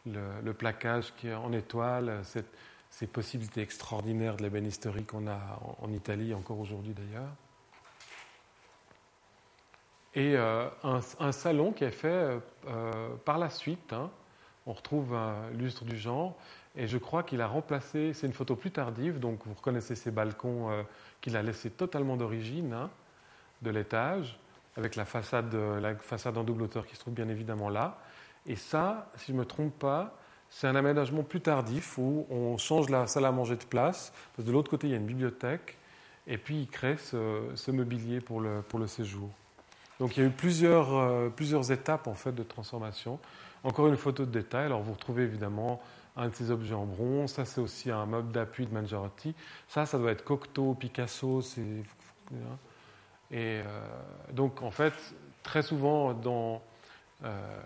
le, 0.07 0.21
le, 0.43 0.53
plaquage 0.55 1.15
qui 1.17 1.33
en 1.33 1.53
étoile, 1.53 2.21
cette, 2.25 2.53
ces 2.91 3.07
possibilités 3.07 3.61
extraordinaires 3.61 4.37
de 4.37 4.43
l'ébénisterie 4.43 5.05
qu'on 5.05 5.29
a 5.29 5.61
en, 5.81 5.93
Italie, 5.93 6.35
encore 6.35 6.59
aujourd'hui 6.59 6.93
d'ailleurs. 6.93 7.31
Et 10.15 10.35
euh, 10.37 10.69
un, 10.83 11.33
salon 11.33 11.73
qui 11.73 11.85
est 11.85 11.91
fait 11.91 12.41
euh, 12.69 13.17
par 13.25 13.39
la 13.39 13.49
suite. 13.49 13.93
Hein. 13.93 14.11
on 14.67 14.73
retrouve 14.73 15.15
un 15.15 15.51
lustre 15.51 15.85
du 15.85 15.97
genre. 15.97 16.37
Et 16.77 16.87
je 16.87 16.99
crois 16.99 17.23
qu'il 17.23 17.41
a 17.41 17.47
remplacé, 17.47 18.13
c'est 18.13 18.27
une 18.27 18.33
photo 18.33 18.55
plus 18.55 18.71
tardive, 18.71 19.19
donc 19.19 19.41
vous 19.45 19.55
reconnaissez 19.55 19.97
ces 19.97 20.11
balcons 20.11 20.71
euh, 20.71 20.83
qu'il 21.21 21.37
a 21.37 21.43
laissés 21.43 21.71
totalement 21.71 22.17
d'origine, 22.17 22.73
hein, 22.73 22.91
de 23.63 23.71
l'étage, 23.71 24.39
avec 24.77 24.95
la 24.95 25.05
façade, 25.05 25.53
la 25.55 25.95
en 26.27 26.45
double 26.45 26.63
hauteur 26.63 26.87
qui 26.87 26.95
se 26.95 27.01
trouve 27.01 27.15
bien 27.15 27.29
évidemment 27.29 27.69
là. 27.69 27.99
Et 28.47 28.57
ça, 28.57 29.11
si 29.17 29.29
je 29.29 29.33
ne 29.33 29.39
me 29.39 29.45
trompe 29.45 29.77
pas, 29.79 30.17
c'est 30.51 30.67
un 30.67 30.75
aménagement 30.75 31.23
plus 31.23 31.41
tardif 31.41 31.97
où 31.99 32.27
on 32.29 32.57
change 32.59 32.89
la 32.89 33.07
salle 33.07 33.25
à 33.25 33.33
manger 33.33 33.57
de 33.57 33.65
place, 33.65 34.13
parce 34.13 34.37
que 34.39 34.43
de 34.43 34.53
l'autre 34.53 34.71
côté, 34.71 34.89
il 34.89 34.91
y 34.91 34.95
a 34.95 34.97
une 34.97 35.07
bibliothèque, 35.07 35.79
et 36.27 36.39
puis 36.39 36.63
il 36.63 36.69
crée 36.69 36.97
ce, 36.97 37.71
mobilier 37.71 38.21
pour 38.21 38.41
le, 38.41 38.87
séjour. 38.87 39.31
Donc 40.01 40.17
il 40.17 40.23
y 40.23 40.27
a 40.27 40.29
eu 40.29 40.33
plusieurs, 40.33 40.97
euh, 40.97 41.29
plusieurs 41.29 41.71
étapes 41.71 42.09
en 42.09 42.15
fait 42.15 42.33
de 42.33 42.43
transformation. 42.43 43.21
Encore 43.63 43.87
une 43.87 43.97
photo 43.97 44.25
de 44.25 44.31
détail. 44.31 44.67
Alors 44.67 44.83
vous 44.83 44.95
retrouvez 44.95 45.23
évidemment 45.23 45.81
un 46.17 46.29
de 46.29 46.35
ces 46.35 46.51
objets 46.51 46.75
en 46.75 46.87
bronze. 46.87 47.33
Ça, 47.33 47.45
c'est 47.45 47.61
aussi 47.61 47.91
un 47.91 48.07
meuble 48.07 48.33
d'appui 48.33 48.67
de 48.67 48.75
Mangiarotti. 48.75 49.35
Ça, 49.69 49.87
ça 49.87 49.99
doit 49.99 50.11
être 50.11 50.25
Cocteau, 50.25 50.75
Picasso. 50.75 51.43
Et 51.61 51.83
euh, 53.31 53.63
donc, 54.33 54.63
en 54.63 54.71
fait, 54.71 54.95
très 55.43 55.63
souvent, 55.63 56.15
dans, 56.15 56.63
euh, 57.25 57.61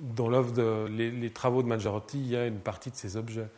dans 0.00 0.28
l'œuvre 0.28 0.52
de 0.52 0.86
les, 0.88 1.30
travaux 1.30 1.62
de 1.62 1.68
Mangiarotti, 1.68 2.18
il 2.18 2.28
y 2.28 2.36
a 2.36 2.46
une 2.46 2.60
partie 2.60 2.90
de 2.90 2.96
ces 2.96 3.16
objets. 3.16 3.48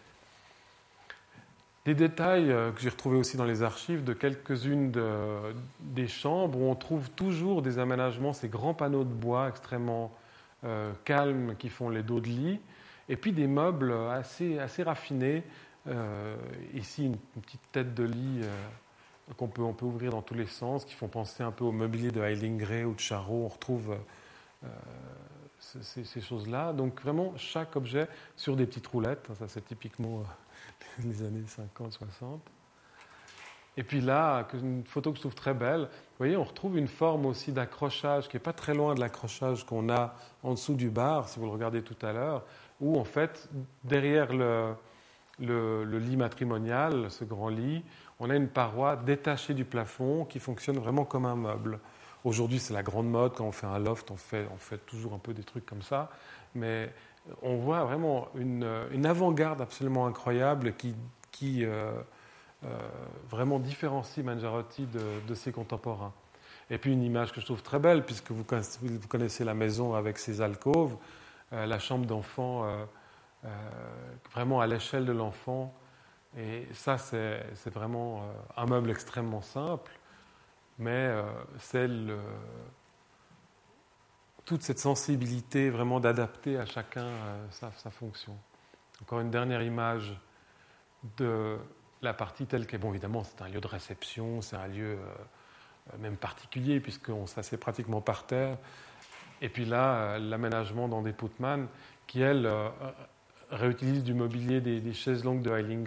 Des 1.85 1.94
détails 1.94 2.51
euh, 2.51 2.73
que 2.73 2.81
j'ai 2.81 2.90
retrouvés 2.90 3.16
aussi 3.16 3.36
dans 3.36 3.44
les 3.44 3.62
archives 3.62 4.05
de 4.05 4.12
quelques-unes 4.12 4.93
des 5.81 6.09
chambres 6.09 6.61
où 6.61 6.70
on 6.70 6.74
trouve 6.74 7.11
toujours 7.11 7.62
des 7.62 7.78
aménagements, 7.78 8.32
ces 8.32 8.48
grands 8.48 8.74
panneaux 8.74 9.05
de 9.05 9.12
bois 9.12 9.48
extrêmement 9.48 10.12
calmes 11.07 11.55
qui 11.59 11.70
font 11.70 11.89
les 11.89 12.02
dos 12.02 12.20
de 12.20 12.27
lit, 12.27 12.61
et 13.09 13.16
puis 13.16 13.32
des 13.32 13.47
meubles 13.47 13.94
assez, 14.11 14.59
assez 14.59 14.82
raffinés. 14.82 15.43
Euh, 15.86 16.36
ici, 16.74 17.07
une, 17.07 17.16
petite 17.16 17.61
tête 17.73 17.94
de 17.94 18.05
lit 18.05 18.40
euh, 18.43 19.32
qu'on 19.36 19.48
peut, 19.48 19.62
on 19.62 19.73
peut 19.73 19.86
ouvrir 19.86 20.12
dans 20.12 20.23
tous 20.23 20.35
les 20.35 20.47
sens, 20.47 20.85
qui 20.85 20.94
font 20.94 21.09
penser 21.09 21.43
un 21.43 21.51
peu 21.51 21.65
au 21.65 21.73
mobilier 21.73 22.11
de 22.11 22.20
Heilinger 22.20 22.85
ou 22.85 22.94
de 22.94 23.01
Charot. 23.01 23.44
On 23.44 23.48
retrouve 23.48 23.97
euh, 25.76 25.80
ces, 25.82 26.20
choses-là. 26.20 26.72
Donc 26.72 27.00
vraiment, 27.02 27.32
chaque 27.36 27.76
objet 27.76 28.08
sur 28.36 28.56
des 28.56 28.66
petites 28.66 28.86
roulettes. 28.86 29.28
Ça, 29.38 29.48
c'est 29.48 29.64
typiquement 29.64 30.22
les 31.04 31.22
années 31.22 31.44
50, 31.46 31.92
60. 31.92 32.40
Et 33.76 33.82
puis 33.82 34.00
là, 34.00 34.46
une 34.54 34.84
photo 34.84 35.10
que 35.10 35.16
je 35.16 35.22
trouve 35.22 35.34
très 35.34 35.54
belle, 35.54 35.82
vous 35.82 36.18
voyez, 36.18 36.36
on 36.36 36.44
retrouve 36.44 36.76
une 36.76 36.88
forme 36.88 37.24
aussi 37.26 37.52
d'accrochage 37.52 38.28
qui 38.28 38.36
n'est 38.36 38.42
pas 38.42 38.52
très 38.52 38.74
loin 38.74 38.94
de 38.94 39.00
l'accrochage 39.00 39.64
qu'on 39.64 39.88
a 39.88 40.14
en 40.42 40.52
dessous 40.52 40.74
du 40.74 40.90
bar, 40.90 41.28
si 41.28 41.38
vous 41.38 41.46
le 41.46 41.52
regardez 41.52 41.82
tout 41.82 41.96
à 42.04 42.12
l'heure, 42.12 42.44
où 42.80 42.98
en 42.98 43.04
fait, 43.04 43.48
derrière 43.84 44.32
le, 44.32 44.74
lit 45.98 46.16
matrimonial, 46.16 47.10
ce 47.10 47.24
grand 47.24 47.48
lit, 47.48 47.82
on 48.18 48.28
a 48.28 48.36
une 48.36 48.48
paroi 48.48 48.96
détachée 48.96 49.54
du 49.54 49.64
plafond 49.64 50.24
qui 50.24 50.40
fonctionne 50.40 50.78
vraiment 50.78 51.04
comme 51.04 51.24
un 51.24 51.36
meuble. 51.36 51.78
Aujourd'hui, 52.24 52.59
c'est 52.59 52.74
la 52.74 52.82
grande 52.82 53.09
mode. 53.09 53.34
Quand 53.34 53.47
on 53.47 53.52
fait 53.52 53.66
un 53.66 53.78
loft, 53.78 54.10
on 54.10 54.16
fait, 54.16 54.47
toujours 54.86 55.14
un 55.14 55.18
peu 55.18 55.32
des 55.32 55.42
trucs 55.42 55.64
comme 55.64 55.82
ça. 55.82 56.10
Mais 56.55 56.92
on 57.42 57.56
voit 57.56 57.84
vraiment 57.84 58.28
une, 58.34 59.06
avant-garde 59.06 59.60
absolument 59.60 60.06
incroyable 60.06 60.74
qui, 60.74 61.64
euh, 61.64 61.92
euh, 62.64 62.78
vraiment 63.30 63.59
différencie 63.59 64.24
Mangiarotti 64.24 64.86
de, 65.26 65.34
ses 65.34 65.52
contemporains. 65.52 66.12
Et 66.68 66.78
puis 66.78 66.92
une 66.92 67.02
image 67.02 67.32
que 67.32 67.40
je 67.40 67.47
trouve 67.47 67.62
très 67.62 67.78
belle, 67.78 68.05
puisque 68.05 68.30
vous 68.30 68.44
connaissez, 68.44 69.44
la 69.44 69.55
maison 69.55 69.94
avec 69.94 70.18
ses 70.18 70.40
alcôves. 70.40 70.97
Euh, 71.52 71.66
la 71.66 71.78
chambre 71.78 72.06
d'enfant 72.06 72.66
vraiment 74.32 74.60
à 74.60 74.66
l'échelle 74.66 75.06
de 75.06 75.12
l'enfant. 75.12 75.74
Et 76.36 76.68
ça, 76.74 76.98
c'est 76.98 77.70
vraiment 77.72 78.22
un 78.56 78.66
meuble 78.66 78.90
extrêmement 78.90 79.40
simple, 79.40 79.90
mais 80.81 81.12
c'est 81.59 81.89
toute 84.44 84.62
cette 84.62 84.78
sensibilité 84.78 85.70
vraiment 85.70 86.01
d'adapter 86.01 86.59
à 86.59 86.66
chacun 86.66 87.07
sa, 87.51 87.70
sa, 87.73 87.90
fonction. 87.90 88.36
Encore 89.02 89.20
une 89.20 89.31
dernière 89.31 89.62
image 89.62 90.19
de 91.19 91.59
la 92.02 92.15
partie 92.15 92.47
telle 92.47 92.66
qu'elle. 92.66 92.81
Bon, 92.81 92.90
évidemment, 92.90 93.23
c'est 93.23 93.43
un 93.43 93.48
lieu 93.48 93.61
de 93.61 93.66
réception, 93.66 94.40
c'est 94.40 94.57
un 94.57 94.66
lieu 94.66 94.98
même 95.98 96.16
particulier, 96.16 96.81
puisqu'on 96.81 97.27
s'assied 97.27 97.59
pratiquement 97.59 98.01
par 98.01 98.27
terre. 98.27 98.57
Et 99.43 99.48
puis 99.48 99.65
là, 99.65 99.94
euh, 99.94 100.19
l'aménagement 100.19 100.89
dans 100.89 101.02
des 101.02 101.12
Putman 101.12 101.66
qui, 102.07 102.20
elles, 102.20 102.47
réutilisent 103.51 104.05
du 104.05 104.14
mobilier 104.14 104.60
des, 104.60 104.93
chaises 104.93 105.24
longues 105.24 105.43
de 105.43 105.51
Heiling 105.51 105.86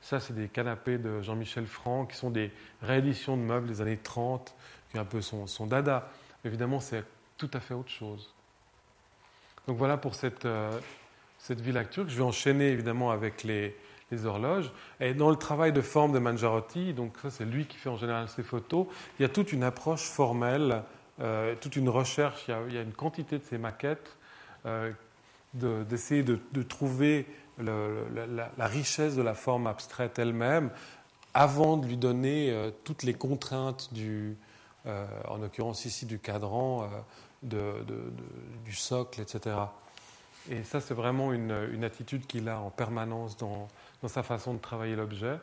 Ça, 0.00 0.20
c'est 0.20 0.34
des 0.34 0.48
canapés 0.48 0.98
de 0.98 1.22
Jean-Michel 1.22 1.66
Franck, 1.66 2.10
qui 2.10 2.16
sont 2.16 2.30
des 2.30 2.50
rééditions 2.82 3.36
de 3.36 3.42
meubles 3.42 3.68
des 3.68 3.80
années 3.80 3.98
30, 3.98 4.54
qui 4.90 4.96
est 4.96 5.00
un 5.00 5.04
peu 5.04 5.20
son, 5.20 5.66
dada. 5.66 6.10
Évidemment, 6.44 6.80
c'est 6.80 7.04
tout 7.36 7.50
à 7.52 7.60
fait 7.60 7.74
autre 7.74 7.90
chose. 7.90 8.34
Donc 9.66 9.76
voilà 9.76 9.96
pour 9.96 10.14
cette, 10.14 10.46
euh, 10.46 10.70
cette 11.38 11.60
ville 11.60 11.76
actuelle. 11.76 12.08
Je 12.08 12.16
vais 12.16 12.22
enchaîner 12.22 12.70
évidemment 12.70 13.10
avec 13.10 13.44
les, 13.44 13.76
les, 14.10 14.26
horloges. 14.26 14.72
Et 14.98 15.14
dans 15.14 15.30
le 15.30 15.36
travail 15.36 15.72
de 15.72 15.80
forme 15.80 16.12
de 16.12 16.18
Mangiarotti, 16.18 16.94
donc 16.94 17.18
ça 17.22 17.30
c'est 17.30 17.44
lui 17.44 17.66
qui 17.66 17.76
fait 17.76 17.90
en 17.90 17.96
général 17.96 18.28
ces 18.28 18.42
photos, 18.42 18.86
il 19.18 19.22
y 19.22 19.24
a 19.24 19.28
toute 19.28 19.52
une 19.52 19.62
approche 19.62 20.02
formelle 20.02 20.82
euh, 21.20 21.54
toute 21.60 21.76
une 21.76 21.90
recherche, 21.90 22.44
il 22.48 22.74
y, 22.74 22.78
a, 22.78 22.82
une 22.82 22.94
quantité 22.94 23.38
de 23.38 23.44
ces 23.44 23.58
maquettes, 23.58 24.16
euh, 24.64 24.90
d'essayer 25.54 26.22
de, 26.22 26.62
trouver 26.62 27.26
la, 27.58 28.66
richesse 28.66 29.16
de 29.16 29.22
la 29.22 29.34
forme 29.34 29.66
abstraite 29.66 30.18
elle-même 30.18 30.70
avant 31.34 31.76
de 31.76 31.86
lui 31.86 31.96
donner 31.96 32.50
euh, 32.50 32.70
toutes 32.82 33.04
les 33.04 33.14
contraintes 33.14 33.92
du, 33.92 34.36
en 34.84 35.36
l'occurrence 35.36 35.84
ici 35.84 36.06
du 36.06 36.18
cadran, 36.18 36.88
du 37.42 38.72
socle, 38.72 39.20
etc. 39.20 39.56
Et 40.50 40.64
ça, 40.64 40.80
c'est 40.80 40.94
vraiment 40.94 41.32
une, 41.32 41.84
attitude 41.84 42.26
qu'il 42.26 42.48
a 42.48 42.58
en 42.58 42.70
permanence 42.70 43.36
dans, 43.36 43.68
dans, 44.02 44.08
sa 44.08 44.22
façon 44.22 44.54
de 44.54 44.58
travailler 44.58 44.96
l'objet. 44.96 45.38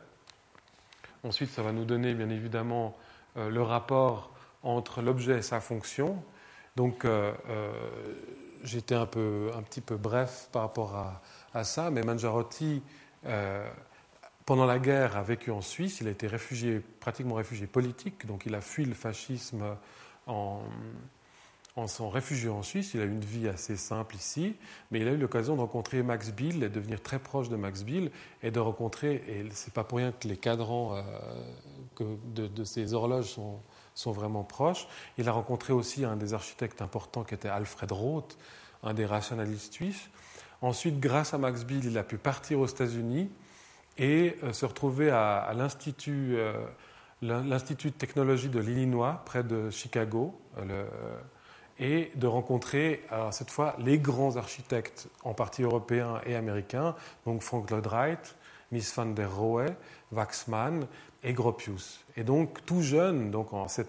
Ensuite, 1.24 1.50
ça 1.50 1.62
va 1.62 1.72
nous 1.72 1.84
donner, 1.84 2.14
bien 2.14 2.30
évidemment, 2.30 2.96
le 3.36 3.62
rapport 3.62 4.32
entre 4.62 5.02
l'objet 5.02 5.38
et 5.38 5.42
sa 5.42 5.60
fonction. 5.60 6.22
Donc, 6.76 7.04
euh, 7.04 7.32
euh, 7.48 7.72
j'étais 8.64 8.94
un, 8.94 9.02
un 9.02 9.62
petit 9.62 9.80
peu 9.80 9.96
bref 9.96 10.48
par 10.52 10.62
rapport 10.62 10.94
à, 11.54 11.64
ça, 11.64 11.90
mais 11.90 12.02
Mangiarotti, 12.02 12.82
euh, 13.26 13.68
pendant 14.46 14.66
la 14.66 14.78
guerre, 14.78 15.16
a 15.16 15.22
vécu 15.22 15.50
en 15.50 15.60
Suisse. 15.60 16.00
Il 16.00 16.08
a 16.08 16.10
été 16.10 16.26
réfugié, 16.26 16.80
pratiquement 17.00 17.34
réfugié 17.34 17.66
politique, 17.66 18.26
donc 18.26 18.46
il 18.46 18.54
a 18.54 18.60
fui 18.60 18.84
le 18.84 18.94
fascisme 18.94 19.64
en, 20.26 20.62
en 21.74 21.86
s'en 21.86 22.10
réfugiant 22.10 22.58
en 22.58 22.62
Suisse. 22.62 22.94
Il 22.94 23.00
a 23.00 23.04
eu 23.04 23.10
une 23.10 23.24
vie 23.24 23.48
assez 23.48 23.76
simple 23.76 24.14
ici, 24.14 24.54
mais 24.90 25.00
il 25.00 25.08
a 25.08 25.12
eu 25.12 25.16
l'occasion 25.16 25.56
de 25.56 25.60
rencontrer 25.60 26.02
Max 26.02 26.30
Bill 26.32 26.62
et 26.62 26.68
de 26.68 26.74
devenir 26.74 27.02
très 27.02 27.18
proche 27.18 27.48
de 27.48 27.56
Max 27.56 27.82
Bill 27.82 28.10
et 28.42 28.50
de 28.50 28.60
rencontrer, 28.60 29.22
et 29.26 29.46
c'est 29.52 29.74
pas 29.74 29.84
pour 29.84 29.98
rien 29.98 30.12
que 30.12 30.28
les 30.28 30.36
cadrans 30.36 31.02
que 31.96 32.04
de, 32.34 32.46
de, 32.46 32.64
ces 32.64 32.94
horloges 32.94 33.30
sont, 33.30 33.60
sont 33.98 34.12
vraiment 34.12 34.44
proches. 34.44 34.86
Il 35.18 35.28
a 35.28 35.32
rencontré 35.32 35.72
aussi 35.72 36.04
un 36.04 36.16
des 36.16 36.32
architectes 36.32 36.82
importants 36.82 37.24
qui 37.24 37.34
était 37.34 37.48
Alfred 37.48 37.90
Roth, 37.90 38.38
un 38.84 38.94
des 38.94 39.04
rationalistes 39.04 39.72
suisses. 39.72 40.08
Ensuite, 40.62 41.00
grâce 41.00 41.34
à 41.34 41.38
Max 41.38 41.64
Bill, 41.64 41.84
il 41.84 41.98
a 41.98 42.04
pu 42.04 42.16
partir 42.16 42.60
aux 42.60 42.66
États-Unis 42.66 43.28
et 43.96 44.36
euh, 44.44 44.52
se 44.52 44.66
retrouver 44.66 45.10
à, 45.10 45.52
l'Institut, 45.56 46.36
euh, 46.36 46.52
l'Institut 47.22 47.90
de 47.90 47.96
technologie 47.96 48.48
de 48.48 48.60
l'Illinois, 48.60 49.22
près 49.24 49.42
de 49.42 49.68
Chicago, 49.70 50.40
euh, 50.58 50.86
et 51.80 52.10
de 52.16 52.26
rencontrer 52.26 53.04
cette 53.30 53.52
fois 53.52 53.76
les 53.78 54.00
grands 54.00 54.36
architectes, 54.36 55.06
en 55.22 55.32
partie 55.32 55.62
européens 55.62 56.20
et 56.26 56.34
américains, 56.34 56.96
donc 57.24 57.42
Frank 57.42 57.70
Lloyd 57.70 57.86
Wright, 57.86 58.34
Miss 58.72 58.92
van 58.96 59.06
der 59.06 59.32
Rohe, 59.32 59.66
Waxman 60.10 60.88
et 61.24 61.32
Gropius. 61.32 62.04
Et 62.16 62.24
donc, 62.24 62.64
tout 62.64 62.82
jeune, 62.82 63.30
donc 63.30 63.48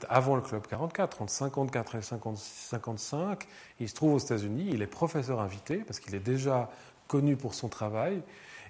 avant 0.10 0.36
le 0.36 0.42
Club 0.42 0.66
44, 0.68 1.22
entre 1.22 1.32
54 1.32 1.96
et 1.96 2.02
55, 2.02 3.48
il 3.80 3.90
se 3.90 3.94
trouve 3.94 4.14
aux 4.16 4.20
États-Unis, 4.20 4.70
il 4.74 4.82
est 4.82 4.88
professeur 4.88 5.40
invité, 5.40 5.78
parce 5.78 6.00
qu'il 6.00 6.16
est 6.16 6.20
déjà 6.20 6.70
connu 7.08 7.36
pour 7.36 7.54
son 7.54 7.70
travail, 7.70 8.22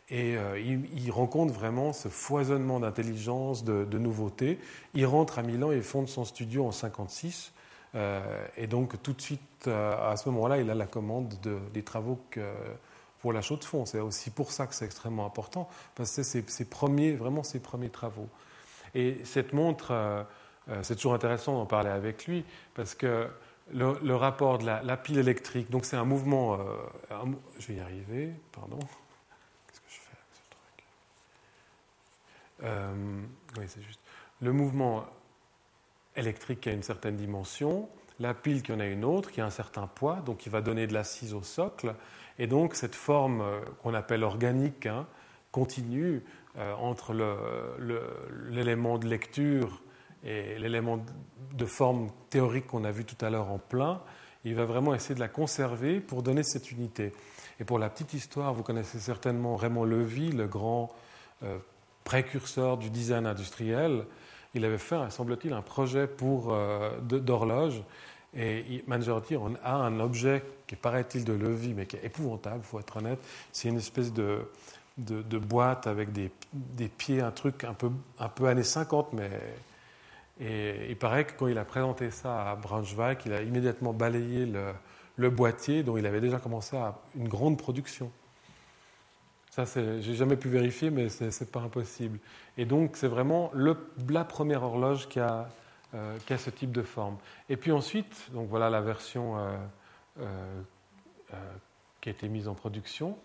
et 0.10 0.36
euh, 0.38 0.60
il, 0.60 1.12
rencontre 1.12 1.54
vraiment 1.54 1.94
ce 1.94 2.08
foisonnement 2.08 2.80
d'intelligence, 2.80 3.64
de, 3.64 3.98
nouveautés. 3.98 4.60
Il 4.96 5.06
rentre 5.06 5.38
à 5.38 5.44
Milan 5.44 5.72
et 5.72 5.82
fonde 5.82 6.10
son 6.10 6.26
studio 6.26 6.66
en 6.66 6.72
56, 6.72 7.54
euh, 7.96 8.20
et 8.58 8.68
donc 8.68 9.02
tout 9.04 9.14
de 9.14 9.22
suite, 9.22 9.42
euh, 9.68 10.12
à 10.12 10.18
ce 10.18 10.30
moment-là, 10.30 10.58
il 10.58 10.70
a 10.70 10.76
la 10.76 10.88
commande 10.88 11.36
des 11.74 11.84
travaux 11.84 12.20
pour 13.20 13.34
la 13.34 13.42
chaux 13.42 13.58
de 13.58 13.64
fond. 13.64 13.86
C'est 13.86 14.00
aussi 14.00 14.32
pour 14.32 14.52
ça 14.52 14.66
que 14.66 14.74
c'est 14.74 14.86
extrêmement 14.86 15.26
important, 15.26 15.70
parce 15.96 16.16
que 16.16 16.24
c'est 16.24 16.50
ses 16.50 16.66
premiers, 16.66 17.14
vraiment 17.14 17.44
ses 17.44 17.60
premiers 17.60 17.90
travaux. 17.90 18.28
Et 18.96 19.20
cette 19.24 19.54
montre, 19.54 19.92
euh, 19.92 20.24
euh, 20.70 20.80
c'est 20.84 20.96
toujours 20.96 21.14
intéressant 21.14 21.54
d'en 21.54 21.66
parler 21.66 21.90
avec 21.90 22.26
lui, 22.26 22.46
parce 22.74 22.96
que 22.96 23.28
le, 23.72 24.16
rapport 24.16 24.58
de 24.58 24.66
la, 24.66 24.98
pile 24.98 25.20
électrique, 25.20 25.70
donc 25.70 25.86
c'est 25.86 25.96
un 25.96 26.06
mouvement, 26.06 26.56
euh, 26.56 26.58
je 27.60 27.68
vais 27.68 27.76
y 27.76 27.80
arriver, 27.80 28.34
pardon. 28.52 28.80
Qu'est-ce 28.80 29.82
que 29.82 29.90
je 29.90 30.00
fais 30.00 30.18
avec 30.18 30.30
ce 30.34 30.42
truc? 32.60 33.60
Oui, 33.60 33.66
c'est 33.68 33.84
juste. 33.84 34.00
Le 34.42 34.54
mouvement 34.54 35.06
électrique 36.16 36.62
qui 36.62 36.70
a 36.70 36.74
une 36.74 36.84
certaine 36.84 37.16
dimension, 37.16 37.90
la 38.20 38.34
pile 38.34 38.64
qui 38.64 38.72
en 38.72 38.80
a 38.80 38.86
une 38.86 39.06
autre, 39.06 39.32
qui 39.32 39.40
a 39.40 39.46
un 39.46 39.52
certain 39.52 39.86
poids, 39.88 40.18
donc 40.26 40.38
qui 40.38 40.50
va 40.50 40.62
donner 40.62 40.88
de 40.88 40.94
l'assise 40.94 41.34
au 41.34 41.44
socle, 41.44 41.94
et 42.40 42.48
donc 42.48 42.74
cette 42.74 42.96
forme 42.96 43.44
qu'on 43.84 43.94
appelle 43.94 44.24
organique 44.24 44.88
hein, 44.88 45.06
continue 45.52 46.24
euh, 46.60 46.74
entre 46.76 47.14
l'élément 48.50 48.98
de 48.98 49.08
lecture 49.08 49.82
et 50.24 50.58
l'élément 50.60 51.00
de 51.54 51.66
forme 51.66 52.10
théorique 52.30 52.68
qu'on 52.68 52.84
a 52.84 52.92
vu 52.92 53.06
tout 53.06 53.24
à 53.24 53.30
l'heure 53.30 53.50
en 53.50 53.60
plein, 53.60 54.02
il 54.44 54.56
va 54.56 54.66
vraiment 54.66 54.94
essayer 54.94 55.16
de 55.16 55.20
la 55.20 55.30
conserver 55.30 56.02
pour 56.02 56.22
donner 56.22 56.44
cette 56.44 56.72
unité. 56.72 57.14
Et 57.60 57.64
pour 57.64 57.80
la 57.80 57.90
petite 57.90 58.14
histoire, 58.14 58.54
vous 58.54 58.64
connaissez 58.64 59.00
certainement 59.00 59.56
Raymond 59.56 59.86
Levy, 59.86 60.32
le 60.32 60.48
grand 60.48 60.90
euh, 61.44 61.58
précurseur 62.04 62.78
du 62.78 62.90
design 62.90 63.26
industriel. 63.26 64.06
Il 64.54 64.66
avait 64.66 64.78
fait, 64.78 64.98
semble-t-il, 65.12 65.54
un 65.54 65.62
projet 65.62 66.08
pour 66.08 66.54
euh, 66.54 67.00
d'horloge. 67.02 67.82
Et 68.36 68.84
Mangiarotti 68.86 69.36
a 69.64 69.76
un 69.76 70.00
objet 70.00 70.44
qui 70.68 70.76
paraît-il 70.76 71.26
de 71.26 71.34
Levy, 71.34 71.74
mais 71.74 71.88
qui 71.88 71.96
est 71.96 72.06
épouvantable, 72.06 72.60
il 72.64 72.68
faut 72.68 72.80
être 72.80 72.98
honnête. 72.98 73.20
C'est 73.52 73.70
une 73.70 73.78
espèce 73.78 74.14
de, 74.14 74.42
de, 75.00 75.38
boîte 75.38 75.88
avec 75.88 76.12
des, 76.12 76.32
pieds, 76.88 77.22
un 77.22 77.32
truc 77.32 77.64
un 77.64 77.74
peu, 77.74 77.90
un 78.20 78.30
peu 78.30 78.48
années 78.48 78.64
50, 78.64 79.14
mais. 79.14 79.30
Et 80.42 80.90
il 80.90 80.96
paraît 80.96 81.26
que 81.26 81.34
quand 81.38 81.48
il 81.48 81.58
a 81.58 81.66
présenté 81.66 82.12
ça 82.12 82.52
à 82.52 82.56
Braunschweig, 82.56 83.18
il 83.26 83.34
a 83.34 83.42
immédiatement 83.42 83.92
balayé 83.92 84.46
le, 84.46 84.72
le 85.18 85.30
boîtier 85.30 85.84
dont 85.84 85.98
il 85.98 86.06
avait 86.06 86.22
déjà 86.22 86.40
commencé 86.40 86.78
à 86.78 86.98
une 87.18 87.28
grande 87.28 87.58
production. 87.58 88.10
Ça, 89.50 89.66
j'ai 89.66 90.14
jamais 90.16 90.38
pu 90.38 90.48
vérifier, 90.48 90.92
mais 90.92 91.10
c'est 91.10 91.52
pas 91.52 91.60
impossible. 91.60 92.20
Et 92.58 92.66
donc, 92.66 92.96
c'est 92.96 93.08
vraiment 93.08 93.52
le, 93.54 93.76
la 94.08 94.24
première 94.24 94.64
horloge 94.64 95.10
qui 95.10 95.20
a, 95.20 95.50
euh, 95.96 96.18
qui 96.26 96.34
a, 96.34 96.38
ce 96.38 96.50
type 96.50 96.72
de 96.72 96.84
forme. 96.84 97.18
Et 97.50 97.58
puis 97.58 97.72
ensuite, 97.72 98.30
donc 98.32 98.48
voilà 98.48 98.70
la 98.70 98.80
version 98.80 99.38
euh, 99.38 99.58
euh, 100.22 101.36
qui 102.00 102.10
a 102.10 102.12
été 102.12 102.30
mise 102.30 102.48
en 102.48 102.54
production. 102.54 103.18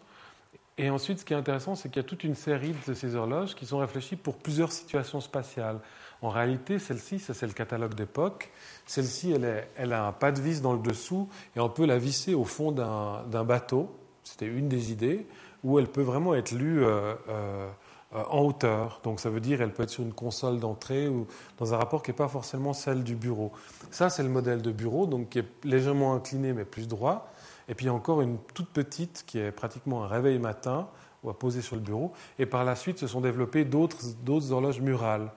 Et 0.76 0.90
ensuite, 0.90 1.20
ce 1.20 1.24
qui 1.24 1.32
est 1.32 1.36
intéressant, 1.36 1.76
c'est 1.76 1.88
qu'il 1.88 2.02
y 2.02 2.04
a 2.04 2.08
toute 2.08 2.24
une 2.24 2.34
série 2.34 2.74
de 2.86 2.94
ces 2.94 3.14
horloges 3.14 3.54
qui 3.54 3.64
sont 3.64 3.78
réfléchies 3.78 4.16
pour 4.16 4.36
plusieurs 4.36 4.72
situations 4.72 5.20
spatiales. 5.20 5.78
En 6.20 6.30
réalité, 6.30 6.78
celle-ci, 6.78 7.20
ça 7.20 7.32
c'est 7.32 7.46
le 7.46 7.52
catalogue 7.52 7.94
d'époque. 7.94 8.50
Celle-ci, 8.86 9.32
elle, 9.32 9.68
elle, 9.76 9.92
a 9.92 10.06
un 10.06 10.12
pas 10.12 10.32
de 10.32 10.40
vis 10.40 10.62
dans 10.62 10.72
le 10.72 10.80
dessous 10.80 11.28
et 11.54 11.60
on 11.60 11.68
peut 11.68 11.86
la 11.86 11.98
visser 11.98 12.34
au 12.34 12.44
fond 12.44 12.72
d'un 12.72 13.44
bateau. 13.44 13.94
C'était 14.24 14.46
une 14.46 14.68
des 14.68 14.90
idées 14.90 15.26
où 15.62 15.78
elle 15.78 15.86
peut 15.86 16.02
vraiment 16.02 16.34
être 16.34 16.52
lue 16.52 16.84
euh, 16.84 17.14
euh, 17.28 17.68
en 18.12 18.40
hauteur. 18.40 19.00
Donc 19.04 19.20
ça 19.20 19.30
veut 19.30 19.40
dire 19.40 19.58
qu'elle 19.58 19.72
peut 19.72 19.82
être 19.82 19.90
sur 19.90 20.02
une 20.02 20.12
console 20.12 20.60
d'entrée 20.60 21.08
ou 21.08 21.26
dans 21.58 21.74
un 21.74 21.76
rapport 21.76 22.02
qui 22.02 22.10
n'est 22.10 22.16
pas 22.16 22.28
forcément 22.28 22.72
celle 22.72 23.04
du 23.04 23.14
bureau. 23.14 23.52
Ça, 23.90 24.10
c'est 24.10 24.22
le 24.22 24.28
modèle 24.28 24.62
de 24.62 24.72
bureau, 24.72 25.06
donc 25.06 25.30
qui 25.30 25.38
est 25.38 25.48
légèrement 25.62 26.14
incliné 26.14 26.52
mais 26.52 26.64
plus 26.64 26.88
droit. 26.88 27.32
Et 27.68 27.74
puis 27.74 27.88
encore 27.88 28.20
une 28.20 28.38
toute 28.54 28.68
petite 28.68 29.24
qui 29.26 29.38
est 29.38 29.52
pratiquement 29.52 30.04
un 30.04 30.08
réveil 30.08 30.38
matin 30.38 30.88
ou 31.22 31.30
à 31.30 31.38
poser 31.38 31.62
sur 31.62 31.76
le 31.76 31.82
bureau. 31.82 32.12
Et 32.38 32.46
par 32.46 32.64
la 32.64 32.76
suite, 32.76 32.98
se 32.98 33.06
sont 33.06 33.20
développées 33.20 33.64
d'autres, 33.64 34.52
horloges 34.52 34.80
murales. 34.80 35.30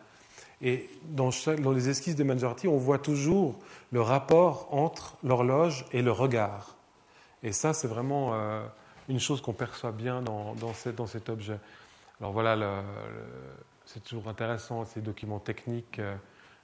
Et 0.62 0.90
dans, 1.10 1.30
les 1.74 1.90
esquisses 1.90 2.16
de 2.16 2.24
Mangiarti, 2.24 2.68
on 2.68 2.78
voit 2.78 3.00
toujours 3.00 3.60
le 3.92 4.02
rapport 4.02 4.68
entre 4.74 5.18
l'horloge 5.24 5.86
et 5.92 6.02
le 6.02 6.12
regard. 6.12 6.76
Et 7.44 7.52
ça, 7.52 7.74
c'est 7.74 7.88
vraiment 7.88 8.34
euh, 8.34 8.66
une 9.08 9.20
chose 9.20 9.42
qu'on 9.42 9.54
perçoit 9.54 9.92
bien 9.92 10.22
dans, 10.22 10.74
cet 10.74 11.30
objet. 11.30 11.60
Alors 12.20 12.34
voilà, 12.34 12.84
c'est 13.86 14.04
toujours 14.04 14.28
intéressant, 14.28 14.84
ces 14.86 15.02
documents 15.02 15.40
techniques. 15.40 16.00
Euh, 16.00 16.16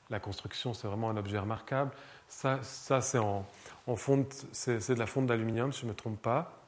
la 0.10 0.19
construction, 0.19 0.73
c'est 0.73 0.88
vraiment 0.88 1.10
un 1.10 1.18
objet 1.18 1.40
remarquable. 1.40 1.91
Ça, 2.34 2.60
c'est 3.01 3.19
de 3.19 4.99
la 4.99 5.05
fonte 5.05 5.27
d'aluminium, 5.27 5.72
si 5.72 5.81
je 5.81 5.85
ne 5.85 5.91
me 5.91 5.95
trompe 5.95 6.22
pas. 6.22 6.60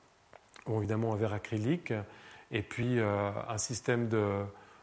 Bon, 0.66 0.78
évidemment, 0.80 1.14
un 1.14 1.18
verre 1.18 1.34
acrylique. 1.34 1.94
Et 2.52 2.62
puis, 2.62 3.00
euh, 3.00 3.32
un 3.50 3.58
système 3.58 4.10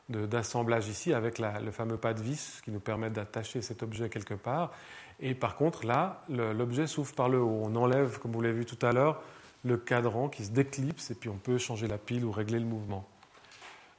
d'assemblage 0.09 0.89
ici 0.89 1.15
avec 1.15 1.39
le 1.39 1.71
fameux 1.71 1.97
pas 1.97 2.13
de 2.13 2.21
vis 2.21 2.61
qui 2.65 2.71
nous 2.71 2.81
permet 2.81 3.11
d'attacher 3.11 3.63
cet 3.63 3.83
objet 3.83 4.09
quelque 4.11 4.35
part. 4.35 4.73
Et 5.21 5.35
par 5.35 5.57
contre, 5.57 5.87
là, 5.87 6.23
l'objet 6.29 6.87
s'ouvre 6.87 7.15
par 7.15 7.29
le 7.29 7.41
haut. 7.41 7.63
On 7.65 7.75
enlève, 7.77 8.19
comme 8.19 8.33
vous 8.33 8.43
l'avez 8.43 8.59
vu 8.59 8.65
tout 8.67 8.85
à 8.85 8.93
l'heure, 8.93 9.23
le 9.65 9.77
cadran 9.77 10.29
qui 10.29 10.45
se 10.45 10.51
déclipse 10.51 11.11
et 11.11 11.15
puis 11.15 11.29
on 11.29 11.37
peut 11.37 11.59
changer 11.59 11.87
la 11.87 11.99
pile 11.99 12.25
ou 12.25 12.33
régler 12.33 12.59
le 12.59 12.67
mouvement. 12.67 13.09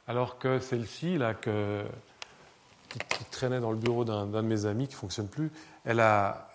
Alors 0.08 0.38
que 0.38 0.60
celle-ci, 0.60 1.18
là, 1.18 1.34
que, 1.34 1.84
qui, 3.00 3.26
traînait 3.32 3.60
dans 3.60 3.72
le 3.72 3.78
bureau 3.78 4.06
d'un 4.06 4.28
de 4.28 4.42
mes 4.42 4.66
amis 4.66 4.88
qui 4.88 4.94
ne 4.94 5.00
fonctionne 5.00 5.28
plus, 5.28 5.52
elle 5.86 6.00
a 6.00 6.50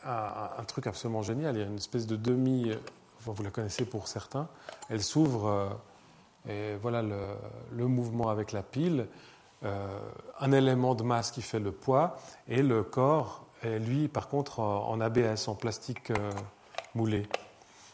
un, 0.58 0.64
truc 0.64 0.86
absolument 0.86 1.22
génial. 1.22 1.56
Il 1.56 1.60
y 1.60 1.62
a 1.62 1.66
une 1.66 1.76
espèce 1.76 2.06
de 2.06 2.16
demi, 2.16 2.72
vous 3.20 3.42
la 3.42 3.50
connaissez 3.50 3.84
pour 3.84 4.08
certains. 4.08 4.48
Elle 4.88 5.02
s'ouvre, 5.02 5.46
euh, 5.46 6.72
et 6.74 6.76
voilà 6.76 7.02
le, 7.02 7.86
mouvement 7.86 8.28
avec 8.28 8.52
la 8.52 8.62
pile, 8.62 9.06
euh, 9.64 9.98
un 10.40 10.52
élément 10.52 10.94
de 10.94 11.02
masse 11.02 11.30
qui 11.30 11.42
fait 11.42 11.58
le 11.58 11.72
poids, 11.72 12.16
et 12.48 12.62
le 12.62 12.82
corps 12.82 13.44
est 13.62 13.78
lui, 13.78 14.08
par 14.08 14.28
contre, 14.28 14.60
en, 14.60 15.00
ABS, 15.00 15.48
en 15.48 15.54
plastique 15.54 16.10
euh, 16.10 16.30
moulé. 16.94 17.26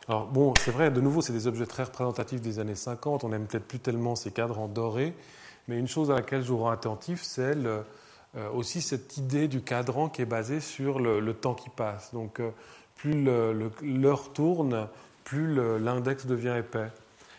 Alors 0.08 0.26
bon, 0.26 0.52
c'est 0.58 0.70
vrai, 0.70 0.90
de 0.90 1.00
nouveau, 1.00 1.22
c'est 1.22 1.32
des 1.32 1.46
objets 1.46 1.66
très 1.66 1.84
représentatifs 1.84 2.42
des 2.42 2.58
années 2.58 2.74
50. 2.74 3.24
On 3.24 3.30
n'aime 3.30 3.46
peut-être 3.46 3.66
plus 3.66 3.80
tellement 3.80 4.14
ces 4.14 4.30
cadres 4.30 4.58
en 4.58 4.68
doré, 4.68 5.14
mais 5.66 5.78
une 5.78 5.88
chose 5.88 6.10
à 6.10 6.14
laquelle 6.14 6.42
je 6.42 6.48
vous 6.48 6.58
rends 6.58 6.70
attentif, 6.70 7.22
c'est 7.22 7.54
le, 7.54 7.84
aussi 8.52 8.82
cette 8.82 9.16
idée 9.16 9.48
du 9.48 9.62
cadran 9.62 10.08
qui 10.08 10.22
est 10.22 10.26
basé 10.26 10.60
sur 10.60 10.98
le, 10.98 11.34
temps 11.34 11.54
qui 11.54 11.68
passe. 11.70 12.12
Donc 12.12 12.40
euh, 12.40 12.50
plus 12.96 13.24
l'heure 13.82 14.32
tourne, 14.32 14.88
plus 15.24 15.54
l'index 15.78 16.26
devient 16.26 16.56
épais. 16.58 16.90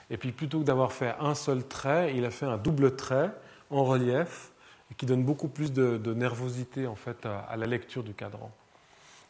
Et 0.10 0.18
puis 0.18 0.32
plutôt 0.32 0.60
que 0.60 0.66
d'avoir 0.66 0.94
fait 0.94 1.16
un 1.20 1.36
seul 1.36 1.66
trait, 1.66 2.14
il 2.16 2.26
a 2.26 2.32
fait 2.32 2.46
un 2.46 2.58
double 2.58 2.96
trait 2.96 3.32
en 3.72 3.84
relief 3.84 4.52
qui 4.98 5.06
donne 5.06 5.24
beaucoup 5.24 5.48
plus 5.48 5.74
de, 5.74 6.14
nervosité 6.14 6.88
en 6.88 6.96
fait 6.96 7.26
à, 7.26 7.56
la 7.58 7.66
lecture 7.66 8.04
du 8.04 8.14
cadran. 8.14 8.52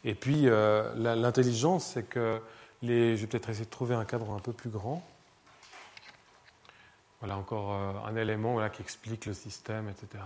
Et 0.04 0.14
puis 0.14 0.42
euh, 0.44 0.92
l'intelligence, 0.94 1.86
c'est 1.94 2.08
que 2.08 2.40
les, 2.82 3.16
je 3.16 3.22
vais 3.22 3.26
peut-être 3.26 3.50
essayer 3.50 3.64
de 3.64 3.70
trouver 3.70 3.94
un 3.94 4.04
cadran 4.04 4.36
un 4.36 4.40
peu 4.40 4.52
plus 4.52 4.70
grand. 4.70 5.04
Voilà 7.20 7.36
encore 7.38 7.72
un 7.72 8.14
élément 8.14 8.68
qui 8.68 8.82
explique 8.82 9.24
le 9.24 9.32
système, 9.32 9.88
etc. 9.88 10.22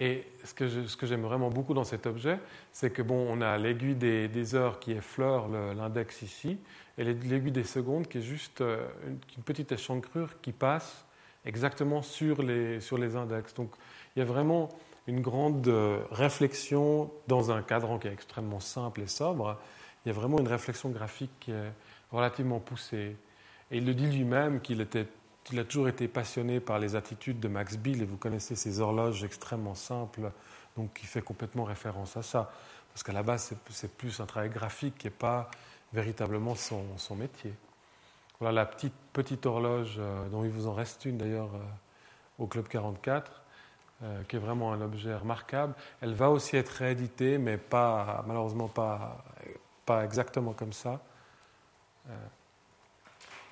Et 0.00 0.26
ce 0.44 0.54
que, 0.54 1.06
j'aime 1.06 1.22
vraiment 1.22 1.50
beaucoup 1.50 1.72
dans 1.72 1.84
cet 1.84 2.06
objet, 2.06 2.38
c'est 2.72 2.90
que 2.90 3.00
bon, 3.00 3.26
on 3.30 3.40
a 3.40 3.56
l'aiguille 3.58 3.94
des, 3.94 4.54
heures 4.54 4.80
qui 4.80 4.92
effleure 4.92 5.48
l'index 5.48 6.22
ici, 6.22 6.58
et 6.98 7.04
l'aiguille 7.04 7.52
des 7.52 7.64
secondes 7.64 8.08
qui 8.08 8.18
est 8.18 8.22
juste 8.22 8.60
euh, 8.60 8.86
une, 9.06 9.42
petite 9.44 9.70
échancrure 9.72 10.40
qui 10.40 10.52
passe 10.52 11.04
exactement 11.44 12.02
sur 12.02 12.42
les, 12.42 12.80
sur 12.80 12.98
les 12.98 13.14
index. 13.14 13.54
Donc 13.54 13.70
il 14.14 14.20
y 14.20 14.22
a 14.22 14.24
vraiment 14.24 14.68
une 15.06 15.20
grande 15.20 15.66
euh, 15.68 16.00
réflexion 16.10 17.10
dans 17.28 17.50
un 17.50 17.62
cadran 17.62 17.98
qui 17.98 18.08
est 18.08 18.12
extrêmement 18.12 18.60
simple 18.60 19.02
et 19.02 19.06
sobre. 19.06 19.58
Il 20.04 20.08
y 20.08 20.10
a 20.10 20.14
vraiment 20.14 20.38
une 20.38 20.48
réflexion 20.48 20.90
graphique 20.90 21.32
qui 21.40 21.50
est 21.50 21.72
relativement 22.10 22.60
poussée. 22.60 23.16
Et 23.70 23.78
il 23.78 23.86
le 23.86 23.94
dit 23.94 24.06
lui-même 24.06 24.60
qu'il 24.60 24.80
était 24.80 25.06
il 25.52 25.58
a 25.58 25.64
toujours 25.64 25.88
été 25.88 26.08
passionné 26.08 26.60
par 26.60 26.78
les 26.78 26.96
attitudes 26.96 27.40
de 27.40 27.48
Max 27.48 27.76
Bill, 27.76 28.02
et 28.02 28.04
vous 28.04 28.16
connaissez 28.16 28.56
ces 28.56 28.80
horloges 28.80 29.24
extrêmement 29.24 29.74
simples, 29.74 30.32
donc 30.76 30.94
qui 30.94 31.06
fait 31.06 31.22
complètement 31.22 31.64
référence 31.64 32.16
à 32.16 32.22
ça. 32.22 32.50
Parce 32.92 33.02
qu'à 33.02 33.12
la 33.12 33.22
base, 33.22 33.54
c'est 33.70 33.92
plus 33.96 34.20
un 34.20 34.26
travail 34.26 34.50
graphique 34.50 34.96
qui 34.98 35.06
n'est 35.06 35.12
pas 35.12 35.50
véritablement 35.92 36.54
son, 36.54 36.84
métier. 37.16 37.52
Voilà 38.40 38.52
la 38.52 38.66
petite, 38.66 38.94
petite 39.12 39.46
horloge, 39.46 39.96
euh, 39.98 40.28
dont 40.28 40.44
il 40.44 40.50
vous 40.50 40.66
en 40.66 40.74
reste 40.74 41.04
une 41.04 41.18
d'ailleurs 41.18 41.54
euh, 41.54 42.42
au 42.42 42.46
Club 42.46 42.66
44, 42.66 43.42
euh, 44.02 44.22
qui 44.24 44.36
est 44.36 44.38
vraiment 44.38 44.72
un 44.72 44.80
objet 44.80 45.14
remarquable. 45.14 45.74
Elle 46.00 46.14
va 46.14 46.30
aussi 46.30 46.56
être 46.56 46.70
rééditée, 46.70 47.38
mais 47.38 47.58
pas, 47.58 48.24
malheureusement 48.26 48.68
pas 48.68 49.24
exactement 50.02 50.52
comme 50.52 50.72
ça 50.72 51.00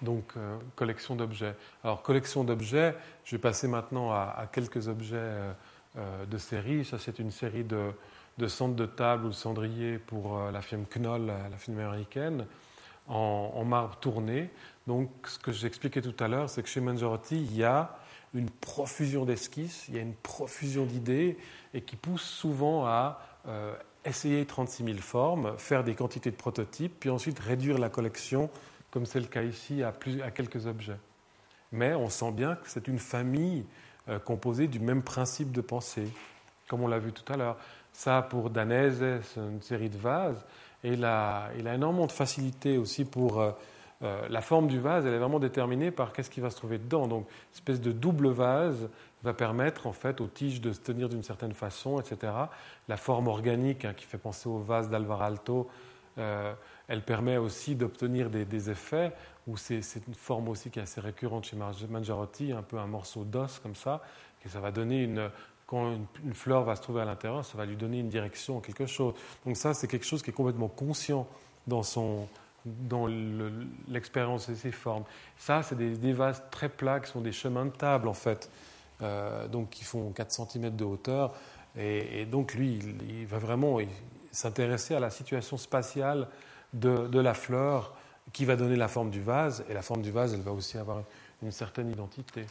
donc 0.02 0.24
euh, 0.36 0.58
collection 0.76 1.16
d'objets. 1.16 1.54
Alors 1.84 2.02
collection 2.02 2.44
d'objets, 2.44 2.94
je 3.24 3.36
vais 3.36 3.40
passer 3.40 3.68
maintenant 3.68 4.12
à, 4.12 4.48
quelques 4.52 4.88
objets 4.88 5.16
euh, 5.16 5.52
euh, 5.96 6.26
de 6.26 6.38
série. 6.38 6.84
Ça 6.84 6.98
c'est 6.98 7.18
une 7.18 7.30
série 7.30 7.64
de, 7.64 7.92
centres 8.48 8.76
de 8.76 8.86
table 8.86 9.26
ou 9.26 9.28
de 9.28 9.34
cendriers 9.34 9.98
pour 9.98 10.38
la 10.50 10.60
firme 10.60 10.84
Knoll, 10.84 11.26
la 11.26 11.58
firme 11.58 11.78
américaine. 11.78 12.46
en, 13.08 13.64
marbre 13.64 13.96
tourné. 13.96 14.50
Donc, 14.86 15.10
ce 15.24 15.38
que 15.38 15.52
j'expliquais 15.52 16.02
tout 16.02 16.14
à 16.18 16.28
l'heure, 16.28 16.50
c'est 16.50 16.62
que 16.62 16.68
chez 16.68 16.80
Mangiarotti, 16.80 17.36
il 17.36 17.56
y 17.56 17.62
a 17.62 17.96
une 18.34 18.50
profusion 18.50 19.24
d'esquisses, 19.24 19.86
il 19.88 19.94
y 19.94 19.98
a 19.98 20.02
une 20.02 20.14
profusion 20.14 20.86
d'idées, 20.86 21.36
et 21.72 21.82
qui 21.82 21.94
pousse 21.94 22.22
souvent 22.22 22.86
à 22.86 23.20
essayer 24.04 24.44
36 24.44 24.84
000 24.84 24.98
formes, 24.98 25.54
faire 25.58 25.84
des 25.84 25.94
quantités 25.94 26.30
de 26.30 26.36
prototypes, 26.36 26.94
puis 26.98 27.10
ensuite 27.10 27.38
réduire 27.38 27.78
la 27.78 27.88
collection, 27.88 28.50
comme 28.92 29.06
c'est 29.06 29.18
le 29.18 29.26
cas 29.26 29.42
ici, 29.42 29.82
à, 29.82 29.92
quelques 30.30 30.66
objets. 30.66 30.98
Mais 31.72 31.94
on 31.94 32.08
sent 32.08 32.30
bien 32.30 32.54
que 32.54 32.68
c'est 32.68 32.86
une 32.86 33.00
famille 33.00 33.64
euh, 34.08 34.20
composée 34.20 34.68
du 34.68 34.78
même 34.78 35.02
principe 35.02 35.50
de 35.50 35.60
pensée, 35.60 36.08
comme 36.68 36.82
on 36.82 36.88
l'a 36.88 37.00
vu 37.00 37.12
tout 37.12 37.30
à 37.32 37.36
l'heure. 37.36 37.56
Ça, 37.92 38.22
pour 38.22 38.50
Danese, 38.50 39.02
c'est 39.22 39.40
une 39.40 39.62
série 39.62 39.90
de 39.90 39.98
vases, 39.98 40.44
et 40.84 40.92
il 40.92 41.04
a, 41.04 41.50
il 41.58 41.66
a 41.66 41.74
énormément 41.74 42.06
de 42.06 42.12
facilité 42.12 42.78
aussi 42.78 43.04
pour 43.04 43.40
euh, 43.40 43.52
euh, 44.02 44.26
la 44.28 44.40
forme 44.40 44.66
du 44.66 44.80
vase, 44.80 45.06
elle 45.06 45.14
est 45.14 45.18
vraiment 45.18 45.38
déterminée 45.38 45.90
par 45.90 46.12
qu'est-ce 46.12 46.30
qui 46.30 46.40
va 46.40 46.50
se 46.50 46.56
trouver 46.56 46.78
dedans. 46.78 47.06
Donc, 47.06 47.26
une 47.28 47.54
espèce 47.54 47.80
de 47.80 47.92
double 47.92 48.28
vase 48.28 48.88
va 49.22 49.32
permettre 49.32 49.86
en 49.86 49.92
fait 49.92 50.20
aux 50.20 50.26
tiges 50.26 50.60
de 50.60 50.72
se 50.72 50.80
tenir 50.80 51.08
d'une 51.08 51.22
certaine 51.22 51.52
façon, 51.52 52.00
etc. 52.00 52.32
La 52.88 52.96
forme 52.96 53.28
organique 53.28 53.84
hein, 53.84 53.94
qui 53.94 54.04
fait 54.04 54.18
penser 54.18 54.48
au 54.48 54.58
vase 54.58 54.90
d'Alvar 54.90 55.22
Alto, 55.22 55.68
euh, 56.18 56.52
elle 56.88 57.02
permet 57.02 57.36
aussi 57.36 57.74
d'obtenir 57.74 58.30
des, 58.30 58.70
effets 58.70 59.12
où 59.46 59.56
c'est 59.56 59.80
une 60.06 60.14
forme 60.14 60.48
aussi 60.48 60.70
qui 60.70 60.78
est 60.78 60.82
assez 60.82 61.00
récurrente 61.00 61.44
chez 61.44 61.56
Mangiarotti, 61.56 62.52
un 62.52 62.62
peu 62.62 62.78
un 62.78 62.86
morceau 62.86 63.24
d'os 63.24 63.58
comme 63.60 63.74
ça, 63.74 64.02
et 64.44 64.48
ça 64.48 64.60
va 64.60 64.70
donner 64.70 65.02
une, 65.02 65.30
quand 65.66 65.96
une, 66.22 66.34
fleur 66.34 66.64
va 66.64 66.76
se 66.76 66.82
trouver 66.82 67.00
à 67.00 67.04
l'intérieur, 67.04 67.44
ça 67.44 67.56
va 67.56 67.64
lui 67.64 67.76
donner 67.76 68.00
une 68.00 68.08
direction, 68.08 68.60
quelque 68.60 68.86
chose. 68.86 69.14
Donc 69.46 69.56
ça, 69.56 69.74
c'est 69.74 69.88
quelque 69.88 70.06
chose 70.06 70.22
qui 70.22 70.30
est 70.30 70.34
complètement 70.34 70.68
conscient 70.68 71.26
dans 71.66 71.82
son, 71.82 72.28
dans 72.64 73.06
l'expérience 73.88 74.48
de 74.48 74.54
ces 74.54 74.72
formes. 74.72 75.04
Ça, 75.38 75.62
c'est 75.62 75.76
des, 75.76 76.12
vases 76.12 76.42
très 76.50 76.68
plats 76.68 77.00
qui 77.00 77.10
sont 77.10 77.20
des 77.20 77.32
chemins 77.32 77.64
de 77.64 77.70
table, 77.70 78.08
en 78.08 78.14
fait, 78.14 78.50
euh, 79.00 79.48
donc 79.48 79.70
qui 79.70 79.84
font 79.84 80.10
4 80.10 80.30
cm 80.30 80.76
de 80.76 80.84
hauteur. 80.84 81.32
Et, 81.78 82.26
donc, 82.26 82.54
lui, 82.54 82.78
il, 83.08 83.26
va 83.26 83.38
vraiment 83.38 83.78
s'intéresser 84.30 84.94
à 84.94 85.00
la 85.00 85.08
situation 85.08 85.56
spatiale 85.56 86.28
de, 86.72 87.18
la 87.18 87.34
fleur 87.34 87.94
qui 88.32 88.44
va 88.44 88.56
donner 88.56 88.76
la 88.76 88.88
forme 88.88 89.10
du 89.10 89.20
vase. 89.20 89.64
Et 89.68 89.74
la 89.74 89.82
forme 89.82 90.02
du 90.02 90.10
vase, 90.10 90.34
elle 90.34 90.40
va 90.40 90.52
aussi 90.52 90.78
avoir 90.78 91.02
une 91.42 91.52
certaine 91.52 91.90
identité. 91.90 92.46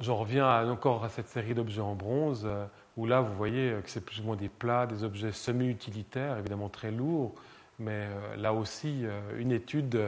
J'en 0.00 0.16
reviens 0.16 0.68
encore 0.70 1.04
à 1.04 1.08
cette 1.08 1.28
série 1.28 1.54
d'objets 1.54 1.80
en 1.80 1.94
bronze, 1.94 2.42
euh, 2.44 2.64
où 2.96 3.06
là, 3.06 3.20
vous 3.20 3.34
voyez 3.34 3.76
que 3.84 3.90
c'est 3.90 4.04
plus 4.04 4.20
ou 4.20 4.24
moins 4.24 4.36
des 4.36 4.48
plats, 4.48 4.86
des 4.86 5.04
objets 5.04 5.32
semi-utilitaires, 5.32 6.38
évidemment 6.38 6.68
très 6.68 6.90
lourds, 6.90 7.34
mais 7.78 8.06
euh, 8.08 8.36
là 8.36 8.52
aussi, 8.52 9.04
euh, 9.04 9.20
une 9.38 9.52
étude, 9.52 10.00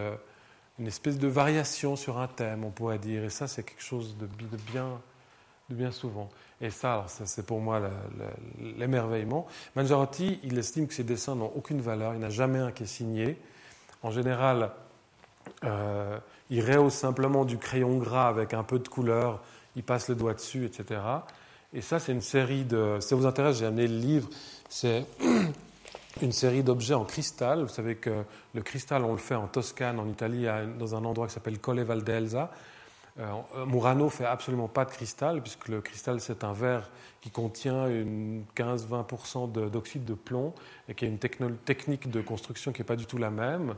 une 0.79 0.87
espèce 0.87 1.19
de 1.19 1.29
variation 1.29 1.97
sur 1.97 2.19
un 2.19 2.27
thème, 2.27 2.65
on 2.65 2.71
pourrait 2.71 2.99
dire. 2.99 3.25
Et 3.25 3.31
ça, 3.31 3.47
c'est 3.47 3.63
quelque 3.63 3.83
chose 3.83 4.17
de, 4.17 4.27
bien, 4.73 5.01
de 5.71 5.75
bien 5.75 5.91
souvent. 5.91 6.29
Et 6.61 6.71
ça, 6.71 7.07
c'est 7.09 7.45
pour 7.45 7.61
moi 7.61 7.81
l'émerveillement. 8.61 9.47
Mangiarotti, 9.77 10.41
il 10.43 10.59
estime 10.59 10.87
que 10.87 10.95
ses 10.95 11.05
dessins 11.05 11.35
n'ont 11.35 11.53
aucune 11.55 11.81
valeur, 11.81 12.15
il 12.15 12.21
n'a 12.21 12.31
jamais 12.31 12.59
un 12.59 12.73
qui 12.73 12.85
est 12.85 12.87
signé. 12.87 13.39
En 14.03 14.11
général, 14.11 14.71
il 15.63 16.61
rehausse 16.61 16.95
simplement 16.95 17.45
du 17.45 17.59
crayon 17.59 17.99
gras 17.99 18.29
avec 18.29 18.55
un 18.55 18.63
peu 18.63 18.79
de 18.79 18.89
couleur, 18.89 19.43
il 19.77 19.83
passe 19.83 20.09
le 20.09 20.15
doigt 20.15 20.35
dessus, 20.35 20.65
etc. 20.65 21.01
Et 21.73 21.81
ça, 21.81 21.99
c'est 21.99 22.13
une 22.13 22.21
série 22.21 22.65
de. 22.65 22.99
Si 23.01 23.09
ça 23.09 23.17
vous 23.17 23.27
intéresse, 23.27 23.59
j'ai 23.59 23.67
amené 23.67 23.89
le 23.89 23.97
livre. 23.97 24.29
C'est 24.69 25.05
une 26.23 26.33
série 26.33 26.63
d'objets 26.63 26.95
en 26.95 27.05
cristal. 27.05 27.63
Vous 27.63 27.69
savez 27.69 27.97
que 27.97 28.25
le 28.55 28.63
cristal, 28.63 29.05
on 29.05 29.13
le 29.13 29.19
fait 29.19 29.35
en 29.35 29.49
Toscane, 29.49 29.99
en 29.99 30.09
Italie, 30.09 30.47
dans 30.79 30.95
un 30.95 31.05
endroit 31.05 31.27
qui 31.27 31.35
s'appelle 31.35 31.59
Colle 31.59 31.81
Valdelsa. 31.81 32.51
Euh, 33.21 33.65
Murano 33.67 34.09
fait 34.09 34.25
absolument 34.25 34.67
pas 34.67 34.85
de 34.85 34.91
cristal, 34.91 35.41
puisque 35.41 35.69
le 35.69 35.81
cristal, 35.81 36.21
c'est 36.21 36.43
un 36.43 36.53
verre 36.53 36.91
qui 37.21 37.31
contient 37.31 37.87
15-20% 38.57 39.71
d'oxyde 39.71 40.05
de 40.05 40.15
plomb 40.15 40.53
et 40.89 40.95
qui 40.95 41.05
a 41.05 41.09
une 41.09 41.19
technique 41.19 42.11
de 42.11 42.21
construction 42.21 42.73
qui 42.73 42.81
n'est 42.81 42.87
pas 42.87 42.97
du 42.97 43.07
tout 43.07 43.19
la 43.19 43.31
même. 43.31 43.77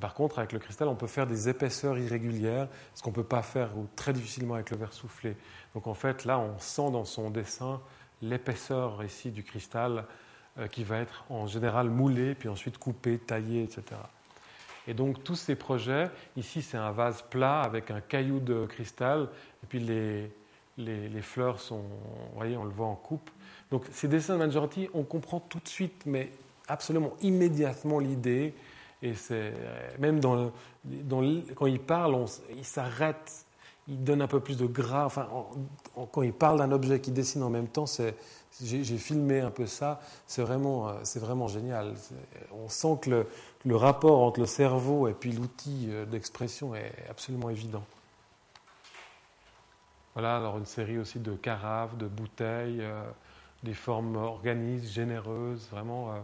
Par 0.00 0.14
contre, 0.14 0.38
avec 0.38 0.52
le 0.52 0.58
cristal, 0.58 0.88
on 0.88 0.94
peut 0.94 1.06
faire 1.06 1.26
des 1.26 1.48
épaisseurs 1.48 1.98
irrégulières, 1.98 2.68
ce 2.94 3.02
qu'on 3.02 3.10
ne 3.10 3.14
peut 3.14 3.24
pas 3.24 3.42
faire 3.42 3.76
ou 3.76 3.86
très 3.94 4.12
difficilement 4.12 4.54
avec 4.54 4.70
le 4.70 4.78
verre 4.78 4.92
soufflé. 4.92 5.36
Donc 5.74 5.86
en 5.86 5.94
fait, 5.94 6.24
là, 6.24 6.38
on 6.38 6.58
sent 6.58 6.90
dans 6.90 7.04
son 7.04 7.30
dessin 7.30 7.80
l'épaisseur 8.22 9.02
ici 9.04 9.30
du 9.30 9.44
cristal 9.44 10.04
euh, 10.58 10.66
qui 10.66 10.82
va 10.82 10.98
être 10.98 11.24
en 11.30 11.46
général 11.46 11.88
moulé, 11.90 12.34
puis 12.34 12.48
ensuite 12.48 12.78
coupé, 12.78 13.18
taillé, 13.18 13.62
etc. 13.62 13.82
Et 14.88 14.94
donc 14.94 15.22
tous 15.22 15.36
ces 15.36 15.54
projets, 15.54 16.10
ici 16.36 16.62
c'est 16.62 16.78
un 16.78 16.90
vase 16.90 17.22
plat 17.22 17.60
avec 17.60 17.90
un 17.90 18.00
caillou 18.00 18.40
de 18.40 18.64
cristal, 18.64 19.28
et 19.62 19.66
puis 19.66 19.78
les, 19.78 20.30
les, 20.78 21.22
fleurs 21.22 21.60
sont, 21.60 21.82
vous 21.82 22.36
voyez, 22.36 22.56
on 22.56 22.64
le 22.64 22.70
voit 22.70 22.86
en 22.86 22.94
coupe. 22.94 23.30
Donc 23.70 23.84
ces 23.92 24.08
dessins 24.08 24.34
de 24.34 24.38
Mangiarotti, 24.44 24.88
on 24.94 25.02
comprend 25.02 25.40
tout 25.40 25.60
de 25.60 25.68
suite, 25.68 26.04
mais 26.06 26.32
absolument 26.68 27.12
immédiatement 27.20 27.98
l'idée, 27.98 28.54
et 29.02 29.14
c'est 29.14 29.52
même 29.98 30.20
dans, 30.20 30.52
quand 31.54 31.66
il 31.66 31.80
parle, 31.80 32.24
il 32.56 32.64
s'arrête, 32.64 33.44
il 33.88 34.02
donne 34.02 34.22
un 34.22 34.26
peu 34.26 34.40
plus 34.40 34.56
de 34.56 34.66
gras. 34.66 35.04
Enfin, 35.04 35.28
quand 36.12 36.22
il 36.22 36.32
parle 36.32 36.58
d'un 36.58 36.72
objet 36.72 37.00
qui 37.00 37.10
dessine 37.10 37.42
en 37.42 37.50
même 37.50 37.68
temps, 37.68 37.86
c'est 37.86 38.14
j'ai 38.62 38.98
filmé 38.98 39.40
un 39.40 39.50
peu 39.50 39.66
ça, 39.66 40.00
c'est 40.26 40.42
vraiment, 40.42 40.88
euh, 40.88 40.94
vraiment 41.16 41.48
génial. 41.48 41.94
On 42.52 42.68
sent 42.68 42.98
que 43.02 43.26
le, 43.64 43.76
rapport 43.76 44.20
entre 44.20 44.40
le 44.40 44.46
cerveau 44.46 45.08
et 45.08 45.14
puis 45.14 45.32
l'outil 45.32 45.88
euh, 45.90 46.04
d'expression 46.04 46.74
est 46.74 46.92
absolument 47.08 47.50
évident. 47.50 47.84
Voilà, 50.14 50.36
alors 50.36 50.58
une 50.58 50.66
série 50.66 50.98
aussi 50.98 51.20
de 51.20 51.32
carafes, 51.34 51.96
de 51.96 52.06
bouteilles, 52.06 52.80
euh, 52.80 53.02
des 53.62 53.74
formes 53.74 54.16
organisées, 54.16 54.88
généreuses, 54.88 55.68
vraiment. 55.70 56.14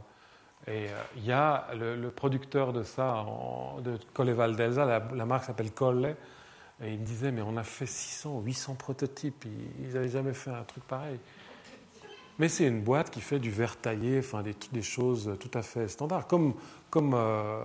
et 0.67 0.87
il 1.17 1.25
y 1.25 1.33
a 1.33 1.69
le, 1.75 2.11
producteur 2.11 2.73
de 2.73 2.83
ça, 2.83 3.25
de 3.83 3.99
Colle 4.13 4.31
Valdelsa, 4.31 4.85
la, 4.85 5.01
la 5.13 5.27
marque 5.27 5.45
s'appelle 5.45 5.73
Colle, 5.73 6.17
et 6.83 6.93
il 6.93 7.01
me 7.01 7.05
disait, 7.05 7.31
mais 7.31 7.43
on 7.43 7.57
a 7.57 7.63
fait 7.63 7.87
600, 7.87 8.41
800 8.41 8.75
prototypes, 8.75 9.47
ils 9.81 9.93
n'avaient 9.93 10.09
jamais 10.09 10.33
fait 10.35 10.51
un 10.51 10.63
truc 10.65 10.85
pareil. 10.85 11.19
Mais 12.39 12.49
c'est 12.49 12.67
une 12.67 12.83
boîte 12.83 13.11
qui 13.11 13.21
fait 13.21 13.39
du 13.39 13.51
verre 13.51 13.77
taillé, 13.77 14.19
enfin 14.19 14.43
des, 14.43 14.83
choses 14.83 15.37
tout 15.39 15.51
à 15.57 15.63
fait 15.63 15.87
standards. 15.87 16.27
Comme, 16.27 16.55
comme, 16.91 17.15
euh, 17.15 17.63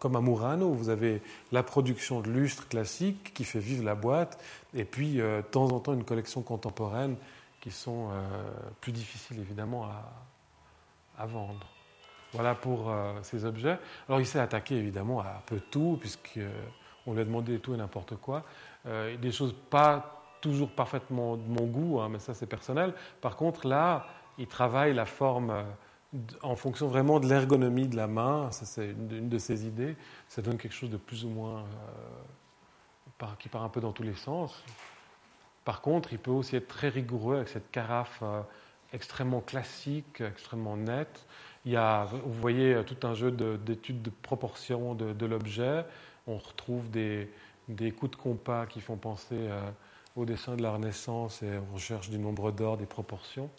comme 0.00 0.16
à 0.16 0.20
Murano, 0.20 0.72
vous 0.72 0.88
avez 0.88 1.22
la 1.52 1.62
production 1.62 2.20
de 2.20 2.28
lustres 2.28 2.66
classiques 2.66 3.32
qui 3.32 3.44
fait 3.44 3.60
vivre 3.60 3.84
la 3.84 3.94
boîte, 3.94 4.42
et 4.74 4.84
puis 4.84 5.20
euh, 5.20 5.42
de 5.42 5.46
temps 5.46 5.66
en 5.66 5.78
temps 5.78 5.92
une 5.92 6.04
collection 6.04 6.42
contemporaine 6.42 7.16
qui 7.60 7.70
sont 7.70 8.08
euh, 8.10 8.50
plus 8.80 8.90
difficiles 8.90 9.38
évidemment 9.38 9.84
à, 9.84 11.22
à 11.22 11.26
vendre. 11.26 11.66
Voilà 12.32 12.54
pour 12.54 12.92
ces 13.22 13.44
objets. 13.44 13.76
Alors 14.08 14.20
il 14.20 14.26
s'est 14.26 14.38
attaqué 14.38 14.76
évidemment 14.76 15.20
à 15.20 15.30
un 15.30 15.42
peu 15.46 15.58
tout, 15.58 15.98
puisqu'on 15.98 17.12
lui 17.12 17.20
a 17.20 17.24
demandé 17.24 17.58
tout 17.58 17.74
et 17.74 17.76
n'importe 17.76 18.14
quoi. 18.14 18.44
des 18.84 19.32
choses 19.32 19.52
pas 19.68 20.19
toujours 20.40 20.70
parfaitement 20.70 21.36
de 21.36 21.46
mon 21.46 21.66
goût, 21.66 22.00
hein, 22.00 22.08
mais 22.10 22.18
ça 22.18 22.34
c'est 22.34 22.46
personnel. 22.46 22.94
Par 23.20 23.36
contre, 23.36 23.66
là, 23.66 24.06
il 24.38 24.46
travaille 24.46 24.94
la 24.94 25.06
forme 25.06 25.50
euh, 25.50 25.62
en 26.42 26.56
fonction 26.56 26.88
vraiment 26.88 27.20
de 27.20 27.28
l'ergonomie 27.28 27.86
de 27.86 27.96
la 27.96 28.06
main. 28.06 28.50
Ça, 28.50 28.64
c'est 28.64 28.90
une, 28.90 29.28
de 29.28 29.38
ses 29.38 29.66
idées. 29.66 29.96
Ça 30.28 30.42
donne 30.42 30.56
quelque 30.56 30.72
chose 30.72 30.90
de 30.90 30.96
plus 30.96 31.24
ou 31.24 31.28
moins. 31.28 31.60
Euh, 31.60 33.26
qui 33.38 33.50
part 33.50 33.62
un 33.62 33.68
peu 33.68 33.82
dans 33.82 33.92
tous 33.92 34.02
les 34.02 34.14
sens. 34.14 34.64
Par 35.66 35.82
contre, 35.82 36.14
il 36.14 36.18
peut 36.18 36.30
aussi 36.30 36.56
être 36.56 36.68
très 36.68 36.88
rigoureux 36.88 37.36
avec 37.36 37.48
cette 37.48 37.70
carafe 37.70 38.20
euh, 38.22 38.40
extrêmement 38.94 39.42
classique, 39.42 40.22
extrêmement 40.22 40.78
nette. 40.78 41.26
Il 41.66 41.72
y 41.72 41.76
a, 41.76 42.06
vous 42.06 42.40
voyez, 42.40 42.82
tout 42.86 43.06
un 43.06 43.12
jeu 43.12 43.30
d'études 43.30 44.00
de, 44.00 44.08
proportion 44.08 44.94
de, 44.94 45.26
l'objet. 45.26 45.84
On 46.26 46.38
retrouve 46.38 46.90
des, 46.90 47.30
des, 47.68 47.92
coups 47.92 48.12
de 48.12 48.16
compas 48.16 48.64
qui 48.64 48.80
font 48.80 48.96
penser 48.96 49.50
au 50.16 50.24
dessin 50.24 50.56
de 50.56 50.62
la 50.62 50.72
Renaissance 50.72 51.42
et 51.42 51.58
aux 51.58 51.74
recherches 51.74 52.10
du 52.10 52.18
nombre 52.18 52.50
d'or, 52.52 52.76
des 52.76 52.86
proportions. 52.86 53.50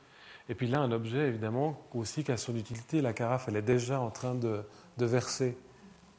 Et 0.50 0.56
puis 0.56 0.68
là, 0.68 0.80
un 0.80 0.92
objet, 0.92 1.28
évidemment, 1.28 1.82
aussi 1.94 2.24
qui 2.24 2.32
a 2.32 2.38
son 2.38 2.56
utilité, 2.56 3.02
la 3.02 3.14
carafe, 3.14 3.46
elle 3.48 3.56
est 3.56 3.62
déjà 3.62 4.00
en 4.00 4.10
train 4.10 4.36
de, 4.36 4.64
verser. 4.98 5.58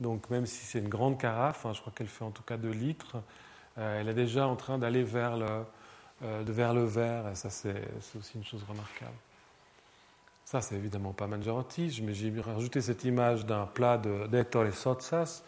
Donc 0.01 0.31
même 0.31 0.47
si 0.47 0.65
c'est 0.65 0.79
une 0.79 0.89
grande 0.89 1.19
carafe, 1.19 1.67
hein, 1.67 1.73
je 1.75 1.81
crois 1.81 1.93
qu'elle 1.95 2.09
fait 2.09 2.25
en 2.25 2.31
tout 2.31 2.43
cas 2.43 2.57
2 2.57 2.71
litres, 2.71 3.19
euh, 3.79 4.01
elle 4.01 4.09
est 4.09 4.15
déjà 4.15 4.49
en 4.49 4.57
train 4.57 4.79
d'aller 4.79 5.05
vers 5.05 5.37
le, 5.37 5.65
euh, 6.25 6.43
vers 6.47 6.75
le 6.75 6.85
verre, 6.85 7.29
et 7.29 7.35
ça 7.37 7.51
c'est 7.51 7.89
aussi 8.19 8.37
une 8.37 8.45
chose 8.45 8.65
remarquable. 8.69 9.15
Ça, 10.45 10.61
c'est 10.61 10.75
évidemment 10.75 11.13
pas 11.13 11.27
Mangiarotti, 11.27 12.01
mais 12.03 12.15
j'ai 12.15 12.33
rajouté 12.41 12.81
cette 12.81 13.05
image 13.05 13.47
d'un 13.47 13.67
plat 13.67 13.97
d'Ettore 13.97 14.73
Sotsas, 14.73 15.43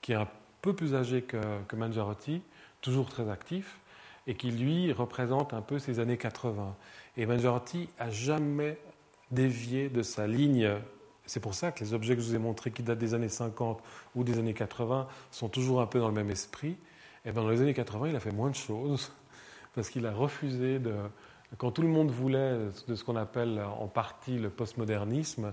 qui 0.00 0.12
est 0.12 0.16
un 0.16 0.28
peu 0.62 0.74
plus 0.74 0.94
âgé 0.94 1.22
que, 1.22 1.36
que 1.68 1.76
Mangiarotti, 1.76 2.40
toujours 2.80 3.08
très 3.08 3.28
actif, 3.28 3.78
et 4.26 4.34
qui 4.34 4.50
lui 4.50 4.92
représente 4.92 5.54
un 5.54 5.62
peu 5.62 5.78
ces 5.78 6.00
années 6.00 6.16
80. 6.16 6.76
Et 7.16 7.26
Mangiarotti 7.26 7.88
a 7.98 8.10
jamais 8.10 8.78
dévié 9.30 9.88
de 9.88 10.02
sa 10.02 10.26
ligne 10.26 10.76
c'est 11.26 11.40
pour 11.40 11.54
ça 11.54 11.72
que 11.72 11.80
les 11.80 11.92
objets 11.92 12.14
que 12.14 12.22
je 12.22 12.28
vous 12.28 12.34
ai 12.36 12.38
montrés 12.38 12.70
qui 12.70 12.82
datent 12.82 12.98
des 12.98 13.14
années 13.14 13.28
50 13.28 13.82
ou 14.14 14.24
des 14.24 14.38
années 14.38 14.54
80 14.54 15.08
sont 15.32 15.48
toujours 15.48 15.80
un 15.80 15.86
peu 15.86 15.98
dans 15.98 16.08
le 16.08 16.14
même 16.14 16.30
esprit. 16.30 16.76
Et 17.24 17.32
bien 17.32 17.42
dans 17.42 17.50
les 17.50 17.60
années 17.60 17.74
80, 17.74 18.08
il 18.08 18.16
a 18.16 18.20
fait 18.20 18.30
moins 18.30 18.50
de 18.50 18.54
choses 18.54 19.12
parce 19.74 19.90
qu'il 19.90 20.06
a 20.06 20.12
refusé 20.12 20.78
de. 20.78 20.94
Quand 21.58 21.70
tout 21.70 21.82
le 21.82 21.88
monde 21.88 22.10
voulait 22.10 22.58
de 22.88 22.94
ce 22.94 23.04
qu'on 23.04 23.16
appelle 23.16 23.60
en 23.60 23.86
partie 23.86 24.36
le 24.36 24.50
postmodernisme, 24.50 25.52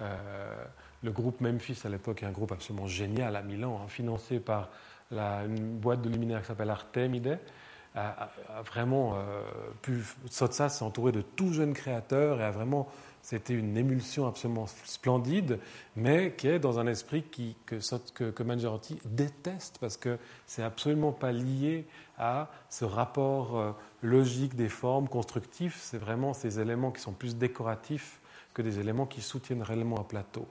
euh, 0.00 0.64
le 1.02 1.10
groupe 1.12 1.40
Memphis 1.40 1.80
à 1.84 1.88
l'époque 1.88 2.22
est 2.22 2.26
un 2.26 2.30
groupe 2.30 2.52
absolument 2.52 2.86
génial 2.86 3.36
à 3.36 3.42
Milan, 3.42 3.80
hein, 3.82 3.88
financé 3.88 4.38
par 4.38 4.68
une 5.10 5.78
boîte 5.78 6.02
de 6.02 6.10
luminaires 6.10 6.42
qui 6.42 6.48
s'appelle 6.48 6.70
Artemide, 6.70 7.38
a, 7.94 8.30
vraiment 8.64 9.14
euh, 9.14 9.42
pu. 9.82 10.04
Sotsas 10.30 10.68
s'est 10.68 10.84
entouré 10.84 11.12
de 11.12 11.22
tout 11.22 11.52
jeunes 11.52 11.74
créateurs 11.74 12.40
et 12.40 12.44
a 12.44 12.50
vraiment 12.50 12.88
c'était 13.22 13.54
une 13.54 13.76
émulsion 13.76 14.26
absolument 14.26 14.66
splendide, 14.66 15.58
mais 15.94 16.34
qui 16.36 16.48
est 16.48 16.58
dans 16.58 16.78
un 16.78 16.86
esprit 16.86 17.22
qui, 17.22 17.54
que, 17.66 17.76
que, 18.30 18.98
déteste 19.04 19.76
parce 19.78 19.96
que 19.96 20.18
c'est 20.46 20.62
absolument 20.62 21.12
pas 21.12 21.30
lié 21.30 21.86
à 22.18 22.50
ce 22.70 22.84
rapport 22.84 23.58
euh, 23.58 23.72
logique 24.02 24.56
des 24.56 24.68
formes, 24.68 25.08
constructifs. 25.08 25.78
C'est 25.80 25.98
vraiment 25.98 26.32
ces 26.32 26.60
éléments 26.60 26.90
qui 26.90 27.02
sont 27.02 27.12
plus 27.12 27.36
décoratifs 27.36 28.20
que 28.54 28.62
des 28.62 28.78
éléments 28.78 29.06
qui 29.06 29.20
soutiennent 29.20 29.62
réellement 29.62 30.00
un 30.00 30.04
plateau. 30.04 30.48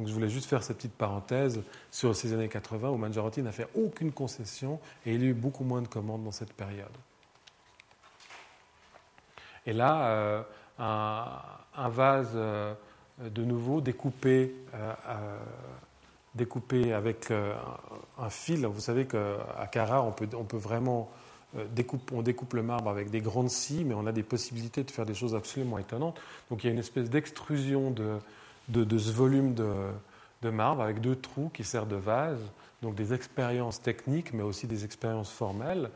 Donc 0.00 0.08
je 0.08 0.14
voulais 0.14 0.30
juste 0.30 0.48
faire 0.48 0.62
cette 0.62 0.78
petite 0.78 0.94
parenthèse 0.94 1.60
sur 1.90 2.16
ces 2.16 2.32
années 2.32 2.48
80 2.48 2.88
où 2.88 2.96
Mangiarotti 2.96 3.42
n'a 3.42 3.52
fait 3.52 3.68
aucune 3.74 4.12
concession 4.12 4.80
et 5.04 5.14
il 5.14 5.22
a 5.22 5.26
eu 5.26 5.34
beaucoup 5.34 5.62
moins 5.62 5.82
de 5.82 5.88
commandes 5.88 6.24
dans 6.24 6.32
cette 6.32 6.54
période. 6.54 6.88
Et 9.66 9.74
là, 9.74 10.06
euh, 10.06 10.42
un, 10.78 11.88
vase 11.90 12.30
euh, 12.34 12.72
de 13.22 13.44
nouveau 13.44 13.82
découpé, 13.82 14.54
euh, 14.74 15.38
découpé 16.34 16.94
avec 16.94 17.30
un 17.30 18.30
fil. 18.30 18.64
Vous 18.64 18.80
savez 18.80 19.04
qu'à 19.04 19.66
Carrare, 19.70 20.06
on 20.06 20.12
peut, 20.12 20.56
vraiment 20.56 21.10
on 22.12 22.22
découpe 22.22 22.54
le 22.54 22.62
marbre 22.62 22.88
avec 22.88 23.10
des 23.10 23.20
grandes 23.20 23.50
scies, 23.50 23.84
mais 23.84 23.92
on 23.92 24.06
a 24.06 24.12
des 24.12 24.22
possibilités 24.22 24.82
de 24.82 24.90
faire 24.90 25.04
des 25.04 25.12
choses 25.12 25.34
absolument 25.34 25.76
étonnantes. 25.76 26.18
Donc 26.48 26.64
il 26.64 26.68
y 26.68 26.70
a 26.70 26.72
une 26.72 26.78
espèce 26.78 27.10
d'extrusion 27.10 27.90
de, 27.90 28.18
de, 28.68 28.98
ce 28.98 29.10
volume 29.10 29.54
de, 29.54 30.50
marbre 30.50 30.82
avec 30.82 31.00
deux 31.00 31.16
trous 31.16 31.50
qui 31.52 31.64
servent 31.64 31.88
de 31.88 31.96
vase. 31.96 32.40
Donc 32.82 32.94
des 32.94 33.12
expériences 33.12 33.82
techniques, 33.82 34.32
mais 34.32 34.42
aussi 34.42 34.66
des 34.66 34.84
expériences 34.84 35.30
formelles 35.30 35.90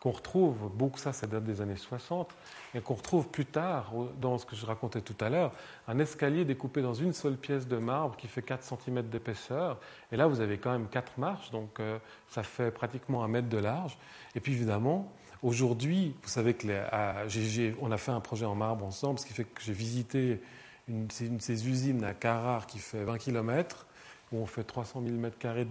qu'on 0.00 0.10
retrouve, 0.10 0.70
beaucoup 0.74 0.98
ça, 0.98 1.12
ça 1.12 1.26
date 1.26 1.44
des 1.44 1.60
années 1.60 1.76
60, 1.76 2.30
et 2.74 2.80
qu'on 2.80 2.94
retrouve 2.94 3.28
plus 3.28 3.46
tard, 3.46 3.92
dans 4.20 4.38
ce 4.38 4.46
que 4.46 4.54
je 4.54 4.66
racontais 4.66 5.00
tout 5.00 5.16
à 5.20 5.30
l'heure, 5.30 5.52
un 5.88 5.98
escalier 5.98 6.44
découpé 6.44 6.82
dans 6.82 6.94
une 6.94 7.12
seule 7.12 7.36
pièce 7.36 7.66
de 7.66 7.76
marbre 7.76 8.16
qui 8.16 8.28
fait 8.28 8.42
4 8.42 8.62
cm 8.62 9.02
d'épaisseur. 9.08 9.78
Et 10.12 10.16
là, 10.16 10.26
vous 10.26 10.40
avez 10.40 10.58
quand 10.58 10.72
même 10.72 10.88
4 10.88 11.18
marches, 11.18 11.50
donc 11.50 11.80
euh, 11.80 11.98
ça 12.28 12.42
fait 12.42 12.70
pratiquement 12.70 13.24
un 13.24 13.28
mètre 13.28 13.48
de 13.48 13.58
large. 13.58 13.96
Et 14.34 14.40
puis 14.40 14.52
évidemment, 14.52 15.10
aujourd'hui, 15.42 16.14
vous 16.22 16.28
savez 16.28 16.54
que 16.54 16.68
a 16.68 17.98
fait 17.98 18.12
un 18.12 18.20
projet 18.20 18.44
en 18.44 18.54
marbre 18.54 18.84
ensemble, 18.84 19.18
ce 19.18 19.26
qui 19.26 19.32
fait 19.32 19.44
que 19.44 19.62
j'ai 19.62 19.72
visité 19.72 20.40
une, 20.88 21.08
une, 21.20 21.36
de 21.36 21.42
ces 21.42 21.68
usines 21.68 22.04
à 22.04 22.14
Carrare 22.14 22.66
qui 22.66 22.78
fait 22.78 23.04
20 23.04 23.18
km, 23.18 23.86
où 24.32 24.38
on 24.38 24.46
fait 24.46 24.64
300 24.64 25.02
000 25.06 25.16
m2 25.16 25.64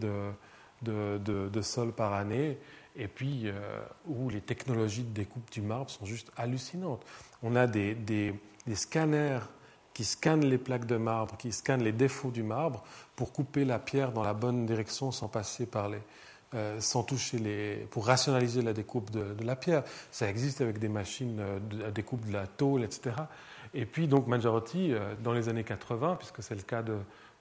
de, 0.82 1.18
de, 1.18 1.50
de 1.50 1.62
sol 1.62 1.92
par 1.94 2.14
année 2.14 2.58
et 2.96 3.08
puis 3.08 3.44
euh, 3.46 3.82
où 4.08 4.30
les 4.30 4.42
technologies 4.42 5.04
de 5.04 5.14
découpe 5.14 5.50
du 5.52 5.62
marbre 5.62 5.90
sont 5.90 6.06
juste 6.06 6.32
hallucinantes. 6.38 7.06
On 7.44 7.56
a 7.56 7.68
des, 7.68 7.94
des, 7.94 8.34
scanners 8.74 9.40
qui 9.94 10.04
scannent 10.04 10.46
les 10.46 10.58
plaques 10.58 10.86
de 10.86 10.98
marbre, 10.98 11.38
qui 11.38 11.52
scannent 11.52 11.84
les 11.84 11.92
défauts 11.92 12.32
du 12.32 12.44
marbre 12.44 12.84
pour 13.16 13.32
couper 13.32 13.64
la 13.66 13.80
pierre 13.80 14.12
dans 14.12 14.24
la 14.24 14.34
bonne 14.34 14.66
direction 14.66 15.12
sans 15.12 15.28
passer 15.28 15.66
par 15.66 15.90
les, 15.90 16.02
euh, 16.54 16.80
sans 16.80 17.04
toucher 17.04 17.38
les, 17.38 17.88
pour 17.92 18.08
rationaliser 18.08 18.62
la 18.62 18.74
découpe 18.74 19.12
de, 19.12 19.44
la 19.44 19.56
pierre. 19.56 19.84
Ça 20.12 20.30
existe 20.30 20.62
avec 20.62 20.80
des 20.80 20.90
machines 20.90 21.40
euh, 21.40 21.60
de 21.60 21.92
découpe 21.92 22.26
de 22.26 22.34
la 22.34 22.48
tôle, 22.48 22.84
etc. 22.84 23.16
Et 23.76 23.86
puis 23.86 24.08
donc 24.08 24.26
Mangiarotti, 24.28 24.94
dans 25.22 25.34
les 25.34 25.50
années 25.50 25.64
80, 25.64 26.16
puisque 26.18 26.42
c'est 26.42 26.56
le 26.56 26.62
cas 26.62 26.82
de, 26.82 26.98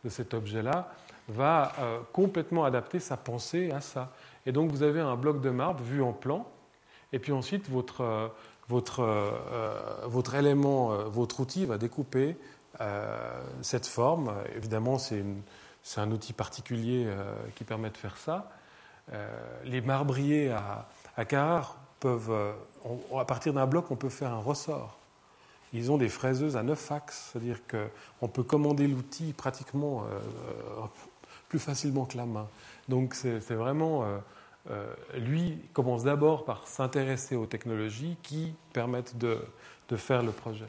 cet 0.08 0.34
objet-là, 0.34 0.92
va 1.28 1.72
complètement 2.12 2.64
adapter 2.64 2.98
sa 3.00 3.16
pensée 3.16 3.70
à 3.70 3.80
ça. 3.80 4.12
Et 4.44 4.52
donc 4.52 4.70
vous 4.70 4.82
avez 4.82 5.00
un 5.00 5.16
bloc 5.16 5.40
de 5.40 5.50
marbre 5.50 5.82
vu 5.82 6.02
en 6.02 6.12
plan, 6.12 6.46
et 7.14 7.20
puis 7.20 7.30
ensuite 7.30 7.70
votre, 7.70 8.00
euh, 8.00 8.28
votre, 8.68 9.00
euh, 9.00 9.30
euh, 9.52 9.80
votre 10.06 10.34
élément, 10.34 10.88
votre 11.08 11.40
outil 11.40 11.64
va 11.64 11.78
découper 11.78 12.36
cette 13.62 13.86
forme. 13.86 14.34
Évidemment, 14.56 14.98
c'est 14.98 15.22
un 15.96 16.10
outil 16.10 16.32
particulier 16.32 17.06
qui 17.54 17.62
permet 17.62 17.88
de 17.88 17.96
faire 17.96 18.16
ça. 18.16 18.50
les 19.64 19.80
marbriers 19.80 20.50
à, 20.50 20.88
à 21.16 21.24
peuvent, 22.00 22.54
à 23.16 23.24
partir 23.24 23.52
d'un 23.52 23.66
bloc, 23.66 23.92
on 23.92 23.96
peut 23.96 24.08
faire 24.08 24.32
un 24.32 24.40
ressort. 24.40 24.98
Ils 25.74 25.92
ont 25.92 25.98
des 25.98 26.08
fraiseuses 26.08 26.56
à 26.56 26.62
9 26.62 26.92
axes, 26.92 27.30
c'est-à-dire 27.32 27.58
qu'on 27.66 28.28
peut 28.28 28.42
commander 28.42 28.86
l'outil 28.86 29.32
pratiquement 29.32 30.04
plus 31.48 31.58
facilement 31.58 32.06
que 32.06 32.16
la 32.16 32.26
main. 32.26 32.48
Donc 32.88 33.14
c'est 33.14 33.54
vraiment 33.54 34.04
euh, 34.70 34.94
lui 35.14 35.58
commence 35.74 36.04
d'abord 36.04 36.46
par 36.46 36.66
s'intéresser 36.66 37.36
aux 37.36 37.44
technologies 37.44 38.16
qui 38.22 38.54
permettent 38.72 39.18
de, 39.18 39.38
faire 39.96 40.22
le 40.22 40.32
projet. 40.32 40.66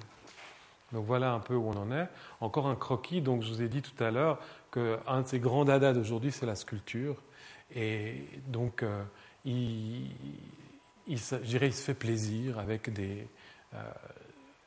Donc 0.92 1.06
voilà 1.06 1.32
un 1.32 1.40
peu 1.40 1.56
où 1.56 1.68
on 1.68 1.78
en 1.78 1.92
est. 1.92 2.08
Encore 2.42 2.68
un 2.68 2.76
croquis, 2.76 3.22
donc 3.22 3.42
je 3.42 3.52
vous 3.52 3.62
ai 3.62 3.70
dit 3.70 3.82
tout 3.82 4.04
à 4.04 4.12
l'heure 4.12 4.40
qu'un 4.72 5.22
de 5.22 5.28
ses 5.28 5.40
grands 5.40 5.66
dadas 5.66 5.94
d'aujourd'hui, 5.94 6.32
c'est 6.32 6.46
la 6.46 6.56
sculpture. 6.56 7.16
Et 7.74 8.24
donc, 8.48 8.84
euh, 8.84 9.04
il, 9.46 10.12
il, 11.08 11.20
se 11.20 11.38
fait 11.38 11.96
plaisir 11.96 12.60
avec 12.60 12.94
des, 12.94 13.28
euh, 13.74 13.78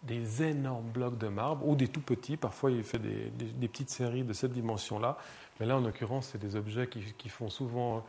des 0.03 0.43
énormes 0.43 0.89
blocs 0.91 1.19
de 1.19 1.29
marbre 1.29 1.67
ou 1.67 1.75
des 1.75 1.89
tout 1.89 2.01
petits. 2.01 2.37
Parfois, 2.37 2.71
il 2.71 2.85
fait 2.85 2.99
des, 2.99 3.69
petites 3.69 3.91
séries 3.91 4.23
de 4.23 4.33
cette 4.33 4.53
dimension-là. 4.53 5.19
Mais 5.59 5.67
là, 5.67 5.77
en 5.77 5.81
l'occurrence, 5.81 6.31
c'est 6.33 6.39
des 6.39 6.57
objets 6.57 6.89
qui, 6.89 7.29
font 7.29 7.51
souvent 7.51 8.05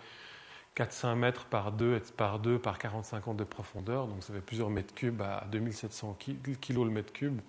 4-5 0.77 1.15
mètres 1.15 1.45
par 1.45 1.71
2 1.71 1.99
par 2.15 2.39
2 2.39 2.59
par 2.59 2.77
45 2.77 3.27
ans 3.29 3.33
de 3.33 3.43
profondeur, 3.43 4.07
donc 4.07 4.23
ça 4.23 4.33
fait 4.33 4.39
plusieurs 4.39 4.69
mètres 4.69 4.93
cubes 4.93 5.21
à 5.21 5.45
2700 5.51 6.17
kg 6.19 6.83
le 6.83 6.91
mètre 6.91 7.11
cube. 7.11 7.39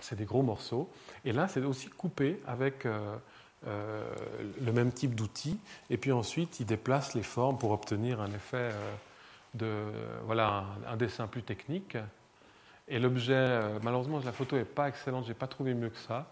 C'est 0.00 0.16
des 0.16 0.24
gros 0.24 0.42
morceaux. 0.42 0.88
Et 1.24 1.32
là, 1.32 1.46
c'est 1.46 1.62
aussi 1.62 1.88
coupé 1.88 2.40
avec 2.46 2.86
euh, 2.86 3.16
euh, 3.66 4.02
le 4.60 4.72
même 4.72 4.92
type 4.92 5.14
d'outil. 5.14 5.58
Et 5.90 5.96
puis 5.96 6.12
ensuite, 6.12 6.60
il 6.60 6.66
déplace 6.66 7.14
les 7.14 7.22
formes 7.22 7.58
pour 7.58 7.70
obtenir 7.70 8.20
un 8.20 8.28
effet 8.28 8.70
euh, 8.72 8.94
de. 9.54 9.84
voilà, 10.24 10.64
un, 10.88 10.96
dessin 10.96 11.26
plus 11.26 11.42
technique. 11.42 11.96
Et 12.90 12.98
l'objet, 12.98 13.60
malheureusement, 13.82 14.20
la 14.24 14.32
photo 14.32 14.56
n'est 14.56 14.64
pas 14.64 14.88
excellente, 14.88 15.24
je 15.24 15.28
n'ai 15.28 15.34
pas 15.34 15.46
trouvé 15.46 15.74
mieux 15.74 15.90
que 15.90 15.96
ça. 15.96 16.26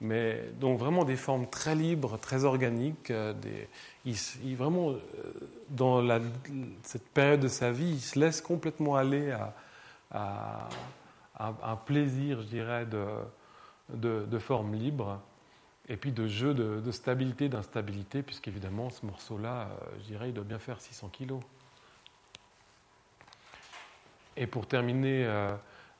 Mais 0.00 0.50
donc 0.60 0.78
vraiment 0.78 1.04
des 1.04 1.16
formes 1.16 1.48
très 1.48 1.74
libres, 1.74 2.18
très 2.18 2.44
organiques. 2.44 3.12
Il, 4.04 4.56
vraiment, 4.56 4.90
euh, 4.90 4.98
dans 5.70 6.06
cette 6.82 7.08
période 7.08 7.40
de 7.40 7.48
sa 7.48 7.70
vie, 7.70 7.90
il 7.90 8.00
se 8.00 8.18
laisse 8.18 8.40
complètement 8.40 8.96
aller 8.96 9.34
à, 10.10 10.68
un 11.36 11.76
plaisir, 11.76 12.42
je 12.42 12.46
dirais, 12.46 12.86
de, 12.86 14.24
de, 14.26 14.38
forme 14.38 14.74
libre 14.74 15.20
et 15.88 15.96
puis 15.96 16.12
de 16.12 16.28
jeu 16.28 16.54
de, 16.54 16.90
stabilité, 16.92 17.48
d'instabilité, 17.48 18.22
puisqu'évidemment, 18.22 18.90
ce 18.90 19.04
morceau-là, 19.04 19.62
euh, 19.62 19.86
je 19.98 20.04
dirais, 20.04 20.28
il 20.28 20.34
doit 20.34 20.44
bien 20.44 20.60
faire 20.60 20.80
600 20.80 21.08
kilos. 21.08 21.40
Et 24.36 24.46
pour 24.46 24.66
terminer 24.66 25.26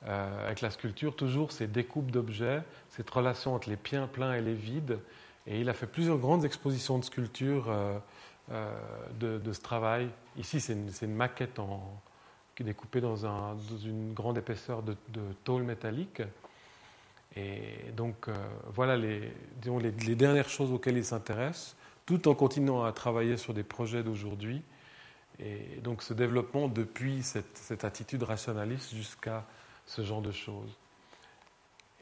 euh, 0.07 0.47
avec 0.47 0.61
la 0.61 0.71
sculpture, 0.71 1.17
toujours 1.17 1.51
ces 1.51 1.67
découpes 1.67 2.11
d'objets, 2.11 2.63
cette 2.91 3.09
relation 3.09 3.55
entre 3.55 3.71
les 3.71 3.77
pleins 3.77 4.35
et 4.35 4.43
les 4.43 4.53
vides, 4.53 4.99
et 5.47 5.61
il 5.61 5.69
a 5.71 5.73
fait 5.73 5.87
plusieurs 5.87 6.19
grandes 6.19 6.45
expositions 6.45 6.99
de 6.99 7.05
sculptures 7.05 7.71
euh, 7.71 7.99
euh, 8.53 8.71
de, 9.19 9.53
ce 9.53 9.61
travail. 9.63 10.11
Ici, 10.37 10.61
c'est 10.61 10.75
une, 10.75 11.15
maquette 11.15 11.59
en, 11.59 12.03
découpée 12.61 13.01
dans, 13.01 13.25
un, 13.25 13.55
dans 13.55 13.79
une 13.79 14.13
grande 14.13 14.37
épaisseur 14.37 14.83
de, 14.83 14.95
tôle 15.43 15.63
métallique. 15.63 16.21
Et 17.35 17.91
donc, 17.97 18.29
voilà 18.75 18.97
les, 18.97 19.33
disons, 19.57 19.79
les, 19.79 19.91
dernières 19.91 20.51
choses 20.51 20.71
auxquelles 20.71 20.99
il 20.99 21.05
s'intéresse, 21.05 21.77
tout 22.05 22.29
en 22.29 22.35
continuant 22.35 22.85
à 22.85 22.93
travailler 22.93 23.39
sur 23.39 23.55
des 23.55 23.65
projets 23.65 24.03
d'aujourd'hui. 24.03 24.63
Et 25.39 25.81
donc, 25.83 26.03
ce 26.03 26.13
développement 26.13 26.69
depuis 26.69 27.23
cette 27.23 27.85
attitude 27.85 28.23
rationaliste 28.23 28.95
jusqu'à 28.95 29.45
ce 29.87 30.03
genre 30.03 30.23
de 30.23 30.33
choses 30.33 30.77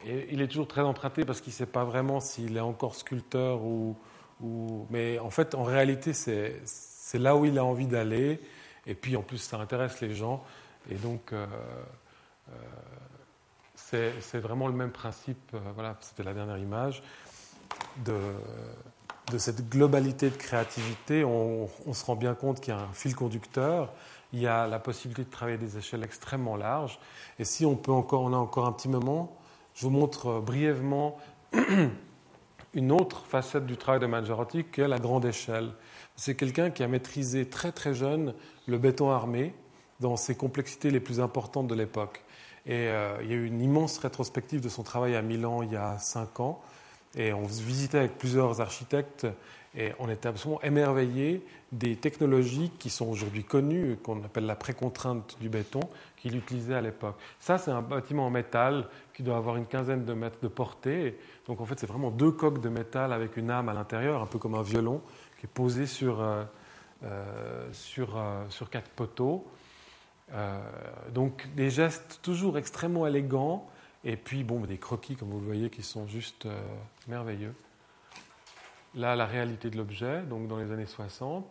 il 0.07 0.41
est 0.41 0.49
toujours 0.49 0.69
très 0.69 0.83
emprunté 0.83 1.25
parce 1.25 1.41
qu'il 1.41 1.53
ne 1.53 1.57
sait 1.57 1.67
pas 1.67 1.85
vraiment 1.85 2.21
s'il 2.21 2.57
est 2.57 2.61
encore 2.61 2.95
sculpteur 2.95 3.63
ou, 3.63 3.97
Mais 4.91 5.19
en 5.19 5.31
fait, 5.31 5.55
en 5.55 5.63
réalité, 5.63 6.13
c'est 6.13 7.19
là 7.19 7.37
où 7.37 7.45
il 7.45 7.59
a 7.59 7.65
envie 7.65 7.87
d'aller. 7.87 8.41
Et 8.87 8.95
puis, 8.95 9.17
en 9.17 9.23
plus, 9.23 9.39
ça 9.39 9.59
intéresse 9.59 10.01
les 10.01 10.15
gens. 10.15 10.43
Et 10.91 10.97
donc, 10.97 11.33
euh, 11.33 11.47
euh, 12.51 14.11
c'est 14.23 14.39
vraiment 14.39 14.67
le 14.67 14.75
même 14.75 14.91
principe. 14.91 15.39
Euh, 15.55 15.59
voilà, 15.75 15.97
c'était 16.01 16.25
la 16.25 16.35
dernière 16.35 16.59
image. 16.59 17.03
de, 18.05 18.17
de 19.31 19.39
cette 19.39 19.69
globalité 19.69 20.31
de 20.31 20.37
créativité, 20.37 21.25
on, 21.25 21.69
se 21.93 22.05
rend 22.05 22.17
bien 22.17 22.35
compte 22.35 22.61
qu'il 22.61 22.75
y 22.75 22.77
a 22.77 22.81
un 22.81 22.93
fil 22.93 23.15
conducteur, 23.15 23.93
il 24.33 24.41
y 24.41 24.47
a 24.47 24.67
la 24.67 24.79
possibilité 24.79 25.25
de 25.25 25.31
travailler 25.31 25.59
des 25.59 25.77
échelles 25.77 26.03
extrêmement 26.03 26.57
larges. 26.57 26.99
Et 27.39 27.45
si 27.45 27.67
on, 27.67 27.77
peut 27.77 27.93
encore, 27.93 28.23
on 28.23 28.33
a 28.33 28.37
encore 28.37 28.67
un 28.67 28.73
petit 28.73 28.89
moment, 28.89 29.37
je 29.75 29.83
vous 29.83 29.91
montre 29.91 30.41
brièvement 30.41 31.19
une 32.75 32.93
autre 32.93 33.27
facette 33.27 33.67
du 33.67 33.77
travail 33.77 34.01
de 34.01 34.07
Mangiarotti 34.07 34.65
qui 34.65 34.81
est 34.81 34.89
la 34.89 34.99
grande 34.99 35.25
échelle. 35.25 35.73
C'est 36.17 36.35
quelqu'un 36.35 36.71
qui 36.71 36.83
a 36.83 36.89
maîtrisé 36.89 37.49
très 37.49 37.73
très 37.73 37.95
jeune 37.95 38.35
le 38.67 38.79
béton 38.79 39.11
armé 39.11 39.55
dans 40.01 40.17
ses 40.17 40.35
complexités 40.35 40.91
les 40.91 41.01
plus 41.01 41.21
importantes 41.21 41.69
de 41.69 41.75
l'époque. 41.75 42.25
Et 42.65 42.89
euh, 42.89 43.17
il 43.23 43.31
y 43.31 43.33
a 43.33 43.37
eu 43.37 43.47
une 43.47 43.61
immense 43.61 43.99
rétrospective 43.99 44.61
de 44.61 44.69
son 44.69 44.83
travail 44.83 45.17
à 45.17 45.23
Milan 45.23 45.63
il 45.63 45.73
y 45.73 45.77
a 45.77 45.99
cinq 45.99 46.41
ans. 46.41 46.61
Et 47.15 47.33
on 47.33 47.45
visitait 47.45 47.99
avec 47.99 48.17
plusieurs 48.17 48.61
architectes 48.61 49.27
et 49.75 49.93
on 49.99 50.09
était 50.11 50.29
absolument 50.29 50.61
émerveillés 50.63 51.45
des 51.73 51.97
technologies 51.97 52.71
qui 52.79 52.91
sont 52.91 53.07
aujourd'hui 53.07 53.45
connues, 53.45 53.97
qu'on 54.03 54.23
appelle 54.23 54.45
la 54.45 54.57
précontrainte 54.57 55.37
du 55.41 55.49
béton, 55.49 55.81
qu'il 56.17 56.37
utilisait 56.37 56.75
à 56.75 56.83
l'époque. 56.83 57.17
Ça, 57.41 57.57
c'est 57.57 57.71
un 57.71 57.81
bâtiment 57.81 58.27
en 58.27 58.31
métal 58.31 58.87
qui 59.15 59.23
doit 59.23 59.37
avoir 59.37 59.57
une 59.57 59.67
quinzaine 59.67 60.05
de 60.05 60.13
mètres 60.13 60.41
de 60.43 60.49
portée. 60.49 61.19
Donc 61.47 61.61
en 61.61 61.65
fait, 61.65 61.81
c'est 61.81 61.87
vraiment 61.87 62.11
deux 62.11 62.31
coques 62.31 62.61
de 62.61 62.69
métal 62.69 63.13
avec 63.13 63.39
une 63.39 63.51
âme 63.51 63.71
à 63.71 63.73
l'intérieur, 63.73 64.21
un 64.21 64.27
peu 64.27 64.39
comme 64.39 64.55
un 64.55 64.63
violon, 64.63 65.01
qui 65.41 65.47
est 65.47 65.53
posé 65.53 65.87
sur, 65.87 66.21
euh, 66.21 66.45
euh, 67.05 67.69
sur, 67.73 68.19
euh, 68.19 68.45
sur 68.51 68.69
quatre 68.71 68.91
poteaux. 68.91 69.47
donc 71.13 71.47
des 71.57 71.69
gestes 71.69 72.21
toujours 72.23 72.57
extrêmement 72.57 73.07
élégants, 73.07 73.69
et 74.03 74.17
puis 74.17 74.45
bon, 74.45 74.61
des 74.61 74.79
croquis, 74.79 75.15
comme 75.15 75.29
vous 75.29 75.41
le 75.41 75.47
voyez, 75.47 75.69
qui 75.69 75.83
sont 75.83 76.07
juste 76.07 76.47
merveilleux. 77.07 77.55
Là, 78.95 79.17
la 79.17 79.27
réalité 79.27 79.71
de 79.71 79.77
l'objet, 79.77 80.23
donc 80.23 80.49
dans 80.49 80.59
les 80.59 80.71
années 80.71 80.87
60. 80.87 81.45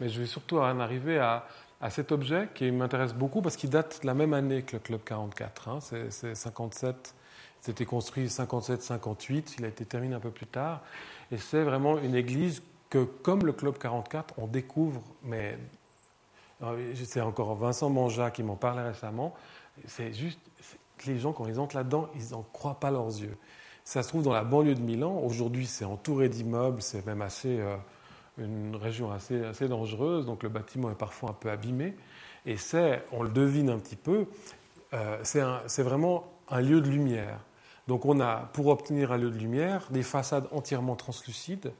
Mais 0.00 0.08
je 0.08 0.20
vais 0.20 0.26
surtout 0.26 0.58
en 0.58 0.80
arriver 0.80 1.18
à, 1.18 1.46
à 1.80 1.90
cet 1.90 2.12
objet 2.12 2.48
qui 2.54 2.70
m'intéresse 2.70 3.12
beaucoup 3.12 3.42
parce 3.42 3.56
qu'il 3.56 3.70
date 3.70 4.02
de 4.02 4.06
la 4.06 4.14
même 4.14 4.32
année 4.32 4.62
que 4.62 4.72
le 4.74 4.78
Club 4.78 5.00
44. 5.04 5.68
Hein. 5.68 5.78
C'est 5.80 6.34
57, 6.34 7.14
c'était 7.60 7.84
construit 7.84 8.26
57-58, 8.26 9.54
il 9.58 9.64
a 9.64 9.68
été 9.68 9.84
terminé 9.84 10.14
un 10.14 10.20
peu 10.20 10.30
plus 10.30 10.46
tard. 10.46 10.80
Et 11.30 11.38
c'est 11.38 11.62
vraiment 11.62 11.98
une 11.98 12.14
église 12.14 12.62
que, 12.88 13.04
comme 13.04 13.44
le 13.44 13.52
Club 13.52 13.78
44, 13.78 14.34
on 14.38 14.46
découvre, 14.46 15.02
mais 15.24 15.58
c'est 16.94 17.20
encore 17.20 17.54
Vincent 17.56 17.90
Manja 17.90 18.30
qui 18.30 18.42
m'en 18.42 18.56
parlait 18.56 18.82
récemment, 18.82 19.34
c'est 19.86 20.12
juste 20.12 20.38
les 21.06 21.18
gens, 21.18 21.32
quand 21.32 21.46
ils 21.46 21.58
entrent 21.58 21.74
là-dedans, 21.74 22.08
ils 22.14 22.30
n'en 22.30 22.42
croient 22.52 22.78
pas 22.78 22.92
leurs 22.92 23.08
yeux. 23.08 23.36
Ça 23.84 24.02
se 24.02 24.08
trouve 24.08 24.22
dans 24.22 24.32
la 24.32 24.44
banlieue 24.44 24.74
de 24.74 24.80
Milan. 24.80 25.20
Aujourd'hui, 25.24 25.66
c'est 25.66 25.84
entouré 25.84 26.28
d'immeubles, 26.28 26.82
c'est 26.82 27.04
même 27.06 27.22
assez. 27.22 27.58
Euh, 27.58 27.76
une 28.38 28.76
région 28.76 29.12
assez, 29.12 29.44
assez 29.44 29.68
dangereuse, 29.68 30.26
donc 30.26 30.42
le 30.42 30.48
bâtiment 30.48 30.90
est 30.90 30.96
parfois 30.96 31.30
un 31.30 31.34
peu 31.34 31.50
abîmé. 31.50 31.94
Et 32.46 32.56
c'est, 32.56 33.04
on 33.12 33.22
le 33.22 33.28
devine 33.28 33.70
un 33.70 33.78
petit 33.78 33.96
peu, 33.96 34.26
euh, 34.94 35.18
c'est 35.22 35.82
vraiment 35.82 36.32
un 36.48 36.60
lieu 36.60 36.80
de 36.80 36.88
lumière. 36.88 37.40
Donc 37.88 38.04
on 38.04 38.20
a, 38.20 38.50
pour 38.52 38.68
obtenir 38.68 39.12
un 39.12 39.18
lieu 39.18 39.30
de 39.30 39.38
lumière, 39.38 39.86
des 39.90 40.02
façades 40.02 40.46
entièrement 40.52 40.96
translucides 40.96 41.72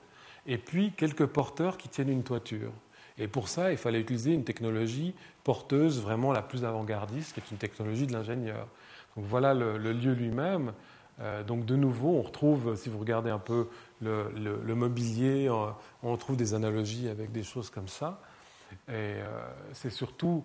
et 0.47 0.59
puis 0.59 0.93
quelques 0.93 1.27
porteurs 1.27 1.77
qui 1.77 1.89
tiennent 1.89 2.09
une 2.09 2.25
toiture. 2.25 2.73
Et 3.19 3.29
pour 3.29 3.49
ça, 3.49 3.71
il 3.71 3.79
fallait 3.79 4.01
utiliser 4.01 4.33
une 4.33 4.45
technologie 4.45 5.15
porteuse 5.45 6.01
vraiment 6.01 6.33
la 6.33 6.43
plus 6.43 6.65
avant-gardiste, 6.65 7.35
qui 7.35 7.41
est 7.41 7.51
une 7.51 7.59
technologie 7.59 8.07
de 8.07 8.13
l'ingénieur. 8.13 8.67
Donc 9.17 9.27
voilà 9.27 9.55
le, 9.55 9.77
lieu 9.77 10.13
lui-même. 10.13 10.73
Euh, 11.23 11.43
donc 11.45 11.65
de 11.65 11.77
nouveau, 11.77 12.17
on 12.17 12.23
retrouve, 12.23 12.77
si 12.77 12.89
vous 12.89 12.99
regardez 12.99 13.31
un 13.31 13.39
peu 13.39 13.69
le, 14.01 14.75
mobilier, 14.75 15.49
euh, 15.49 15.71
on 16.03 16.17
trouve 16.17 16.37
des 16.37 16.55
analogies 16.55 17.09
avec 17.09 17.33
des 17.33 17.45
choses 17.45 17.71
comme 17.71 17.89
ça. 17.89 18.21
Et 18.89 18.91
euh, 18.91 19.47
c'est 19.73 19.91
surtout 19.91 20.45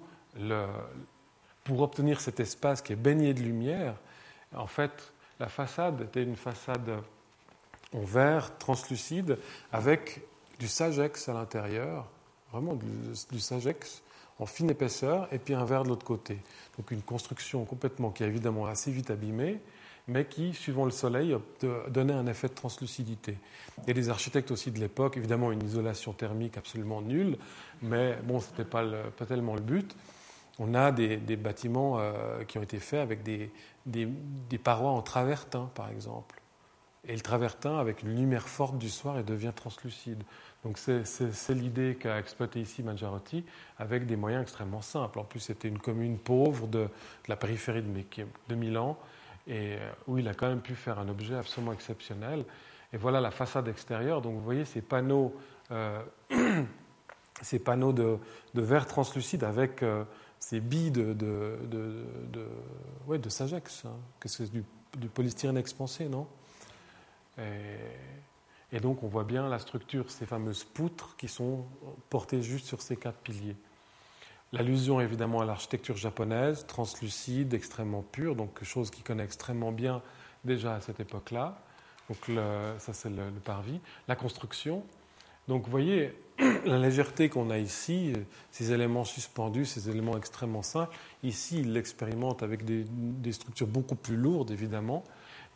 pour 1.64 1.82
obtenir 1.82 2.22
cet 2.22 2.40
espace 2.40 2.82
qui 2.82 2.94
est 2.94 2.98
baigné 2.98 3.34
de 3.34 3.42
lumière, 3.42 3.96
en 4.56 4.68
fait, 4.68 5.14
la 5.40 5.48
façade 5.48 6.02
était 6.02 6.24
une 6.24 6.36
façade 6.36 7.02
en 7.94 8.02
verre 8.02 8.58
translucide 8.58 9.38
avec 9.72 10.22
du 10.60 10.68
sagex 10.68 11.28
à 11.28 11.34
l'intérieur, 11.34 12.08
vraiment 12.52 12.76
du, 12.76 12.86
du, 13.32 13.40
sagex 13.40 14.04
en 14.40 14.46
fine 14.46 14.70
épaisseur, 14.70 15.28
et 15.34 15.40
puis 15.40 15.54
un 15.54 15.66
verre 15.66 15.84
de 15.84 15.90
l'autre 15.90 16.06
côté. 16.06 16.40
Donc 16.78 16.92
une 16.92 17.02
construction 17.02 17.66
complètement 17.66 18.12
qui 18.12 18.24
est 18.24 18.28
évidemment 18.28 18.68
assez 18.68 18.92
vite 18.92 19.10
abîmée, 19.10 19.60
mais 20.08 20.26
qui, 20.26 20.54
suivant 20.54 20.86
le 20.86 20.92
soleil, 20.92 21.36
donnait 21.90 22.14
un 22.14 22.28
effet 22.28 22.48
de 22.48 22.54
translucidité. 22.54 23.38
Et 23.88 23.94
les 23.94 24.10
architectes 24.10 24.52
aussi 24.52 24.72
de 24.72 24.80
l'époque, 24.80 25.18
évidemment 25.18 25.52
une 25.52 25.64
isolation 25.64 26.14
thermique 26.14 26.58
absolument 26.58 27.02
nulle, 27.02 27.38
mais 27.82 28.18
bon, 28.24 28.40
ce 28.40 28.50
n'était 28.50 28.66
pas, 28.66 28.86
pas, 29.18 29.26
tellement 29.26 29.56
le 29.56 29.62
but. 29.62 29.96
On 30.60 30.74
a 30.74 30.92
des, 30.92 31.18
bâtiments 31.36 32.00
euh, 32.00 32.44
qui 32.46 32.58
ont 32.58 32.64
été 32.64 32.80
faits 32.80 33.02
avec 33.02 33.22
des, 33.22 33.52
parois 34.64 34.92
en 34.92 35.02
travertin, 35.02 35.70
par 35.76 35.90
exemple. 35.90 36.42
Et 37.08 37.14
le 37.14 37.22
travertin, 37.22 37.78
avec 37.78 38.02
une 38.02 38.16
lumière 38.16 38.48
forte 38.48 38.78
du 38.78 38.90
soir, 38.90 39.24
devient 39.24 39.54
translucide. 39.56 40.24
Donc 40.64 40.78
c'est 40.78 41.54
l'idée 41.54 41.96
qu'a 42.00 42.18
exploité 42.18 42.60
ici 42.60 42.82
Mangiarotti, 42.82 43.46
avec 43.78 44.06
des 44.06 44.16
moyens 44.16 44.42
extrêmement 44.42 44.82
simples. 44.82 45.20
En 45.20 45.24
plus, 45.24 45.40
c'était 45.40 45.68
une 45.68 45.80
commune 45.80 46.18
pauvre 46.18 46.68
de, 46.68 46.90
la 47.28 47.36
périphérie 47.36 47.84
de 47.84 48.56
Milan, 48.56 48.98
et 49.48 49.76
euh, 49.76 49.92
où 50.08 50.18
il 50.18 50.28
a 50.28 50.34
quand 50.34 50.48
même 50.48 50.62
pu 50.62 50.76
faire 50.76 51.00
un 51.00 51.08
objet 51.08 51.36
absolument 51.36 51.74
exceptionnel. 51.74 52.44
Et 52.94 52.98
voilà 52.98 53.22
la 53.22 53.32
façade 53.32 53.68
extérieure. 53.68 54.22
Donc 54.22 54.36
vous 54.36 54.44
voyez 54.44 54.66
ces 54.66 54.82
panneaux, 54.82 55.34
euh, 55.72 56.02
ces 57.42 57.60
panneaux 57.60 57.94
de, 57.94 58.20
verre 58.54 58.86
translucide 58.86 59.44
avec 59.44 59.84
euh, 59.84 60.04
ces 60.40 60.60
billes 60.60 60.92
de, 60.92 61.14
de, 61.14 61.58
de, 61.70 63.18
de 63.18 63.30
Sagex. 63.30 63.86
Hein. 63.86 63.92
que 64.20 64.30
c'est 64.30 64.52
du, 64.52 64.64
polystyrène 65.14 65.58
expansé, 65.58 66.08
non? 66.10 66.28
Et, 68.72 68.80
donc 68.80 69.04
on 69.04 69.08
voit 69.08 69.24
bien 69.24 69.48
la 69.48 69.60
structure, 69.60 70.10
ces 70.10 70.26
fameuses 70.26 70.64
poutres 70.64 71.16
qui 71.18 71.28
sont 71.28 71.66
portées 72.10 72.42
juste 72.42 72.66
sur 72.66 72.82
ces 72.82 72.98
quatre 72.98 73.20
piliers. 73.20 73.56
L'allusion 74.54 75.02
évidemment 75.02 75.42
à 75.42 75.46
l'architecture 75.46 75.98
japonaise, 75.98 76.66
translucide, 76.68 77.54
extrêmement 77.54 78.02
pure, 78.02 78.36
donc 78.36 78.64
chose 78.64 78.90
qu'il 78.90 79.04
connaît 79.04 79.26
extrêmement 79.26 79.74
bien 79.74 80.02
déjà 80.46 80.76
à 80.76 80.82
cette 80.82 81.00
époque-là. 81.00 81.60
Donc 82.10 82.32
ça 82.78 82.94
c'est 82.94 83.10
le, 83.10 83.30
parvis. 83.44 83.80
La 84.08 84.16
construction. 84.16 84.84
Donc 85.50 85.66
vous 85.66 85.72
voyez 85.72 86.14
la 86.66 86.78
légèreté 86.78 87.28
qu'on 87.28 87.50
a 87.50 87.58
ici, 87.58 88.14
ces 88.52 88.72
éléments 88.72 89.04
suspendus, 89.04 89.66
ces 89.66 89.90
éléments 89.90 90.18
extrêmement 90.18 90.62
simples. 90.62 90.96
Ici, 91.24 91.60
il 91.60 91.74
l'expérimente 91.74 92.44
avec 92.44 92.64
des, 92.64 93.32
structures 93.32 93.68
beaucoup 93.68 93.96
plus 93.96 94.16
lourdes 94.16 94.52
évidemment. 94.52 95.04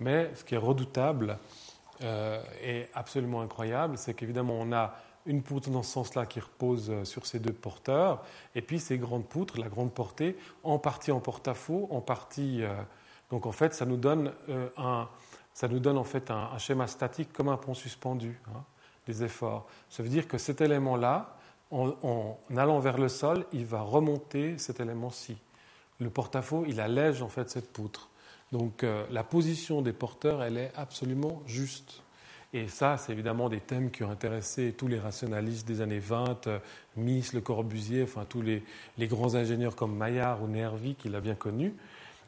Mais 0.02 0.32
ce 0.36 0.44
qui 0.44 0.56
est 0.56 0.58
redoutable 0.58 1.38
euh, 2.02 2.42
et 2.64 2.88
absolument 2.94 3.42
incroyable, 3.42 3.98
c'est 3.98 4.14
qu'évidemment 4.14 4.58
on 4.60 4.74
a 4.74 4.96
une 5.26 5.44
poutre 5.44 5.70
dans 5.70 5.84
ce 5.84 5.92
sens-là 5.92 6.26
qui 6.26 6.40
repose 6.40 6.90
euh, 6.90 7.06
sur 7.06 7.26
ces 7.26 7.40
deux 7.40 7.54
porteurs, 7.54 8.24
et 8.56 8.62
puis 8.62 8.80
ces 8.80 8.98
grandes 8.98 9.26
poutres, 9.26 9.60
la 9.60 9.70
grande 9.70 9.94
portée, 9.94 10.38
en 10.64 10.80
partie 10.80 11.12
en 11.12 11.20
porte-à-faux, 11.20 11.88
en 11.92 12.02
partie. 12.02 12.64
Euh, 12.64 12.74
donc 13.30 13.46
en 13.46 13.52
fait, 13.52 13.74
ça 13.74 13.86
nous 13.86 13.98
donne, 13.98 14.34
euh, 14.50 14.70
un, 14.78 15.08
ça 15.54 15.68
nous 15.68 15.80
donne 15.80 15.98
en 15.98 16.04
fait 16.04 16.32
un, 16.32 16.58
schéma 16.58 16.88
statique 16.88 17.32
comme 17.34 17.50
un 17.50 17.58
pont 17.58 17.74
suspendu, 17.74 18.40
hein, 18.48 18.64
des 19.08 19.24
efforts. 19.24 19.68
Ça 19.90 20.04
veut 20.04 20.10
dire 20.10 20.28
que 20.28 20.38
cet 20.38 20.62
élément-là, 20.62 21.38
en, 21.72 22.38
allant 22.56 22.80
vers 22.80 22.98
le 22.98 23.08
sol, 23.08 23.46
il 23.54 23.66
va 23.66 23.82
remonter 23.82 24.58
cet 24.58 24.82
élément-ci. 24.82 25.38
Le 26.00 26.10
porte-à-faux, 26.10 26.66
il 26.68 26.82
allège 26.82 27.22
en 27.22 27.30
fait 27.30 27.50
cette 27.50 27.72
poutre. 27.72 28.10
Donc 28.52 28.86
la 29.10 29.24
position 29.24 29.82
des 29.82 29.94
porteurs, 29.94 30.44
elle 30.44 30.58
est 30.58 30.74
absolument 30.76 31.42
juste. 31.46 32.04
Et 32.54 32.68
ça, 32.68 32.98
c'est 32.98 33.14
évidemment 33.14 33.48
des 33.48 33.62
thèmes 33.62 33.92
qui 33.92 34.04
ont 34.04 34.12
intéressé 34.12 34.74
tous 34.78 34.88
les 34.88 35.00
rationalistes 35.00 35.66
des 35.66 35.80
années 35.80 36.00
20, 36.00 36.48
euh, 36.48 36.60
Mies, 36.98 37.30
Le 37.34 37.40
Corbusier, 37.40 38.04
enfin 38.04 38.26
tous 38.28 38.42
les, 38.42 38.64
grands 39.00 39.36
ingénieurs 39.36 39.76
comme 39.76 39.96
Maillard 39.96 40.44
ou 40.44 40.48
Nervi, 40.48 40.96
qu'il 40.96 41.16
a 41.16 41.22
bien 41.22 41.36
connu. 41.36 41.74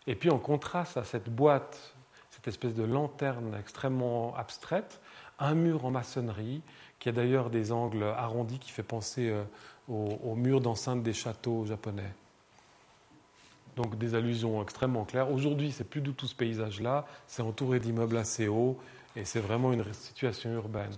Et 0.08 0.16
puis 0.16 0.30
en 0.30 0.40
contraste 0.40 0.96
à 0.96 1.04
cette 1.04 1.30
boîte, 1.30 1.94
cette 2.32 2.48
espèce 2.48 2.74
de 2.74 2.84
lanterne 2.84 3.54
extrêmement 3.60 4.34
abstraite, 4.38 5.02
un 5.40 5.56
mur 5.56 5.84
en 5.84 5.92
maçonnerie, 5.92 6.62
qui 7.00 7.10
a 7.10 7.12
d'ailleurs 7.12 7.50
des 7.50 7.74
angles 7.74 8.04
arrondis 8.04 8.60
qui 8.60 8.72
fait 8.72 8.82
penser 8.82 9.30
euh, 9.30 9.44
aux, 9.90 10.36
murs 10.36 10.62
d'enceinte 10.62 11.04
des 11.04 11.12
châteaux 11.12 11.66
japonais. 11.66 12.14
Donc 13.76 13.98
des 13.98 14.16
allusions 14.16 14.62
extrêmement 14.62 15.04
claires. 15.04 15.32
Aujourd'hui, 15.32 15.74
c'est 15.74 15.84
plus 15.84 16.00
du 16.00 16.14
tout 16.14 16.28
ce 16.28 16.36
paysage-là. 16.36 17.06
C'est 17.28 17.42
entouré 17.42 17.82
d'immeubles 17.82 18.16
assez 18.16 18.48
hauts. 18.48 18.80
Et 19.16 19.26
c'est 19.26 19.40
vraiment 19.40 19.74
une 19.74 19.84
situation 19.94 20.52
urbaine. 20.54 20.94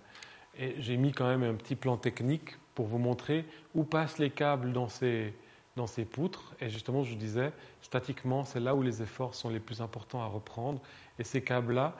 Et 0.57 0.75
j'ai 0.79 0.97
mis 0.97 1.11
quand 1.11 1.27
même 1.27 1.43
un 1.43 1.55
petit 1.55 1.75
plan 1.75 1.97
technique 1.97 2.57
pour 2.75 2.87
vous 2.87 2.97
montrer 2.97 3.45
où 3.73 3.83
passent 3.83 4.19
les 4.19 4.29
câbles 4.29 4.71
dans 4.71 4.87
ces, 4.87 5.33
dans 5.75 5.87
ces 5.87 6.05
poutres. 6.05 6.53
Et 6.61 6.69
justement, 6.69 7.03
je 7.03 7.11
vous 7.11 7.19
disais, 7.19 7.51
statiquement, 7.81 8.45
c'est 8.45 8.59
là 8.59 8.73
où 8.75 8.81
les 8.81 9.01
efforts 9.01 9.35
sont 9.35 9.49
les 9.49 9.59
plus 9.59 9.81
importants 9.81 10.21
à 10.21 10.27
reprendre. 10.27 10.81
Et 11.19 11.23
ces 11.23 11.41
câbles-là, 11.41 11.95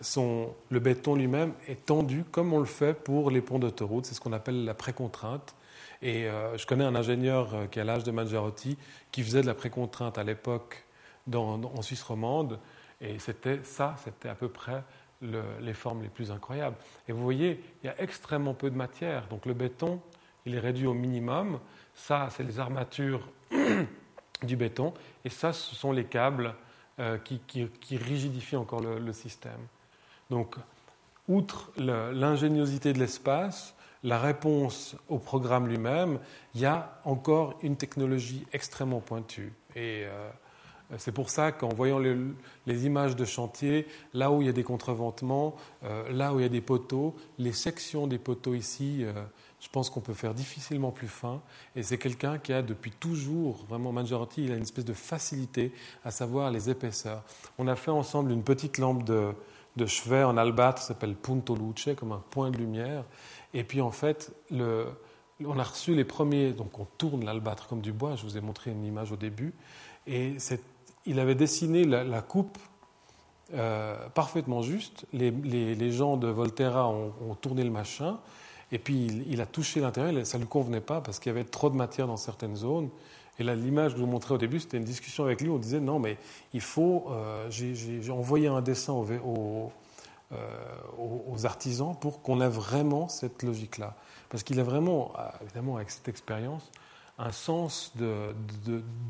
son, 0.00 0.52
le 0.70 0.80
béton 0.80 1.14
lui-même 1.14 1.52
est 1.68 1.86
tendu 1.86 2.24
comme 2.24 2.52
on 2.52 2.58
le 2.58 2.66
fait 2.66 2.94
pour 2.94 3.30
les 3.30 3.40
ponts 3.40 3.58
d'autoroute. 3.58 4.06
C'est 4.06 4.14
ce 4.14 4.20
qu'on 4.20 4.32
appelle 4.32 4.64
la 4.64 4.74
précontrainte. 4.74 5.54
Et 6.02 6.28
je 6.56 6.66
connais 6.66 6.84
un 6.84 6.94
ingénieur 6.94 7.70
qui 7.70 7.80
a 7.80 7.84
l'âge 7.84 8.04
de 8.04 8.10
Mangiarotti 8.10 8.76
qui 9.10 9.22
faisait 9.22 9.42
de 9.42 9.46
la 9.46 9.54
précontrainte 9.54 10.18
à 10.18 10.24
l'époque 10.24 10.84
en 11.32 11.82
Suisse 11.82 12.02
romande. 12.02 12.58
Et 13.00 13.18
c'était 13.18 13.60
ça, 13.64 13.96
c'était 14.04 14.28
à 14.28 14.34
peu 14.34 14.48
près 14.48 14.82
les 15.22 15.74
formes 15.74 16.02
les 16.02 16.08
plus 16.08 16.30
incroyables. 16.30 16.76
Et 17.08 17.12
vous 17.12 17.22
voyez, 17.22 17.62
il 17.82 17.86
y 17.86 17.88
a 17.88 18.00
extrêmement 18.00 18.54
peu 18.54 18.70
de 18.70 18.76
matière. 18.76 19.26
Donc 19.28 19.46
le 19.46 19.54
béton, 19.54 20.00
il 20.44 20.54
est 20.54 20.60
réduit 20.60 20.86
au 20.86 20.94
minimum. 20.94 21.58
Ça, 21.94 22.28
c'est 22.30 22.44
les 22.44 22.58
armatures 22.60 23.28
du 24.42 24.56
béton. 24.56 24.92
Et 25.24 25.30
ça, 25.30 25.52
ce 25.52 25.74
sont 25.74 25.92
les 25.92 26.04
câbles 26.04 26.54
euh, 26.98 27.18
qui, 27.18 27.96
rigidifient 27.96 28.56
encore 28.56 28.80
le, 28.80 29.12
système. 29.12 29.66
Donc, 30.30 30.56
outre 31.28 31.70
l'ingéniosité 31.76 32.92
de 32.92 32.98
l'espace, 32.98 33.74
la 34.02 34.18
réponse 34.18 34.96
au 35.08 35.18
programme 35.18 35.66
lui-même, 35.66 36.20
il 36.54 36.60
y 36.60 36.66
a 36.66 37.00
encore 37.04 37.58
une 37.62 37.76
technologie 37.76 38.46
extrêmement 38.52 39.00
pointue. 39.00 39.52
Et 39.74 40.04
euh, 40.04 40.30
c'est 40.98 41.12
pour 41.12 41.30
ça 41.30 41.52
qu'en 41.52 41.68
voyant 41.68 41.98
les, 41.98 42.86
images 42.86 43.16
de 43.16 43.24
chantier, 43.24 43.86
là 44.14 44.30
où 44.30 44.40
il 44.40 44.46
y 44.46 44.48
a 44.48 44.52
des 44.52 44.62
contreventements, 44.62 45.56
euh, 45.84 46.10
là 46.12 46.32
où 46.32 46.38
il 46.38 46.42
y 46.42 46.46
a 46.46 46.50
des 46.50 46.60
poteaux, 46.60 47.16
les 47.38 47.52
sections 47.52 48.06
des 48.06 48.18
poteaux 48.18 48.54
ici, 48.54 48.98
euh, 49.02 49.12
je 49.60 49.68
pense 49.68 49.90
qu'on 49.90 50.00
peut 50.00 50.14
faire 50.14 50.34
difficilement 50.34 50.92
plus 50.92 51.08
fin. 51.08 51.42
Et 51.74 51.82
c'est 51.82 51.98
quelqu'un 51.98 52.38
qui 52.38 52.52
a 52.52 52.62
depuis 52.62 52.92
toujours, 52.92 53.64
vraiment 53.68 53.90
Mangiarotti, 53.90 54.44
il 54.44 54.52
a 54.52 54.56
une 54.56 54.62
espèce 54.62 54.84
de 54.84 54.92
facilité 54.92 55.72
à 56.04 56.10
savoir 56.12 56.50
les 56.50 56.70
épaisseurs. 56.70 57.24
On 57.58 57.66
a 57.66 57.74
fait 57.74 57.90
ensemble 57.90 58.30
une 58.30 58.44
petite 58.44 58.78
lampe 58.78 59.02
de, 59.04 59.34
chevet 59.86 60.22
en 60.22 60.36
albâtre 60.36 60.80
s'appelle 60.82 61.16
Punto 61.16 61.56
Luce, 61.56 61.96
comme 61.96 62.12
un 62.12 62.22
point 62.30 62.50
de 62.50 62.58
lumière. 62.58 63.04
Et 63.54 63.64
puis 63.64 63.80
en 63.80 63.90
fait, 63.90 64.32
on 64.52 65.58
a 65.58 65.64
reçu 65.64 65.94
les 65.94 66.04
premiers, 66.04 66.52
donc 66.52 66.78
on 66.78 66.86
tourne 66.96 67.24
l'albâtre 67.24 67.66
comme 67.66 67.80
du 67.80 67.92
bois, 67.92 68.14
je 68.14 68.22
vous 68.22 68.38
ai 68.38 68.40
montré 68.40 68.70
une 68.70 68.84
image 68.84 69.10
au 69.10 69.16
début. 69.16 69.52
Et 70.06 70.38
il 71.06 71.20
avait 71.20 71.34
dessiné 71.34 71.84
la, 71.84 72.20
coupe 72.22 72.58
euh, 73.54 73.96
parfaitement 74.08 74.62
juste. 74.62 75.06
Les, 75.12 75.92
gens 75.92 76.16
de 76.16 76.28
Volterra 76.28 76.88
ont, 76.88 77.34
tourné 77.40 77.64
le 77.64 77.70
machin, 77.70 78.18
et 78.72 78.78
puis 78.78 79.06
il, 79.28 79.40
a 79.40 79.46
touché 79.46 79.80
l'intérieur, 79.80 80.26
ça 80.26 80.38
ne 80.38 80.42
lui 80.42 80.48
convenait 80.48 80.80
pas 80.80 81.00
parce 81.00 81.18
qu'il 81.18 81.30
y 81.30 81.34
avait 81.34 81.44
trop 81.44 81.70
de 81.70 81.76
matière 81.76 82.06
dans 82.06 82.16
certaines 82.16 82.56
zones. 82.56 82.90
Et 83.38 83.44
là, 83.44 83.54
l'image 83.54 83.92
que 83.92 83.98
je 83.98 84.04
vous 84.04 84.10
montrais 84.10 84.34
au 84.34 84.38
début, 84.38 84.58
c'était 84.60 84.78
une 84.78 84.84
discussion 84.84 85.24
avec 85.24 85.40
lui. 85.42 85.50
On 85.50 85.58
disait 85.58 85.80
non, 85.80 85.98
mais 85.98 86.16
il 86.54 86.62
faut. 86.62 87.04
Euh, 87.10 87.46
j'ai 87.50 88.10
envoyé 88.10 88.48
un 88.48 88.62
dessin 88.62 88.94
euh, 88.94 89.68
aux, 90.98 91.46
artisans 91.46 91.94
pour 92.00 92.22
qu'on 92.22 92.40
ait 92.40 92.48
vraiment 92.48 93.08
cette 93.08 93.42
logique-là. 93.42 93.94
Parce 94.30 94.42
qu'il 94.42 94.58
a 94.58 94.62
vraiment, 94.62 95.12
évidemment, 95.42 95.76
avec 95.76 95.90
cette 95.90 96.08
expérience, 96.08 96.72
un 97.18 97.32
sens 97.32 97.92
de, 97.96 98.34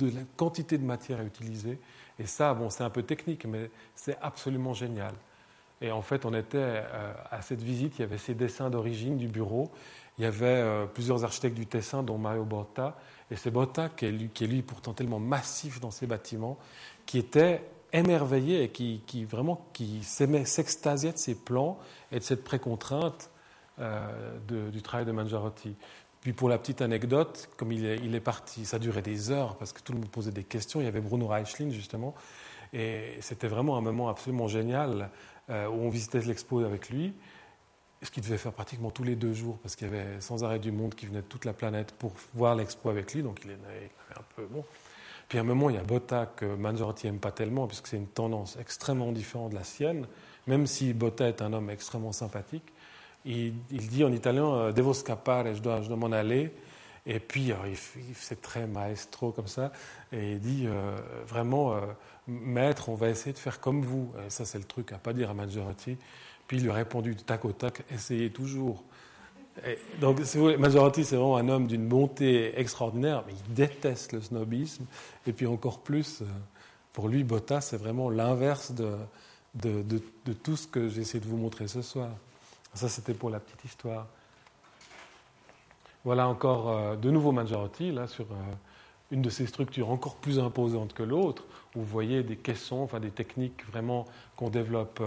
la 0.01 0.21
quantité 0.37 0.79
de 0.79 0.85
matière 0.85 1.21
à 1.21 1.25
utiliser. 1.25 1.79
Et 2.19 2.27
ça, 2.27 2.55
bon, 2.55 2.71
c'est 2.71 2.85
un 2.85 2.91
peu 2.91 3.03
technique, 3.03 3.45
mais 3.47 3.71
c'est 3.95 4.17
absolument 4.23 4.73
génial. 4.73 5.13
Et 5.81 5.91
en 5.91 6.03
fait, 6.03 6.25
on 6.25 6.33
était 6.33 6.59
euh, 6.59 7.13
à 7.31 7.43
cette 7.43 7.63
visite, 7.63 7.99
il 7.99 8.03
y 8.03 8.05
avait 8.05 8.19
ces 8.19 8.35
dessins 8.35 8.71
d'origine 8.71 9.19
du 9.19 9.29
bureau. 9.29 9.71
Il 10.19 10.23
y 10.23 10.27
avait 10.27 10.47
euh, 10.47 10.87
plusieurs 10.87 11.25
architectes 11.25 11.57
du 11.57 11.67
Tessin, 11.67 12.03
dont 12.03 12.17
Mario 12.17 12.45
Botta. 12.45 12.97
Et 13.31 13.37
c'est 13.37 13.51
Botta, 13.51 13.91
qui 13.91 14.07
est, 14.07 14.13
lui, 14.13 14.31
qui 14.31 14.63
pourtant 14.63 14.95
tellement 14.95 15.19
massif 15.19 15.81
dans 15.81 15.91
ses 15.91 16.07
bâtiments, 16.07 16.59
qui 17.05 17.19
était 17.19 17.69
émerveillé 17.93 18.63
et 18.63 18.69
qui, 18.71 19.25
vraiment 19.25 19.67
qui 19.73 20.03
s'extasiait 20.03 21.13
de 21.13 21.19
ses 21.19 21.35
plans 21.35 21.79
et 22.13 22.19
de 22.19 22.25
cette 22.25 22.45
précontrainte 22.45 23.31
euh, 23.79 24.39
du 24.49 24.83
travail 24.83 25.07
de 25.07 25.13
Mangiarotti. 25.13 25.77
Puis 26.27 26.33
pour 26.33 26.49
la 26.49 26.59
petite 26.59 26.83
anecdote, 26.83 27.49
comme 27.57 27.71
il 27.71 27.85
est, 27.87 28.21
parti, 28.21 28.65
ça 28.67 28.81
durait 28.81 29.01
des 29.01 29.31
heures 29.31 29.55
parce 29.59 29.73
que 29.73 29.81
tout 29.81 29.93
le 29.93 30.01
monde 30.01 30.09
posait 30.09 30.33
des 30.33 30.43
questions. 30.43 30.81
Il 30.81 30.85
y 30.85 30.89
avait 30.89 31.01
Bruno 31.01 31.29
Reichlin 31.29 31.71
justement. 31.71 32.17
Et 32.73 33.17
c'était 33.21 33.47
vraiment 33.47 33.77
un 33.77 33.81
moment 33.81 34.09
absolument 34.09 34.49
génial 34.49 35.11
euh, 35.51 35.69
où 35.69 35.75
on 35.75 35.89
visitait 35.89 36.21
l'expo 36.23 36.65
avec 36.65 36.91
lui, 36.91 37.15
ce 38.03 38.11
qu'il 38.11 38.25
devait 38.25 38.39
faire 38.39 38.53
pratiquement 38.53 38.91
tous 38.91 39.05
les 39.05 39.15
deux 39.15 39.35
jours 39.35 39.59
parce 39.59 39.77
qu'il 39.77 39.87
y 39.87 39.91
avait 39.91 40.21
sans 40.21 40.43
arrêt 40.43 40.59
du 40.59 40.73
monde 40.73 40.97
qui 40.97 41.07
venait 41.07 41.23
de 41.23 41.29
toute 41.29 41.45
la 41.45 41.53
planète 41.53 41.93
pour 41.93 42.13
voir 42.35 42.57
l'expo 42.57 42.91
avec 42.91 43.15
lui. 43.15 43.23
Donc 43.23 43.43
il 43.45 43.53
avait 43.53 43.93
un 44.17 44.25
peu 44.35 44.47
bon. 44.47 44.65
Puis 45.29 45.39
à 45.39 45.43
un 45.43 45.45
moment, 45.45 45.71
il 45.71 45.77
y 45.77 45.79
a 45.79 45.85
Botta 45.85 46.27
que 46.27 46.57
Mangiarotti 46.57 47.07
n'aime 47.07 47.21
pas 47.21 47.31
tellement 47.31 47.69
puisque 47.69 47.87
c'est 47.87 47.99
une 47.99 48.09
tendance 48.09 48.57
extrêmement 48.57 49.13
différente 49.13 49.51
de 49.51 49.55
la 49.55 49.63
sienne, 49.63 50.09
même 50.49 50.67
si 50.67 50.93
Botta 50.93 51.29
est 51.29 51.41
un 51.41 51.53
homme 51.53 51.71
extrêmement 51.71 52.11
sympathique 52.11 52.73
il, 53.27 53.89
dit 53.89 54.05
en 54.05 54.13
italien 54.13 54.55
euh, 54.55 54.73
Devo 54.73 54.95
scappare, 54.95 55.55
je 55.55 55.61
dois, 55.61 55.83
je 55.83 55.89
dois 55.89 55.97
m'en 55.97 56.13
aller. 56.13 56.53
Et 57.05 57.21
puis, 57.21 57.53
euh, 57.53 57.57
c'est 58.15 58.41
très 58.41 58.67
maestro 58.67 59.33
comme 59.33 59.47
ça. 59.47 59.73
Et 60.13 60.33
il 60.33 60.41
dit 60.41 60.65
euh, 60.67 60.97
vraiment, 61.27 61.77
maître, 62.27 62.89
on 62.89 62.95
va 62.95 63.09
essayer 63.09 63.33
de 63.33 63.39
faire 63.39 63.61
comme 63.61 63.83
vous. 63.83 64.13
Ça, 64.29 64.45
c'est 64.45 64.59
le 64.59 64.65
truc 64.65 64.93
à 64.93 64.99
pas 64.99 65.13
dire 65.13 65.31
à 65.31 65.35
Maggioretti. 65.35 65.97
Puis 66.47 66.59
il 66.59 66.63
lui 66.63 66.71
a 66.71 66.75
répondu 66.75 67.15
du 67.15 67.23
tac 67.23 67.45
au 67.45 67.53
tac 67.53 67.83
essayez 67.93 68.31
toujours. 68.31 68.85
donc, 70.01 70.21
si 70.25 70.39
vous 70.39 70.57
Maggioretti, 70.57 71.05
c'est 71.05 71.17
vraiment 71.17 71.37
un 71.37 71.49
homme 71.49 71.67
d'une 71.67 71.89
bonté 71.89 72.59
extraordinaire, 72.59 73.25
mais 73.27 73.35
il 73.35 73.55
déteste 73.55 74.13
le 74.13 74.21
snobisme. 74.21 74.87
Et 75.27 75.33
puis, 75.33 75.47
encore 75.47 75.81
plus, 75.81 76.23
pour 76.93 77.09
lui, 77.09 77.25
Botta, 77.25 77.61
c'est 77.61 77.77
vraiment 77.77 78.11
l'inverse 78.11 78.73
de, 78.73 78.97
de, 79.55 79.83
de 79.83 80.33
tout 80.33 80.57
ce 80.57 80.67
que 80.67 80.89
j'essaie 80.89 81.21
de 81.21 81.27
vous 81.27 81.37
montrer 81.37 81.69
ce 81.69 81.83
soir. 81.83 82.11
Ça, 82.77 82.91
c'était 82.91 83.15
pour 83.15 83.31
la 83.31 83.41
petite 83.41 83.65
histoire. 83.65 84.07
Voilà 86.05 86.29
encore 86.29 86.69
euh, 86.69 86.95
de 86.95 87.11
nouveau 87.11 87.33
Mangiarotti, 87.33 87.91
là, 87.91 88.07
sur 88.07 88.27
euh, 88.27 88.53
une 89.11 89.23
de 89.23 89.31
ces 89.31 89.47
structures 89.47 89.89
encore 89.89 90.17
plus 90.17 90.39
imposantes 90.39 90.93
que 90.93 91.03
l'autre, 91.03 91.45
où 91.75 91.79
vous 91.81 91.87
voyez 91.87 92.23
des 92.23 92.37
caissons, 92.37 92.87
des 93.01 93.11
techniques 93.11 93.65
vraiment 93.71 94.05
qu'on 94.37 94.51
développe 94.51 95.01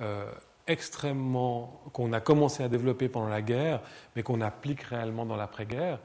euh, 0.00 0.32
extrêmement, 0.66 1.78
qu'on 1.92 2.14
a 2.14 2.20
commencé 2.20 2.62
à 2.62 2.68
développer 2.68 3.10
pendant 3.10 3.28
la 3.28 3.42
guerre, 3.42 3.82
mais 4.16 4.22
qu'on 4.22 4.40
applique 4.40 4.80
réellement 4.80 5.26
dans 5.26 5.36
l'après-guerre. 5.36 5.98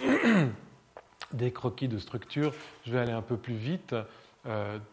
des 1.32 1.52
croquis 1.52 1.86
de 1.86 1.98
structures, 1.98 2.52
je 2.84 2.90
vais 2.90 2.98
aller 2.98 3.12
un 3.12 3.22
peu 3.22 3.36
plus 3.36 3.54
vite, 3.54 3.94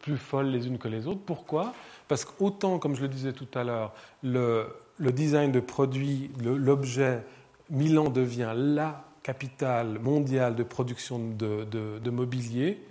plus 0.01 0.15
folles 0.15 0.51
les 0.51 0.67
unes 0.67 0.77
que 0.77 0.87
les 0.87 1.07
autres. 1.07 1.21
Pourquoi? 1.25 1.73
Parce 2.07 2.23
qu'autant, 2.23 2.77
comme 2.77 2.95
je 2.95 3.01
le 3.01 3.07
disais 3.07 3.33
tout 3.33 3.47
à 3.55 3.63
l'heure, 3.63 3.93
le, 4.21 4.67
le 4.99 5.11
design 5.11 5.51
de 5.51 5.59
produits, 5.59 6.29
l'objet, 6.43 7.23
Milan 7.69 8.09
devient 8.09 8.53
la 8.55 9.05
capitale 9.23 9.99
mondiale 9.99 10.55
de 10.55 10.63
production 10.63 11.19
de, 11.19 12.09
mobilier 12.09 12.81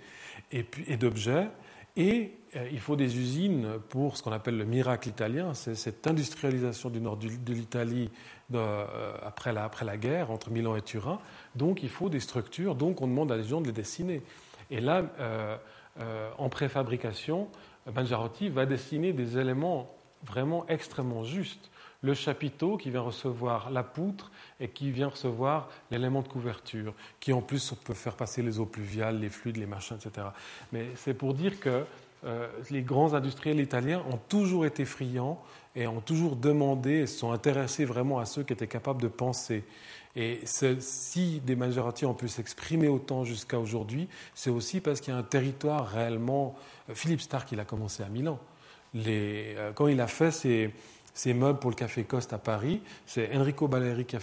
et, 0.51 0.65
et 0.87 0.97
d'objets. 0.97 1.47
Et 1.95 2.31
euh, 2.55 2.67
il 2.71 2.79
faut 2.79 2.95
des 2.95 3.17
usines 3.17 3.67
pour 3.89 4.17
ce 4.17 4.23
qu'on 4.23 4.31
appelle 4.31 4.57
le 4.57 4.65
miracle 4.65 5.09
italien, 5.09 5.53
c'est 5.53 5.75
cette 5.75 6.07
industrialisation 6.07 6.89
du 6.89 6.99
nord 6.99 7.17
de 7.17 7.53
l'Italie 7.53 8.09
euh, 8.53 9.13
après, 9.21 9.53
la, 9.53 9.97
guerre, 9.97 10.31
entre 10.31 10.49
Milan 10.49 10.75
et 10.75 10.81
Turin. 10.81 11.19
Donc 11.55 11.83
il 11.83 11.89
faut 11.89 12.09
des 12.09 12.19
structures, 12.19 12.75
donc 12.75 13.01
on 13.01 13.07
demande 13.07 13.31
à 13.31 13.37
des 13.37 13.43
gens 13.43 13.61
de 13.61 13.67
les 13.67 13.73
dessiner. 13.73 14.23
Et 14.71 14.79
là, 14.79 15.03
euh, 15.19 15.57
en 16.37 16.49
préfabrication, 16.49 17.47
Mangiarotti 17.93 18.49
va 18.49 18.65
dessiner 18.65 19.13
des 19.13 19.37
éléments 19.37 19.93
vraiment 20.23 20.65
extrêmement 20.67 21.23
justes 21.23 21.69
le 22.01 22.13
chapiteau 22.13 22.77
qui 22.77 22.89
vient 22.89 23.01
recevoir 23.01 23.71
la 23.71 23.83
poutre 23.83 24.31
et 24.59 24.69
qui 24.69 24.91
vient 24.91 25.09
recevoir 25.09 25.69
l'élément 25.91 26.21
de 26.21 26.27
couverture, 26.27 26.93
qui 27.19 27.33
en 27.33 27.41
plus 27.41 27.73
peut 27.83 27.93
faire 27.93 28.15
passer 28.15 28.41
les 28.41 28.59
eaux 28.59 28.65
pluviales, 28.65 29.19
les 29.19 29.29
fluides, 29.29 29.57
les 29.57 29.65
machins, 29.65 29.97
etc. 29.97 30.27
Mais 30.71 30.87
c'est 30.95 31.13
pour 31.13 31.33
dire 31.33 31.59
que 31.59 31.83
euh, 32.25 32.47
les 32.69 32.81
grands 32.81 33.13
industriels 33.13 33.59
italiens 33.59 34.03
ont 34.11 34.19
toujours 34.29 34.65
été 34.65 34.85
friands 34.85 35.41
et 35.75 35.87
ont 35.87 36.01
toujours 36.01 36.35
demandé 36.35 37.01
et 37.01 37.07
se 37.07 37.19
sont 37.19 37.31
intéressés 37.31 37.85
vraiment 37.85 38.19
à 38.19 38.25
ceux 38.25 38.43
qui 38.43 38.53
étaient 38.53 38.67
capables 38.67 39.01
de 39.01 39.07
penser. 39.07 39.63
Et 40.15 40.41
si 40.45 41.39
des 41.45 41.55
Maserati 41.55 42.05
ont 42.05 42.13
pu 42.13 42.27
s'exprimer 42.27 42.87
autant 42.87 43.23
jusqu'à 43.23 43.59
aujourd'hui, 43.59 44.09
c'est 44.33 44.49
aussi 44.49 44.81
parce 44.81 44.99
qu'il 44.99 45.13
y 45.13 45.15
a 45.15 45.19
un 45.19 45.23
territoire 45.23 45.87
réellement. 45.87 46.55
Philippe 46.93 47.21
Stark, 47.21 47.51
il 47.51 47.59
a 47.59 47.65
commencé 47.65 48.03
à 48.03 48.09
Milan. 48.09 48.39
Euh, 48.95 49.71
quand 49.73 49.87
il 49.87 50.01
a 50.01 50.07
fait 50.07 50.31
ses, 50.31 50.73
ces 51.19 51.33
meubles 51.33 51.59
pour 51.59 51.69
le 51.69 51.75
Café 51.75 52.05
Coste 52.05 52.31
à 52.31 52.37
Paris. 52.37 52.81
C'est 53.05 53.35
Enrico 53.35 53.67
Baleri 53.67 54.05
qui 54.05 54.15
a, 54.15 54.19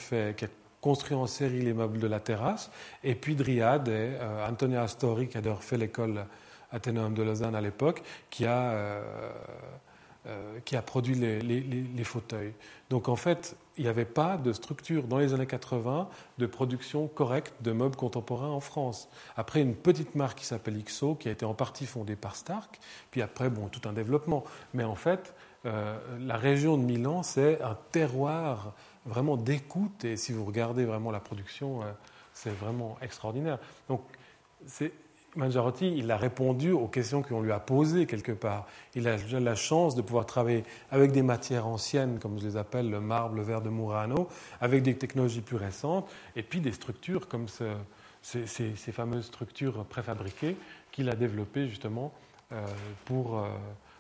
construit 0.81 1.15
en 1.15 1.27
série 1.27 1.61
les 1.61 1.75
meubles 1.75 1.99
de 1.99 2.07
la 2.07 2.21
terrasse. 2.21 2.71
Et 3.05 3.15
puis 3.15 3.35
Dryad 3.35 3.87
et 3.89 3.93
euh, 3.93 4.49
Antonia 4.49 4.83
Astori, 4.83 5.29
qui 5.29 5.37
a 5.37 5.43
d'ailleurs 5.43 5.63
fait 5.63 5.77
l'école 5.77 6.25
Athénéum 6.73 7.13
de 7.13 7.23
Lausanne 7.23 7.55
à 7.55 7.61
l'époque, 7.61 8.03
qui, 8.31 8.47
a, 8.47 8.71
euh, 8.71 9.31
euh, 10.27 10.83
produit 10.87 11.15
les, 11.15 11.41
les, 11.41 12.05
fauteuils. 12.05 12.55
Donc 12.89 13.11
en 13.11 13.17
fait, 13.17 13.57
il 13.77 13.85
n'y 13.85 13.91
avait 13.91 14.07
pas 14.07 14.39
de 14.39 14.55
structure 14.55 15.03
dans 15.03 15.19
les 15.19 15.35
années 15.35 15.47
80 15.47 16.09
de 16.39 16.47
production 16.47 17.09
correcte 17.09 17.53
de 17.61 17.73
meubles 17.73 17.97
contemporains 17.97 18.49
en 18.49 18.61
France. 18.61 19.11
Après, 19.37 19.61
une 19.61 19.75
petite 19.75 20.15
marque 20.15 20.39
qui 20.39 20.47
s'appelle 20.47 20.83
XO, 20.83 21.15
qui 21.15 21.29
a 21.29 21.33
été 21.33 21.45
en 21.45 21.53
partie 21.53 21.85
fondée 21.85 22.17
par 22.17 22.37
Stark, 22.37 22.81
puis 23.11 23.21
après, 23.21 23.51
bon, 23.51 23.69
tout 23.69 23.87
un 23.87 23.93
développement. 23.93 24.45
Mais 24.73 24.85
en 24.85 24.95
fait, 24.95 25.35
euh, 25.67 25.99
la 26.21 26.37
région 26.37 26.79
de 26.79 26.83
Milan, 26.85 27.23
c'est 27.23 27.61
un 27.61 27.77
terroir 27.91 28.73
vraiment 29.05 29.37
d'écoute. 29.37 30.05
Et 30.05 30.17
si 30.17 30.33
vous 30.33 30.45
regardez 30.45 30.85
vraiment 30.85 31.11
la 31.11 31.21
production, 31.21 31.83
euh, 31.83 31.87
c'est 32.33 32.51
vraiment 32.51 32.97
extraordinaire. 33.03 33.59
Donc, 33.89 34.03
c'est 34.67 34.93
Mangiarotti, 35.35 35.95
il 35.95 36.11
a 36.11 36.17
répondu 36.17 36.71
aux 36.71 36.87
questions 36.87 37.21
qu'on 37.21 37.43
lui 37.43 37.53
a 37.53 37.59
posées 37.59 38.07
quelque 38.07 38.33
part. 38.33 38.67
Il 38.95 39.07
a 39.07 39.17
la 39.17 39.55
chance 39.55 39.95
de 39.95 40.01
pouvoir 40.01 40.25
travailler 40.25 40.65
avec 40.91 41.13
des 41.13 41.23
matières 41.23 41.67
anciennes, 41.67 42.19
comme 42.19 42.39
je 42.41 42.47
les 42.47 42.57
appelle, 42.57 42.89
le 42.89 43.01
marbre, 43.01 43.35
le 43.35 43.43
verre 43.43 43.61
de 43.61 43.69
Murano, 43.69 44.29
avec 44.63 44.83
des 44.83 44.97
technologies 44.97 45.43
plus 45.43 45.57
récentes, 45.57 46.09
et 46.37 46.43
puis 46.43 46.61
des 46.61 46.73
structures 46.73 47.29
comme 47.29 47.49
ces, 48.23 48.73
fameuses 48.93 49.27
structures 49.27 49.85
préfabriquées 49.85 50.57
qu'il 50.91 51.11
a 51.11 51.15
développées 51.15 51.69
justement 51.69 52.13
euh, 52.53 52.65
pour... 53.05 53.45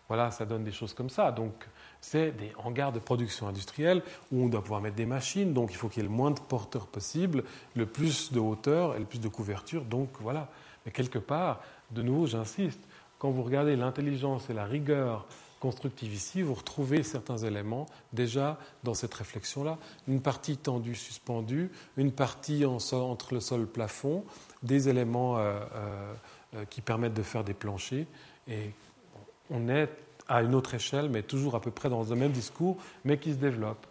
voilà, 0.08 0.30
ça 0.30 0.44
donne 0.44 0.64
des 0.64 0.72
choses 0.72 0.94
comme 0.94 1.10
ça. 1.10 1.32
Donc, 1.32 1.66
c'est 2.00 2.30
des 2.32 2.52
hangars 2.62 2.92
de 2.92 2.98
production 2.98 3.48
industrielle 3.48 4.02
où 4.30 4.44
on 4.44 4.48
doit 4.48 4.62
pouvoir 4.62 4.80
mettre 4.80 4.96
des 4.96 5.06
machines, 5.06 5.52
donc 5.52 5.72
il 5.72 5.76
faut 5.76 5.88
qu'il 5.88 6.02
y 6.02 6.06
ait 6.06 6.08
le 6.08 6.14
moins 6.14 6.30
de 6.30 6.40
porteurs 6.40 6.86
possible, 6.86 7.44
le 7.74 7.86
plus 7.86 8.32
de 8.32 8.38
hauteur 8.38 8.94
et 8.94 8.98
le 8.98 9.06
plus 9.06 9.20
de 9.20 9.28
couverture. 9.28 9.84
Donc, 9.84 10.10
voilà. 10.20 10.48
Mais 10.84 10.92
quelque 10.92 11.18
part, 11.18 11.60
de 11.90 12.02
nouveau, 12.02 12.26
j'insiste, 12.26 12.80
quand 13.18 13.30
vous 13.30 13.42
regardez 13.42 13.76
l'intelligence 13.76 14.50
et 14.50 14.52
la 14.52 14.64
rigueur 14.64 15.26
constructive 15.60 16.12
ici, 16.12 16.42
vous 16.42 16.54
retrouvez 16.54 17.02
certains 17.02 17.38
éléments 17.38 17.86
déjà 18.12 18.58
dans 18.84 18.94
cette 18.94 19.14
réflexion-là. 19.14 19.78
Une 20.06 20.20
partie 20.20 20.56
tendue, 20.56 20.94
suspendue, 20.94 21.70
une 21.96 22.12
partie 22.12 22.64
entre 22.64 23.34
le 23.34 23.40
sol 23.40 23.58
et 23.58 23.62
le 23.62 23.66
plafond, 23.66 24.24
des 24.62 24.88
éléments 24.88 25.38
euh, 25.38 25.58
euh, 25.74 26.14
euh, 26.54 26.64
qui 26.66 26.80
permettent 26.82 27.14
de 27.14 27.22
faire 27.22 27.42
des 27.42 27.54
planchers. 27.54 28.06
Et 28.48 28.72
on 29.50 29.68
est 29.68 29.88
à 30.28 30.42
une 30.42 30.54
autre 30.54 30.74
échelle, 30.74 31.08
mais 31.08 31.22
toujours 31.22 31.54
à 31.54 31.60
peu 31.60 31.70
près 31.70 31.88
dans 31.88 32.02
le 32.02 32.16
même 32.16 32.32
discours, 32.32 32.76
mais 33.04 33.18
qui 33.18 33.32
se 33.32 33.38
développe. 33.38 33.86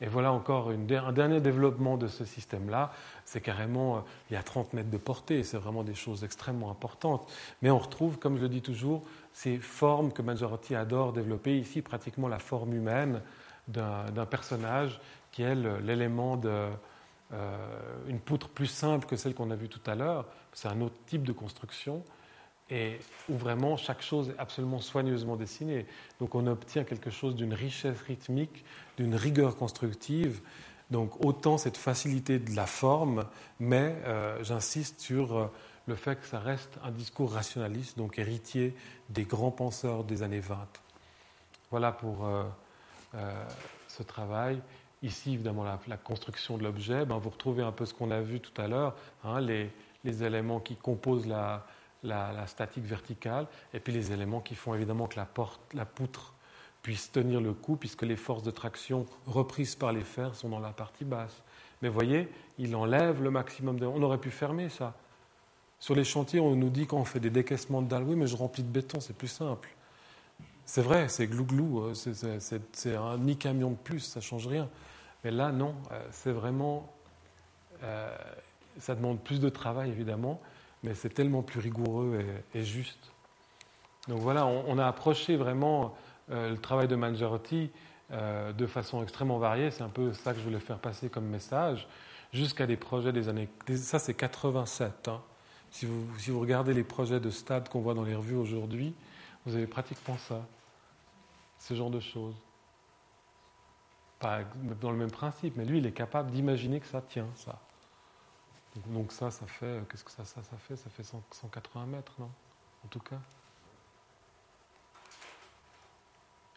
Et 0.00 0.06
voilà 0.06 0.32
encore 0.32 0.70
un 0.70 0.76
dernier 0.76 1.40
développement 1.40 1.96
de 1.96 2.06
ce 2.06 2.24
système-là. 2.24 2.92
C'est 3.24 3.40
carrément, 3.40 3.96
euh, 3.96 4.00
il 4.30 4.34
y 4.34 4.36
a 4.36 4.42
30 4.42 4.72
mètres 4.72 4.90
de 4.90 4.98
portée, 4.98 5.42
c'est 5.42 5.56
vraiment 5.56 5.82
des 5.82 5.94
choses 5.94 6.22
extrêmement 6.22 6.70
importantes. 6.70 7.28
Mais 7.62 7.70
on 7.70 7.78
retrouve, 7.78 8.18
comme 8.18 8.36
je 8.36 8.42
le 8.42 8.48
dis 8.48 8.62
toujours, 8.62 9.02
ces 9.32 9.58
formes 9.58 10.12
que 10.12 10.22
Mangiarotti 10.22 10.76
adore 10.76 11.12
développer, 11.12 11.58
ici 11.58 11.82
pratiquement 11.82 12.28
la 12.28 12.38
forme 12.38 12.74
humaine 12.74 13.22
d'un 13.66 14.26
personnage 14.30 15.00
qui 15.30 15.42
est 15.42 15.54
l'élément 15.54 16.36
de, 16.36 16.68
euh, 17.34 17.56
une 18.06 18.20
poutre 18.20 18.48
plus 18.48 18.66
simple 18.66 19.06
que 19.06 19.16
celle 19.16 19.34
qu'on 19.34 19.50
a 19.50 19.56
vue 19.56 19.68
tout 19.68 19.90
à 19.90 19.94
l'heure. 19.94 20.24
C'est 20.52 20.68
un 20.68 20.80
autre 20.80 20.96
type 21.06 21.24
de 21.24 21.32
construction 21.32 22.02
et 22.70 22.98
où 23.28 23.36
vraiment 23.36 23.76
chaque 23.76 24.02
chose 24.02 24.30
est 24.30 24.38
absolument 24.38 24.80
soigneusement 24.80 25.36
dessinée. 25.36 25.86
Donc 26.20 26.34
on 26.34 26.46
obtient 26.46 26.84
quelque 26.84 27.10
chose 27.10 27.34
d'une 27.34 27.54
richesse 27.54 28.00
rythmique, 28.02 28.64
d'une 28.96 29.14
rigueur 29.14 29.56
constructive. 29.56 30.40
Donc 30.90 31.24
autant 31.24 31.58
cette 31.58 31.76
facilité 31.76 32.38
de 32.38 32.54
la 32.54 32.66
forme, 32.66 33.24
mais 33.60 33.96
euh, 34.04 34.42
j'insiste 34.42 35.00
sur 35.00 35.36
euh, 35.36 35.46
le 35.86 35.94
fait 35.94 36.20
que 36.20 36.26
ça 36.26 36.38
reste 36.38 36.78
un 36.82 36.90
discours 36.90 37.32
rationaliste, 37.32 37.96
donc 37.96 38.18
héritier 38.18 38.74
des 39.10 39.24
grands 39.24 39.50
penseurs 39.50 40.04
des 40.04 40.22
années 40.22 40.40
20. 40.40 40.58
Voilà 41.70 41.92
pour 41.92 42.26
euh, 42.26 42.44
ce 43.88 44.02
travail. 44.02 44.60
Ici, 45.02 45.34
évidemment, 45.34 45.64
la, 45.64 45.96
construction 45.96 46.58
de 46.58 46.64
l'objet, 46.64 47.04
ben, 47.06 47.18
vous 47.18 47.30
retrouvez 47.30 47.62
un 47.62 47.70
peu 47.70 47.86
ce 47.86 47.94
qu'on 47.94 48.10
a 48.10 48.20
vu 48.20 48.40
tout 48.40 48.60
à 48.60 48.66
l'heure, 48.66 48.96
hein, 49.22 49.40
les, 49.40 49.70
les, 50.04 50.24
éléments 50.24 50.58
qui 50.58 50.74
composent 50.74 51.26
la, 51.26 51.64
la, 52.02 52.46
statique 52.46 52.84
verticale, 52.84 53.46
et 53.74 53.80
puis 53.80 53.92
les 53.92 54.12
éléments 54.12 54.40
qui 54.40 54.54
font 54.54 54.74
évidemment 54.74 55.06
que 55.06 55.16
la, 55.16 55.26
porte, 55.26 55.60
la 55.74 55.84
poutre 55.84 56.34
puisse 56.82 57.10
tenir 57.10 57.40
le 57.40 57.52
coup, 57.52 57.76
puisque 57.76 58.02
les 58.02 58.16
forces 58.16 58.42
de 58.42 58.50
traction 58.50 59.06
reprises 59.26 59.74
par 59.74 59.92
les 59.92 60.04
fers 60.04 60.34
sont 60.34 60.48
dans 60.48 60.60
la 60.60 60.70
partie 60.70 61.04
basse. 61.04 61.42
Mais 61.82 61.88
voyez, 61.88 62.28
il 62.58 62.74
enlève 62.74 63.22
le 63.22 63.30
maximum 63.30 63.78
de... 63.78 63.86
On 63.86 64.02
aurait 64.02 64.18
pu 64.18 64.30
fermer 64.30 64.68
ça. 64.68 64.94
Sur 65.80 65.94
les 65.94 66.04
chantiers, 66.04 66.40
on 66.40 66.56
nous 66.56 66.70
dit 66.70 66.86
qu'on 66.86 67.04
fait 67.04 67.20
des 67.20 67.30
décaissements 67.30 67.82
de 67.82 67.88
dalles. 67.88 68.02
Oui, 68.02 68.16
mais 68.16 68.26
je 68.26 68.36
remplis 68.36 68.62
de 68.62 68.68
béton, 68.68 69.00
c'est 69.00 69.16
plus 69.16 69.28
simple. 69.28 69.68
C'est 70.64 70.82
vrai, 70.82 71.08
c'est 71.08 71.26
glou-glou, 71.26 71.80
euh, 71.80 71.94
c'est 71.94 72.96
un 72.96 73.16
mi-camion 73.16 73.70
de 73.70 73.76
plus, 73.76 74.00
ça 74.00 74.20
change 74.20 74.46
rien. 74.46 74.68
Mais 75.24 75.30
là, 75.30 75.50
non, 75.52 75.74
euh, 75.92 76.06
c'est 76.10 76.32
vraiment... 76.32 76.92
Euh, 77.82 78.14
ça 78.78 78.94
demande 78.94 79.20
plus 79.20 79.40
de 79.40 79.48
travail, 79.48 79.90
évidemment, 79.90 80.40
mais 80.82 80.94
c'est 80.94 81.10
tellement 81.10 81.42
plus 81.42 81.60
rigoureux 81.60 82.24
et, 82.54 82.64
juste. 82.64 83.12
Donc 84.08 84.20
voilà, 84.20 84.46
on, 84.46 84.78
a 84.78 84.86
approché 84.86 85.36
vraiment 85.36 85.94
euh, 86.30 86.50
le 86.50 86.58
travail 86.58 86.88
de 86.88 86.96
Mangiarotti 86.96 87.70
euh, 88.10 88.52
de 88.52 88.66
façon 88.66 89.02
extrêmement 89.02 89.38
variée. 89.38 89.70
C'est 89.70 89.82
un 89.82 89.90
peu 89.90 90.12
ça 90.12 90.32
que 90.32 90.38
je 90.38 90.44
voulais 90.44 90.60
faire 90.60 90.78
passer 90.78 91.10
comme 91.10 91.26
message, 91.26 91.86
jusqu'à 92.32 92.66
des 92.66 92.76
projets 92.76 93.12
des 93.12 93.28
années. 93.28 93.48
Ça, 93.76 93.98
c'est 93.98 94.14
87. 94.14 95.08
Hein. 95.08 95.20
Si, 95.70 95.84
vous, 95.84 96.06
si 96.18 96.30
vous 96.30 96.40
regardez 96.40 96.72
les 96.72 96.84
projets 96.84 97.20
de 97.20 97.30
stade 97.30 97.68
qu'on 97.68 97.80
voit 97.80 97.94
dans 97.94 98.04
les 98.04 98.14
revues 98.14 98.36
aujourd'hui, 98.36 98.94
vous 99.44 99.54
avez 99.56 99.66
pratiquement 99.66 100.16
ça, 100.16 100.46
ce 101.58 101.74
genre 101.74 101.90
de 101.90 102.00
choses. 102.00 102.36
Pas 104.20 104.40
dans 104.80 104.90
le 104.90 104.96
même 104.96 105.10
principe, 105.10 105.56
mais 105.56 105.64
lui, 105.64 105.78
il 105.78 105.86
est 105.86 105.92
capable 105.92 106.30
d'imaginer 106.30 106.80
que 106.80 106.86
ça 106.86 107.02
tient, 107.02 107.28
ça. 107.34 107.60
Donc 108.86 109.12
ça, 109.12 109.30
ça 109.30 109.46
fait, 109.46 109.82
qu'est-ce 109.90 110.04
que 110.04 110.10
ça, 110.10 110.24
ça, 110.24 110.42
ça 110.42 110.56
fait? 110.56 110.76
Ça 110.76 110.90
fait 110.90 111.04
180 111.04 111.86
mètres, 111.86 112.12
non? 112.18 112.30
En 112.84 112.88
tout 112.88 113.00
cas. 113.00 113.18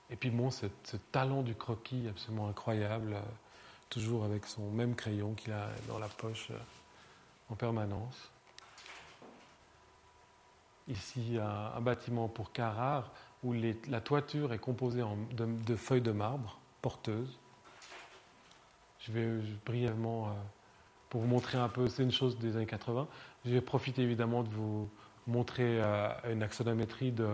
Et 0.10 0.16
puis 0.16 0.30
bon, 0.30 0.52
ce, 0.52 0.68
talent 1.12 1.42
du 1.42 1.56
croquis 1.56 2.08
absolument 2.10 2.50
incroyable, 2.50 3.14
euh, 3.14 3.22
toujours 3.90 4.26
avec 4.26 4.46
son 4.46 4.70
même 4.70 4.94
crayon 4.96 5.34
qu'il 5.34 5.54
a 5.54 5.70
dans 5.88 6.00
la 6.00 6.10
poche 6.10 6.50
euh, 6.52 6.58
en 7.50 7.56
permanence. 7.56 8.30
Ici, 10.88 11.38
un, 11.40 11.78
un 11.78 11.82
bâtiment 11.82 12.28
pour 12.28 12.52
Carrare 12.52 13.12
où 13.44 13.54
la 13.54 14.02
toiture 14.02 14.54
est 14.54 14.60
composée 14.60 15.04
de, 15.32 15.76
feuilles 15.76 16.02
de 16.02 16.12
marbre 16.12 16.60
porteuses. 16.82 17.40
Je 19.00 19.12
vais 19.12 19.42
brièvement 19.66 20.28
euh, 20.28 20.32
pour 21.12 21.20
vous 21.20 21.28
montrer 21.28 21.58
un 21.58 21.68
peu, 21.68 21.90
c'est 21.90 22.04
une 22.04 22.12
chose 22.12 22.40
des 22.40 22.56
années 22.56 22.66
80. 22.66 23.06
J'ai 23.46 23.60
profité 23.60 24.02
évidemment 24.02 24.44
de 24.44 24.48
vous 24.48 24.90
montrer 25.28 25.82
euh, 25.82 26.08
une 26.32 26.42
axonométrie 26.42 27.12
de, 27.12 27.28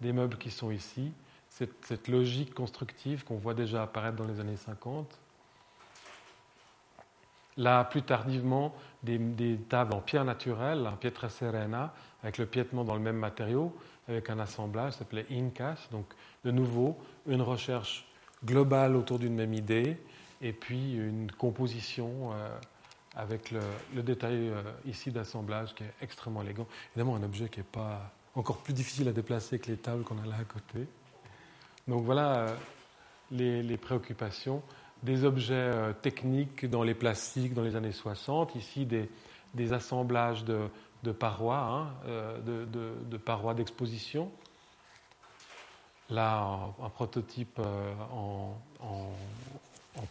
des 0.00 0.14
meubles 0.14 0.38
qui 0.38 0.50
sont 0.50 0.70
ici, 0.70 1.12
cette, 1.50 2.08
logique 2.08 2.54
constructive 2.54 3.24
qu'on 3.24 3.36
voit 3.36 3.52
déjà 3.52 3.82
apparaître 3.82 4.16
dans 4.16 4.26
les 4.26 4.40
années 4.40 4.56
50. 4.56 5.18
Là, 7.58 7.84
plus 7.84 8.00
tardivement, 8.00 8.74
des, 9.02 9.58
tables 9.68 9.92
en 9.92 10.00
pierre 10.00 10.24
naturelle, 10.24 10.86
en 10.86 10.96
pietra 10.96 11.28
serena, 11.28 11.92
avec 12.22 12.38
le 12.38 12.46
piétement 12.46 12.82
dans 12.82 12.94
le 12.94 13.02
même 13.02 13.18
matériau, 13.18 13.76
avec 14.08 14.30
un 14.30 14.38
assemblage, 14.38 14.92
ça 14.92 15.00
s'appelait 15.00 15.26
Incas. 15.30 15.88
Donc, 15.90 16.06
de 16.46 16.50
nouveau, 16.50 16.96
une 17.26 17.42
recherche 17.42 18.06
globale 18.42 18.96
autour 18.96 19.18
d'une 19.18 19.34
même 19.34 19.52
idée, 19.52 19.98
et 20.40 20.54
puis 20.54 20.94
une 20.94 21.30
composition. 21.30 22.32
Euh, 22.32 22.58
avec 23.18 23.50
le, 23.50 24.02
détail 24.02 24.48
euh, 24.48 24.62
ici 24.86 25.10
d'assemblage 25.10 25.74
qui 25.74 25.82
est 25.82 25.92
extrêmement 26.00 26.40
élégant. 26.42 26.68
Évidemment, 26.92 27.16
un 27.16 27.22
objet 27.24 27.48
qui 27.48 27.58
n'est 27.58 27.64
pas 27.64 28.12
encore 28.36 28.58
plus 28.58 28.72
difficile 28.72 29.08
à 29.08 29.12
déplacer 29.12 29.58
que 29.58 29.66
les 29.66 29.76
tables 29.76 30.04
qu'on 30.04 30.18
a 30.22 30.26
là 30.26 30.36
à 30.40 30.44
côté. 30.44 30.86
Donc 31.88 32.04
voilà 32.04 32.36
euh, 32.36 32.56
les, 33.32 33.76
préoccupations. 33.76 34.62
Des 35.02 35.24
objets 35.24 35.54
euh, 35.54 35.92
techniques 35.92 36.70
dans 36.70 36.84
les 36.84 36.94
plastiques 36.94 37.54
dans 37.54 37.62
les 37.62 37.74
années 37.74 37.92
60, 37.92 38.54
ici 38.54 38.86
des, 38.86 39.72
assemblages 39.72 40.44
de, 40.44 41.12
parois, 41.12 41.58
hein, 41.58 41.88
de, 42.46 43.16
parois 43.16 43.54
d'exposition. 43.54 44.30
Là, 46.08 46.72
un, 46.80 46.88
prototype 46.88 47.60
en 48.12 48.56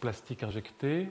plastique 0.02 0.44
injecté, 0.44 1.10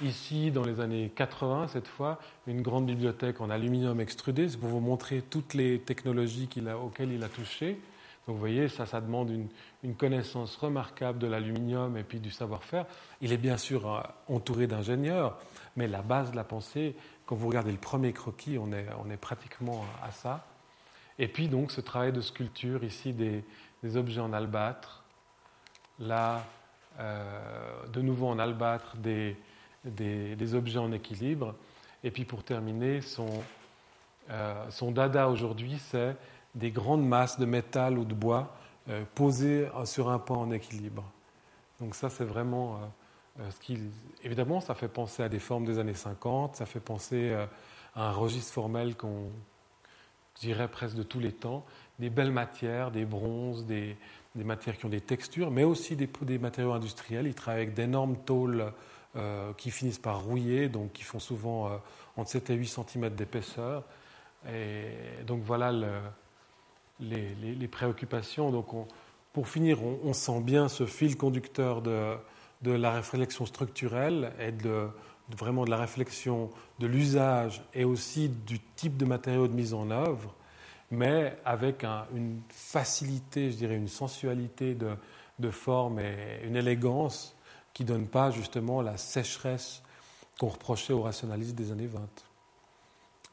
Ici, 0.00 0.50
dans 0.50 0.64
les 0.64 0.80
années 0.80 1.12
80, 1.14 1.68
cette 1.68 1.86
fois, 1.86 2.18
une 2.46 2.62
grande 2.62 2.86
bibliothèque 2.86 3.40
en 3.40 3.50
aluminium 3.50 4.00
extrudé. 4.00 4.48
C'est 4.48 4.56
pour 4.58 4.70
vous 4.70 4.80
montrer 4.80 5.22
toutes 5.22 5.54
les 5.54 5.78
technologies 5.78 6.48
auxquelles 6.82 7.12
il 7.12 7.22
a 7.22 7.28
touché. 7.28 7.78
Donc 8.26 8.36
vous 8.36 8.40
voyez, 8.40 8.68
ça, 8.68 8.86
ça 8.86 9.00
demande 9.00 9.30
une, 9.82 9.94
connaissance 9.96 10.56
remarquable 10.56 11.18
de 11.18 11.26
l'aluminium 11.26 11.96
et 11.96 12.04
puis 12.04 12.20
du 12.20 12.30
savoir-faire. 12.30 12.86
Il 13.20 13.32
est 13.32 13.38
bien 13.38 13.56
sûr 13.56 13.92
euh, 13.92 14.00
entouré 14.28 14.66
d'ingénieurs, 14.66 15.38
mais 15.76 15.88
la 15.88 16.02
base 16.02 16.30
de 16.30 16.36
la 16.36 16.44
pensée, 16.44 16.96
quand 17.26 17.34
vous 17.34 17.48
regardez 17.48 17.72
le 17.72 17.78
premier 17.78 18.12
croquis, 18.12 18.58
on 18.58 18.72
est, 18.72 19.16
pratiquement 19.16 19.84
à 20.02 20.12
ça. 20.12 20.46
Et 21.18 21.28
puis 21.28 21.48
donc 21.48 21.72
ce 21.72 21.80
travail 21.80 22.12
de 22.12 22.20
sculpture 22.20 22.84
ici 22.84 23.12
des, 23.12 23.44
objets 23.96 24.20
en 24.20 24.32
albâtre. 24.32 25.02
Là, 25.98 26.44
euh, 27.00 27.86
de 27.92 28.00
nouveau 28.00 28.28
en 28.28 28.38
albâtre, 28.38 28.96
des, 28.96 29.36
des, 29.84 30.54
objets 30.54 30.78
en 30.78 30.92
équilibre. 30.92 31.54
Et 32.04 32.10
puis 32.10 32.24
pour 32.24 32.42
terminer, 32.44 33.00
son, 33.00 33.28
euh, 34.30 34.70
son 34.70 34.90
dada 34.90 35.28
aujourd'hui, 35.28 35.78
c'est 35.78 36.16
des 36.54 36.70
grandes 36.70 37.06
masses 37.06 37.38
de 37.38 37.46
métal 37.46 37.98
ou 37.98 38.04
de 38.04 38.14
bois 38.14 38.54
posé 39.14 39.68
sur 39.84 40.10
un 40.10 40.18
point 40.18 40.38
en 40.38 40.50
équilibre. 40.50 41.04
Donc 41.80 41.94
ça, 41.94 42.10
c'est 42.10 42.24
vraiment 42.24 42.80
ce 43.38 43.60
qui... 43.60 43.78
Évidemment, 44.24 44.60
ça 44.60 44.74
fait 44.74 44.88
penser 44.88 45.22
à 45.22 45.28
des 45.28 45.38
formes 45.38 45.64
des 45.64 45.78
années 45.78 45.94
50, 45.94 46.56
ça 46.56 46.66
fait 46.66 46.80
penser 46.80 47.32
à 47.94 48.08
un 48.08 48.10
registre 48.10 48.52
formel 48.52 48.96
qu'on 48.96 49.30
dirait 50.36 50.68
presque 50.68 50.96
de 50.96 51.02
tous 51.02 51.20
les 51.20 51.32
temps, 51.32 51.64
des 51.98 52.10
belles 52.10 52.32
matières, 52.32 52.90
des 52.90 53.04
bronzes, 53.04 53.64
des, 53.66 53.96
matières 54.34 54.76
qui 54.78 54.86
ont 54.86 54.90
des 54.90 55.00
textures, 55.00 55.50
mais 55.50 55.64
aussi 55.64 55.96
des, 55.96 56.08
des 56.22 56.38
matériaux 56.38 56.72
industriels. 56.72 57.26
Ils 57.26 57.34
travaillent 57.34 57.62
avec 57.62 57.74
d'énormes 57.74 58.16
tôles 58.16 58.72
euh, 59.14 59.52
qui 59.54 59.70
finissent 59.70 59.98
par 59.98 60.22
rouiller, 60.22 60.70
donc 60.70 60.92
qui 60.92 61.02
font 61.02 61.18
souvent 61.18 61.66
euh, 61.66 61.76
entre 62.16 62.30
7 62.30 62.48
et 62.48 62.54
8 62.54 62.66
cm 62.66 63.10
d'épaisseur. 63.10 63.84
Et 64.50 65.22
donc 65.26 65.42
voilà 65.42 65.70
les, 66.98 67.68
préoccupations. 67.68 68.50
Donc 68.50 68.68
pour 69.34 69.48
finir, 69.48 69.82
on, 69.82 70.12
sent 70.14 70.40
bien 70.40 70.68
ce 70.68 70.86
fil 70.86 71.18
conducteur 71.18 71.82
de, 71.82 72.16
de 72.62 72.72
la 72.72 72.90
réflexion 72.90 73.44
structurelle 73.44 74.32
et 74.40 74.50
de, 74.50 74.88
vraiment 75.36 75.64
de 75.66 75.70
la 75.70 75.76
réflexion 75.76 76.50
de 76.78 76.86
l'usage 76.86 77.62
et 77.74 77.84
aussi 77.84 78.28
du 78.30 78.60
type 78.60 78.96
de 78.96 79.04
matériaux 79.04 79.46
de 79.46 79.54
mise 79.54 79.74
en 79.74 79.90
œuvre, 79.90 80.34
mais 80.90 81.36
avec 81.44 81.84
une 81.84 82.40
facilité, 82.48 83.50
je 83.50 83.56
dirais, 83.56 83.76
une 83.76 83.88
sensualité 83.88 84.74
de, 84.74 84.96
de 85.38 85.50
forme 85.50 86.00
et 86.00 86.40
une 86.44 86.56
élégance 86.56 87.36
qui 87.74 87.84
ne 87.84 87.88
donne 87.88 88.06
pas 88.06 88.30
justement 88.30 88.82
la 88.82 88.96
sécheresse 88.96 89.82
qu'on 90.38 90.48
reprochait 90.48 90.92
aux 90.92 91.02
rationalistes 91.02 91.54
des 91.54 91.72
années 91.72 91.86
20. 91.86 92.00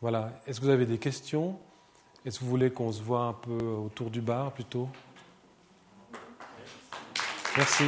Voilà. 0.01 0.31
Est-ce 0.47 0.59
que 0.59 0.65
vous 0.65 0.71
avez 0.71 0.85
des 0.85 0.97
questions? 0.97 1.59
Est-ce 2.25 2.39
que 2.39 2.43
vous 2.43 2.49
voulez 2.49 2.71
qu'on 2.71 2.91
se 2.91 3.01
voit 3.01 3.23
un 3.23 3.33
peu 3.33 3.57
autour 3.63 4.09
du 4.09 4.21
bar 4.21 4.51
plutôt? 4.51 4.89
Merci. 7.57 7.85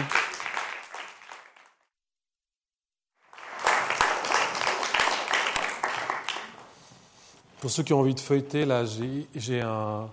Pour 7.60 7.70
ceux 7.70 7.84
qui 7.84 7.94
ont 7.94 8.00
envie 8.00 8.16
de 8.16 8.20
feuilleter, 8.20 8.66
là, 8.66 8.86
j'ai 8.86 9.62
un, 9.62 10.10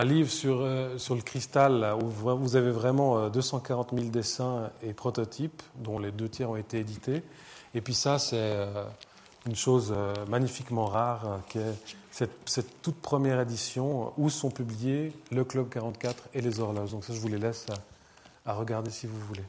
livre 0.00 0.30
sur, 0.30 0.60
euh, 0.60 0.96
sur 0.98 1.14
le 1.14 1.22
cristal 1.22 1.94
où 2.02 2.06
vous 2.06 2.56
avez 2.56 2.70
vraiment 2.70 3.28
240 3.28 3.92
euh, 3.92 3.96
000 3.96 4.08
dessins 4.08 4.70
et 4.82 4.92
prototypes, 4.94 5.62
dont 5.76 5.98
les 5.98 6.10
deux 6.10 6.28
tiers 6.28 6.50
ont 6.50 6.56
été 6.56 6.78
édités. 6.78 7.22
Et 7.74 7.80
puis 7.80 7.94
ça, 7.94 8.18
c'est 8.18 8.36
euh, 8.36 8.84
une 9.46 9.56
chose 9.56 9.94
magnifiquement 10.28 10.86
rare, 10.86 11.40
qui 11.48 11.58
est 11.58 11.96
cette, 12.10 12.82
toute 12.82 12.96
première 12.96 13.40
édition 13.40 14.12
où 14.16 14.30
sont 14.30 14.50
publiés 14.50 15.12
le 15.30 15.44
Club 15.44 15.68
44 15.68 16.28
et 16.34 16.40
les 16.40 16.60
horloges. 16.60 16.92
Donc 16.92 17.04
ça, 17.04 17.12
je 17.12 17.18
vous 17.18 17.28
les 17.28 17.38
laisse 17.38 17.66
à 18.46 18.54
regarder 18.54 18.90
si 18.90 19.06
vous 19.06 19.18
voulez. 19.20 19.44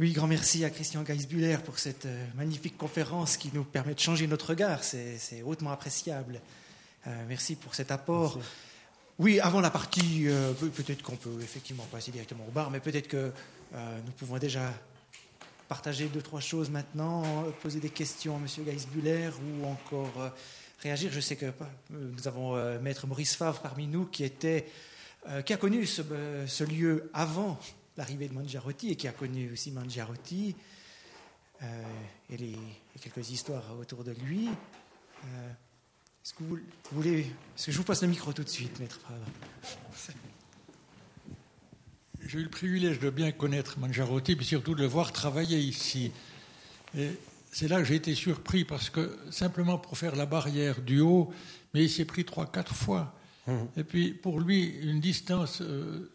Oui, 0.00 0.12
grand 0.12 0.26
merci 0.26 0.64
à 0.64 0.70
Christian 0.70 1.04
Geisbuller 1.04 1.58
pour 1.64 1.78
cette 1.78 2.08
magnifique 2.34 2.76
conférence 2.76 3.36
qui 3.36 3.50
nous 3.54 3.62
permet 3.62 3.94
de 3.94 4.00
changer 4.00 4.26
notre 4.26 4.50
regard. 4.50 4.82
C'est 4.82 5.42
hautement 5.46 5.70
appréciable. 5.70 6.40
Euh, 7.06 7.24
merci 7.28 7.54
pour 7.54 7.74
cet 7.74 7.90
apport. 7.90 8.38
Oui, 9.18 9.38
avant 9.40 9.60
la 9.60 9.70
partie, 9.70 10.26
euh, 10.26 10.52
peut-être 10.52 11.02
qu'on 11.02 11.16
peut 11.16 11.40
effectivement 11.40 11.84
passer 11.90 12.10
directement 12.10 12.44
au 12.48 12.50
bar, 12.50 12.70
mais 12.70 12.80
peut-être 12.80 13.08
que 13.08 13.32
nous 14.06 14.12
pouvons 14.12 14.38
déjà 14.38 14.72
partager 15.68 16.06
deux, 16.06 16.22
trois 16.22 16.38
choses 16.38 16.70
maintenant, 16.70 17.24
poser 17.60 17.80
des 17.80 17.90
questions 17.90 18.36
à 18.36 18.38
M. 18.38 18.46
Geisbuller 18.64 19.30
ou 19.30 19.66
encore 19.66 20.30
réagir. 20.80 21.10
Je 21.10 21.18
sais 21.18 21.34
que 21.34 21.46
nous 21.90 22.28
avons 22.28 22.78
Maître 22.80 23.08
Maurice 23.08 23.34
Favre 23.34 23.60
parmi 23.60 23.88
nous 23.88 24.04
qui, 24.04 24.22
était, 24.22 24.66
qui 25.44 25.52
a 25.52 25.56
connu 25.56 25.86
ce, 25.86 26.62
lieu 26.62 27.10
avant 27.12 27.58
l'arrivée 27.96 28.28
de 28.28 28.34
Mangiarotti 28.34 28.90
et 28.90 28.96
qui 28.96 29.08
a 29.08 29.12
connu 29.12 29.50
aussi 29.52 29.72
Mangiarotti 29.72 30.54
euh, 31.62 31.66
et, 32.30 32.36
les, 32.36 32.58
quelques 33.00 33.30
histoires 33.30 33.64
autour 33.78 34.04
de 34.04 34.12
lui. 34.12 34.48
Est-ce 36.24 36.32
que 36.32 36.42
vous, 36.42 36.58
voulez. 36.92 37.20
Est-ce 37.20 37.66
que 37.66 37.72
je 37.72 37.76
vous 37.76 37.84
passe 37.84 38.00
le 38.00 38.08
micro 38.08 38.32
tout 38.32 38.44
de 38.44 38.48
suite, 38.48 38.80
maître 38.80 38.98
J'ai 42.26 42.38
eu 42.38 42.44
le 42.44 42.48
privilège 42.48 42.98
de 42.98 43.10
bien 43.10 43.30
connaître 43.30 43.78
Mangiarotti, 43.78 44.34
puis 44.34 44.46
surtout 44.46 44.74
de 44.74 44.80
le 44.80 44.86
voir 44.86 45.12
travailler 45.12 45.58
ici. 45.58 46.12
Et 46.96 47.10
c'est 47.52 47.68
là 47.68 47.76
que 47.78 47.84
j'ai 47.84 47.96
été 47.96 48.14
surpris 48.14 48.64
parce 48.64 48.88
que 48.88 49.18
simplement 49.30 49.76
pour 49.76 49.98
faire 49.98 50.16
la 50.16 50.24
barrière 50.24 50.80
du 50.80 51.00
haut, 51.00 51.30
mais 51.74 51.84
il 51.84 51.90
s'est 51.90 52.06
pris 52.06 52.24
trois, 52.24 52.50
quatre 52.50 52.74
fois. 52.74 53.14
Mmh. 53.46 53.52
Et 53.76 53.84
puis 53.84 54.14
pour 54.14 54.40
lui, 54.40 54.78
une 54.80 55.00
distance 55.00 55.60
euh, 55.60 56.10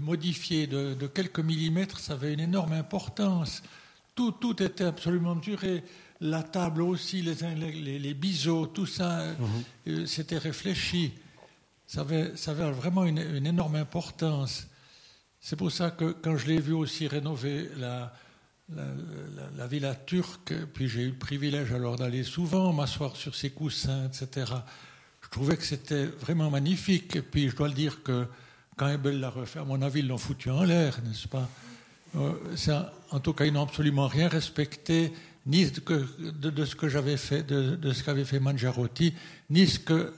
modifié 0.00 0.66
de, 0.66 1.06
quelques 1.06 1.38
millimètres, 1.38 2.00
ça 2.00 2.14
avait 2.14 2.34
une 2.34 2.40
énorme 2.40 2.72
importance. 2.72 3.62
Tout, 4.16 4.32
tout 4.32 4.60
était 4.64 4.82
absolument 4.82 5.36
mesuré. 5.36 5.84
La 6.20 6.42
table 6.42 6.82
aussi, 6.82 7.22
les, 7.22 7.98
les, 7.98 8.14
biseaux, 8.14 8.66
tout 8.66 8.86
ça, 8.86 9.24
mhm. 9.24 9.46
euh, 9.86 10.06
c'était 10.06 10.38
réfléchi. 10.38 11.12
Ça 11.86 12.00
avait, 12.00 12.36
ça 12.36 12.50
avait 12.50 12.70
vraiment 12.70 13.04
une, 13.04 13.46
énorme 13.46 13.76
importance. 13.76 14.66
C'est 15.40 15.56
pour 15.56 15.70
ça 15.70 15.90
que 15.92 16.12
quand 16.12 16.36
je 16.36 16.46
l'ai 16.46 16.60
vu 16.60 16.72
aussi 16.72 17.06
rénover 17.06 17.70
la, 17.76 18.12
la, 18.74 18.84
la, 19.56 19.66
villa 19.66 19.94
turque, 19.94 20.52
puis 20.74 20.88
j'ai 20.88 21.02
eu 21.02 21.10
le 21.10 21.18
privilège 21.18 21.72
alors 21.72 21.96
d'aller 21.96 22.24
souvent 22.24 22.72
m'asseoir 22.72 23.16
sur 23.16 23.34
ses 23.34 23.50
coussins, 23.50 24.06
etc. 24.06 24.52
Je 25.22 25.28
trouvais 25.30 25.56
que 25.56 25.64
c'était 25.64 26.06
vraiment 26.06 26.50
magnifique. 26.50 27.16
Et 27.16 27.22
puis 27.22 27.48
je 27.48 27.56
dois 27.56 27.68
le 27.68 27.74
dire 27.74 28.02
que 28.02 28.26
quand 28.76 28.88
Ebel 28.88 29.20
l'a 29.20 29.30
refait, 29.30 29.58
à 29.58 29.64
mon 29.64 29.82
avis, 29.82 30.00
ils 30.00 30.08
l'ont 30.08 30.18
foutu 30.18 30.50
en 30.50 30.62
l'air, 30.62 31.00
n'est-ce 31.04 31.28
pas? 31.28 31.48
Euh, 32.16 32.32
En 33.10 33.20
tout 33.20 33.32
cas, 33.32 33.44
ils 33.44 33.52
n'ont 33.52 33.62
absolument 33.62 34.06
rien 34.06 34.28
respecté, 34.28 35.12
ni 35.48 35.64
de, 35.64 36.64
ce 36.64 36.76
que 36.76 36.88
j'avais 36.88 37.16
fait, 37.16 37.42
de, 37.42 37.92
ce 37.92 38.04
qu'avait 38.04 38.24
fait 38.24 38.38
Mangiarotti, 38.38 39.14
ni 39.50 39.66
ce 39.66 39.80
que 39.80 40.12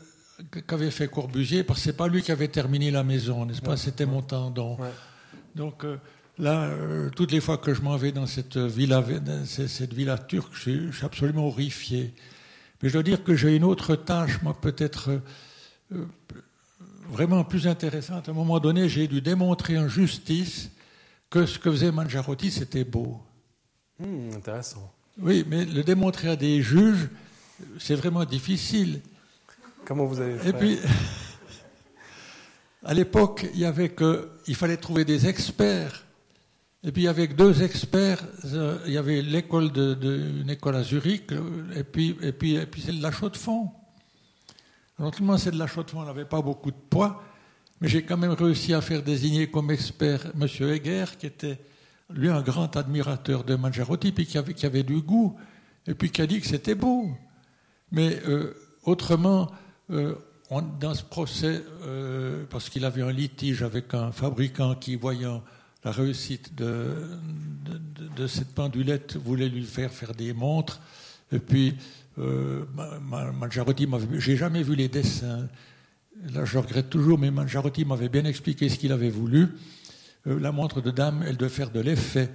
qu'avait 0.66 0.90
fait 0.90 1.06
Corbusier, 1.06 1.64
parce 1.64 1.80
que 1.80 1.84
c'est 1.84 1.96
pas 1.96 2.08
lui 2.08 2.22
qui 2.22 2.32
avait 2.32 2.48
terminé 2.48 2.90
la 2.90 3.04
maison, 3.04 3.44
n'est-ce 3.44 3.60
pas? 3.60 3.76
C'était 3.76 4.06
mon 4.06 4.22
tendon. 4.22 4.78
Donc 5.54 5.84
euh, 5.84 5.98
là, 6.38 6.62
euh, 6.62 7.10
toutes 7.10 7.30
les 7.30 7.40
fois 7.40 7.58
que 7.58 7.74
je 7.74 7.82
m'en 7.82 7.96
vais 7.98 8.10
dans 8.10 8.26
cette 8.26 8.56
villa, 8.56 9.04
cette 9.44 9.92
villa 9.92 10.16
turque, 10.16 10.54
je 10.54 10.90
suis, 10.90 11.04
absolument 11.04 11.46
horrifié. 11.46 12.14
Mais 12.82 12.88
je 12.88 12.94
dois 12.94 13.02
dire 13.02 13.22
que 13.22 13.36
j'ai 13.36 13.54
une 13.54 13.64
autre 13.64 13.96
tâche, 13.96 14.40
moi, 14.42 14.58
peut-être 14.58 15.20
vraiment 17.10 17.44
plus 17.44 17.66
intéressante. 17.66 18.28
À 18.28 18.32
un 18.32 18.34
moment 18.34 18.60
donné, 18.60 18.88
j'ai 18.88 19.08
dû 19.08 19.20
démontrer 19.20 19.78
en 19.78 19.88
justice 19.88 20.70
que 21.28 21.44
ce 21.44 21.58
que 21.58 21.70
faisait 21.70 21.92
Mangiarotti, 21.92 22.50
c'était 22.50 22.84
beau. 22.84 23.20
Hmm, 23.98 24.30
intéressant. 24.34 24.90
Oui, 25.18 25.44
mais 25.48 25.64
le 25.64 25.82
démontrer 25.82 26.28
à 26.30 26.36
des 26.36 26.62
juges, 26.62 27.08
c'est 27.78 27.94
vraiment 27.94 28.24
difficile. 28.24 29.00
Comment 29.84 30.06
vous 30.06 30.20
avez 30.20 30.38
fait 30.38 30.50
Et 30.50 30.52
puis, 30.52 30.78
à 32.84 32.94
l'époque, 32.94 33.46
il 33.54 33.60
y 33.60 33.64
avait 33.64 33.90
que, 33.90 34.30
il 34.46 34.54
fallait 34.54 34.76
trouver 34.76 35.04
des 35.04 35.26
experts. 35.26 36.04
Et 36.82 36.92
puis, 36.92 37.08
avec 37.08 37.36
deux 37.36 37.62
experts, 37.62 38.24
euh, 38.54 38.78
il 38.86 38.92
y 38.92 38.98
avait 38.98 39.20
l'école 39.20 39.70
de, 39.72 40.40
une 40.42 40.48
école 40.48 40.76
à 40.76 40.82
Zurich, 40.82 41.30
et 41.76 41.84
puis, 41.84 42.16
et 42.22 42.32
puis, 42.32 42.54
et 42.54 42.66
puis 42.66 42.80
c'est 42.80 42.96
de 42.96 43.02
la 43.02 43.10
chaux 43.10 43.28
de 43.28 43.36
fond. 43.36 43.70
Non 45.00 45.38
c'est 45.38 45.50
de 45.50 45.58
la 45.58 45.66
chaux 45.66 45.84
on 45.94 46.04
n'avait 46.04 46.26
pas 46.26 46.42
beaucoup 46.42 46.70
de 46.70 46.76
poids, 46.76 47.22
mais 47.80 47.88
j'ai 47.88 48.02
quand 48.02 48.18
même 48.18 48.32
réussi 48.32 48.74
à 48.74 48.82
faire 48.82 49.02
désigner 49.02 49.50
comme 49.50 49.70
expert 49.70 50.26
M. 50.38 50.46
Heger, 50.46 51.16
qui 51.16 51.24
était 51.24 51.58
lui 52.14 52.28
un 52.28 52.42
grand 52.42 52.76
admirateur 52.76 53.44
de 53.44 53.54
Mangiarotti, 53.54 54.12
puis 54.12 54.26
qui 54.26 54.38
avait, 54.66 54.82
du 54.82 55.00
goût, 55.00 55.36
et 55.86 55.94
puis 55.94 56.10
qui 56.10 56.22
a 56.22 56.26
dit 56.26 56.40
que 56.40 56.46
c'était 56.46 56.74
beau. 56.74 57.08
Mais 57.92 58.20
euh, 58.26 58.54
autrement, 58.84 59.50
euh, 59.90 60.14
dans 60.80 60.94
ce 60.94 61.04
procès, 61.04 61.62
euh, 61.84 62.44
parce 62.50 62.68
qu'il 62.68 62.84
avait 62.84 63.02
un 63.02 63.12
litige 63.12 63.62
avec 63.62 63.94
un 63.94 64.12
fabricant 64.12 64.74
qui, 64.74 64.96
voyant 64.96 65.42
la 65.84 65.92
réussite 65.92 66.54
de, 66.54 66.94
cette 68.26 68.54
pendulette, 68.54 69.16
voulait 69.16 69.48
lui 69.48 69.64
faire 69.64 69.90
faire 69.90 70.14
des 70.14 70.32
montres, 70.32 70.80
et 71.32 71.38
puis 71.38 71.74
Mangiarotti, 72.18 73.88
j'ai 74.18 74.36
jamais 74.36 74.62
vu 74.62 74.74
les 74.74 74.88
dessins. 74.88 75.48
Là, 76.34 76.44
je 76.44 76.58
regrette 76.58 76.90
toujours, 76.90 77.18
mais 77.18 77.30
Mangiarotti 77.30 77.86
m'avait 77.86 78.10
bien 78.10 78.26
expliqué 78.26 78.68
ce 78.68 78.78
qu'il 78.78 78.92
avait 78.92 79.08
voulu. 79.08 79.48
Euh, 80.26 80.38
la 80.38 80.52
montre 80.52 80.80
de 80.80 80.90
dame, 80.90 81.24
elle 81.26 81.36
devait 81.36 81.50
faire 81.50 81.70
de 81.70 81.80
l'effet. 81.80 82.30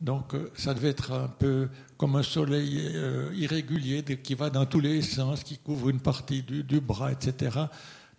Donc, 0.00 0.34
euh, 0.34 0.50
ça 0.54 0.74
devait 0.74 0.90
être 0.90 1.12
un 1.12 1.28
peu 1.28 1.68
comme 1.96 2.16
un 2.16 2.22
soleil 2.22 2.90
euh, 2.94 3.32
irrégulier 3.34 4.02
qui 4.02 4.34
va 4.34 4.50
dans 4.50 4.66
tous 4.66 4.80
les 4.80 5.02
sens, 5.02 5.42
qui 5.44 5.58
couvre 5.58 5.90
une 5.90 6.00
partie 6.00 6.42
du, 6.42 6.80
bras, 6.80 7.12
etc. 7.12 7.56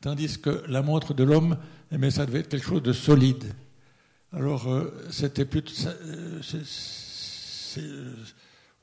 Tandis 0.02 0.40
que 0.40 0.64
la 0.68 0.82
montre 0.82 1.14
de 1.14 1.24
l'homme, 1.24 1.58
eh 1.92 2.12
ça 2.12 2.26
devait 2.26 2.40
être 2.40 2.50
quelque 2.50 2.66
chose 2.66 2.84
de 2.84 2.94
solide. 2.94 3.54
Alors, 4.32 4.68
c'était 5.10 5.46
plus. 5.46 5.88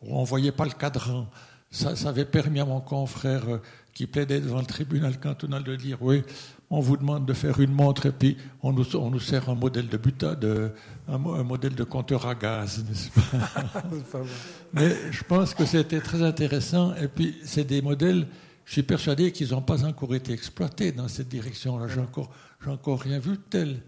on 0.03 0.21
ne 0.23 0.27
voyait 0.27 0.53
pas 0.53 0.65
le 0.65 0.73
cadran 0.73 1.31
ça, 1.77 2.09
avait 2.09 2.25
permis 2.25 2.61
à 2.61 2.65
mon 2.65 2.81
confrère 2.81 3.49
euh, 3.49 3.59
qui 3.93 4.07
plaidait 4.07 4.41
devant 4.41 4.61
le 4.61 4.67
tribunal 4.67 5.19
cantonal 5.19 5.63
de 5.63 5.77
dire 5.77 5.99
oui, 6.01 6.23
on 6.71 6.81
vous 6.81 6.97
demande 6.97 7.27
de 7.27 7.33
faire 7.33 7.61
une 7.61 7.73
montre 7.73 8.07
et 8.07 8.13
puis 8.13 8.37
on 8.63 8.73
nous, 8.73 8.97
on 8.97 9.11
nous 9.11 9.21
sert 9.21 9.49
un 9.49 9.55
modèle 9.55 9.89
de 9.89 9.97
buta, 9.97 10.35
de, 10.35 10.71
un, 11.09 11.19
modèle 11.19 11.75
de 11.75 11.85
compteur 11.85 12.27
à 12.27 12.35
gaz, 12.35 12.85
n'est-ce 12.89 13.11
pas? 13.11 14.23
Mais 14.73 14.95
je 15.11 15.23
pense 15.25 15.55
que 15.55 15.65
c'était 15.65 16.01
très 16.01 16.23
intéressant. 16.23 16.95
Et 16.97 17.09
puis, 17.09 17.37
c'est 17.45 17.65
des 17.65 17.83
modèles, 17.83 18.27
je 18.65 18.73
suis 18.73 18.83
persuadé 18.83 19.31
qu'ils 19.33 19.51
n'ont 19.51 19.63
pas 19.63 19.85
encore 19.85 20.15
été 20.15 20.33
exploités 20.33 20.93
dans 20.93 21.09
cette 21.09 21.29
direction-là. 21.29 21.87
J'ai 21.89 22.01
encore, 22.01 22.31
encore 22.67 23.01
rien 23.01 23.19
vu 23.19 23.33
de 23.33 23.43
tel. 23.49 23.81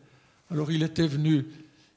Alors, 0.51 0.71
il 0.71 0.83
était 0.85 1.09
venu, 1.09 1.47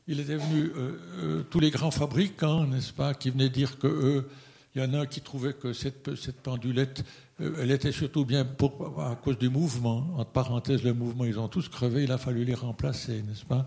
il 0.08 0.20
était 0.20 0.38
venu 0.38 0.64
euh, 0.64 1.00
euh, 1.20 1.44
tous 1.50 1.60
les 1.60 1.70
grands 1.70 1.92
fabricants, 1.92 2.66
n'est-ce 2.66 2.92
pas, 2.92 3.14
qui 3.14 3.30
venaient 3.30 3.50
dire 3.50 3.78
que 3.78 3.88
eux, 3.88 4.30
il 4.76 4.82
y 4.82 4.86
en 4.86 4.94
a 4.94 5.06
qui 5.06 5.22
trouvaient 5.22 5.54
que 5.54 5.74
cette, 5.74 6.16
cette 6.16 6.42
pendulette, 6.42 7.04
euh, 7.42 7.56
elle 7.60 7.72
était 7.72 7.92
surtout 7.92 8.26
bien 8.26 8.46
pour, 8.46 9.02
à 9.02 9.16
cause 9.16 9.38
du 9.38 9.50
mouvement. 9.50 10.08
Entre 10.18 10.32
parenthèses, 10.32 10.84
le 10.84 10.94
mouvement, 10.94 11.26
ils 11.26 11.40
ont 11.40 11.48
tous 11.48 11.68
crevé, 11.68 12.04
il 12.04 12.12
a 12.12 12.18
fallu 12.18 12.46
les 12.46 12.56
remplacer, 12.56 13.22
n'est-ce 13.24 13.46
pas? 13.46 13.66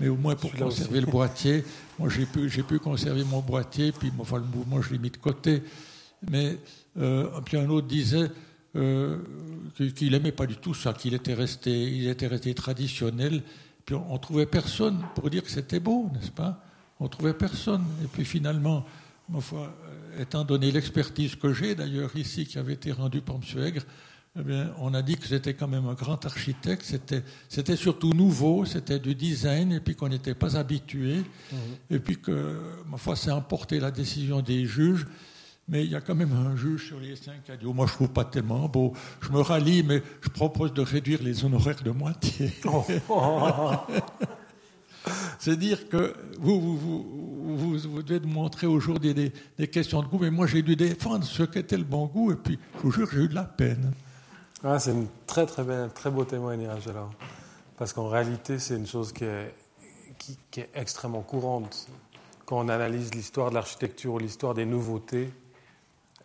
Mais 0.00 0.08
au 0.08 0.16
moins 0.16 0.34
pour 0.34 0.52
conserver 0.52 1.00
le 1.00 1.06
boîtier, 1.06 1.64
moi 1.98 2.08
j'ai 2.08 2.26
pu, 2.26 2.48
j'ai 2.48 2.64
pu 2.64 2.78
conserver 2.78 3.24
mon 3.24 3.40
boîtier, 3.40 3.92
puis 3.92 4.12
enfin, 4.18 4.38
le 4.38 4.44
mouvement, 4.44 4.82
je 4.82 4.92
l'ai 4.92 4.98
mis 4.98 5.10
de 5.10 5.16
côté. 5.16 5.62
Mais 6.30 6.58
euh, 6.98 7.28
puis 7.44 7.56
un 7.56 7.68
autre 7.68 7.86
disait 7.86 8.30
euh, 8.74 9.18
qu'il 9.94 10.10
n'aimait 10.10 10.32
pas 10.32 10.46
du 10.46 10.56
tout 10.56 10.74
ça, 10.74 10.92
qu'il 10.92 11.14
était 11.14 11.34
resté, 11.34 11.70
il 11.70 12.08
était 12.08 12.26
resté 12.26 12.54
traditionnel. 12.54 13.42
Puis 13.86 13.94
on, 13.94 14.12
on 14.12 14.18
trouvait 14.18 14.46
personne 14.46 15.04
pour 15.14 15.30
dire 15.30 15.42
que 15.42 15.50
c'était 15.50 15.80
beau, 15.80 16.10
n'est-ce 16.12 16.32
pas? 16.32 16.60
On 16.98 17.08
trouvait 17.08 17.34
personne. 17.34 17.84
Et 18.02 18.08
puis 18.08 18.24
finalement, 18.24 18.84
ma 19.28 19.40
foi, 19.40 19.76
étant 20.18 20.44
donné 20.44 20.70
l'expertise 20.70 21.36
que 21.36 21.52
j'ai 21.52 21.74
d'ailleurs 21.74 22.14
ici, 22.16 22.46
qui 22.46 22.58
avait 22.58 22.74
été 22.74 22.92
rendue 22.92 23.20
par 23.20 23.36
M. 23.36 23.62
Aigre, 23.62 23.82
eh 24.36 24.42
bien, 24.42 24.72
on 24.78 24.94
a 24.94 25.02
dit 25.02 25.16
que 25.16 25.26
c'était 25.28 25.54
quand 25.54 25.68
même 25.68 25.86
un 25.86 25.94
grand 25.94 26.24
architecte, 26.26 26.84
c'était, 27.48 27.76
surtout 27.76 28.12
nouveau, 28.12 28.64
c'était 28.64 28.98
du 28.98 29.14
design, 29.14 29.70
et 29.72 29.80
puis 29.80 29.94
qu'on 29.94 30.08
n'était 30.08 30.34
pas 30.34 30.56
habitué, 30.56 31.18
mhm. 31.18 31.58
et 31.90 31.98
puis 32.00 32.16
que, 32.20 32.60
ma 32.88 32.96
foi, 32.96 33.14
c'est 33.14 33.30
emporté 33.30 33.78
la 33.78 33.92
décision 33.92 34.40
des 34.40 34.66
juges, 34.66 35.06
mais 35.68 35.84
il 35.84 35.90
y 35.90 35.94
a 35.94 36.00
quand 36.00 36.16
même 36.16 36.32
un 36.32 36.56
juge 36.56 36.88
sur 36.88 36.98
les 36.98 37.14
cinq 37.16 37.44
qui 37.44 37.52
a 37.52 37.56
dit 37.56 37.64
oh, 37.64 37.72
Moi, 37.72 37.86
je 37.86 37.92
ne 37.92 37.96
trouve 37.96 38.10
pas 38.10 38.24
tellement 38.24 38.68
beau, 38.68 38.92
je 39.20 39.30
me 39.30 39.40
rallie, 39.40 39.82
mais 39.82 40.02
je 40.20 40.28
propose 40.28 40.74
de 40.74 40.82
réduire 40.82 41.22
les 41.22 41.44
honoraires 41.44 41.82
de 41.82 41.90
moitié. 41.90 42.52
C'est 45.38 45.56
dire 45.56 45.88
que 45.88 46.14
vous, 46.38 46.76
vous, 46.76 48.02
devez 48.02 48.20
montrer 48.26 48.66
aujourd'hui 48.66 49.14
des, 49.14 49.68
questions 49.68 50.02
de 50.02 50.08
goût, 50.08 50.18
mais 50.18 50.30
moi 50.30 50.46
j'ai 50.46 50.62
dû 50.62 50.76
défendre 50.76 51.24
ce 51.24 51.42
qu'était 51.42 51.76
le 51.76 51.84
bon 51.84 52.06
goût, 52.06 52.32
et 52.32 52.36
puis 52.36 52.58
je 52.76 52.80
vous 52.80 52.90
jure, 52.90 53.08
j'ai 53.12 53.20
eu 53.20 53.28
de 53.28 53.34
la 53.34 53.44
peine. 53.44 53.92
Ah, 54.62 54.78
c'est 54.78 54.92
un 54.92 55.04
très, 55.26 55.44
très, 55.44 55.88
très 55.90 56.10
beau 56.10 56.24
témoignage 56.24 56.88
alors. 56.88 57.10
Parce 57.76 57.92
qu'en 57.92 58.08
réalité, 58.08 58.58
c'est 58.58 58.76
une 58.76 58.86
chose 58.86 59.12
qui 59.12 59.24
est, 59.24 59.54
extrêmement 60.74 61.22
courante. 61.22 61.88
Quand 62.46 62.58
on 62.58 62.68
analyse 62.68 63.12
l'histoire 63.12 63.50
de 63.50 63.56
l'architecture 63.56 64.14
ou 64.14 64.18
l'histoire 64.18 64.54
des 64.54 64.64
nouveautés, 64.64 65.30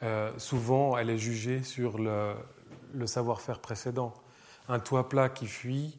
euh, 0.04 0.32
souvent 0.38 0.98
elle 0.98 1.10
est 1.10 1.18
jugée 1.18 1.64
sur 1.64 1.98
le 1.98 3.08
savoir-faire 3.08 3.60
précédent. 3.60 4.14
Un 4.70 4.80
toit 4.80 5.10
plat 5.10 5.28
qui 5.28 5.48
fuit, 5.48 5.98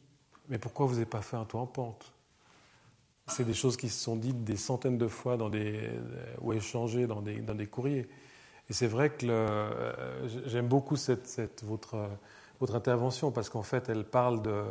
mais 0.49 0.59
pourquoi 0.59 0.87
vous 0.87 0.95
n'avez 0.95 1.07
pas 1.07 1.23
fait 1.23 1.37
un 1.37 1.45
toit 1.45 1.61
en 1.61 1.67
pente? 1.67 2.13
C'est 3.31 3.45
des 3.45 3.55
choses 3.55 3.77
qui 3.77 3.89
se 3.89 4.03
sont 4.03 4.17
dites 4.17 4.45
des 4.45 4.57
centaines 4.57 4.99
de 4.99 5.09
fois 5.09 5.37
dans 5.37 5.49
des, 5.49 5.91
ou 6.41 6.53
échangées 6.53 7.07
dans 7.07 7.23
des, 7.23 7.37
dans 7.41 7.55
des 7.55 7.67
courriers. 7.67 8.09
Et 8.69 8.73
c'est 8.73 8.87
vrai 8.87 9.11
que 9.11 9.27
euh, 9.27 10.29
j'aime 10.47 10.69
beaucoup 10.69 10.97
cette, 10.97 11.63
votre, 11.65 12.09
votre 12.61 12.75
intervention 12.75 13.31
parce 13.33 13.49
qu'en 13.49 13.63
fait, 13.63 13.89
elle 13.89 14.05
parle 14.05 14.43
de, 14.43 14.63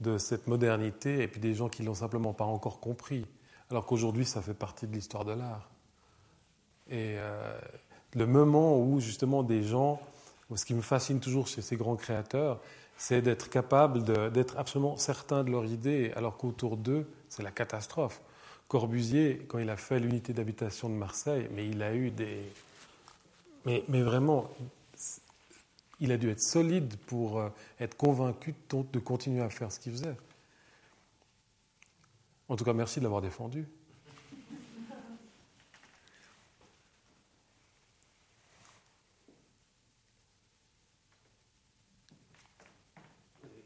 de 0.00 0.18
cette 0.18 0.46
modernité 0.46 1.22
et 1.22 1.28
puis 1.28 1.40
des 1.40 1.54
gens 1.54 1.68
qui 1.68 1.82
l'ont 1.82 1.94
simplement 1.94 2.32
pas 2.32 2.44
encore 2.44 2.80
compris, 2.80 3.26
alors 3.70 3.86
qu'aujourd'hui, 3.86 4.24
ça 4.24 4.42
fait 4.42 4.54
partie 4.54 4.86
de 4.86 4.94
l'histoire 4.94 5.24
de 5.24 5.32
l'art. 5.32 5.70
Et 6.88 7.14
euh, 7.16 7.58
le 8.14 8.26
moment 8.26 8.78
où 8.78 9.00
justement 9.00 9.42
des 9.42 9.62
gens, 9.62 10.00
ce 10.54 10.64
qui 10.64 10.74
me 10.74 10.82
fascine 10.82 11.20
toujours 11.20 11.46
chez 11.46 11.62
ces 11.62 11.76
grands 11.76 11.96
créateurs, 11.96 12.60
c'est 12.96 13.22
d'être 13.22 13.50
capable 13.50 14.02
d'être 14.32 14.56
absolument 14.58 14.96
certain 14.96 15.44
de 15.44 15.50
leur 15.50 15.64
idée, 15.64 16.12
alors 16.14 16.36
qu'autour 16.36 16.76
d'eux, 16.76 17.06
c'est 17.28 17.42
la 17.42 17.50
catastrophe. 17.50 18.20
Corbusier, 18.68 19.44
quand 19.48 19.58
il 19.58 19.68
a 19.70 19.76
fait 19.76 20.00
l'unité 20.00 20.32
d'habitation 20.32 20.88
de 20.88 20.94
Marseille, 20.94 21.48
mais 21.54 21.68
il 21.68 21.82
a 21.82 21.94
eu 21.94 22.10
des. 22.10 22.42
Mais, 23.66 23.84
mais, 23.88 24.02
vraiment, 24.02 24.48
il 26.00 26.10
a 26.10 26.16
dû 26.16 26.30
être 26.30 26.40
solide 26.40 26.96
pour 27.06 27.38
euh, 27.38 27.48
être 27.80 27.96
convaincu 27.96 28.54
de, 28.70 28.82
de 28.92 28.98
continuer 28.98 29.42
à 29.42 29.50
faire 29.50 29.70
ce 29.70 29.78
qu'il 29.78 29.92
faisait. 29.92 30.16
En 32.48 32.56
tout 32.56 32.64
cas, 32.64 32.72
merci 32.72 32.98
de 32.98 33.04
l'avoir 33.04 33.22
défendu. 33.22 33.66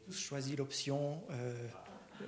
Tous 0.07 0.17
choisi 0.17 0.55
l'option 0.55 1.21
euh, 1.31 1.67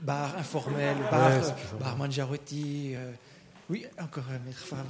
bar 0.01 0.37
informel, 0.37 0.97
bar, 1.09 1.31
ouais, 1.31 1.53
bar 1.79 1.97
Mangiarotti. 1.97 2.93
Euh, 2.95 3.11
oui, 3.69 3.85
encore 3.97 4.25
un 4.29 4.39
maître 4.39 4.59
Favre. 4.59 4.83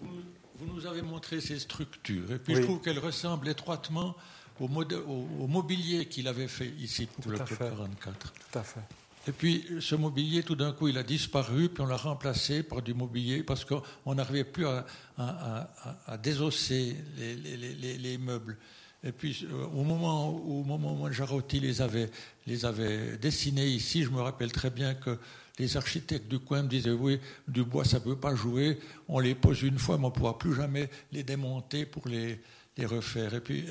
Vous 0.00 0.66
nous 0.66 0.86
avez 0.86 1.02
montré 1.02 1.40
ces 1.40 1.58
structures, 1.60 2.32
et 2.32 2.38
puis 2.38 2.56
je 2.56 2.62
trouve 2.62 2.80
qu'elles 2.80 2.98
ressemblent 2.98 3.48
étroitement 3.48 4.16
au, 4.58 4.66
au, 4.66 5.46
mobilier 5.46 6.06
qu'il 6.06 6.26
avait 6.26 6.48
fait 6.48 6.68
ici 6.78 7.06
pour 7.06 7.30
le 7.30 7.38
Club 7.38 7.58
44. 7.58 8.32
Tout 8.32 8.58
à 8.58 8.62
fait. 8.62 8.80
Et 9.28 9.32
puis 9.32 9.66
ce 9.80 9.94
mobilier, 9.94 10.42
tout 10.42 10.56
d'un 10.56 10.72
coup, 10.72 10.88
il 10.88 10.98
a 10.98 11.02
disparu, 11.02 11.68
puis 11.68 11.82
on 11.82 11.86
l'a 11.86 11.96
remplacé 11.96 12.62
par 12.62 12.82
du 12.82 12.94
mobilier 12.94 13.42
parce 13.42 13.64
qu'on 13.64 14.14
n'arrivait 14.14 14.44
plus 14.44 14.66
à, 14.66 14.84
à, 15.18 15.70
à, 16.06 16.18
désosser 16.18 16.96
les, 17.16 17.36
les, 17.36 17.98
les, 17.98 18.18
meubles. 18.18 18.58
Et 19.02 19.12
puis, 19.12 19.46
euh, 19.50 19.64
au 19.66 19.82
moment 19.82 20.30
où, 20.30 20.60
au 20.60 20.64
moment 20.64 21.02
où 21.02 21.08
les 21.52 21.80
avait, 21.80 22.10
les 22.46 22.64
avait 22.64 23.16
dessinés 23.16 23.66
ici, 23.66 24.04
je 24.04 24.10
me 24.10 24.20
rappelle 24.20 24.52
très 24.52 24.70
bien 24.70 24.94
que 24.94 25.18
les 25.58 25.76
architectes 25.76 26.28
du 26.28 26.38
coin 26.38 26.62
me 26.62 26.68
disaient 26.68 26.90
Oui, 26.90 27.18
du 27.48 27.64
bois, 27.64 27.84
ça 27.84 27.98
ne 27.98 28.04
peut 28.04 28.16
pas 28.16 28.34
jouer. 28.34 28.78
On 29.08 29.18
les 29.18 29.34
pose 29.34 29.62
une 29.62 29.78
fois, 29.78 29.96
mais 29.96 30.04
on 30.04 30.08
ne 30.08 30.14
pourra 30.14 30.38
plus 30.38 30.54
jamais 30.54 30.90
les 31.12 31.22
démonter 31.22 31.86
pour 31.86 32.08
les, 32.08 32.40
les 32.76 32.86
refaire. 32.86 33.34
Et 33.34 33.40
puis, 33.40 33.64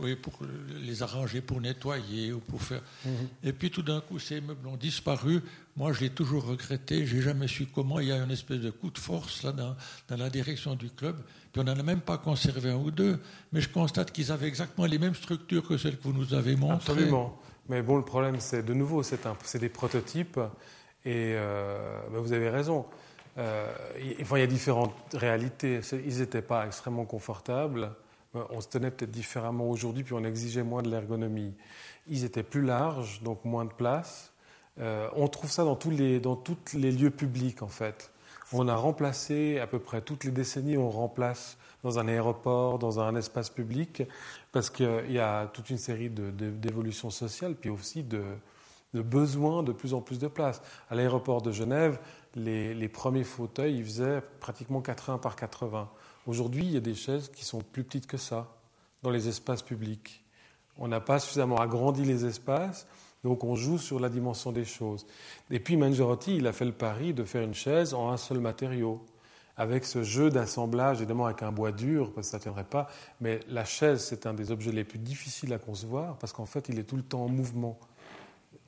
oui, 0.00 0.16
pour 0.16 0.38
les 0.82 1.02
arranger, 1.02 1.40
pour 1.40 1.60
nettoyer 1.60 2.32
ou 2.32 2.40
pour 2.40 2.62
faire. 2.62 2.82
Mhm. 3.04 3.12
Et 3.44 3.52
puis, 3.52 3.70
tout 3.70 3.82
d'un 3.82 4.00
coup, 4.00 4.18
ces 4.18 4.40
meubles 4.40 4.66
ont 4.66 4.76
disparu. 4.76 5.42
Moi, 5.76 5.92
je 5.92 6.00
l'ai 6.00 6.10
toujours 6.10 6.44
regretté. 6.44 7.06
J'ai 7.06 7.20
jamais 7.20 7.48
su 7.48 7.66
comment. 7.66 8.00
Il 8.00 8.08
y 8.08 8.12
a 8.12 8.16
une 8.16 8.30
espèce 8.30 8.60
de 8.60 8.70
coup 8.70 8.90
de 8.90 8.98
force 8.98 9.42
là 9.42 9.52
dans, 9.52 9.76
dans 10.08 10.16
la 10.16 10.30
direction 10.30 10.74
du 10.74 10.90
club. 10.90 11.16
Puis 11.52 11.60
on 11.60 11.64
n'en 11.64 11.78
a 11.78 11.82
même 11.82 12.00
pas 12.00 12.18
conservé 12.18 12.70
un 12.70 12.76
ou 12.76 12.90
deux. 12.90 13.20
Mais 13.52 13.60
je 13.60 13.68
constate 13.68 14.10
qu'ils 14.10 14.32
avaient 14.32 14.48
exactement 14.48 14.86
les 14.86 14.98
mêmes 14.98 15.14
structures 15.14 15.66
que 15.66 15.76
celles 15.76 15.98
que 15.98 16.02
vous 16.02 16.12
nous 16.12 16.34
avez 16.34 16.56
montrées. 16.56 16.92
Absolument. 16.92 17.40
Mais 17.68 17.82
bon, 17.82 17.96
le 17.96 18.04
problème, 18.04 18.40
c'est 18.40 18.62
de 18.62 18.74
nouveau, 18.74 19.02
c'est 19.02 19.58
des 19.58 19.68
prototypes. 19.68 20.40
Et 21.04 21.34
euh, 21.34 22.00
ben, 22.12 22.18
vous 22.18 22.32
avez 22.32 22.50
raison. 22.50 22.86
Euh, 23.36 23.72
il, 24.00 24.38
y 24.38 24.42
a 24.42 24.46
différentes 24.46 24.94
réalités. 25.14 25.80
Ils 26.06 26.18
n'étaient 26.18 26.42
pas 26.42 26.66
extrêmement 26.66 27.04
confortables. 27.04 27.90
Euh, 28.34 28.44
on 28.50 28.60
se 28.60 28.68
tenait 28.68 28.90
peut-être 28.90 29.10
différemment 29.10 29.68
aujourd'hui, 29.68 30.04
puis 30.04 30.14
on 30.14 30.24
exigeait 30.24 30.62
moins 30.62 30.82
de 30.82 30.90
l'ergonomie. 30.90 31.54
Ils 32.08 32.24
étaient 32.24 32.42
plus 32.42 32.62
larges, 32.62 33.22
donc 33.22 33.44
moins 33.44 33.64
de 33.64 33.72
place. 33.72 34.32
Euh, 34.80 35.08
on 35.14 35.28
trouve 35.28 35.50
ça 35.50 35.64
dans 35.64 35.76
tous 35.76 35.90
les, 35.90 36.20
dans 36.20 36.42
les 36.74 36.92
lieux 36.92 37.10
publics, 37.10 37.62
en 37.62 37.68
fait. 37.68 38.10
On 38.52 38.68
a 38.68 38.74
remplacé, 38.74 39.58
à 39.58 39.66
peu 39.66 39.78
près 39.78 40.00
toutes 40.00 40.24
les 40.24 40.30
décennies, 40.30 40.76
on 40.76 40.90
remplace 40.90 41.56
dans 41.82 41.98
un 41.98 42.08
aéroport, 42.08 42.78
dans 42.78 43.00
un 43.00 43.14
espace 43.16 43.50
public, 43.50 44.02
parce 44.52 44.70
qu'il 44.70 45.10
y 45.10 45.18
a 45.18 45.46
toute 45.46 45.70
une 45.70 45.78
série 45.78 46.08
d'évolutions 46.08 47.10
sociales, 47.10 47.54
puis 47.54 47.70
aussi 47.70 48.02
de, 48.02 48.22
de 48.94 49.02
besoins 49.02 49.62
de 49.62 49.72
plus 49.72 49.92
en 49.92 50.00
plus 50.00 50.18
de 50.18 50.28
place. 50.28 50.62
À 50.88 50.94
l'aéroport 50.94 51.42
de 51.42 51.52
Genève, 51.52 51.98
les, 52.36 52.88
premiers 52.88 53.24
fauteuils, 53.24 53.76
ils 53.78 53.84
faisaient 53.84 54.22
pratiquement 54.40 54.80
80 54.80 55.18
par 55.18 55.36
80. 55.36 55.90
Aujourd'hui, 56.26 56.64
il 56.64 56.72
y 56.72 56.76
a 56.76 56.80
des 56.80 56.94
chaises 56.94 57.30
qui 57.30 57.44
sont 57.44 57.60
plus 57.60 57.84
petites 57.84 58.06
que 58.06 58.16
ça 58.16 58.48
dans 59.02 59.10
les 59.10 59.28
espaces 59.28 59.62
publics. 59.62 60.24
On 60.78 60.88
n'a 60.88 61.00
pas 61.00 61.18
suffisamment 61.18 61.58
agrandi 61.58 62.04
les 62.04 62.24
espaces, 62.24 62.86
donc 63.22 63.44
on 63.44 63.54
joue 63.54 63.78
sur 63.78 64.00
la 64.00 64.08
dimension 64.08 64.50
des 64.50 64.64
choses. 64.64 65.06
Et 65.50 65.60
puis 65.60 65.76
Mangiarotti, 65.76 66.36
il 66.36 66.46
a 66.46 66.52
fait 66.52 66.64
le 66.64 66.72
pari 66.72 67.12
de 67.12 67.24
faire 67.24 67.42
une 67.42 67.54
chaise 67.54 67.94
en 67.94 68.10
un 68.10 68.16
seul 68.16 68.40
matériau, 68.40 69.04
avec 69.56 69.84
ce 69.84 70.02
jeu 70.02 70.30
d'assemblage, 70.30 70.98
évidemment 70.98 71.26
avec 71.26 71.42
un 71.42 71.52
bois 71.52 71.72
dur, 71.72 72.12
parce 72.12 72.26
que 72.26 72.30
ça 72.32 72.38
ne 72.38 72.42
tiendrait 72.42 72.64
pas, 72.64 72.88
mais 73.20 73.40
la 73.48 73.64
chaise, 73.64 74.02
c'est 74.02 74.26
un 74.26 74.34
des 74.34 74.50
objets 74.50 74.72
les 74.72 74.84
plus 74.84 74.98
difficiles 74.98 75.52
à 75.52 75.58
concevoir, 75.58 76.16
parce 76.18 76.32
qu'en 76.32 76.46
fait, 76.46 76.68
il 76.68 76.78
est 76.78 76.84
tout 76.84 76.96
le 76.96 77.02
temps 77.02 77.24
en 77.24 77.28
mouvement. 77.28 77.78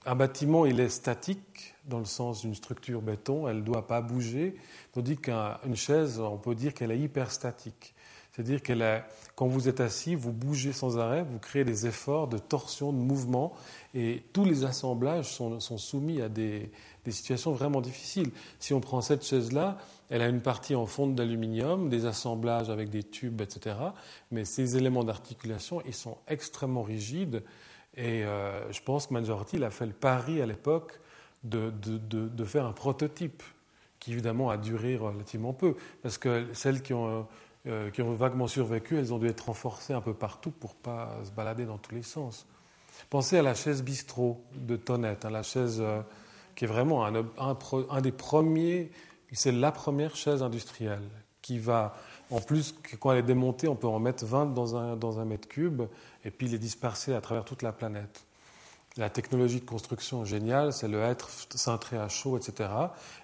Un 0.09 0.15
bâtiment, 0.15 0.67
il 0.67 0.79
est 0.79 0.89
statique, 0.89 1.75
dans 1.85 1.99
le 1.99 2.05
sens 2.05 2.43
d'une 2.43 2.55
structure 2.55 3.03
béton, 3.03 3.49
elle 3.49 3.57
ne 3.57 3.63
doit 3.63 3.89
pas 3.89 4.01
bouger, 4.01 4.55
tandis 4.93 5.17
qu'une 5.17 5.75
chaise, 5.75 6.21
on 6.21 6.37
peut 6.37 6.55
dire 6.55 6.75
qu'elle 6.75 6.93
est 6.93 6.99
hyperstatique. 6.99 7.93
C'est-à-dire 8.31 8.63
que 8.63 9.01
quand 9.35 9.49
vous 9.49 9.69
êtes 9.69 9.81
assis, 9.81 10.15
vous 10.15 10.33
bougez 10.33 10.73
sans 10.73 10.99
arrêt, 10.99 11.25
vous 11.25 11.41
créez 11.41 11.65
des 11.65 11.87
efforts 11.87 12.29
de 12.29 12.39
torsion, 12.39 12.93
de 12.93 12.99
mouvement, 12.99 13.55
et 13.95 14.23
tous 14.33 14.45
les 14.45 14.65
assemblages 14.65 15.33
sont, 15.33 15.59
soumis 15.59 16.21
à 16.21 16.29
des, 16.29 16.71
situations 17.09 17.53
vraiment 17.53 17.81
difficiles. 17.81 18.31
Si 18.61 18.75
on 18.75 18.81
prend 18.81 19.01
cette 19.01 19.25
chaise-là, 19.25 19.79
elle 20.09 20.23
a 20.23 20.29
une 20.29 20.43
partie 20.43 20.77
en 20.77 20.87
fonte 20.87 21.17
d'aluminium, 21.17 21.89
des 21.89 22.07
assemblages 22.07 22.71
avec 22.71 22.91
des 22.91 23.03
tubes, 23.03 23.41
etc. 23.41 23.75
Mais 24.31 24.45
ces 24.45 24.77
éléments 24.77 25.03
d'articulation, 25.03 25.83
ils 25.85 25.95
sont 25.95 26.19
extrêmement 26.29 26.83
rigides. 26.83 27.43
Et 27.97 28.25
euh, 28.25 28.71
je 28.73 28.83
pense 28.83 29.07
que 29.07 29.15
Majority 29.15 29.63
a 29.65 29.71
fait 29.71 29.87
le 29.87 29.93
pari 29.93 30.43
à 30.43 30.47
l'époque 30.47 31.01
de, 31.45 31.71
de, 31.71 32.45
faire 32.45 32.67
un 32.67 32.73
prototype 32.73 33.43
qui 34.01 34.13
évidemment 34.13 34.51
a 34.51 34.57
duré 34.57 34.97
relativement 34.97 35.53
peu, 35.53 35.77
parce 36.03 36.19
que 36.19 36.47
celles 36.53 36.83
qui 36.83 36.93
ont 36.93 37.27
euh, 37.69 37.91
qui 37.91 38.01
ont 38.01 38.15
vaguement 38.15 38.47
survécu, 38.47 38.97
elles 38.97 39.13
ont 39.13 39.19
dû 39.19 39.27
être 39.27 39.47
renforcées 39.47 39.93
un 39.93 40.01
peu 40.01 40.15
partout 40.15 40.53
pour 40.53 40.71
ne 40.71 40.83
pas 40.85 41.19
se 41.25 41.33
balader 41.33 41.65
dans 41.65 41.79
tous 41.79 41.97
les 41.97 42.05
sens. 42.05 42.47
Pensez 43.11 43.39
à 43.39 43.43
la 43.43 43.55
chaise 43.55 43.83
bistrot 43.83 44.41
de 44.55 44.77
Tonnette, 44.77 45.25
hein, 45.25 45.31
la 45.31 45.43
chaise 45.43 45.79
euh, 45.81 46.01
qui 46.55 46.65
est 46.65 46.69
vraiment 46.69 47.05
un, 47.05 47.27
un, 47.39 48.01
des 48.01 48.13
premiers, 48.13 48.93
c'est 49.33 49.51
la 49.51 49.73
première 49.73 50.15
chaise 50.15 50.45
industrielle 50.45 51.03
qui 51.43 51.59
va, 51.59 51.97
en 52.31 52.41
plus, 52.41 52.75
quand 52.99 53.13
elle 53.13 53.19
est 53.19 53.23
démontée, 53.23 53.69
on 53.69 53.77
peut 53.77 53.87
en 53.87 54.01
mettre 54.01 54.25
20 54.25 54.47
dans 54.47 54.77
un, 54.77 55.25
mètre 55.25 55.47
cube 55.47 55.83
et 56.25 56.31
puis 56.31 56.49
les 56.49 56.59
disperser 56.59 57.15
à 57.15 57.21
travers 57.21 57.45
toute 57.45 57.63
la 57.63 57.73
planète. 57.73 58.25
La 58.97 59.11
technologie 59.11 59.61
de 59.61 59.67
construction 59.67 60.25
géniale, 60.25 60.73
c'est 60.73 60.89
le 60.89 61.01
être 61.01 61.29
cintré 61.55 61.99
à 61.99 62.09
chaud, 62.09 62.37
etc. 62.37 62.71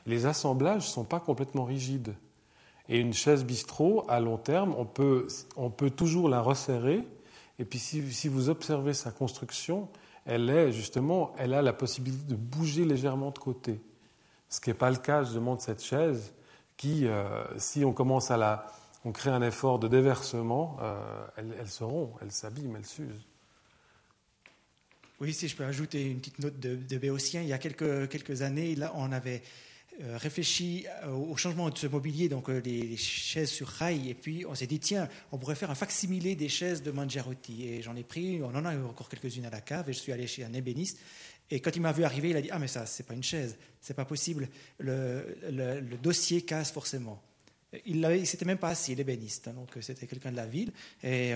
Les 0.07 0.27
assemblages 0.27 0.87
ne 0.87 0.93
sont 0.93 1.05
pas 1.05 1.19
complètement 1.19 1.65
rigides. 1.65 2.15
Et 2.89 2.99
une 2.99 3.15
chaise 3.15 3.45
bistrot, 3.45 4.05
à 4.09 4.21
long 4.21 4.37
terme, 4.37 4.75
on 4.77 4.85
peut, 4.85 5.27
on 5.57 5.71
peut 5.71 5.91
toujours 5.91 6.29
la 6.29 6.41
resserrer. 6.41 7.03
Et 7.59 7.65
puis 7.65 7.79
si, 7.79 8.29
vous 8.29 8.51
observez 8.51 8.93
sa 8.93 9.11
construction, 9.11 9.89
elle 10.27 10.49
est 10.51 10.73
justement, 10.73 11.33
elle 11.39 11.55
a 11.55 11.63
la 11.63 11.73
possibilité 11.73 12.25
de 12.29 12.37
bouger 12.37 12.85
légèrement 12.85 13.31
de 13.31 13.39
côté. 13.39 13.81
Ce 14.49 14.61
qui 14.61 14.71
n'est 14.71 14.75
pas 14.75 14.91
le 14.91 14.97
cas 14.97 15.25
justement 15.25 15.57
de 15.57 15.61
cette 15.61 15.83
chaise, 15.83 16.35
qui, 16.77 17.07
euh, 17.07 17.45
si 17.57 17.85
on 17.85 17.93
commence 17.93 18.31
à 18.31 18.37
la, 18.37 18.67
on 19.05 19.13
crée 19.13 19.31
un 19.31 19.43
effort 19.43 19.79
de 19.79 19.89
déversement, 19.89 20.77
euh, 20.81 21.27
elle, 21.37 21.55
elle, 21.59 21.69
se 21.69 21.85
rompt, 21.85 22.17
elle 22.23 22.31
s'abîme, 22.31 22.77
elle 22.77 22.87
s'use. 22.87 23.27
Oui, 25.21 25.33
si 25.33 25.47
je 25.47 25.55
peux 25.55 25.65
ajouter 25.65 26.11
une 26.11 26.19
petite 26.19 26.41
note 26.41 26.59
de, 26.59 26.75
de 26.77 26.99
Béotien, 26.99 27.43
il 27.43 27.49
y 27.49 27.53
a 27.53 27.59
quelques, 27.59 28.43
années, 28.43 28.75
là, 28.75 28.93
on 28.97 29.13
avait 29.13 29.43
euh, 30.01 30.17
réfléchi 30.17 30.85
euh, 31.05 31.13
au 31.13 31.37
changement 31.37 31.71
de 31.71 31.79
ce 31.79 31.87
mobilier, 31.87 32.29
donc 32.29 32.49
les, 32.49 32.97
chaises 32.97 33.51
sur 33.51 33.69
rail, 33.69 34.11
et 34.11 34.15
puis 34.15 34.45
on 34.49 34.55
s'est 34.55 34.67
dit, 34.67 34.81
tiens, 34.81 35.09
on 35.31 35.39
pourrait 35.39 35.55
faire 35.55 35.71
un 35.71 35.77
facsimilé 35.77 36.35
des 36.35 36.49
chaises 36.49 36.83
de 36.83 36.91
Mangiarotti. 36.91 37.69
Et 37.69 37.83
j'en 37.83 37.95
ai 37.95 38.03
pris, 38.03 38.41
on 38.43 38.55
en 38.55 38.65
a 38.65 38.77
encore 38.77 39.09
quelques-unes 39.09 39.47
à 39.47 39.51
la 39.51 39.61
cave, 39.61 39.89
et 39.91 39.93
je 39.93 39.99
suis 39.99 40.13
allé 40.13 40.27
chez 40.27 40.45
un 40.45 40.53
ébéniste. 40.55 40.99
Et 41.53 41.61
quand 41.61 41.77
il 41.77 41.83
m'a 41.83 41.93
vu 41.93 42.03
arriver, 42.05 42.31
il 42.31 42.37
a 42.37 42.41
dit, 42.41 42.51
ah 42.51 42.59
mais 42.59 42.67
ça, 42.67 42.87
c'est 42.87 43.07
pas 43.07 43.15
une 43.15 43.23
chaise, 43.23 43.59
c'est 43.81 43.95
pas 43.95 44.05
possible, 44.07 44.49
le, 44.79 45.83
dossier 46.03 46.43
casse 46.43 46.73
forcément. 46.73 47.23
Il 47.87 48.01
ne 48.01 48.25
s'était 48.25 48.45
même 48.45 48.59
pas 48.59 48.69
assis, 48.69 48.95
l'ébéniste, 48.95 49.49
hein, 49.49 49.55
donc 49.55 49.71
c'était 49.81 50.07
quelqu'un 50.07 50.31
de 50.31 50.37
la 50.37 50.47
ville. 50.47 50.73
Et, 51.03 51.33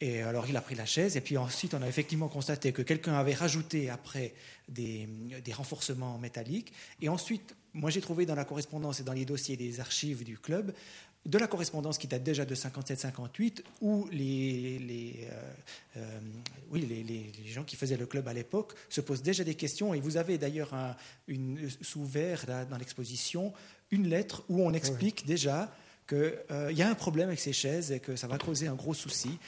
et 0.00 0.22
alors 0.22 0.46
il 0.48 0.56
a 0.56 0.60
pris 0.60 0.74
la 0.74 0.86
chaise, 0.86 1.16
et 1.16 1.20
puis 1.20 1.36
ensuite 1.38 1.72
on 1.74 1.82
a 1.82 1.88
effectivement 1.88 2.28
constaté 2.28 2.72
que 2.72 2.82
quelqu'un 2.82 3.14
avait 3.14 3.34
rajouté 3.34 3.90
après 3.90 4.34
des, 4.68 5.08
renforcements 5.52 6.18
métalliques. 6.18 6.72
Et 7.00 7.08
ensuite, 7.08 7.54
moi 7.72 7.90
j'ai 7.90 8.00
trouvé 8.00 8.26
dans 8.26 8.34
la 8.34 8.44
correspondance 8.44 9.00
et 9.00 9.04
dans 9.04 9.12
les 9.12 9.24
dossiers 9.24 9.56
des 9.56 9.80
archives 9.80 10.24
du 10.24 10.36
club 10.36 10.74
de 11.26 11.38
la 11.38 11.46
correspondance 11.46 11.96
qui 11.96 12.06
date 12.06 12.22
déjà 12.22 12.44
de 12.44 12.54
57-58, 12.54 13.62
où 13.80 14.06
euh, 14.12 15.18
euh, 15.96 16.20
les, 16.74 17.32
gens 17.46 17.64
qui 17.64 17.76
faisaient 17.76 17.96
le 17.96 18.04
club 18.04 18.28
à 18.28 18.34
l'époque 18.34 18.74
se 18.90 19.00
posent 19.00 19.22
déjà 19.22 19.42
des 19.42 19.54
questions. 19.54 19.94
Et 19.94 20.00
vous 20.00 20.18
avez 20.18 20.36
d'ailleurs 20.36 20.74
une, 21.26 21.70
sous 21.80 22.04
verre 22.04 22.66
dans 22.68 22.76
l'exposition 22.76 23.54
une 23.94 24.08
lettre 24.08 24.42
où 24.48 24.62
on 24.62 24.72
explique 24.72 25.24
déjà 25.26 25.74
qu'il 26.08 26.34
euh, 26.50 26.72
y 26.72 26.82
a 26.82 26.88
un 26.88 26.94
problème 26.94 27.28
avec 27.28 27.40
ces 27.40 27.52
chaises 27.52 27.92
et 27.92 28.00
que 28.00 28.16
ça 28.16 28.26
va 28.26 28.38
causer 28.38 28.66
un 28.66 28.74
gros 28.74 28.94
souci, 28.94 29.38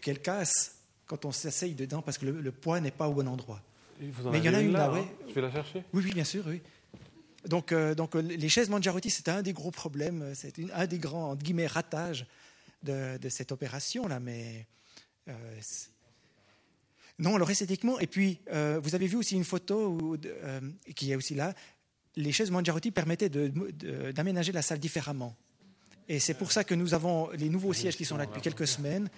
qu'elle 0.00 0.20
casse 0.20 0.76
quand 1.06 1.24
on 1.24 1.32
s'asseye 1.32 1.74
dedans 1.74 2.00
parce 2.02 2.18
que 2.18 2.26
le, 2.26 2.52
poids 2.52 2.80
n'est 2.80 2.90
pas 2.90 3.08
au 3.08 3.12
bon 3.12 3.28
endroit. 3.28 3.60
Mais 4.00 4.38
il 4.38 4.44
y 4.44 4.48
en 4.48 4.54
a 4.54 4.60
une 4.60 4.72
là, 4.72 4.90
oui. 4.92 5.02
Je 5.28 5.34
vais 5.34 5.42
la 5.42 5.52
chercher? 5.52 5.84
Oui, 5.92 6.02
oui, 6.04 6.12
bien 6.12 6.24
sûr, 6.24 6.44
oui. 6.46 6.60
Donc, 7.46 7.72
euh, 7.72 7.94
donc 7.94 8.14
euh, 8.14 8.20
les 8.20 8.48
chaises 8.48 8.68
Mangiarotti, 8.68 9.10
c'était 9.10 9.30
un 9.30 9.42
des 9.42 9.52
gros 9.52 9.70
problèmes, 9.70 10.32
c'est 10.34 10.54
un 10.72 10.86
des 10.86 10.98
grands 10.98 11.34
guillemets, 11.34 11.66
ratages 11.66 12.26
de, 12.82 13.18
cette 13.28 13.52
opération-là. 13.52 14.20
Mais 14.20 14.66
euh, 15.28 15.32
non, 17.18 17.36
alors 17.36 17.50
esthétiquement, 17.50 17.98
et 17.98 18.06
puis 18.06 18.40
vous 18.50 18.94
avez 18.94 19.06
vu 19.06 19.16
aussi 19.16 19.34
une 19.34 19.44
photo 19.44 19.88
où, 19.88 20.16
qui 20.94 21.12
est 21.12 21.16
aussi 21.16 21.34
là, 21.34 21.54
les 22.16 22.32
chaises 22.32 22.50
Mangiarotti 22.50 22.90
permettaient 22.90 23.28
d'aménager 23.28 24.52
la 24.52 24.62
salle 24.62 24.78
différemment. 24.78 25.34
Et 26.08 26.18
c'est 26.18 26.34
pour 26.34 26.52
ça 26.52 26.64
que 26.64 26.74
nous 26.74 26.94
avons 26.94 27.30
les 27.30 27.48
nouveaux 27.48 27.72
sièges 27.72 27.96
qui 27.96 28.04
sont 28.04 28.16
là 28.16 28.26
depuis 28.26 28.42
quelques 28.42 28.66
semaines 28.66 29.08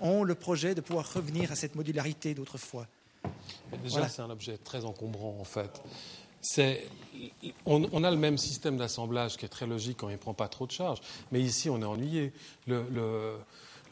ont 0.00 0.22
le 0.24 0.34
projet 0.34 0.74
de 0.74 0.80
pouvoir 0.80 1.12
revenir 1.12 1.52
à 1.52 1.56
cette 1.56 1.74
modularité 1.74 2.34
d'autrefois. 2.34 2.86
Déjà, 3.82 4.08
c'est 4.08 4.22
un 4.22 4.30
objet 4.30 4.58
très 4.58 4.84
encombrant 4.84 5.36
en 5.38 5.44
fait. 5.44 5.82
On, 7.64 7.88
on, 7.92 8.04
a 8.04 8.10
le 8.10 8.16
même 8.16 8.36
système 8.36 8.76
d'assemblage 8.76 9.36
qui 9.36 9.46
est 9.46 9.48
très 9.48 9.66
logique 9.66 9.98
quand 9.98 10.08
il 10.08 10.14
ne 10.14 10.18
prend 10.18 10.34
pas 10.34 10.48
trop 10.48 10.66
de 10.66 10.72
charge, 10.72 11.00
mais 11.32 11.40
ici 11.40 11.70
on 11.70 11.80
est 11.80 11.86
ennuyé. 11.86 12.32
Le, 12.66 12.84
le, 12.90 13.36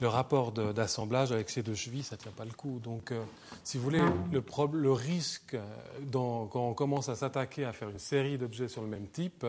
le 0.03 0.09
rapport 0.09 0.53
d'assemblage 0.53 1.33
avec 1.33 1.49
ces 1.49 1.63
deux 1.63 1.75
chevilles, 1.75 2.03
ça 2.03 2.17
ne 2.17 2.21
tient 2.21 2.33
pas 2.33 2.45
le 2.45 2.53
coup. 2.53 2.81
Donc, 2.81 3.13
euh, 3.13 3.23
si 3.65 3.79
vous 3.79 3.85
voulez, 3.85 4.03
le, 4.33 4.43
le 4.73 4.93
risque 4.93 5.55
euh, 5.55 5.65
dans, 6.03 6.47
quand 6.47 6.69
on 6.69 6.75
commence 6.75 7.09
à 7.09 7.15
s'attaquer 7.15 7.65
à 7.65 7.73
faire 7.73 7.89
une 7.89 8.01
série 8.01 8.37
d'objets 8.37 8.69
sur 8.69 8.83
le 8.83 8.89
même 8.89 9.07
type, 9.07 9.47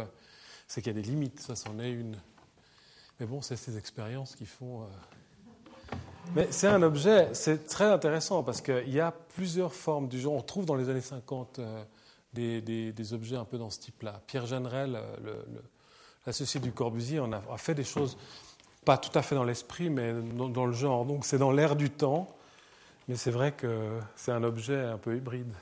c'est 0.68 0.82
qu'il 0.82 0.96
y 0.96 0.98
a 0.98 1.02
des 1.02 1.08
limites. 1.08 1.40
Ça, 1.40 1.56
c'en 1.56 1.80
est 1.80 1.92
une. 1.92 2.18
Mais 3.20 3.26
bon, 3.26 3.42
c'est 3.42 3.56
ces 3.56 3.78
expériences 3.78 4.36
qui 4.36 4.46
font. 4.46 4.84
Euh, 4.84 5.96
mais 6.36 6.48
c'est 6.52 6.68
un 6.68 6.84
objet, 6.84 7.30
c'est 7.34 7.66
très 7.66 7.86
intéressant 7.86 8.44
parce 8.44 8.62
qu'il 8.62 8.90
y 8.90 9.00
a 9.00 9.12
plusieurs 9.12 9.74
formes 9.74 10.08
du 10.08 10.20
genre. 10.20 10.34
On 10.34 10.42
trouve 10.42 10.66
dans 10.66 10.76
les 10.76 10.90
années 10.90 11.02
50 11.02 11.60
euh, 11.60 11.84
des, 12.34 12.62
des, 12.62 13.14
objets 13.14 13.36
un 13.36 13.46
peu 13.46 13.58
dans 13.58 13.70
ce 13.70 13.80
type-là. 13.80 14.22
Pierre 14.28 14.46
Jeanneret, 14.46 14.88
l'associé 16.26 16.60
du 16.60 16.72
Corbusier, 16.72 17.20
on 17.20 17.32
a, 17.32 17.42
fait 17.58 17.76
des 17.76 17.84
choses 17.84 18.18
pas 18.86 18.98
tout 18.98 19.18
à 19.18 19.22
fait 19.22 19.36
dans 19.36 19.44
l'esprit, 19.44 19.90
mais 19.90 20.14
dans, 20.14 20.66
le 20.66 20.74
genre. 20.74 21.06
Donc 21.06 21.26
c'est 21.26 21.38
dans 21.38 21.52
l'air 21.52 21.76
du 21.76 21.90
temps, 21.90 22.34
mais 23.08 23.16
c'est 23.16 23.32
vrai 23.32 23.52
que 23.52 24.00
c'est 24.16 24.32
un 24.32 24.44
objet 24.44 24.80
un 24.80 24.98
peu 24.98 25.16
hybride. 25.16 25.54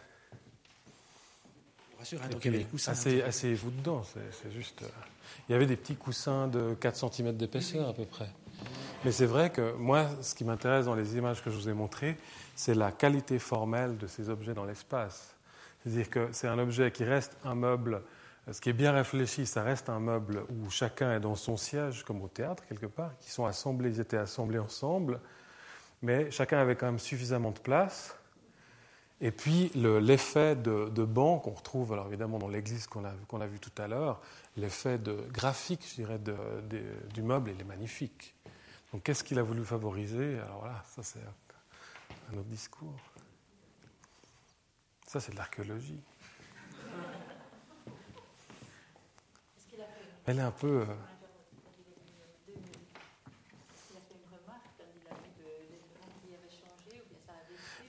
Sûr, 2.03 2.19
hein, 2.23 2.29
donc 2.29 2.43
il 2.43 2.51
y 2.51 2.55
avait 2.55 2.63
des 2.63 2.69
coussins. 2.69 2.93
Assez, 2.93 3.21
assez 3.21 3.53
vous 3.53 3.69
dedans, 3.69 4.03
c'est 4.03 4.51
juste. 4.51 4.81
Euh, 4.81 4.87
il 5.47 5.51
y 5.51 5.55
avait 5.55 5.67
des 5.67 5.75
petits 5.75 5.95
coussins 5.95 6.47
de 6.47 6.73
4 6.73 7.11
cm 7.11 7.37
d'épaisseur 7.37 7.87
à 7.87 7.93
peu 7.93 8.05
près. 8.05 8.29
Mais 9.03 9.11
c'est 9.11 9.25
vrai 9.25 9.49
que 9.49 9.73
moi, 9.73 10.07
ce 10.21 10.35
qui 10.35 10.43
m'intéresse 10.43 10.85
dans 10.85 10.95
les 10.95 11.15
images 11.15 11.43
que 11.43 11.49
je 11.49 11.55
vous 11.55 11.69
ai 11.69 11.73
montrées, 11.73 12.17
c'est 12.55 12.75
la 12.75 12.91
qualité 12.91 13.39
formelle 13.39 13.97
de 13.97 14.07
ces 14.07 14.29
objets 14.29 14.53
dans 14.53 14.65
l'espace. 14.65 15.35
C'est-à-dire 15.83 16.09
que 16.09 16.29
c'est 16.31 16.47
un 16.47 16.59
objet 16.59 16.91
qui 16.91 17.03
reste 17.03 17.35
un 17.43 17.55
meuble, 17.55 18.03
ce 18.49 18.59
qui 18.59 18.69
est 18.69 18.73
bien 18.73 18.91
réfléchi, 18.91 19.45
ça 19.45 19.61
reste 19.61 19.89
un 19.89 19.99
meuble 19.99 20.43
où 20.49 20.69
chacun 20.69 21.15
est 21.15 21.19
dans 21.19 21.35
son 21.35 21.57
siège, 21.57 22.03
comme 22.03 22.21
au 22.21 22.27
théâtre 22.27 22.65
quelque 22.67 22.87
part, 22.87 23.11
qui 23.19 23.29
sont 23.29 23.45
assemblés, 23.45 23.89
ils 23.89 23.99
étaient 23.99 24.17
assemblés 24.17 24.59
ensemble, 24.59 25.19
mais 26.01 26.31
chacun 26.31 26.57
avait 26.57 26.75
quand 26.75 26.87
même 26.87 26.99
suffisamment 26.99 27.51
de 27.51 27.59
place. 27.59 28.15
Et 29.23 29.29
puis 29.29 29.71
l'effet 29.75 30.55
de, 30.55 31.05
banc 31.05 31.37
qu'on 31.37 31.51
retrouve, 31.51 31.93
alors 31.93 32.07
évidemment 32.07 32.39
dans 32.39 32.47
l'église 32.47 32.87
qu'on 32.87 33.05
a, 33.05 33.11
a 33.43 33.47
vu 33.47 33.59
tout 33.59 33.81
à 33.81 33.87
l'heure, 33.87 34.19
l'effet 34.57 34.97
de 34.97 35.13
graphique, 35.31 35.85
je 35.87 35.95
dirais, 35.95 36.19
du 37.13 37.21
meuble, 37.21 37.51
il 37.51 37.61
est 37.61 37.65
magnifique. 37.65 38.33
Donc 38.91 39.03
qu'est-ce 39.03 39.23
qu'il 39.23 39.37
a 39.37 39.43
voulu 39.43 39.63
favoriser? 39.63 40.39
Alors 40.39 40.61
voilà, 40.61 40.83
ça 40.87 41.03
c'est 41.03 41.19
un 42.33 42.37
autre 42.37 42.49
discours. 42.49 42.95
Ça 45.05 45.19
c'est 45.19 45.31
de 45.31 45.37
l'archéologie. 45.37 46.01
Elle 50.27 50.37
est 50.37 50.43
un 50.43 50.51
peu... 50.51 50.81
Euh, 50.81 50.85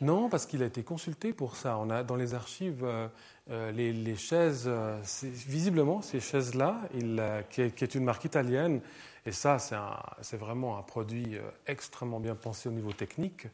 non, 0.00 0.28
parce 0.28 0.46
qu'il 0.46 0.62
a 0.62 0.66
été 0.66 0.82
consulté 0.82 1.32
pour 1.32 1.56
ça. 1.56 1.76
On 1.78 1.90
a 1.90 2.02
dans 2.02 2.16
les 2.16 2.32
archives 2.34 2.84
euh, 2.84 3.08
euh, 3.50 3.70
les, 3.72 4.16
chaises, 4.16 4.68
visiblement 5.22 6.00
ces 6.00 6.20
chaises-là, 6.20 6.80
qui, 7.50 7.60
est 7.60 7.94
une 7.94 8.04
marque 8.04 8.24
italienne, 8.24 8.80
et 9.26 9.32
ça, 9.32 9.58
c'est 9.58 10.36
vraiment 10.36 10.78
un 10.78 10.82
produit 10.82 11.36
extrêmement 11.66 12.18
bien 12.18 12.34
pensé 12.34 12.68
au 12.68 12.72
niveau 12.72 12.92
technique. 12.92 13.46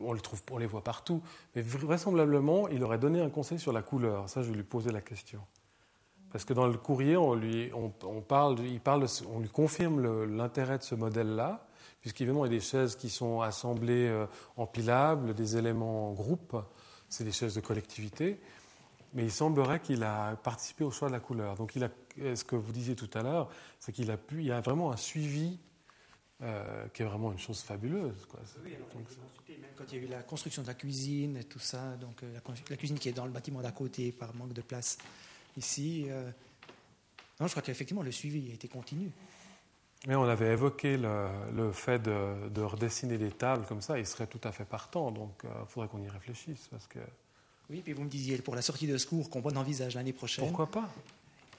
On, 0.00 0.12
le 0.12 0.20
trouve, 0.20 0.42
on 0.50 0.58
les 0.58 0.66
voit 0.66 0.82
partout. 0.82 1.22
Mais 1.54 1.62
vraisemblablement, 1.62 2.68
il 2.68 2.82
aurait 2.82 2.98
donné 2.98 3.20
un 3.20 3.30
conseil 3.30 3.58
sur 3.58 3.72
la 3.72 3.82
couleur. 3.82 4.28
Ça, 4.28 4.42
je 4.42 4.50
lui 4.52 4.62
posais 4.62 4.92
la 4.92 5.00
question. 5.00 5.40
Parce 6.30 6.44
que 6.44 6.52
dans 6.52 6.66
le 6.66 6.76
courrier, 6.76 7.16
on 7.16 7.34
lui, 7.34 7.70
on, 7.74 8.20
parle, 8.20 8.60
il 8.60 8.80
parle, 8.80 9.06
on 9.32 9.40
lui 9.40 9.48
confirme 9.48 10.24
l'intérêt 10.24 10.78
de 10.78 10.82
ce 10.82 10.94
modèle-là, 10.94 11.66
puisqu'évidemment, 12.00 12.44
il 12.44 12.52
y 12.52 12.56
a 12.56 12.58
des 12.58 12.64
chaises 12.64 12.96
qui 12.96 13.08
sont 13.08 13.40
assemblées 13.40 14.08
euh, 14.08 14.26
empilables, 14.56 15.34
des 15.34 15.56
éléments 15.56 16.10
en 16.10 16.12
groupe, 16.12 16.56
c'est 17.08 17.24
des 17.24 17.32
chaises 17.32 17.54
de 17.54 17.60
collectivité. 17.60 18.40
Mais 19.14 19.24
il 19.24 19.32
semblerait 19.32 19.80
qu'il 19.80 20.02
a 20.02 20.36
participé 20.36 20.84
au 20.84 20.90
choix 20.90 21.08
de 21.08 21.14
la 21.14 21.20
couleur. 21.20 21.54
Donc, 21.54 21.74
il 21.76 21.84
a, 21.84 21.88
euh, 22.20 22.36
ce 22.36 22.44
que 22.44 22.56
vous 22.56 22.72
disiez 22.72 22.94
tout 22.94 23.10
à 23.14 23.22
l'heure, 23.22 23.48
c'est 23.80 23.92
qu'il 23.92 24.10
a 24.10 24.18
pu, 24.18 24.40
il 24.40 24.46
y 24.46 24.52
a 24.52 24.60
vraiment 24.60 24.92
un 24.92 24.98
suivi 24.98 25.58
euh, 26.42 26.86
qui 26.88 27.02
est 27.02 27.06
vraiment 27.06 27.32
une 27.32 27.38
chose 27.38 27.62
fabuleuse. 27.62 28.26
Quoi. 28.26 28.40
Donc, 28.40 29.08
Même 29.48 29.70
quand 29.76 29.84
il 29.90 29.98
y 29.98 30.02
a 30.02 30.04
eu 30.04 30.08
la 30.08 30.22
construction 30.22 30.60
de 30.60 30.66
la 30.66 30.74
cuisine 30.74 31.38
et 31.38 31.44
tout 31.44 31.58
ça, 31.58 31.96
donc 31.96 32.22
la 32.68 32.76
cuisine 32.76 32.98
qui 32.98 33.08
est 33.08 33.12
dans 33.12 33.24
le 33.24 33.32
bâtiment 33.32 33.62
d'à 33.62 33.72
côté 33.72 34.12
par 34.12 34.34
manque 34.36 34.52
de 34.52 34.60
place 34.60 34.98
ici. 35.58 36.06
euh, 36.08 36.30
non, 37.40 37.46
je 37.46 37.52
crois 37.52 37.62
qu'effectivement 37.62 38.02
le 38.02 38.10
suivi 38.12 38.50
a 38.50 38.54
été 38.54 38.66
continu. 38.68 39.10
Mais 40.06 40.14
on 40.14 40.24
avait 40.24 40.52
évoqué 40.52 40.96
le, 40.96 41.26
le 41.54 41.72
fait 41.72 41.98
de, 42.00 42.48
de 42.48 42.62
redessiner 42.62 43.18
des 43.18 43.30
tables 43.32 43.66
comme 43.66 43.82
ça, 43.82 43.98
il 43.98 44.06
serait 44.06 44.26
tout 44.28 44.40
à 44.44 44.52
fait 44.52 44.64
partant, 44.64 45.10
donc 45.10 45.42
il 45.44 45.66
faudrait 45.68 45.88
qu'on 45.88 46.02
y 46.02 46.08
réfléchisse. 46.08 46.68
Parce 46.70 46.86
que, 46.86 47.00
Oui, 47.68 47.80
puis 47.82 47.92
vous 47.92 48.04
me 48.04 48.08
disiez 48.08 48.38
pour 48.38 48.54
la 48.54 48.62
sortie 48.62 48.86
de 48.86 48.96
secours 48.96 49.28
qu'on 49.28 49.42
envisage 49.56 49.96
l'année 49.96 50.12
prochaine. 50.12 50.46
pourquoi 50.46 50.70
pas? 50.70 50.88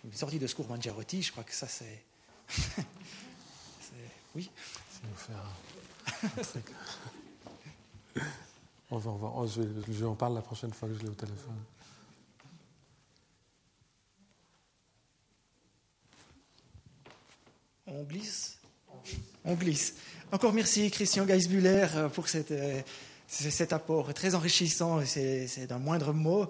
Une 0.05 0.13
sortie 0.13 0.39
de 0.39 0.47
secours 0.47 0.67
Mangiarotti, 0.69 1.21
je 1.21 1.31
crois 1.33 1.43
que 1.43 1.53
ça 1.53 1.67
c'est. 1.67 2.03
oui. 4.35 4.49
Si 4.89 5.01
on 5.11 5.15
fait 5.15 5.33
un- 5.33 6.61
on 8.91 8.97
va, 8.97 9.11
on 9.11 9.15
va- 9.43 9.47
je, 9.47 9.61
je 9.91 10.05
en 10.05 10.15
parle 10.15 10.33
la 10.35 10.41
prochaine 10.41 10.73
fois 10.73 10.87
que 10.89 10.95
je 10.95 10.99
l'ai 11.01 11.09
au 11.09 11.13
téléphone. 11.13 11.55
On 17.89 18.03
glisse 18.03 18.57
On 19.45 19.55
glisse. 19.55 19.95
Encore 20.31 20.53
merci 20.53 20.89
Christian 20.91 21.25
Geisbuller 21.25 21.87
pour 22.13 22.29
cette, 22.29 22.51
euh, 22.51 22.81
cet 23.27 23.73
apport 23.73 24.13
très 24.13 24.35
enrichissant, 24.35 25.03
c'est 25.05 25.47
c'est 25.47 25.67
d'un 25.67 25.79
moindre 25.79 26.13
mot. 26.13 26.47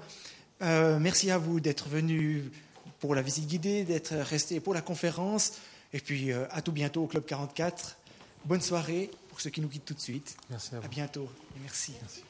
Euh, 0.61 0.99
merci 0.99 1.31
à 1.31 1.37
vous 1.37 1.59
d'être 1.59 1.87
venu 1.87 2.51
pour 2.99 3.15
la 3.15 3.21
visite 3.21 3.47
guidée, 3.47 3.83
d'être 3.83 4.13
resté 4.15 4.59
pour 4.59 4.73
la 4.73 4.81
conférence, 4.81 5.53
et 5.93 5.99
puis 5.99 6.31
euh, 6.31 6.45
à 6.51 6.61
tout 6.61 6.73
bientôt 6.73 7.03
au 7.03 7.07
Club 7.07 7.25
44. 7.25 7.97
Bonne 8.45 8.61
soirée 8.61 9.09
pour 9.29 9.39
ceux 9.39 9.49
qui 9.49 9.61
nous 9.61 9.69
quittent 9.69 9.85
tout 9.85 9.93
de 9.93 10.01
suite. 10.01 10.35
Merci 10.49 10.75
à 10.75 10.79
vous. 10.79 10.85
À 10.85 10.89
bientôt 10.89 11.29
et 11.55 11.59
merci. 11.61 11.93
Merci. 12.01 12.23